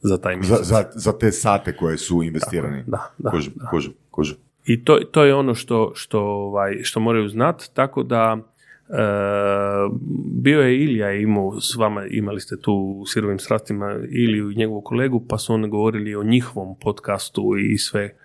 za 0.00 0.18
taj 0.18 0.36
minus. 0.36 0.48
Za, 0.48 0.58
za, 0.62 0.84
za 0.94 1.18
te 1.18 1.32
sate 1.32 1.76
koje 1.76 1.98
su 1.98 2.22
investirani. 2.22 2.84
Da, 2.86 3.14
da, 3.18 3.30
Kužim, 3.30 3.52
da. 3.56 3.66
kužim, 3.70 3.92
kužim. 4.10 4.36
I 4.64 4.84
to, 4.84 4.98
to 5.10 5.24
je 5.24 5.34
ono 5.34 5.54
što, 5.54 5.92
što, 5.94 6.20
ovaj, 6.20 6.82
što 6.82 7.00
moraju 7.00 7.28
znat, 7.28 7.62
tako 7.72 8.02
da 8.02 8.38
bio 10.32 10.60
je 10.60 10.84
Ilija 10.84 11.12
imao 11.12 11.60
s 11.60 11.76
vama, 11.76 12.06
imali 12.10 12.40
ste 12.40 12.60
tu 12.60 12.72
u 12.74 13.06
sirovim 13.06 13.38
strastima 13.38 13.96
Iliju 14.10 14.50
i 14.50 14.56
njegovu 14.56 14.80
kolegu, 14.80 15.24
pa 15.28 15.38
su 15.38 15.54
oni 15.54 15.68
govorili 15.68 16.14
o 16.14 16.22
njihovom 16.22 16.74
podcastu 16.80 17.42
i 17.72 17.78
sve. 17.78 18.16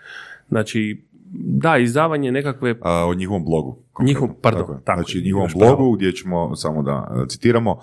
Znači, 0.49 1.03
da, 1.33 1.77
izdavanje 1.77 2.31
nekakve 2.31 2.75
A, 2.81 3.05
o 3.07 3.13
njihovom 3.13 3.45
blogu. 3.45 3.77
Njihov- 3.99 4.33
pardon, 4.41 4.61
Tako 4.65 4.81
tako 4.85 4.97
znači, 5.01 5.21
njihovom 5.21 5.49
pravo. 5.59 5.75
blogu 5.75 5.95
gdje 5.95 6.11
ćemo, 6.11 6.55
samo 6.55 6.83
da 6.83 7.23
e, 7.23 7.27
citiramo, 7.27 7.79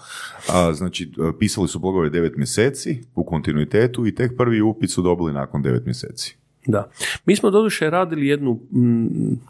a, 0.52 0.72
znači, 0.72 1.04
e, 1.04 1.38
pisali 1.38 1.68
su 1.68 1.78
blogove 1.78 2.10
devet 2.10 2.36
mjeseci 2.36 2.98
u 3.14 3.24
kontinuitetu 3.24 4.06
i 4.06 4.14
tek 4.14 4.32
prvi 4.36 4.60
upit 4.60 4.90
su 4.90 5.02
dobili 5.02 5.32
nakon 5.32 5.62
devet 5.62 5.84
mjeseci. 5.84 6.36
Da. 6.66 6.90
Mi 7.26 7.36
smo 7.36 7.50
doduše 7.50 7.90
radili 7.90 8.26
jednu, 8.26 8.50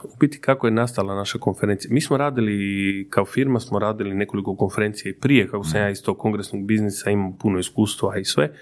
u 0.04 0.16
biti 0.20 0.40
kako 0.40 0.66
je 0.66 0.70
nastala 0.70 1.14
naša 1.14 1.38
konferencija. 1.38 1.92
Mi 1.92 2.00
smo 2.00 2.16
radili, 2.16 3.06
kao 3.10 3.24
firma 3.24 3.60
smo 3.60 3.78
radili 3.78 4.14
nekoliko 4.14 4.56
konferencija 4.56 5.10
i 5.10 5.14
prije, 5.14 5.48
kako 5.48 5.64
sam 5.64 5.80
ja 5.80 5.90
iz 5.90 6.02
tog 6.02 6.18
kongresnog 6.18 6.66
biznisa 6.66 7.10
imam 7.10 7.38
puno 7.38 7.58
iskustva 7.58 8.18
i 8.18 8.24
sve, 8.24 8.52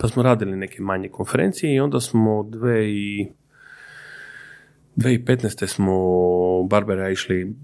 pa 0.00 0.08
smo 0.08 0.22
radili 0.22 0.56
neke 0.56 0.82
manje 0.82 1.08
konferencije 1.08 1.74
i 1.74 1.80
onda 1.80 2.00
smo 2.00 2.42
dve 2.42 2.90
i 2.90 3.28
2015. 4.96 5.66
smo 5.66 5.96
Barbara 6.70 7.10
išli 7.10 7.54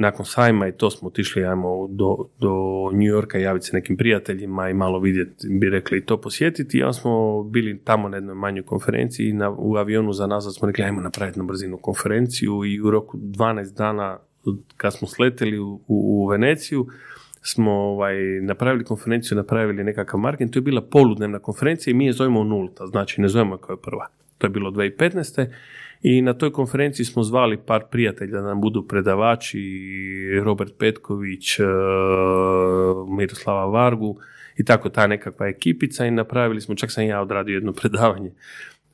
nakon 0.00 0.26
sajma 0.26 0.68
i 0.68 0.72
to 0.72 0.90
smo 0.90 1.08
otišli 1.08 1.44
ajmo 1.44 1.88
do, 1.90 2.16
do 2.38 2.50
New 2.92 3.08
Yorka 3.14 3.38
javiti 3.38 3.66
se 3.66 3.76
nekim 3.76 3.96
prijateljima 3.96 4.70
i 4.70 4.74
malo 4.74 4.98
vidjeti, 4.98 5.48
bi 5.48 5.70
rekli 5.70 6.04
to 6.04 6.20
posjetiti. 6.20 6.82
Onda 6.82 6.92
smo 6.92 7.42
bili 7.42 7.78
tamo 7.84 8.08
na 8.08 8.16
jednoj 8.16 8.34
manjoj 8.34 8.62
konferenciji 8.64 9.28
i 9.28 9.32
na, 9.32 9.50
u 9.50 9.76
avionu 9.76 10.12
za 10.12 10.26
nazad 10.26 10.54
smo 10.54 10.68
rekli 10.68 10.84
ajmo 10.84 11.00
napraviti 11.00 11.38
na 11.38 11.44
brzinu 11.44 11.76
konferenciju 11.76 12.64
i 12.64 12.80
u 12.80 12.90
roku 12.90 13.18
12 13.18 13.76
dana 13.76 14.18
kad 14.76 14.94
smo 14.94 15.08
sleteli 15.08 15.58
u, 15.58 15.72
u, 15.72 15.80
u 15.88 16.26
Veneciju 16.26 16.86
smo 17.42 17.72
ovaj, 17.72 18.16
napravili 18.42 18.84
konferenciju, 18.84 19.36
napravili 19.36 19.84
nekakav 19.84 20.20
marketing, 20.20 20.52
to 20.52 20.58
je 20.58 20.62
bila 20.62 20.82
poludnevna 20.82 21.38
konferencija 21.38 21.90
i 21.90 21.94
mi 21.94 22.06
je 22.06 22.12
zovemo 22.12 22.44
nulta, 22.44 22.86
znači 22.86 23.20
ne 23.20 23.28
zovemo 23.28 23.56
kao 23.56 23.74
je 23.74 23.82
prva. 23.82 24.06
To 24.38 24.46
je 24.46 24.50
bilo 24.50 24.70
2015. 24.70 25.46
I 26.02 26.22
na 26.22 26.34
toj 26.34 26.52
konferenciji 26.52 27.06
smo 27.06 27.22
zvali 27.22 27.58
par 27.66 27.84
prijatelja 27.90 28.32
da 28.32 28.46
nam 28.46 28.60
budu 28.60 28.86
predavači, 28.88 29.60
Robert 30.44 30.72
Petković, 30.78 31.58
e, 31.58 31.64
Miroslava 33.08 33.66
Vargu 33.66 34.16
i 34.56 34.64
tako 34.64 34.88
ta 34.88 35.06
nekakva 35.06 35.48
ekipica 35.48 36.06
i 36.06 36.10
napravili 36.10 36.60
smo, 36.60 36.74
čak 36.74 36.92
sam 36.92 37.04
ja 37.04 37.20
odradio 37.20 37.54
jedno 37.54 37.72
predavanje, 37.80 38.32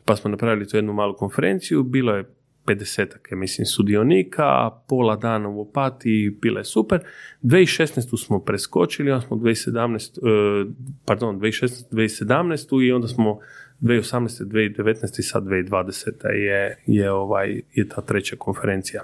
pa 0.04 0.16
smo 0.16 0.30
napravili 0.30 0.68
tu 0.68 0.76
jednu 0.76 0.92
malu 0.92 1.16
konferenciju, 1.16 1.82
bilo 1.82 2.16
je 2.16 2.24
50 2.66 3.06
ja 3.30 3.36
mislim 3.36 3.66
sudionika, 3.66 4.70
pola 4.88 5.16
dana 5.16 5.48
u 5.48 5.60
Opatiji, 5.60 6.30
bilo 6.30 6.58
je 6.58 6.64
super. 6.64 7.00
2016. 7.42 8.24
smo 8.24 8.38
preskočili, 8.40 9.10
onda 9.10 9.26
smo 9.26 9.36
2017, 9.36 10.18
e, 10.18 10.70
pardon, 11.04 11.40
2016. 11.40 11.84
2017. 11.90 12.86
i 12.86 12.92
onda 12.92 13.08
smo 13.08 13.38
2018. 13.80 14.44
2019. 14.44 15.18
i 15.18 15.22
sad 15.22 15.44
2020. 15.44 16.26
je, 16.28 16.78
je, 16.86 17.10
ovaj, 17.10 17.60
je 17.74 17.88
ta 17.88 18.00
treća 18.00 18.36
konferencija. 18.36 19.02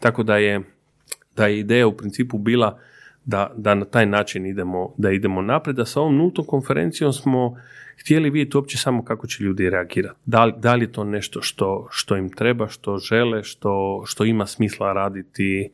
Tako 0.00 0.22
da 0.22 0.36
je, 0.36 0.60
da 1.36 1.46
je 1.46 1.58
ideja 1.58 1.86
u 1.86 1.96
principu 1.96 2.38
bila 2.38 2.78
da, 3.24 3.52
da 3.56 3.74
na 3.74 3.84
taj 3.84 4.06
način 4.06 4.46
idemo, 4.46 4.94
da 4.96 5.10
idemo 5.10 5.42
naprijed, 5.42 5.78
a 5.78 5.84
sa 5.84 6.00
ovom 6.00 6.16
nultom 6.16 6.44
konferencijom 6.44 7.12
smo 7.12 7.56
htjeli 8.00 8.30
vidjeti 8.30 8.56
uopće 8.56 8.78
samo 8.78 9.04
kako 9.04 9.26
će 9.26 9.44
ljudi 9.44 9.70
reagirati. 9.70 10.18
Da, 10.26 10.52
da 10.56 10.74
li 10.74 10.84
je 10.84 10.92
to 10.92 11.04
nešto 11.04 11.42
što, 11.42 11.88
što 11.90 12.16
im 12.16 12.30
treba, 12.32 12.68
što 12.68 12.98
žele, 12.98 13.42
što, 13.42 14.02
što 14.06 14.24
ima 14.24 14.46
smisla 14.46 14.92
raditi. 14.92 15.70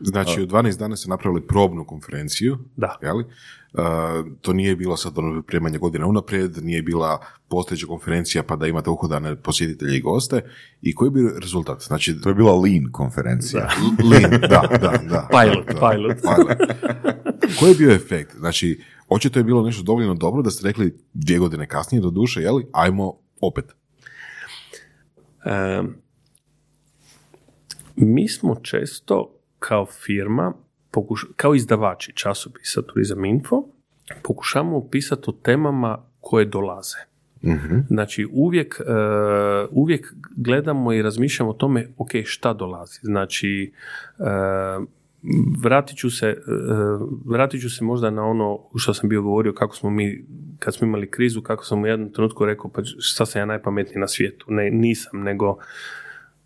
Znači, 0.00 0.42
u 0.42 0.46
12 0.46 0.78
dana 0.78 0.96
ste 0.96 1.08
napravili 1.10 1.46
probnu 1.46 1.84
konferenciju, 1.84 2.58
Da. 2.76 2.96
jeli? 3.02 3.24
Uh, 3.72 3.82
to 4.40 4.52
nije 4.52 4.76
bilo 4.76 4.96
sad 4.96 5.18
ono 5.18 5.42
pripremanje 5.42 5.78
godina 5.78 6.06
unaprijed, 6.06 6.64
nije 6.64 6.82
bila 6.82 7.18
postojeća 7.48 7.86
konferencija 7.86 8.42
pa 8.42 8.56
da 8.56 8.66
imate 8.66 8.90
uhodane 8.90 9.36
posjetitelje 9.36 9.96
i 9.96 10.00
goste. 10.00 10.40
I 10.82 10.94
koji 10.94 11.10
bi 11.10 11.20
rezultat? 11.42 11.82
Znači, 11.82 12.20
To 12.20 12.28
je 12.28 12.34
bila 12.34 12.52
lean 12.54 12.92
konferencija. 12.92 13.68
lean, 14.10 14.30
da, 14.40 14.62
da, 14.70 14.98
da. 15.08 15.28
Pilot, 15.42 15.66
da, 15.66 15.90
pilot. 15.90 16.16
pilot. 16.22 16.58
Koji 17.58 17.70
je 17.70 17.74
bio 17.76 17.90
efekt? 17.92 18.36
Znači, 18.36 18.80
očito 19.08 19.38
je 19.38 19.44
bilo 19.44 19.62
nešto 19.62 19.82
dovoljno 19.82 20.14
dobro 20.14 20.42
da 20.42 20.50
ste 20.50 20.68
rekli 20.68 20.98
dvije 21.14 21.38
godine 21.38 21.66
kasnije 21.66 22.02
do 22.02 22.10
duše, 22.10 22.40
jeli? 22.40 22.66
Ajmo 22.72 23.14
opet. 23.40 23.64
Em, 25.44 25.94
mi 27.96 28.28
smo 28.28 28.54
često 28.54 29.32
kao 29.66 29.86
firma 29.86 30.52
pokuš, 30.90 31.26
kao 31.36 31.54
izdavači 31.54 32.12
časopisa 32.14 32.82
Turizam 32.82 33.24
Info, 33.24 33.64
pokušavamo 34.22 34.88
pisati 34.90 35.22
o 35.26 35.32
temama 35.32 35.98
koje 36.20 36.44
dolaze. 36.44 36.98
Znači, 37.88 38.26
uvijek, 38.32 38.80
e, 38.80 38.84
uvijek 39.70 40.14
gledamo 40.36 40.92
i 40.92 41.02
razmišljamo 41.02 41.50
o 41.50 41.54
tome, 41.54 41.88
ok, 41.96 42.10
šta 42.24 42.52
dolazi. 42.52 42.98
Znači, 43.02 43.72
e, 44.18 44.22
vratit 45.62 45.98
ću 45.98 46.10
se, 46.10 46.26
e, 46.26 46.36
vratit 47.24 47.60
ću 47.60 47.70
se 47.70 47.84
možda 47.84 48.10
na 48.10 48.24
ono 48.24 48.60
što 48.76 48.94
sam 48.94 49.08
bio 49.08 49.22
govorio 49.22 49.52
kako 49.52 49.76
smo 49.76 49.90
mi, 49.90 50.24
kad 50.58 50.74
smo 50.74 50.86
imali 50.86 51.10
krizu, 51.10 51.42
kako 51.42 51.64
sam 51.64 51.82
u 51.82 51.86
jednom 51.86 52.12
trenutku 52.12 52.46
rekao, 52.46 52.70
pa 52.70 52.82
šta 52.98 53.26
sam 53.26 53.40
ja 53.40 53.46
najpametniji 53.46 54.00
na 54.00 54.08
svijetu. 54.08 54.46
Ne, 54.48 54.70
nisam, 54.70 55.22
nego 55.22 55.58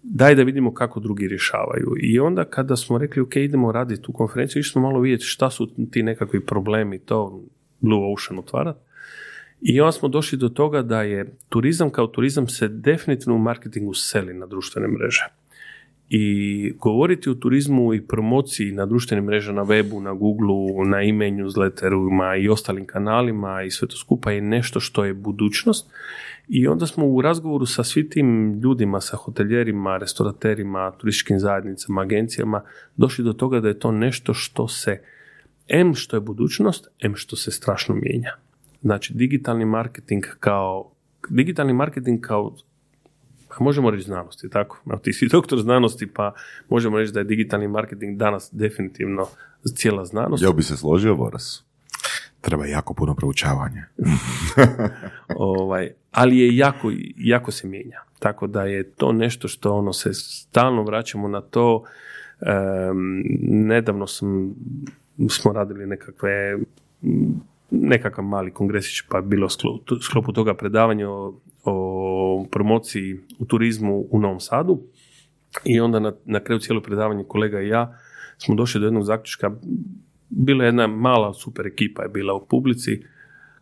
daj 0.02 0.34
da 0.34 0.42
vidimo 0.42 0.74
kako 0.74 1.00
drugi 1.00 1.28
rješavaju. 1.28 1.94
I 2.00 2.20
onda 2.20 2.44
kada 2.44 2.76
smo 2.76 2.98
rekli, 2.98 3.22
ok, 3.22 3.36
idemo 3.36 3.72
raditi 3.72 4.02
tu 4.02 4.12
konferenciju, 4.12 4.60
išli 4.60 4.72
smo 4.72 4.82
malo 4.82 5.00
vidjeti 5.00 5.24
šta 5.24 5.50
su 5.50 5.88
ti 5.90 6.02
nekakvi 6.02 6.46
problemi, 6.46 6.98
to 6.98 7.42
Blue 7.80 8.12
Ocean 8.12 8.38
otvarati. 8.38 8.78
I 9.60 9.80
onda 9.80 9.92
smo 9.92 10.08
došli 10.08 10.38
do 10.38 10.48
toga 10.48 10.82
da 10.82 11.02
je 11.02 11.36
turizam 11.48 11.90
kao 11.90 12.06
turizam 12.06 12.48
se 12.48 12.68
definitivno 12.68 13.34
u 13.34 13.38
marketingu 13.38 13.94
seli 13.94 14.34
na 14.34 14.46
društvene 14.46 14.88
mreže. 14.88 15.39
I 16.12 16.72
govoriti 16.78 17.30
o 17.30 17.34
turizmu 17.34 17.94
i 17.94 18.06
promociji 18.06 18.72
na 18.72 18.86
društvenim 18.86 19.24
mrežama, 19.24 19.60
na 19.60 19.66
webu, 19.66 20.00
na 20.02 20.12
Googleu, 20.12 20.84
na 20.84 21.02
e-mail 21.02 21.34
newsletterima 21.34 22.42
i 22.42 22.48
ostalim 22.48 22.86
kanalima 22.86 23.62
i 23.62 23.70
sve 23.70 23.88
to 23.88 23.96
skupa 23.96 24.30
je 24.30 24.40
nešto 24.40 24.80
što 24.80 25.04
je 25.04 25.14
budućnost. 25.14 25.90
I 26.48 26.66
onda 26.68 26.86
smo 26.86 27.06
u 27.06 27.20
razgovoru 27.20 27.66
sa 27.66 27.84
svim 27.84 28.10
tim 28.10 28.60
ljudima, 28.60 29.00
sa 29.00 29.16
hoteljerima, 29.16 29.96
restauraterima, 29.96 30.90
turističkim 30.90 31.38
zajednicama, 31.38 32.02
agencijama, 32.02 32.62
došli 32.96 33.24
do 33.24 33.32
toga 33.32 33.60
da 33.60 33.68
je 33.68 33.78
to 33.78 33.92
nešto 33.92 34.34
što 34.34 34.68
se, 34.68 35.00
M 35.68 35.94
što 35.94 36.16
je 36.16 36.20
budućnost, 36.20 36.88
M 37.00 37.14
što 37.14 37.36
se 37.36 37.50
strašno 37.50 37.94
mijenja. 37.94 38.30
Znači, 38.82 39.14
digitalni 39.14 39.64
marketing 39.64 40.24
kao, 40.40 40.90
digitalni 41.28 41.72
marketing 41.72 42.20
kao 42.20 42.56
pa 43.50 43.64
možemo 43.64 43.90
reći 43.90 44.04
znanosti, 44.04 44.50
tako? 44.50 44.82
Evo, 44.86 44.98
ti 44.98 45.12
si 45.12 45.28
doktor 45.32 45.58
znanosti, 45.58 46.06
pa 46.06 46.34
možemo 46.68 46.98
reći 46.98 47.12
da 47.12 47.20
je 47.20 47.24
digitalni 47.24 47.68
marketing 47.68 48.18
danas 48.18 48.48
definitivno 48.52 49.26
cijela 49.74 50.04
znanost. 50.04 50.42
Ja 50.42 50.52
bi 50.52 50.62
se 50.62 50.76
složio, 50.76 51.16
Boras. 51.16 51.64
Treba 52.40 52.66
jako 52.66 52.94
puno 52.94 53.14
proučavanja. 53.14 53.84
ovaj, 55.36 55.90
ali 56.10 56.38
je 56.38 56.56
jako, 56.56 56.92
jako 57.16 57.50
se 57.50 57.68
mijenja. 57.68 58.00
Tako 58.18 58.46
da 58.46 58.62
je 58.64 58.90
to 58.90 59.12
nešto 59.12 59.48
što 59.48 59.74
ono 59.74 59.92
se 59.92 60.14
stalno 60.14 60.82
vraćamo 60.82 61.28
na 61.28 61.40
to. 61.40 61.84
nedavno 63.42 64.06
sam, 64.06 64.54
smo 65.28 65.52
radili 65.52 65.86
nekakve 65.86 66.58
nekakav 67.70 68.24
mali 68.24 68.50
kongresić 68.50 69.00
pa 69.08 69.16
je 69.16 69.22
bilo 69.22 69.48
sklopu 70.02 70.32
toga 70.32 70.54
predavanja 70.54 71.10
o, 71.10 71.34
o 71.64 71.74
promociji 72.46 73.20
u 73.38 73.44
turizmu 73.44 74.06
u 74.10 74.20
Novom 74.20 74.40
Sadu. 74.40 74.80
I 75.64 75.80
onda 75.80 76.00
na, 76.00 76.12
na 76.24 76.40
kraju 76.40 76.58
cijelo 76.58 76.80
predavanje 76.80 77.24
kolega 77.28 77.60
i 77.60 77.68
ja 77.68 77.98
smo 78.38 78.54
došli 78.54 78.80
do 78.80 78.86
jednog 78.86 79.04
zaključka. 79.04 79.50
Bila 80.28 80.64
je 80.64 80.68
jedna 80.68 80.86
mala 80.86 81.34
super 81.34 81.66
ekipa 81.66 82.02
je 82.02 82.08
bila 82.08 82.34
u 82.34 82.46
publici 82.46 83.02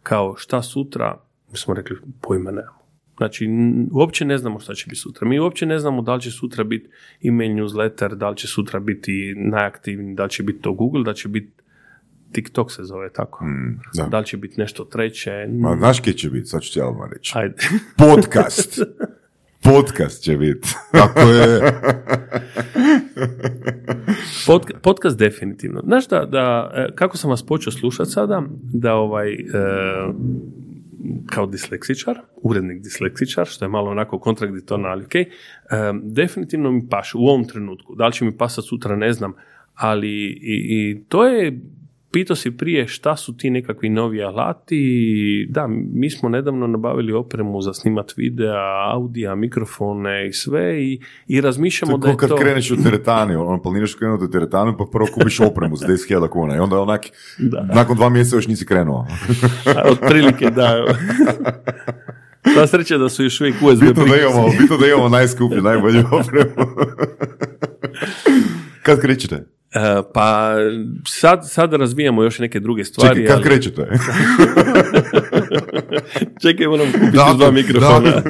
kao 0.03 0.35
šta 0.37 0.63
sutra 0.63 1.19
mi 1.51 1.59
smo 1.59 1.75
rekli 1.75 1.97
pojma 2.21 2.51
nemamo. 2.51 2.79
Znači, 3.17 3.49
uopće 3.93 4.25
ne 4.25 4.39
znamo 4.39 4.61
šta 4.61 4.75
će 4.75 4.85
biti 4.87 5.01
sutra. 5.01 5.29
Mi 5.29 5.39
uopće 5.39 5.67
ne 5.67 5.79
znamo 5.79 6.03
da 6.03 6.15
li 6.15 6.21
će 6.21 6.31
sutra 6.31 6.65
biti 6.65 6.91
email 7.25 7.51
newsletter, 7.51 8.15
da 8.15 8.31
li 8.31 8.37
će 8.37 8.47
sutra 8.47 8.81
biti 8.81 9.35
najaktivniji, 9.37 10.15
da 10.15 10.25
li 10.25 10.31
će 10.31 10.43
biti 10.43 10.61
to 10.61 10.73
Google, 10.73 11.05
da 11.05 11.15
će 11.15 11.29
biti 11.29 11.53
TikTok 12.33 12.73
se 12.73 12.83
zove 12.85 13.13
tako. 13.13 13.45
Mm, 13.45 13.81
da. 14.11 14.19
li 14.19 14.27
će 14.27 14.37
biti 14.37 14.61
nešto 14.61 14.85
treće? 14.85 15.47
Ma, 15.51 15.77
znaš 15.79 16.01
kje 16.01 16.13
će 16.13 16.31
biti, 16.31 16.47
sad 16.47 16.63
ću 16.63 16.73
ti 16.73 16.81
odmah 16.81 17.11
reći. 17.13 17.33
Ajde. 17.35 17.55
Podcast. 18.05 18.79
Podcast 19.63 20.23
će 20.23 20.37
biti. 20.37 20.69
Tako 20.93 21.21
je. 21.21 21.61
podcast 24.83 25.19
definitivno. 25.19 25.81
Znaš 25.85 26.09
da, 26.09 26.25
da, 26.25 26.71
e, 26.75 26.95
kako 26.95 27.17
sam 27.17 27.31
vas 27.31 27.47
počeo 27.47 27.73
slušati 27.73 28.11
sada, 28.11 28.43
da 28.75 28.95
ovaj, 28.95 29.33
e, 29.33 29.39
kao 31.27 31.47
disleksičar, 31.47 32.19
urednik 32.43 32.83
disleksičar, 32.83 33.47
što 33.47 33.65
je 33.65 33.69
malo 33.69 33.91
onako 33.91 34.19
kontradiktorno, 34.19 34.89
ali 34.89 35.05
ok, 35.05 35.15
e, 35.15 35.27
definitivno 36.03 36.71
mi 36.71 36.89
paše 36.91 37.19
u 37.19 37.27
ovom 37.27 37.45
trenutku. 37.45 37.95
Da 37.95 38.07
li 38.07 38.13
će 38.13 38.25
mi 38.25 38.37
pasati 38.37 38.69
sutra, 38.69 38.97
ne 38.97 39.13
znam, 39.13 39.33
ali 39.75 40.11
i, 40.27 40.67
i 40.71 41.05
to 41.09 41.25
je 41.25 41.61
pitao 42.11 42.37
si 42.37 42.57
prije 42.57 42.89
šta 42.89 43.17
su 43.17 43.37
ti 43.37 43.51
nekakvi 43.51 43.89
novi 43.89 44.23
alati. 44.23 45.47
Da, 45.51 45.67
mi 45.93 46.11
smo 46.11 46.29
nedavno 46.29 46.67
nabavili 46.67 47.13
opremu 47.13 47.63
za 47.63 47.75
snimat 47.75 48.13
videa, 48.17 48.93
audija, 48.93 49.35
mikrofone 49.35 50.29
i 50.29 50.33
sve 50.33 50.85
i, 50.85 51.01
i 51.27 51.41
razmišljamo 51.41 51.93
to 51.93 51.99
da 51.99 52.09
je 52.09 52.17
kad 52.17 52.29
to... 52.29 52.37
kreneš 52.37 52.71
u 52.71 52.83
teretani, 52.83 53.35
on 53.35 53.63
planiraš 53.63 53.95
krenuti 53.95 54.25
u 54.25 54.31
teretanu 54.31 54.77
pa 54.79 54.85
prvo 54.93 55.07
kupiš 55.15 55.41
opremu 55.51 55.77
za 55.77 55.87
10.000 55.87 56.29
kuna 56.29 56.57
i 56.57 56.59
onda 56.59 56.81
onak, 56.81 57.07
da. 57.39 57.69
nakon 57.75 57.97
dva 57.97 58.09
mjeseca 58.09 58.37
još 58.37 58.47
nisi 58.47 58.67
krenuo. 58.67 59.07
Otprilike, 59.93 60.51
da. 60.51 60.85
Ta 62.55 62.67
sreća 62.67 62.99
da 62.99 63.09
su 63.09 63.25
još 63.25 63.41
uvijek 63.41 63.57
USB 63.63 63.81
Bito 63.81 64.05
da 64.05 64.17
imamo, 64.17 64.49
bito 64.61 64.77
da 64.77 64.87
imamo 64.87 65.09
najskuplju, 65.09 65.63
najbolju 65.63 66.05
opremu. 66.13 66.71
kad 68.83 69.01
krećete? 69.01 69.58
E, 69.79 70.03
pa 70.15 70.55
sad, 71.07 71.51
sad 71.51 71.73
razvijamo 71.73 72.23
još 72.23 72.39
neke 72.39 72.61
druge 72.61 72.85
stvari. 72.85 73.15
Čekaj, 73.15 73.27
kad 73.27 73.37
ali... 73.37 73.45
krećete? 73.45 73.83
Čekaj, 76.43 76.67
moram 76.67 76.93
kupiti 76.93 77.19
dva 77.37 77.51
mikrofona. 77.51 78.13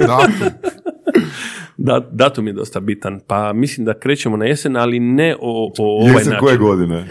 da, 1.77 2.09
datum 2.12 2.47
je 2.47 2.53
dosta 2.53 2.81
bitan, 2.81 3.20
pa 3.27 3.53
mislim 3.53 3.87
da 3.87 3.99
krećemo 3.99 4.37
na 4.37 4.45
jesen, 4.45 4.77
ali 4.77 5.01
ne 5.01 5.37
o, 5.41 5.73
o 5.79 5.79
ovaj 5.79 6.15
jesen 6.15 6.35
koje 6.41 6.57
godine? 6.57 7.07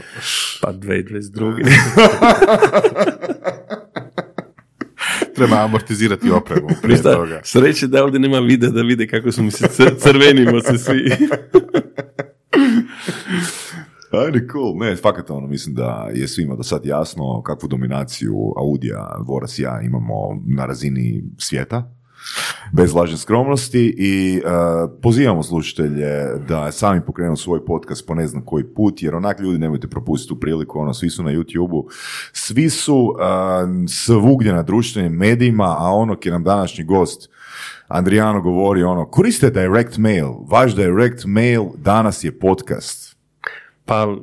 Pa 0.62 0.74
2022. 0.74 1.68
Treba 5.36 5.64
amortizirati 5.64 6.32
opremu 6.32 6.68
prije 6.82 7.02
toga. 7.02 7.42
Sreće 7.44 7.88
da 7.88 8.04
ovdje 8.04 8.20
nema 8.20 8.40
vide 8.40 8.68
da 8.68 8.82
vide 8.82 9.08
kako 9.08 9.32
su 9.32 9.44
mi 9.44 9.52
se 9.52 9.68
crvenimo 10.00 10.62
se 10.62 10.78
svi. 10.78 11.12
Ajde, 14.12 14.48
cool. 14.52 14.78
Ne, 14.78 14.96
fakat 14.96 15.30
ono, 15.30 15.48
mislim 15.48 15.76
da 15.76 16.10
je 16.14 16.28
svima 16.28 16.56
do 16.56 16.64
sad 16.64 16.86
jasno 16.86 17.42
kakvu 17.42 17.68
dominaciju 17.68 18.54
Audija, 18.58 19.16
Voras 19.28 19.60
i 19.60 19.62
ja 19.62 19.82
imamo 19.82 20.42
na 20.46 20.66
razini 20.66 21.24
svijeta, 21.38 21.92
bez 22.74 22.94
lažne 22.94 23.18
skromnosti. 23.18 23.96
I 23.98 24.42
uh, 24.46 24.92
pozivamo 25.02 25.44
slušatelje 25.44 26.40
da 26.48 26.72
sami 26.72 27.02
pokrenu 27.06 27.36
svoj 27.36 27.66
podcast 27.66 28.08
po 28.08 28.16
ne 28.16 28.28
znam 28.28 28.46
koji 28.46 28.64
put, 28.64 29.04
jer 29.04 29.16
onak 29.16 29.40
ljudi 29.40 29.60
nemojte 29.60 29.88
propustiti 29.88 30.30
tu 30.30 30.40
priliku, 30.40 30.80
ono, 30.80 30.94
svi 30.94 31.10
su 31.10 31.24
na 31.24 31.32
YouTube-u, 31.32 31.88
svi 32.34 32.70
su 32.70 32.98
uh, 32.98 33.16
svugdje 33.88 34.54
na 34.54 34.64
društvenim 34.64 35.14
medijima, 35.14 35.76
a 35.80 35.92
ono 35.92 36.18
je 36.24 36.32
nam 36.32 36.44
današnji 36.44 36.84
gost 36.84 37.30
Andrijano 37.88 38.42
govori 38.42 38.84
ono, 38.84 39.06
koriste 39.06 39.50
direct 39.50 39.98
mail, 39.98 40.34
vaš 40.50 40.76
direct 40.76 41.26
mail 41.26 41.64
danas 41.78 42.24
je 42.24 42.40
podcast 42.40 43.07
pa 43.88 44.18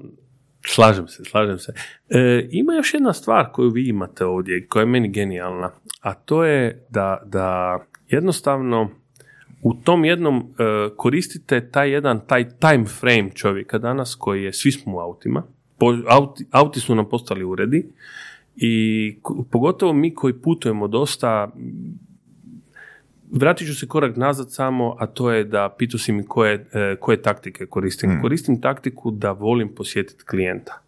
slažem 0.66 1.09
se, 1.09 1.24
slažem 1.24 1.59
se. 1.59 1.73
E, 2.09 2.49
ima 2.51 2.74
još 2.74 2.95
jedna 2.95 3.12
stvar 3.12 3.53
koju 3.53 3.70
vi 3.70 3.89
imate 3.89 4.24
ovdje, 4.24 4.66
koja 4.66 4.81
je 4.81 4.86
meni 4.86 5.09
genijalna, 5.09 5.70
a 6.01 6.15
to 6.15 6.45
je 6.45 6.86
da, 6.91 7.23
da 7.27 7.78
jednostavno 8.09 8.91
u 9.62 9.74
tom 9.74 10.05
jednom 10.05 10.36
e, 10.36 10.45
koristite 10.97 11.70
taj 11.70 11.91
jedan, 11.91 12.20
taj 12.27 12.49
time 12.49 12.85
frame 12.85 13.31
čovjeka 13.35 13.78
danas 13.78 14.15
koji 14.15 14.45
je, 14.45 14.53
svi 14.53 14.73
smo 14.73 14.97
u 14.97 15.01
autima, 15.01 15.43
auti, 16.09 16.47
auti 16.51 16.81
su 16.81 16.95
nam 16.95 17.09
postali 17.09 17.45
uredi 17.45 17.86
i 18.57 19.16
pogotovo 19.51 19.93
mi 19.93 20.15
koji 20.15 20.35
putujemo 20.35 20.89
dosta, 20.89 21.53
Vratit 23.35 23.69
ću 23.69 23.74
se 23.74 23.89
korak 23.89 24.16
nazad 24.16 24.52
samo, 24.52 24.97
a 24.98 25.06
to 25.06 25.31
je 25.32 25.44
da 25.44 25.74
pitu 25.78 25.98
si 25.98 26.12
mi 26.12 26.27
koje, 26.27 26.66
e, 26.73 26.97
koje 27.01 27.23
taktike 27.23 27.66
koristim. 27.66 28.11
Hmm. 28.11 28.23
Koristim 28.23 28.61
taktiku 28.61 29.11
da 29.11 29.32
volim 29.32 29.74
posjetiti 29.74 30.24
klijenta. 30.24 30.81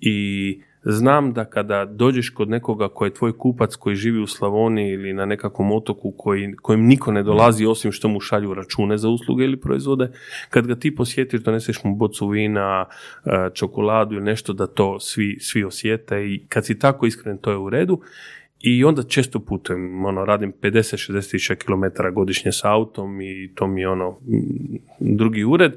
I 0.00 0.60
znam 0.82 1.32
da 1.32 1.44
kada 1.44 1.84
dođeš 1.84 2.30
kod 2.30 2.48
nekoga 2.48 2.88
koji 2.88 3.08
je 3.08 3.14
tvoj 3.14 3.38
kupac 3.38 3.76
koji 3.76 3.96
živi 3.96 4.20
u 4.20 4.26
Slavoniji 4.26 4.92
ili 4.92 5.12
na 5.12 5.26
nekakvom 5.26 5.72
otoku 5.72 6.14
koji, 6.16 6.54
kojim 6.62 6.86
niko 6.86 7.12
ne 7.12 7.22
dolazi 7.22 7.66
osim 7.66 7.92
što 7.92 8.08
mu 8.08 8.20
šalju 8.20 8.54
račune 8.54 8.98
za 8.98 9.08
usluge 9.08 9.44
ili 9.44 9.60
proizvode, 9.60 10.10
kad 10.50 10.66
ga 10.66 10.74
ti 10.74 10.94
posjetiš, 10.94 11.40
doneseš 11.40 11.84
mu 11.84 11.94
bocu 11.94 12.28
vina, 12.28 12.84
e, 13.24 13.30
čokoladu 13.54 14.14
ili 14.14 14.24
nešto 14.24 14.52
da 14.52 14.66
to 14.66 15.00
svi, 15.00 15.36
svi 15.40 15.64
osjete 15.64 16.26
i 16.26 16.46
kad 16.48 16.66
si 16.66 16.78
tako 16.78 17.06
iskren 17.06 17.38
to 17.38 17.50
je 17.50 17.56
u 17.56 17.70
redu 17.70 18.00
i 18.60 18.84
onda 18.84 19.02
često 19.02 19.40
putujem, 19.40 20.04
ono, 20.04 20.24
radim 20.24 20.52
50-60 20.62 21.30
tisuća 21.30 21.54
kilometara 21.54 22.10
godišnje 22.10 22.52
s 22.52 22.64
autom 22.64 23.20
i 23.20 23.52
to 23.54 23.66
mi 23.66 23.80
je 23.80 23.88
ono 23.88 24.18
drugi 25.00 25.44
ured. 25.44 25.72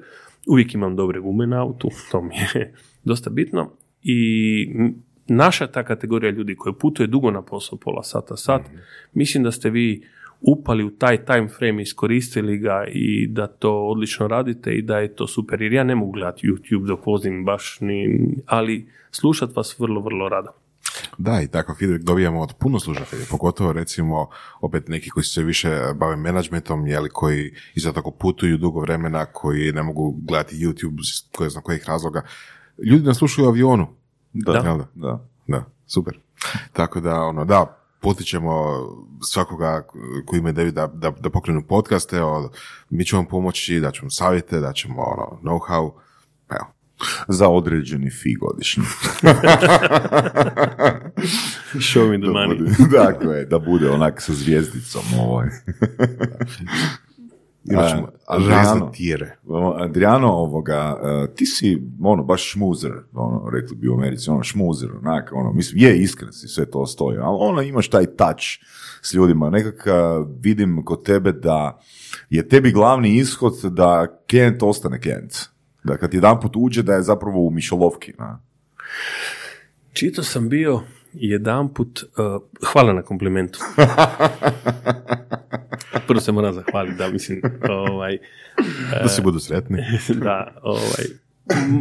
Uvijek 0.47 0.73
imam 0.73 0.95
dobre 0.95 1.19
gume 1.19 1.47
na 1.47 1.61
autu, 1.61 1.89
to 2.11 2.21
mi 2.21 2.35
je 2.35 2.73
dosta 3.03 3.29
bitno. 3.29 3.71
i 4.03 4.67
naša 5.27 5.67
ta 5.67 5.83
kategorija 5.83 6.31
ljudi 6.31 6.55
koji 6.55 6.73
putuje 6.79 7.07
dugo 7.07 7.31
na 7.31 7.41
posao, 7.41 7.77
pola 7.79 8.03
sata, 8.03 8.37
sat, 8.37 8.61
mislim 9.13 9.43
da 9.43 9.51
ste 9.51 9.69
vi 9.69 10.03
upali 10.41 10.83
u 10.83 10.89
taj 10.89 11.25
time 11.25 11.47
frame, 11.47 11.81
iskoristili 11.81 12.57
ga 12.57 12.85
i 12.87 13.27
da 13.27 13.47
to 13.47 13.87
odlično 13.87 14.27
radite 14.27 14.71
i 14.71 14.81
da 14.81 14.97
je 14.97 15.15
to 15.15 15.27
super. 15.27 15.61
Jer 15.61 15.73
ja 15.73 15.83
ne 15.83 15.95
mogu 15.95 16.11
gledati 16.11 16.47
YouTube 16.47 16.87
dok 16.87 17.05
vozim 17.05 17.45
baš 17.45 17.77
ni, 17.81 18.19
ali 18.45 18.87
slušat 19.11 19.55
vas 19.55 19.79
vrlo, 19.79 20.01
vrlo 20.01 20.29
rado. 20.29 20.60
Da, 21.21 21.41
i 21.41 21.47
takav 21.47 21.75
feedback 21.75 22.03
dobijamo 22.03 22.41
od 22.41 22.53
puno 22.59 22.79
slušatelja, 22.79 23.25
pogotovo 23.29 23.73
recimo 23.73 24.29
opet 24.61 24.87
neki 24.87 25.09
koji 25.09 25.23
se 25.23 25.43
više 25.43 25.81
bave 25.95 26.15
menadžmentom, 26.15 26.87
jeli, 26.87 27.09
koji 27.09 27.53
isto 27.75 27.91
tako 27.91 28.11
putuju 28.11 28.57
dugo 28.57 28.79
vremena, 28.79 29.25
koji 29.25 29.71
ne 29.71 29.83
mogu 29.83 30.15
gledati 30.21 30.55
YouTube 30.55 30.99
iz 30.99 31.31
koje 31.37 31.49
zna 31.49 31.61
kojih 31.61 31.83
razloga. 31.87 32.21
Ljudi 32.77 33.05
nas 33.05 33.17
slušaju 33.17 33.47
u 33.47 33.49
avionu. 33.49 33.87
Da, 34.33 34.53
da? 34.53 34.87
da. 34.95 35.27
Da, 35.47 35.65
super. 35.87 36.19
Tako 36.73 36.99
da, 36.99 37.21
ono, 37.21 37.45
da, 37.45 37.77
potičemo 37.99 38.51
svakoga 39.31 39.87
koji 40.25 40.39
ima 40.39 40.49
ideju 40.49 40.71
da, 40.71 40.87
da, 40.87 41.11
da 41.11 41.29
pokrenu 41.29 41.63
podcaste, 41.67 42.17
mi 42.89 43.05
ćemo 43.05 43.21
vam 43.21 43.29
pomoći, 43.29 43.79
da 43.79 43.91
ćemo 43.91 44.09
savjete, 44.09 44.59
da 44.59 44.73
ćemo 44.73 45.01
ono, 45.01 45.39
know-how, 45.43 45.91
pa 46.47 46.55
evo. 46.55 46.80
Za 47.27 47.49
određeni 47.49 48.09
fi 48.09 48.35
godišnji. 48.35 48.83
Show 51.73 52.09
me 52.09 52.17
the 52.17 52.25
Da 52.27 52.33
money. 52.33 52.57
bude, 52.57 52.71
dakle, 53.03 53.45
da 53.45 53.59
bude 53.59 53.89
onak 53.89 54.21
sa 54.21 54.33
zvijezdicom. 54.33 55.01
Ovaj. 55.19 55.47
Adriano. 58.27 58.55
razne 58.55 58.91
tijere. 58.93 59.37
Adriano, 59.77 60.27
ovoga, 60.27 60.99
e, 61.03 61.35
ti 61.35 61.45
si, 61.45 61.81
ono, 62.03 62.23
baš 62.23 62.51
šmuzer, 62.51 62.91
ono, 63.13 63.49
rekli 63.53 63.75
bi 63.77 63.89
u 63.89 63.93
Americi, 63.93 64.29
ono, 64.29 64.43
šmuzer, 64.43 64.89
onak, 65.01 65.29
ono, 65.33 65.53
mislim, 65.53 65.81
je, 65.83 65.97
iskren 65.97 66.31
si, 66.33 66.47
sve 66.47 66.71
to 66.71 66.85
stoji, 66.85 67.17
ali 67.17 67.37
ono, 67.39 67.61
imaš 67.61 67.89
taj 67.89 68.05
touch 68.05 68.43
s 69.01 69.13
ljudima, 69.13 69.49
nekako 69.49 70.27
vidim 70.39 70.85
kod 70.85 71.03
tebe 71.05 71.31
da 71.31 71.79
je 72.29 72.47
tebi 72.49 72.71
glavni 72.71 73.17
ishod 73.17 73.53
da 73.63 74.07
klijent 74.29 74.63
ostane 74.63 75.01
klijent. 75.01 75.33
Da 75.83 75.97
kad 75.97 76.13
jedan 76.13 76.39
put 76.39 76.51
uđe 76.55 76.83
da 76.83 76.93
je 76.93 77.01
zapravo 77.01 77.47
u 77.47 77.51
mišolovki, 77.51 78.13
na. 78.17 78.39
Čito 79.93 80.23
sam 80.23 80.49
bio 80.49 80.81
jedanput, 81.13 82.03
uh, 82.03 82.41
hvala 82.73 82.93
na 82.93 83.01
komplimentu. 83.01 83.59
Prvo 86.07 86.19
se 86.19 86.31
moram 86.31 86.53
zahvaliti, 86.53 86.97
da 86.97 87.09
mislim, 87.09 87.41
ovaj, 87.69 88.17
Da 89.03 89.09
si 89.09 89.21
budu 89.21 89.39
sretni. 89.39 89.77
da, 90.23 90.53
ovaj, 90.63 91.05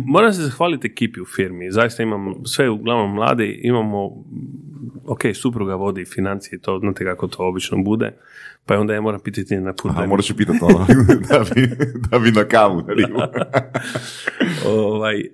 moram 0.06 0.32
se 0.32 0.42
zahvaliti 0.42 0.86
ekipi 0.86 1.20
u 1.20 1.24
firmi. 1.24 1.70
Zaista 1.70 2.02
imam 2.02 2.34
sve 2.44 2.70
uglavnom 2.70 3.14
mlade, 3.14 3.58
imamo, 3.62 4.24
ok, 5.06 5.20
supruga 5.34 5.74
vodi 5.74 6.04
financije, 6.04 6.58
to 6.58 6.78
znate 6.78 7.04
kako 7.04 7.26
to 7.26 7.48
obično 7.48 7.82
bude, 7.82 8.12
pa 8.66 8.78
onda 8.78 8.94
ja 8.94 9.00
moram 9.00 9.20
pitati 9.20 9.56
na 9.56 9.72
put. 9.72 9.90
Aha, 9.90 10.06
moraš 10.06 10.32
pitati 10.36 10.58
ono, 10.62 10.86
da 11.28 11.44
bi, 11.54 11.70
da 12.10 12.18
bi 12.18 12.30
na 12.30 12.44
kavu 12.44 12.82
ovaj, 14.76 15.20
e, 15.20 15.26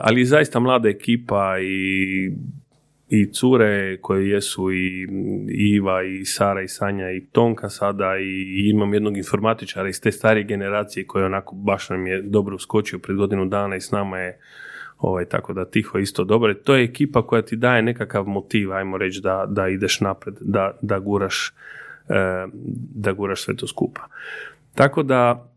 ali 0.00 0.24
zaista 0.24 0.60
mlada 0.60 0.88
ekipa 0.88 1.58
i 1.60 2.32
i 3.08 3.32
cure 3.32 3.98
koje 4.00 4.30
jesu 4.30 4.72
i, 4.72 5.08
Iva 5.48 6.02
i 6.02 6.24
Sara 6.24 6.62
i 6.62 6.68
Sanja 6.68 7.10
i 7.10 7.26
Tonka 7.32 7.68
sada 7.68 8.18
i 8.18 8.68
imam 8.70 8.94
jednog 8.94 9.16
informatičara 9.16 9.88
iz 9.88 10.00
te 10.00 10.12
starije 10.12 10.44
generacije 10.44 11.06
koji 11.06 11.24
onako 11.24 11.54
baš 11.54 11.88
nam 11.88 12.06
je 12.06 12.22
dobro 12.22 12.56
uskočio 12.56 12.98
pred 12.98 13.16
godinu 13.16 13.46
dana 13.46 13.76
i 13.76 13.80
s 13.80 13.90
nama 13.90 14.18
je 14.18 14.38
ovaj, 14.98 15.24
tako 15.24 15.52
da 15.52 15.70
tiho 15.70 15.98
isto 15.98 16.24
dobro. 16.24 16.54
To 16.54 16.74
je 16.74 16.84
ekipa 16.84 17.26
koja 17.26 17.42
ti 17.42 17.56
daje 17.56 17.82
nekakav 17.82 18.24
motiv, 18.24 18.72
ajmo 18.72 18.98
reći, 18.98 19.20
da, 19.20 19.46
da 19.48 19.68
ideš 19.68 20.00
napred, 20.00 20.34
da, 20.40 20.78
da 20.82 20.98
guraš 20.98 21.52
e, 22.08 22.46
da 22.94 23.12
guraš 23.12 23.42
sve 23.42 23.56
to 23.56 23.66
skupa. 23.66 24.00
Tako 24.74 25.02
da 25.02 25.50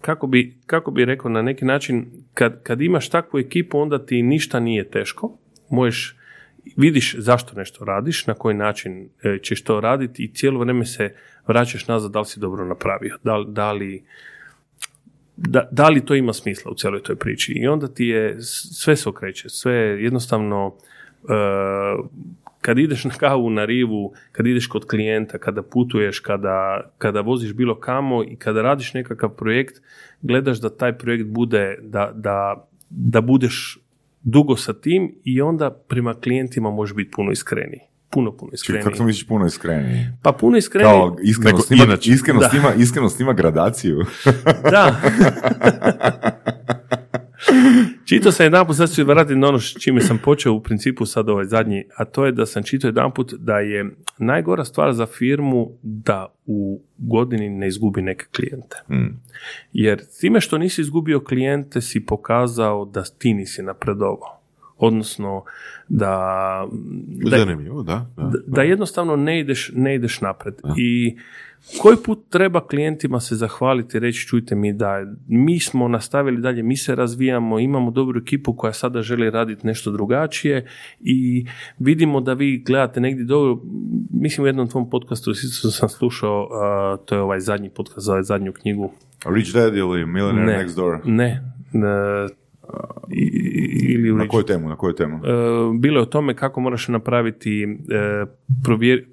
kako 0.00 0.26
bi, 0.26 0.56
kako 0.66 0.90
bi 0.90 1.04
rekao 1.04 1.30
na 1.30 1.42
neki 1.42 1.64
način, 1.64 2.06
kad, 2.34 2.62
kad 2.62 2.80
imaš 2.80 3.08
takvu 3.08 3.38
ekipu, 3.38 3.78
onda 3.78 4.06
ti 4.06 4.22
ništa 4.22 4.60
nije 4.60 4.90
teško. 4.90 5.36
Možeš, 5.70 6.16
vidiš 6.76 7.14
zašto 7.18 7.56
nešto 7.56 7.84
radiš, 7.84 8.26
na 8.26 8.34
koji 8.34 8.54
način 8.54 9.08
e, 9.22 9.38
ćeš 9.42 9.64
to 9.64 9.80
raditi 9.80 10.24
i 10.24 10.34
cijelo 10.34 10.60
vrijeme 10.60 10.84
se 10.84 11.14
vraćaš 11.46 11.88
nazad 11.88 12.10
da 12.10 12.18
li 12.18 12.26
si 12.26 12.40
dobro 12.40 12.64
napravio, 12.64 13.16
da, 13.24 13.44
da 13.48 13.72
li 13.72 14.04
da, 15.36 15.68
da 15.70 15.88
li 15.88 16.04
to 16.04 16.14
ima 16.14 16.32
smisla 16.32 16.70
u 16.70 16.74
cijeloj 16.74 17.02
toj 17.02 17.16
priči. 17.16 17.52
I 17.52 17.68
onda 17.68 17.88
ti 17.88 18.06
je 18.06 18.36
sve 18.42 18.96
se 18.96 19.08
okreće, 19.08 19.48
sve 19.48 19.74
je 19.74 20.04
jednostavno 20.04 20.74
e, 21.28 21.32
kad 22.60 22.78
ideš 22.78 23.04
na 23.04 23.10
kavu, 23.10 23.50
na 23.50 23.64
rivu, 23.64 24.12
kad 24.32 24.46
ideš 24.46 24.66
kod 24.66 24.86
klijenta, 24.86 25.38
kada 25.38 25.62
putuješ, 25.62 26.20
kada, 26.20 26.90
kada 26.98 27.20
voziš 27.20 27.52
bilo 27.52 27.80
kamo 27.80 28.24
i 28.24 28.36
kada 28.36 28.62
radiš 28.62 28.94
nekakav 28.94 29.30
projekt, 29.30 29.82
gledaš 30.22 30.60
da 30.60 30.76
taj 30.76 30.98
projekt 30.98 31.26
bude, 31.26 31.78
da, 31.82 32.12
da, 32.14 32.68
da 32.90 33.20
budeš 33.20 33.78
dugo 34.22 34.56
sa 34.56 34.72
tim 34.72 35.14
i 35.24 35.40
onda 35.42 35.70
prema 35.88 36.14
klijentima 36.14 36.70
možeš 36.70 36.96
biti 36.96 37.10
puno 37.10 37.32
iskreniji. 37.32 37.80
Puno, 38.10 38.36
puno 38.36 38.50
iskreniji. 38.54 38.84
Kako 38.84 39.02
misliš 39.04 39.26
puno 39.28 39.46
iskreniji? 39.46 40.06
Pa 40.22 40.32
puno 40.32 40.56
iskreniji. 40.56 40.90
Kao, 40.92 41.16
iskreno 41.22 41.58
snima, 41.58 41.84
inače. 41.84 42.10
iskreno, 42.10 42.40
Da. 42.40 42.48
snima, 42.48 42.74
iskreno 42.78 43.08
snima 43.08 43.32
gradaciju. 43.32 44.04
Da. 44.70 44.96
čitao 48.10 48.32
sam 48.32 48.46
jedan 48.46 48.66
put, 48.66 48.76
sad 48.76 48.94
ću 48.94 49.04
vratiti 49.04 49.36
na 49.36 49.48
ono 49.48 49.58
čime 49.58 50.00
sam 50.00 50.18
počeo 50.24 50.52
u 50.52 50.62
principu 50.62 51.06
sad 51.06 51.28
ovaj 51.28 51.44
zadnji, 51.44 51.84
a 51.96 52.04
to 52.04 52.26
je 52.26 52.32
da 52.32 52.46
sam 52.46 52.62
čitao 52.62 52.88
jedan 52.88 53.14
put 53.14 53.34
da 53.38 53.58
je 53.58 53.90
najgora 54.18 54.64
stvar 54.64 54.92
za 54.92 55.06
firmu 55.06 55.70
da 55.82 56.34
u 56.46 56.82
godini 56.98 57.48
ne 57.48 57.68
izgubi 57.68 58.02
neke 58.02 58.24
klijente. 58.36 58.76
Jer 59.72 60.02
time 60.20 60.40
što 60.40 60.58
nisi 60.58 60.80
izgubio 60.80 61.20
klijente 61.20 61.80
si 61.80 62.06
pokazao 62.06 62.84
da 62.84 63.04
ti 63.18 63.34
nisi 63.34 63.62
napredovao. 63.62 64.39
Odnosno 64.80 65.44
da, 65.88 66.66
da, 67.06 67.38
Zanimljivo, 67.38 67.82
da. 67.82 68.06
da. 68.16 68.22
da, 68.22 68.38
da 68.46 68.62
jednostavno 68.62 69.16
ne 69.16 69.40
ideš, 69.40 69.70
ne 69.74 69.94
ideš 69.94 70.20
napred. 70.20 70.54
I 70.76 71.16
koji 71.80 71.96
put 71.96 72.18
treba 72.28 72.66
klijentima 72.66 73.20
se 73.20 73.36
zahvaliti 73.36 73.96
i 73.96 74.00
reći 74.00 74.26
čujte 74.26 74.54
mi 74.54 74.72
da 74.72 75.06
mi 75.28 75.60
smo 75.60 75.88
nastavili 75.88 76.40
dalje, 76.40 76.62
mi 76.62 76.76
se 76.76 76.94
razvijamo, 76.94 77.58
imamo 77.58 77.90
dobru 77.90 78.20
ekipu 78.20 78.52
koja 78.52 78.72
sada 78.72 79.02
želi 79.02 79.30
raditi 79.30 79.66
nešto 79.66 79.90
drugačije 79.90 80.66
i 81.00 81.46
vidimo 81.78 82.20
da 82.20 82.32
vi 82.32 82.58
gledate 82.58 83.00
negdje 83.00 83.24
dobro, 83.24 83.62
mislim 84.12 84.44
u 84.44 84.48
jednom 84.48 84.68
tvom 84.68 84.90
podcastu 84.90 85.34
sam 85.70 85.88
slušao, 85.88 86.48
a, 86.52 86.96
to 86.96 87.14
je 87.14 87.20
ovaj 87.20 87.40
zadnji 87.40 87.70
podcast 87.70 88.06
za 88.06 88.12
ovaj 88.12 88.22
zadnju 88.22 88.52
knjigu. 88.52 88.92
Rich 89.26 89.52
Dad 89.54 89.76
ili 89.76 90.06
Millionaire 90.06 90.52
Ne, 90.52 90.64
Next 90.64 90.76
Door? 90.76 90.98
ne, 91.04 91.52
i- 91.72 92.39
ili 93.88 94.12
Na 94.12 94.28
koju 94.28 94.42
temu, 94.44 94.68
na 94.68 94.76
koju 94.76 94.94
temu? 94.94 95.16
E, 95.16 95.20
bilo 95.78 95.98
je 95.98 96.02
o 96.02 96.06
tome 96.06 96.36
kako 96.36 96.60
moraš 96.60 96.88
napraviti, 96.88 97.62
e, 97.62 98.26
provjer- 98.64 99.04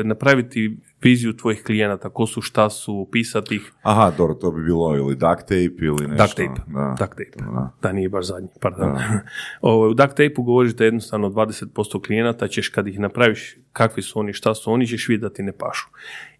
e, 0.00 0.04
napraviti 0.04 0.76
viziju 1.02 1.36
tvojih 1.36 1.62
klijenata, 1.62 2.08
ko 2.08 2.26
su, 2.26 2.40
šta 2.40 2.70
su, 2.70 3.08
pisati 3.12 3.54
ih. 3.54 3.72
Aha, 3.82 4.12
dobro, 4.16 4.34
to 4.34 4.50
bi 4.50 4.62
bilo 4.64 4.96
ili 4.96 5.16
duct 5.16 5.40
tape 5.40 5.84
ili 5.84 6.06
nešto. 6.08 6.24
Duct 6.24 6.36
tape. 6.36 6.70
Da. 6.72 6.96
Duct 6.98 7.10
tape. 7.10 7.44
Da. 7.52 7.70
Da, 7.82 7.92
nije 7.92 8.08
baš 8.08 8.26
zadnji, 8.26 8.48
pardon. 8.60 8.96
Ovo, 9.60 9.88
u 9.90 9.94
duct 9.94 10.10
tape-u 10.10 10.42
govoriš 10.42 10.72
da 10.72 10.84
jednostavno 10.84 11.30
20% 11.30 12.06
klijenata 12.06 12.48
ćeš 12.48 12.68
kad 12.68 12.86
ih 12.86 12.98
napraviš 12.98 13.56
kakvi 13.72 14.02
su 14.02 14.18
oni, 14.18 14.32
šta 14.32 14.54
su 14.54 14.72
oni, 14.72 14.86
ćeš 14.86 15.08
vidjeti 15.08 15.22
da 15.22 15.32
ti 15.34 15.42
ne 15.42 15.52
pašu. 15.52 15.88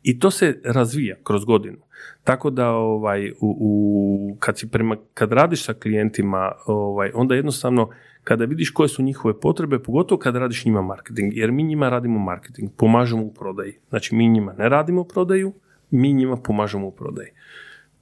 I 0.02 0.18
to 0.18 0.30
se 0.30 0.60
razvija 0.64 1.16
kroz 1.24 1.44
godinu. 1.44 1.78
Tako 2.24 2.50
da 2.50 2.70
ovaj, 2.70 3.30
u, 3.30 3.34
u, 3.40 4.36
kad, 4.38 4.58
si 4.58 4.70
prema, 4.70 4.96
kad 5.14 5.32
radiš 5.32 5.64
sa 5.64 5.74
klijentima, 5.74 6.52
ovaj, 6.66 7.10
onda 7.14 7.34
jednostavno 7.34 7.88
kada 8.24 8.44
vidiš 8.44 8.70
koje 8.70 8.88
su 8.88 9.02
njihove 9.02 9.40
potrebe, 9.40 9.78
pogotovo 9.78 10.18
kada 10.18 10.38
radiš 10.38 10.64
njima 10.64 10.82
marketing, 10.82 11.36
jer 11.36 11.52
mi 11.52 11.62
njima 11.62 11.88
radimo 11.88 12.18
marketing, 12.18 12.70
pomažemo 12.76 13.22
u 13.22 13.34
prodaji. 13.34 13.72
Znači 13.88 14.14
mi 14.14 14.28
njima 14.28 14.52
ne 14.52 14.68
radimo 14.68 15.04
prodaju, 15.04 15.52
mi 15.90 16.12
njima 16.12 16.36
pomažemo 16.36 16.86
u 16.86 16.90
prodaji 16.90 17.28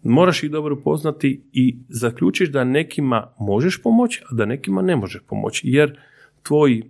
moraš 0.02 0.42
ih 0.42 0.50
dobro 0.50 0.76
poznati 0.76 1.42
i 1.52 1.76
zaključiš 1.88 2.48
da 2.48 2.64
nekima 2.64 3.32
možeš 3.38 3.82
pomoći, 3.82 4.22
a 4.30 4.34
da 4.34 4.44
nekima 4.44 4.82
ne 4.82 4.96
možeš 4.96 5.22
pomoći. 5.26 5.68
Jer 5.68 5.98
tvoj, 6.42 6.82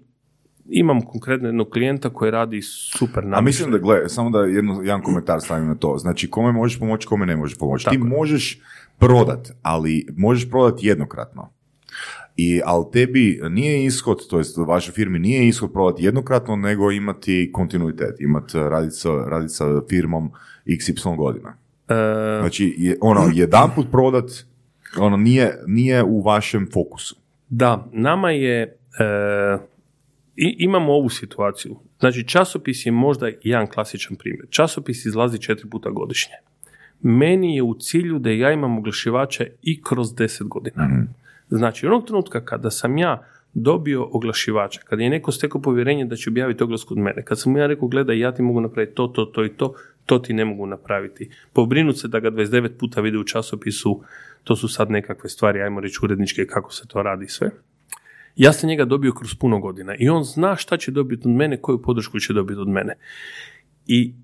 imam 0.69 1.01
konkretno 1.01 1.49
jednog 1.49 1.69
klijenta 1.69 2.11
koji 2.11 2.31
radi 2.31 2.63
super 2.63 3.25
A 3.25 3.27
namještaj. 3.27 3.43
mislim 3.45 3.71
da, 3.73 3.79
gle, 3.79 4.09
samo 4.09 4.31
da 4.31 4.39
jedno, 4.39 4.81
jedan 4.83 5.03
komentar 5.03 5.41
stavim 5.41 5.69
na 5.69 5.75
to. 5.75 5.99
Znači, 5.99 6.31
kome 6.31 6.53
možeš 6.53 6.79
pomoći, 6.79 7.07
kome 7.09 7.27
ne 7.27 7.37
možeš 7.37 7.59
pomoći. 7.59 7.85
Ti 7.85 7.91
Tako 7.97 8.07
je. 8.07 8.11
možeš 8.19 8.61
prodat, 8.99 9.49
ali 9.63 10.07
možeš 10.17 10.51
prodati 10.51 10.87
jednokratno. 10.87 11.53
I, 12.37 12.61
ali 12.65 12.85
tebi 12.93 13.41
nije 13.51 13.85
ishod, 13.85 14.29
to 14.31 14.39
jest 14.39 14.57
vašoj 14.57 14.93
firmi 14.93 15.19
nije 15.19 15.49
ishod 15.49 15.73
prodati 15.73 16.05
jednokratno, 16.05 16.57
nego 16.57 16.91
imati 16.91 17.51
kontinuitet, 17.53 18.21
imati 18.21 18.59
raditi 18.59 18.95
sa, 18.97 19.09
radit 19.27 19.51
sa 19.51 19.65
firmom 19.91 20.31
XY 20.67 21.17
godina. 21.17 21.57
E, 21.89 21.95
Znači, 22.41 22.75
je, 22.79 22.97
ono, 23.01 23.31
jedan 23.35 23.71
put 23.75 23.87
prodat, 23.91 24.31
ono, 24.99 25.17
nije, 25.17 25.59
nije 25.67 26.03
u 26.05 26.21
vašem 26.23 26.69
fokusu. 26.73 27.17
Da, 27.49 27.87
nama 27.93 28.31
je, 28.31 28.63
e, 28.63 29.59
i, 30.39 30.57
imamo 30.59 30.93
ovu 30.93 31.09
situaciju. 31.09 31.77
Znači, 31.99 32.29
časopis 32.29 32.87
je 32.87 32.93
možda 32.93 33.31
jedan 33.43 33.67
klasičan 33.67 34.17
primjer. 34.17 34.47
Časopis 34.51 35.07
izlazi 35.07 35.39
četiri 35.39 35.71
puta 35.71 35.91
godišnje. 35.91 36.35
Meni 37.03 37.57
je 37.57 37.63
u 37.63 37.75
cilju 37.75 38.19
da 38.19 38.31
ja 38.31 38.53
imam 38.53 38.79
oglašivače 38.79 39.51
i 39.63 39.83
kroz 39.83 40.15
deset 40.15 40.47
godina. 40.47 40.89
Znači, 41.49 41.87
onog 41.87 42.07
trenutka 42.07 42.45
kada 42.45 42.71
sam 42.71 42.99
ja 42.99 43.27
dobio 43.55 44.09
oglašivača, 44.13 44.81
kada 44.85 45.03
je 45.03 45.11
neko 45.11 45.33
stekao 45.33 45.63
povjerenje 45.63 46.05
da 46.05 46.17
će 46.17 46.31
objaviti 46.31 46.65
oglas 46.65 46.85
kod 46.85 46.99
mene, 46.99 47.25
kad 47.25 47.41
sam 47.41 47.53
mu 47.53 47.59
ja 47.59 47.67
rekao, 47.67 47.89
gledaj, 47.89 48.19
ja 48.19 48.33
ti 48.33 48.43
mogu 48.43 48.61
napraviti 48.61 48.95
to, 48.95 49.07
to, 49.07 49.25
to 49.25 49.45
i 49.45 49.49
to, 49.49 49.75
to 50.07 50.19
ti 50.19 50.33
ne 50.33 50.45
mogu 50.45 50.67
napraviti. 50.67 51.31
Pobrinut 51.53 51.99
se 51.99 52.09
da 52.09 52.21
ga 52.21 52.31
29 52.31 52.69
puta 52.79 53.01
vide 53.01 53.19
u 53.19 53.25
časopisu, 53.25 54.03
to 54.45 54.57
su 54.57 54.69
sad 54.69 54.91
nekakve 54.91 55.31
stvari, 55.31 55.63
ajmo 55.63 55.81
reći 55.81 55.99
uredničke, 56.03 56.47
kako 56.47 56.73
se 56.73 56.89
to 56.89 57.03
radi 57.03 57.27
sve. 57.27 57.51
Ja 58.39 58.53
sam 58.53 58.69
njega 58.69 58.85
dobio 58.85 59.13
kroz 59.13 59.35
puno 59.35 59.59
godina 59.59 59.95
i 59.99 60.09
on 60.09 60.25
zna 60.25 60.57
šta 60.57 60.77
će 60.77 60.91
dobiti 60.91 61.29
od 61.29 61.35
mene, 61.35 61.61
koju 61.61 61.83
podršku 61.83 62.21
će 62.21 62.33
dobiti 62.33 62.61
od 62.61 62.69
mene. 62.69 62.95
I 63.87 64.15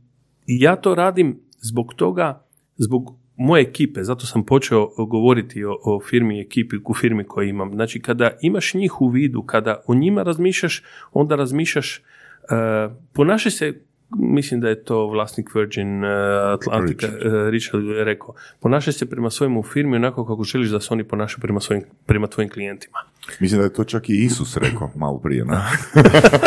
ja 0.47 0.77
to 0.77 0.95
radim 0.95 1.41
zbog 1.61 1.95
toga, 1.95 2.47
zbog 2.77 3.19
moje 3.37 3.63
ekipe, 3.63 4.05
zato 4.05 4.27
sam 4.27 4.45
počeo 4.45 4.89
govoriti 5.07 5.65
o, 5.65 5.79
o 5.85 6.01
firmi 6.01 6.39
i 6.39 6.41
ekipi 6.41 6.77
u 6.85 6.95
firmi 6.95 7.25
koju 7.25 7.49
imam. 7.49 7.73
Znači, 7.73 8.01
kada 8.01 8.31
imaš 8.41 8.75
njih 8.75 9.01
u 9.01 9.09
vidu, 9.09 9.43
kada 9.43 9.83
o 9.87 9.95
njima 9.95 10.23
razmišljaš, 10.23 10.83
onda 11.13 11.37
razmišljaš, 11.37 11.99
uh, 11.99 12.97
ponašaj 13.13 13.53
se 13.53 13.81
mislim 14.19 14.61
da 14.61 14.69
je 14.69 14.85
to 14.85 15.07
vlasnik 15.07 15.55
Virgin 15.55 16.05
uh, 16.05 16.11
Atlantica, 16.55 17.07
Richard. 17.07 17.33
uh, 17.33 17.49
Richard 17.49 17.85
je 17.85 18.05
rekao, 18.05 18.35
ponašaj 18.61 18.93
se 18.93 19.11
prema 19.11 19.31
svojemu 19.31 19.63
firmi 19.63 19.97
onako 19.97 20.27
kako 20.27 20.45
želiš 20.45 20.69
da 20.69 20.81
se 20.81 20.89
oni 20.91 21.05
ponašaju 21.05 21.41
prema, 21.41 21.61
svojim, 21.61 21.85
prema 22.07 22.27
tvojim 22.27 22.51
klijentima. 22.51 22.99
Mislim 23.41 23.59
da 23.59 23.65
je 23.65 23.73
to 23.73 23.85
čak 23.85 24.09
i 24.09 24.25
Isus 24.25 24.57
rekao 24.57 24.91
malo 24.97 25.19
prije. 25.19 25.45
Ne? 25.45 25.57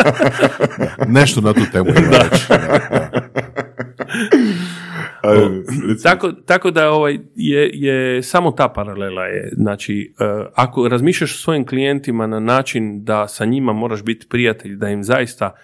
Nešto 1.20 1.40
na 1.40 1.52
tu 1.52 1.60
temu 1.72 1.90
ima 1.90 2.18
Tako, 6.02 6.32
tako 6.32 6.70
da 6.70 6.90
ovaj, 6.90 7.18
je, 7.34 7.70
je 7.72 8.22
samo 8.22 8.50
ta 8.50 8.68
paralela 8.68 9.24
je, 9.24 9.50
znači 9.52 10.14
uh, 10.20 10.46
ako 10.54 10.88
razmišljaš 10.88 11.34
o 11.34 11.38
svojim 11.38 11.66
klijentima 11.66 12.26
na 12.26 12.40
način 12.40 13.04
da 13.04 13.28
sa 13.28 13.44
njima 13.44 13.72
moraš 13.72 14.02
biti 14.02 14.26
prijatelj, 14.28 14.76
da 14.76 14.88
im 14.88 15.04
zaista 15.04 15.54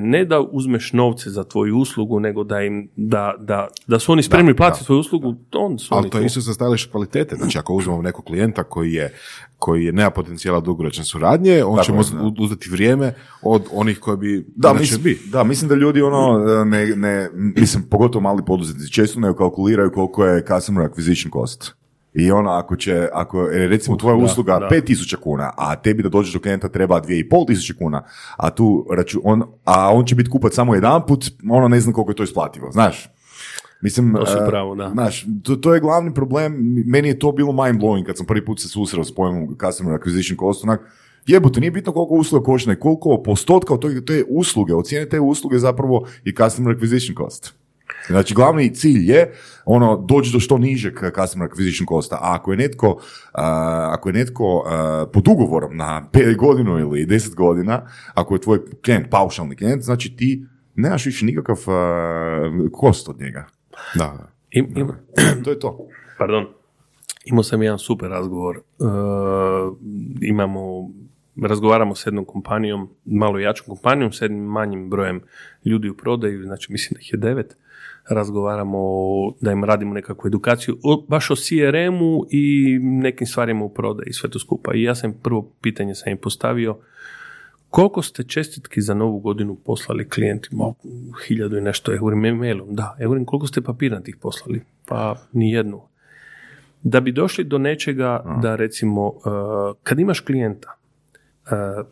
ne 0.00 0.24
da 0.24 0.40
uzmeš 0.40 0.92
novce 0.92 1.30
za 1.30 1.44
tvoju 1.44 1.78
uslugu, 1.78 2.20
nego 2.20 2.44
da 2.44 2.60
im 2.62 2.88
da, 2.96 3.34
da, 3.38 3.68
da 3.86 3.98
su 3.98 4.12
oni 4.12 4.22
spremni 4.22 4.52
Da, 4.52 4.56
platiti 4.56 4.80
da. 4.82 4.84
svoju 4.84 5.00
uslugu, 5.00 5.34
on 5.52 5.78
su 5.78 5.94
Ali 5.94 6.10
to 6.10 6.18
je 6.18 6.26
isto 6.26 6.40
sa 6.40 6.52
stajališta 6.54 6.90
kvalitete. 6.90 7.36
Znači, 7.36 7.58
ako 7.58 7.74
uzmemo 7.74 8.02
nekog 8.02 8.24
klijenta 8.24 8.64
koji 8.64 8.92
je 8.92 9.14
koji 9.58 9.84
je 9.84 9.92
nema 9.92 10.10
potencijala 10.10 10.60
dugoročne 10.60 11.04
suradnje, 11.04 11.64
on 11.64 11.76
Tako 11.76 12.02
će 12.02 12.12
da. 12.14 12.30
uzeti 12.38 12.70
vrijeme 12.70 13.14
od 13.42 13.62
onih 13.72 13.98
koji 13.98 14.16
bi 14.16 14.46
Da, 14.56 14.72
mislim, 14.72 15.02
bi. 15.02 15.20
da, 15.30 15.44
mislim 15.44 15.68
da 15.68 15.74
ljudi 15.74 16.02
ono, 16.02 16.38
ne, 16.64 16.86
ne, 16.86 17.30
mislim, 17.34 17.82
pogotovo 17.90 18.22
mali 18.22 18.42
poduzetnici, 18.46 18.92
često 18.92 19.20
ne 19.20 19.36
kalkuliraju 19.36 19.90
koliko 19.92 20.24
je 20.26 20.44
customer 20.46 20.88
acquisition 20.90 21.32
cost. 21.32 21.74
I 22.14 22.30
ono, 22.30 22.50
ako 22.50 22.76
će, 22.76 23.08
ako 23.12 23.40
je 23.40 23.68
recimo 23.68 23.96
tvoja 23.96 24.16
usluga 24.16 24.58
da. 24.58 24.68
5000 24.76 25.16
kuna, 25.16 25.50
a 25.56 25.76
tebi 25.76 26.02
da 26.02 26.08
dođeš 26.08 26.32
do 26.32 26.40
klijenta 26.40 26.68
treba 26.68 27.00
2500 27.00 27.78
kuna, 27.78 28.02
a 28.36 28.50
tu 28.50 28.86
raču, 28.90 29.20
on, 29.24 29.42
a 29.64 29.94
on 29.94 30.04
će 30.04 30.14
biti 30.14 30.30
kupac 30.30 30.54
samo 30.54 30.74
jedan 30.74 31.06
put, 31.06 31.24
ono 31.50 31.68
ne 31.68 31.80
znam 31.80 31.94
koliko 31.94 32.10
je 32.10 32.16
to 32.16 32.22
isplativo, 32.22 32.70
znaš. 32.72 33.10
Mislim, 33.82 34.14
To 34.14 34.44
e, 34.44 34.48
pravo, 34.48 34.74
da. 34.74 34.90
Znaš, 34.90 35.26
to, 35.42 35.56
to 35.56 35.74
je 35.74 35.80
glavni 35.80 36.14
problem, 36.14 36.54
meni 36.86 37.08
je 37.08 37.18
to 37.18 37.32
bilo 37.32 37.52
mind 37.64 37.80
blowing 37.80 38.04
kad 38.04 38.16
sam 38.16 38.26
prvi 38.26 38.44
put 38.44 38.60
se 38.60 38.68
susreo 38.68 39.04
s 39.04 39.14
pojmom 39.14 39.56
customer 39.66 40.00
acquisition 40.00 40.38
cost, 40.38 40.64
onak, 40.64 40.80
jebote, 41.26 41.60
nije 41.60 41.70
bitno 41.70 41.92
koliko 41.92 42.14
usluga 42.14 42.44
košta, 42.44 42.76
koliko 42.76 43.22
postotka 43.22 43.74
od 43.74 44.06
te 44.06 44.24
usluge, 44.28 44.74
od 44.74 44.86
cijene 44.86 45.08
te 45.08 45.20
usluge 45.20 45.58
zapravo 45.58 46.06
i 46.24 46.34
customer 46.34 46.76
acquisition 46.76 47.16
cost. 47.16 47.63
Znači, 48.06 48.34
glavni 48.34 48.74
cilj 48.74 49.10
je 49.10 49.32
ono, 49.64 49.96
doći 50.08 50.32
do 50.32 50.40
što 50.40 50.58
nižeg 50.58 50.94
customer 51.20 51.48
acquisition 51.48 51.88
costa. 51.88 52.16
A 52.16 52.34
ako 52.34 52.50
je 52.52 52.56
netko, 52.56 53.00
a, 53.32 53.88
ako 53.92 54.08
je 54.08 54.12
netko 54.12 54.64
a, 54.66 55.06
pod 55.12 55.28
ugovorom 55.28 55.76
na 55.76 56.08
5 56.12 56.36
godinu 56.36 56.78
ili 56.78 57.06
10 57.06 57.34
godina, 57.34 57.82
ako 58.14 58.34
je 58.34 58.40
tvoj 58.40 58.58
klijent 58.84 59.10
paušalni 59.10 59.56
klijent, 59.56 59.82
znači 59.82 60.16
ti 60.16 60.44
nemaš 60.74 61.06
više 61.06 61.26
nikakav 61.26 61.56
a, 61.66 62.68
kost 62.72 63.08
od 63.08 63.20
njega. 63.20 63.46
Da. 63.94 64.28
Im, 64.50 64.66
im- 64.76 64.88
to 65.44 65.50
je 65.50 65.58
to. 65.58 65.78
pardon, 66.18 66.46
imao 67.24 67.42
sam 67.42 67.62
jedan 67.62 67.78
super 67.78 68.08
razgovor. 68.08 68.56
Uh, 68.56 68.86
imamo, 70.20 70.90
razgovaramo 71.42 71.94
s 71.94 72.06
jednom 72.06 72.24
kompanijom, 72.24 72.88
malo 73.04 73.38
jačom 73.38 73.66
kompanijom, 73.66 74.12
s 74.12 74.22
jednim 74.22 74.44
manjim 74.44 74.90
brojem 74.90 75.20
ljudi 75.64 75.88
u 75.88 75.96
prodaju, 75.96 76.44
znači 76.44 76.72
mislim 76.72 76.94
da 76.94 77.00
ih 77.00 77.12
je 77.12 77.18
devet. 77.18 77.56
Razgovaramo 78.10 78.80
da 79.40 79.52
im 79.52 79.64
radimo 79.64 79.94
nekakvu 79.94 80.28
edukaciju, 80.28 80.78
o, 80.82 81.04
baš 81.08 81.30
o 81.30 81.36
CRM-u 81.36 82.26
i 82.30 82.78
nekim 82.82 83.26
stvarima 83.26 83.64
u 83.64 83.68
prodaji, 83.68 84.12
sve 84.12 84.30
to 84.30 84.38
skupa. 84.38 84.74
I 84.74 84.82
ja 84.82 84.94
sam 84.94 85.14
prvo 85.22 85.50
pitanje 85.60 85.94
sam 85.94 86.12
im 86.12 86.18
postavio, 86.18 86.78
koliko 87.70 88.02
ste 88.02 88.24
čestitki 88.24 88.80
za 88.80 88.94
novu 88.94 89.18
godinu 89.18 89.54
poslali 89.54 90.08
klijentima? 90.08 90.72
Hiljadu 91.26 91.56
i 91.58 91.60
nešto, 91.60 91.92
ja 91.92 91.98
govorim 91.98 92.24
e-mailom, 92.24 92.74
da. 92.74 92.96
Govorim 93.02 93.24
koliko 93.24 93.46
ste 93.46 93.62
papirnatih 93.62 94.16
poslali? 94.20 94.62
Pa 94.86 95.16
ni 95.32 95.52
jednu. 95.52 95.82
Da 96.82 97.00
bi 97.00 97.12
došli 97.12 97.44
do 97.44 97.58
nečega 97.58 98.38
da 98.42 98.56
recimo, 98.56 99.06
uh, 99.08 99.22
kad 99.82 100.00
imaš 100.00 100.20
klijenta, 100.20 100.74
uh, 101.44 101.86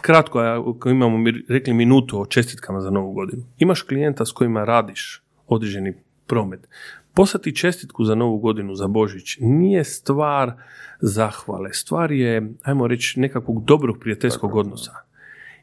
kratko, 0.00 0.38
ako 0.38 0.90
imamo 0.90 1.18
mi 1.18 1.44
rekli 1.48 1.74
minutu 1.74 2.20
o 2.20 2.26
čestitkama 2.26 2.80
za 2.80 2.90
novu 2.90 3.12
godinu, 3.12 3.42
imaš 3.58 3.82
klijenta 3.82 4.24
s 4.24 4.32
kojima 4.32 4.64
radiš 4.64 5.22
određeni 5.46 5.94
promet, 6.26 6.68
poslati 7.14 7.56
čestitku 7.56 8.04
za 8.04 8.14
novu 8.14 8.38
godinu, 8.38 8.74
za 8.74 8.86
Božić, 8.86 9.38
nije 9.40 9.84
stvar 9.84 10.52
zahvale, 11.00 11.72
stvar 11.72 12.12
je, 12.12 12.52
ajmo 12.62 12.86
reći, 12.86 13.20
nekakvog 13.20 13.64
dobrog 13.64 13.98
prijateljskog 14.00 14.54
odnosa. 14.54 14.92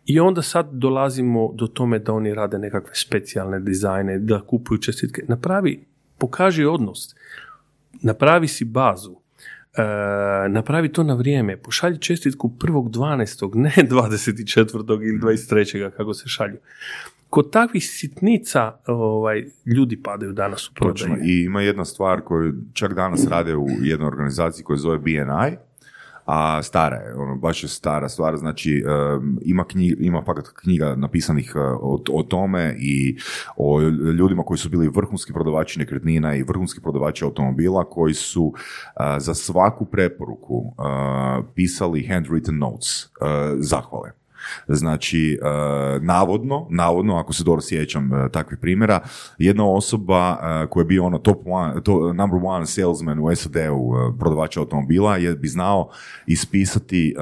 I 0.06 0.20
onda 0.20 0.42
sad 0.42 0.70
dolazimo 0.72 1.52
do 1.54 1.68
tome 1.68 2.00
da 2.00 2.14
oni 2.14 2.34
rade 2.34 2.60
nekakve 2.60 2.96
specijalne 2.96 3.60
dizajne, 3.60 4.20
da 4.20 4.42
kupuju 4.42 4.78
čestitke. 4.78 5.22
Napravi, 5.28 5.86
pokaži 6.18 6.66
odnos, 6.66 7.16
napravi 8.02 8.48
si 8.48 8.66
bazu, 8.66 9.17
napravi 10.50 10.92
to 10.92 11.04
na 11.04 11.14
vrijeme, 11.14 11.58
pošalji 11.58 11.98
čestitku 11.98 12.54
1.12., 12.60 13.56
ne 13.56 13.74
24. 13.90 15.08
ili 15.10 15.20
23. 15.20 15.92
kako 15.98 16.14
se 16.14 16.30
šalju. 16.30 16.58
Kod 17.30 17.52
takvih 17.52 17.84
sitnica 17.86 18.72
ovaj, 18.88 19.46
ljudi 19.66 20.02
padaju 20.04 20.34
danas 20.34 20.70
u 20.70 20.74
Točno. 20.74 21.08
prodaju. 21.08 21.30
I 21.30 21.44
ima 21.44 21.62
jedna 21.62 21.86
stvar 21.86 22.22
koju 22.22 22.54
čak 22.74 22.94
danas 22.94 23.28
rade 23.28 23.56
u 23.56 23.68
jednoj 23.82 24.08
organizaciji 24.08 24.64
koja 24.64 24.78
zove 24.78 24.98
BNI, 24.98 25.58
a 26.28 26.64
stara 26.64 26.96
je, 26.96 27.16
ono, 27.16 27.36
baš 27.36 27.64
je 27.64 27.70
stara 27.70 28.10
stvar, 28.10 28.38
znači 28.38 28.84
em, 28.88 29.38
ima, 29.42 29.64
knji, 29.68 29.96
ima 30.00 30.24
fakat 30.26 30.48
knjiga 30.48 30.96
napisanih 30.96 31.54
e, 31.56 31.60
o, 31.60 32.00
o 32.12 32.24
tome 32.24 32.76
i 32.80 33.18
o 33.58 33.82
ljudima 34.18 34.44
koji 34.44 34.58
su 34.58 34.70
bili 34.70 34.90
vrhunski 34.96 35.34
prodavači 35.34 35.80
nekretnina 35.80 36.36
i 36.36 36.44
vrhunski 36.44 36.82
prodavači 36.82 37.24
automobila 37.24 37.90
koji 37.90 38.14
su 38.14 38.54
e, 38.56 39.20
za 39.20 39.34
svaku 39.34 39.86
preporuku 39.86 40.64
e, 40.66 40.82
pisali 41.56 42.08
handwritten 42.10 42.58
notes, 42.60 43.04
e, 43.04 43.08
zahvale. 43.60 44.27
Znači, 44.68 45.40
e, 45.42 46.00
navodno, 46.00 46.68
navodno, 46.70 47.18
ako 47.18 47.34
se 47.34 47.44
dobro 47.44 47.62
sjećam 47.62 48.14
e, 48.14 48.30
takvih 48.32 48.60
primjera, 48.62 49.00
jedna 49.38 49.70
osoba 49.70 50.38
e, 50.42 50.68
koja 50.68 50.82
je 50.82 50.86
bio 50.86 51.06
ono 51.06 51.18
top 51.18 51.42
one, 51.46 51.84
to, 51.84 52.14
number 52.14 52.40
one 52.44 52.66
salesman 52.66 53.20
u 53.20 53.36
SAD-u, 53.36 53.94
prodavača 54.20 54.60
automobila, 54.60 55.18
je 55.18 55.36
bi 55.36 55.48
znao 55.48 55.90
ispisati 56.28 57.16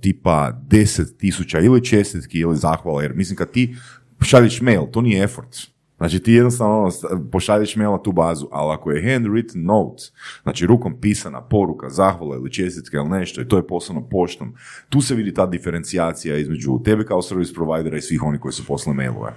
tipa 0.00 0.52
10.000 0.68 1.64
ili 1.64 1.84
čestitki 1.84 2.38
ili 2.38 2.56
zahvala, 2.56 3.02
jer 3.02 3.14
mislim 3.14 3.36
kad 3.36 3.50
ti 3.50 3.76
šalješ 4.20 4.60
mail, 4.60 4.86
to 4.92 5.00
nije 5.00 5.24
effort. 5.24 5.71
Znači 6.02 6.22
ti 6.22 6.32
jednostavno 6.32 6.78
ono, 6.78 6.90
pošalješ 7.32 7.76
mail 7.76 7.90
na 7.90 8.02
tu 8.02 8.12
bazu, 8.12 8.48
ali 8.52 8.72
ako 8.72 8.90
je 8.90 9.02
handwritten 9.02 9.64
note, 9.64 10.02
znači 10.42 10.66
rukom 10.66 11.00
pisana 11.00 11.40
poruka, 11.40 11.88
zahvala 11.88 12.36
ili 12.36 12.52
čestitke 12.52 12.96
ili 12.96 13.08
nešto 13.08 13.40
i 13.40 13.48
to 13.48 13.56
je 13.56 13.66
poslano 13.66 14.08
poštom, 14.10 14.54
tu 14.88 15.00
se 15.00 15.14
vidi 15.14 15.34
ta 15.34 15.46
diferencijacija 15.46 16.36
između 16.36 16.78
tebe 16.84 17.04
kao 17.04 17.22
service 17.22 17.54
providera 17.54 17.96
i 17.96 18.00
svih 18.00 18.22
onih 18.22 18.40
koji 18.40 18.52
su 18.52 18.66
poslali 18.66 18.96
mailove. 18.96 19.32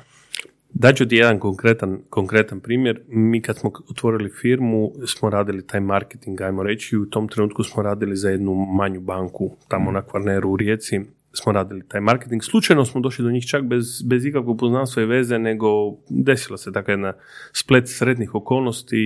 Daću 0.74 1.08
ti 1.08 1.16
jedan 1.16 1.40
konkretan, 1.40 2.00
konkretan 2.10 2.60
primjer. 2.60 3.02
Mi 3.08 3.42
kad 3.42 3.58
smo 3.58 3.72
otvorili 3.90 4.30
firmu 4.30 4.92
smo 5.08 5.30
radili 5.30 5.68
taj 5.68 5.80
marketing, 5.80 6.42
ajmo 6.42 6.64
reći, 6.64 6.96
i 6.96 7.00
u 7.00 7.06
tom 7.06 7.28
trenutku 7.28 7.64
smo 7.64 7.84
radili 7.84 8.16
za 8.16 8.30
jednu 8.30 8.54
manju 8.54 9.02
banku 9.02 9.52
tamo 9.68 9.92
na 9.92 10.02
Kvarneru 10.02 10.50
u 10.50 10.58
Rijeci. 10.58 11.02
Smo 11.36 11.52
radili 11.52 11.88
taj 11.88 12.02
marketing. 12.02 12.44
Slučajno 12.44 12.86
smo 12.86 13.02
došli 13.02 13.24
do 13.24 13.32
njih 13.32 13.46
čak 13.46 13.64
bez, 13.64 14.02
bez 14.02 14.26
ikakvog 14.26 14.58
poznanstva 14.58 15.04
i 15.04 15.06
veze, 15.06 15.40
nego 15.40 15.68
desila 16.10 16.58
se 16.58 16.72
takva 16.72 16.94
jedna 16.94 17.14
splet 17.54 17.90
sretnih 17.90 18.36
okolnosti 18.36 18.98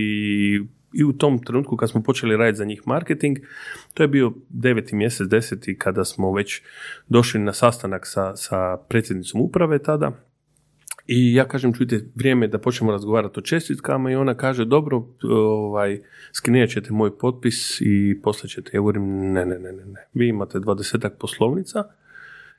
i 0.93 1.03
u 1.03 1.13
tom 1.13 1.43
trenutku 1.43 1.77
kad 1.77 1.89
smo 1.89 2.03
počeli 2.03 2.37
raditi 2.37 2.57
za 2.57 2.65
njih 2.65 2.81
marketing, 2.85 3.37
to 3.93 4.03
je 4.03 4.07
bio 4.07 4.33
deveti 4.49 4.95
mjesec, 4.95 5.27
deseti, 5.27 5.77
kada 5.77 6.05
smo 6.05 6.33
već 6.33 6.61
došli 7.07 7.39
na 7.39 7.53
sastanak 7.53 8.07
sa, 8.07 8.35
sa 8.35 8.77
predsjednicom 8.89 9.41
uprave 9.41 9.79
tada, 9.79 10.11
i 11.11 11.33
ja 11.33 11.47
kažem, 11.47 11.73
čujte, 11.73 12.05
vrijeme 12.15 12.45
je 12.45 12.49
da 12.49 12.57
počnemo 12.57 12.91
razgovarati 12.91 13.39
o 13.39 13.41
čestitkama 13.41 14.11
i 14.11 14.15
ona 14.15 14.35
kaže, 14.35 14.65
dobro, 14.65 15.07
ovaj, 15.23 16.01
skinijet 16.31 16.69
ćete 16.69 16.93
moj 16.93 17.17
potpis 17.17 17.81
i 17.81 18.19
poslije 18.23 18.49
ćete. 18.49 18.71
Ja 18.73 18.79
govorim, 18.79 19.31
ne, 19.31 19.45
ne, 19.45 19.59
ne, 19.59 19.71
ne, 19.71 19.85
ne. 19.85 20.07
Vi 20.13 20.27
imate 20.27 20.59
dvadesetak 20.59 21.17
poslovnica, 21.19 21.83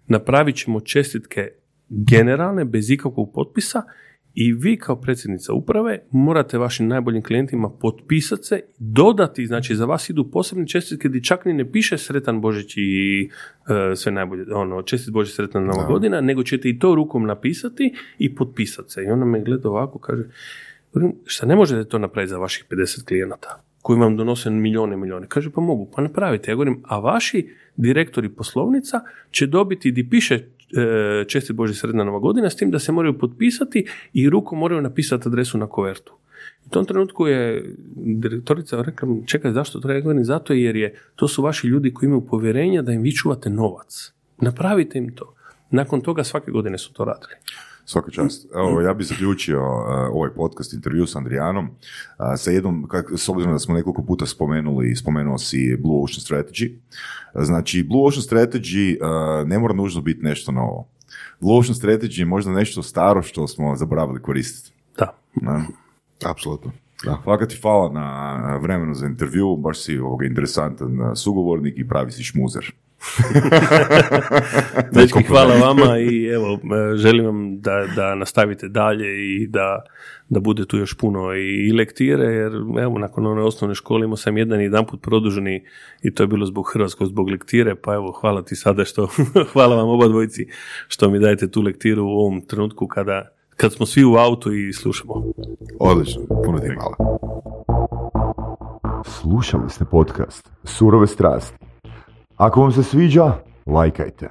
napravit 0.07 0.57
ćemo 0.57 0.81
čestitke 0.81 1.49
generalne, 1.89 2.65
bez 2.65 2.91
ikakvog 2.91 3.33
potpisa 3.35 3.83
i 4.35 4.53
vi 4.53 4.77
kao 4.77 5.01
predsjednica 5.01 5.53
uprave 5.53 5.99
morate 6.11 6.59
vašim 6.59 6.89
najboljim 6.89 7.23
klijentima 7.23 7.71
potpisati 7.71 8.43
se, 8.43 8.61
dodati, 8.79 9.47
znači 9.47 9.77
za 9.77 9.85
vas 9.85 10.11
idu 10.11 10.31
posebne 10.31 10.67
čestitke 10.67 11.09
gdje 11.09 11.23
čak 11.23 11.45
ni 11.45 11.53
ne 11.53 11.73
piše 11.73 11.99
sretan 11.99 12.41
Božić 12.41 12.77
i 12.77 13.31
e, 13.93 13.97
sve 13.97 14.13
najbolje, 14.13 14.55
ono, 14.55 14.83
čestit 14.83 15.13
Božić 15.13 15.35
sretna 15.35 15.61
Nova 15.61 15.87
godina, 15.87 16.21
nego 16.21 16.43
ćete 16.43 16.69
i 16.69 16.79
to 16.79 16.95
rukom 16.95 17.27
napisati 17.27 17.95
i 18.19 18.35
potpisati 18.35 18.91
se. 18.91 19.05
I 19.05 19.11
ona 19.11 19.25
me 19.25 19.41
gleda 19.41 19.69
ovako, 19.69 19.99
kaže, 19.99 20.25
šta 21.25 21.47
ne 21.47 21.57
možete 21.57 21.89
to 21.89 21.99
napraviti 21.99 22.31
za 22.31 22.39
vaših 22.39 22.65
50 22.71 23.05
klijenata 23.05 23.70
koji 23.83 23.99
vam 23.99 24.17
donose 24.17 24.51
milijone 24.51 24.95
i 24.95 24.97
milijone. 24.97 25.27
Kaže, 25.29 25.51
pa 25.51 25.61
mogu, 25.61 25.89
pa 25.95 26.03
napravite. 26.03 26.51
Ja 26.51 26.55
govorim, 26.55 26.83
a 26.85 26.99
vaši 26.99 27.49
direktori 27.77 28.29
poslovnica 28.29 29.01
će 29.31 29.47
dobiti 29.47 29.93
di 29.93 30.09
piše 30.11 30.35
e, 30.35 31.25
čestit 31.29 31.57
Boži 31.57 31.75
sredna 31.75 32.05
nova 32.05 32.19
godina, 32.19 32.51
s 32.51 32.57
tim 32.57 32.71
da 32.71 32.79
se 32.79 32.93
moraju 32.93 33.19
potpisati 33.19 33.87
i 34.13 34.31
rukom 34.31 34.59
moraju 34.59 34.83
napisati 34.83 35.29
adresu 35.29 35.59
na 35.59 35.67
kovertu. 35.67 36.13
U 36.67 36.71
tom 36.71 36.85
trenutku 36.85 37.27
je 37.27 37.65
direktorica 37.97 38.83
rekla, 38.83 39.09
čekaj, 39.27 39.53
zašto 39.53 39.81
to 39.81 39.89
rekla? 39.89 40.25
Zato 40.25 40.53
jer 40.53 40.77
je, 40.77 40.95
to 41.17 41.29
su 41.29 41.43
vaši 41.43 41.67
ljudi 41.67 41.95
koji 41.95 42.07
imaju 42.07 42.27
povjerenja 42.27 42.83
da 42.83 42.93
im 42.93 43.03
vi 43.03 43.13
čuvate 43.13 43.51
novac. 43.51 44.13
Napravite 44.39 44.99
im 44.99 45.15
to. 45.15 45.35
Nakon 45.71 46.01
toga 46.01 46.25
svake 46.25 46.51
godine 46.51 46.79
su 46.79 46.93
to 46.93 47.05
radili. 47.05 47.35
Svaka 47.91 48.11
čast. 48.11 48.47
Evo, 48.55 48.81
ja 48.81 48.95
bih 48.95 49.07
zaključio 49.07 49.61
uh, 49.61 49.85
ovaj 50.13 50.31
podcast 50.31 50.73
intervju 50.73 51.07
s 51.07 51.17
Andrijanom 51.17 51.67
uh, 51.67 51.73
sa 52.37 52.51
jednom, 52.51 52.89
kak, 52.89 53.13
s 53.17 53.29
obzirom 53.29 53.53
da 53.53 53.59
smo 53.59 53.75
nekoliko 53.75 54.03
puta 54.03 54.27
spomenuli, 54.27 54.97
spomenuo 54.97 55.39
si 55.39 55.77
Blue 55.83 56.03
Ocean 56.03 56.21
Strategy. 56.21 56.71
Znači, 57.35 57.83
Blue 57.83 58.07
Ocean 58.07 58.23
Strategy 58.23 58.97
uh, 59.01 59.49
ne 59.49 59.59
mora 59.59 59.75
nužno 59.75 60.03
biti 60.03 60.23
nešto 60.23 60.53
novo. 60.53 60.89
Blue 61.41 61.59
Ocean 61.59 61.75
Strategy 61.75 62.19
je 62.19 62.25
možda 62.25 62.53
nešto 62.53 62.83
staro 62.83 63.23
što 63.23 63.49
smo 63.49 63.77
zaboravili 63.77 64.23
koristiti. 64.23 64.77
Da. 64.97 65.15
Apsolutno. 66.25 66.73
Da. 67.05 67.21
Hvala 67.25 67.47
ti 67.47 67.59
hvala 67.63 67.93
na 67.93 68.57
vremenu 68.57 68.95
za 68.95 69.07
intervju, 69.07 69.57
baš 69.57 69.85
si 69.85 69.99
ovoga 69.99 70.27
interesantan 70.27 71.17
sugovornik 71.17 71.75
i 71.79 71.89
pravi 71.89 72.11
si 72.13 72.23
šmuzer. 72.23 72.73
Dečki, 74.95 75.23
hvala 75.23 75.55
vama 75.55 75.99
i 76.11 76.27
evo, 76.27 76.59
želim 76.97 77.27
vam 77.27 77.61
da, 77.61 77.87
da 77.97 78.15
nastavite 78.15 78.69
dalje 78.69 79.07
i 79.35 79.47
da, 79.47 79.83
da 80.29 80.41
bude 80.41 80.67
tu 80.67 80.77
još 80.77 80.95
puno 80.99 81.35
i, 81.35 81.69
i 81.69 81.73
lektire, 81.73 82.25
jer 82.25 82.53
evo, 82.81 82.99
nakon 82.99 83.27
one 83.27 83.43
osnovne 83.43 83.75
škole 83.75 84.05
imao 84.05 84.17
sam 84.17 84.39
jedan 84.39 84.61
i 84.61 84.65
jedan 84.65 84.87
put 84.87 85.03
produženi 85.03 85.65
i 86.03 86.15
to 86.15 86.23
je 86.23 86.27
bilo 86.27 86.47
zbog 86.47 86.71
hrvatskog, 86.73 87.09
zbog 87.09 87.31
lektire, 87.31 87.75
pa 87.75 87.95
evo, 87.95 88.13
hvala 88.13 88.43
ti 88.43 88.57
sada 88.57 88.85
što, 88.85 89.09
hvala 89.53 89.77
vam 89.77 89.89
oba 89.89 90.09
dvojici 90.09 90.47
što 90.89 91.11
mi 91.11 91.19
dajete 91.19 91.51
tu 91.51 91.63
lektiru 91.63 92.05
u 92.05 92.19
ovom 92.19 92.41
trenutku 92.41 92.87
kada, 92.87 93.29
kad 93.57 93.73
smo 93.73 93.87
svi 93.87 94.05
u 94.05 94.15
autu 94.15 94.53
i 94.53 94.73
slušamo. 94.73 95.25
Odlično, 95.81 96.23
puno 96.45 96.59
ti 96.59 96.69
hvala. 96.69 96.97
Slušali 99.05 99.71
ste 99.71 99.85
podcast 99.85 100.51
Surove 100.65 101.07
strasti 101.07 101.71
ako 102.41 102.61
vam 102.61 102.73
se 102.73 102.83
sviđa, 102.83 103.33
lajkajte. 103.67 104.31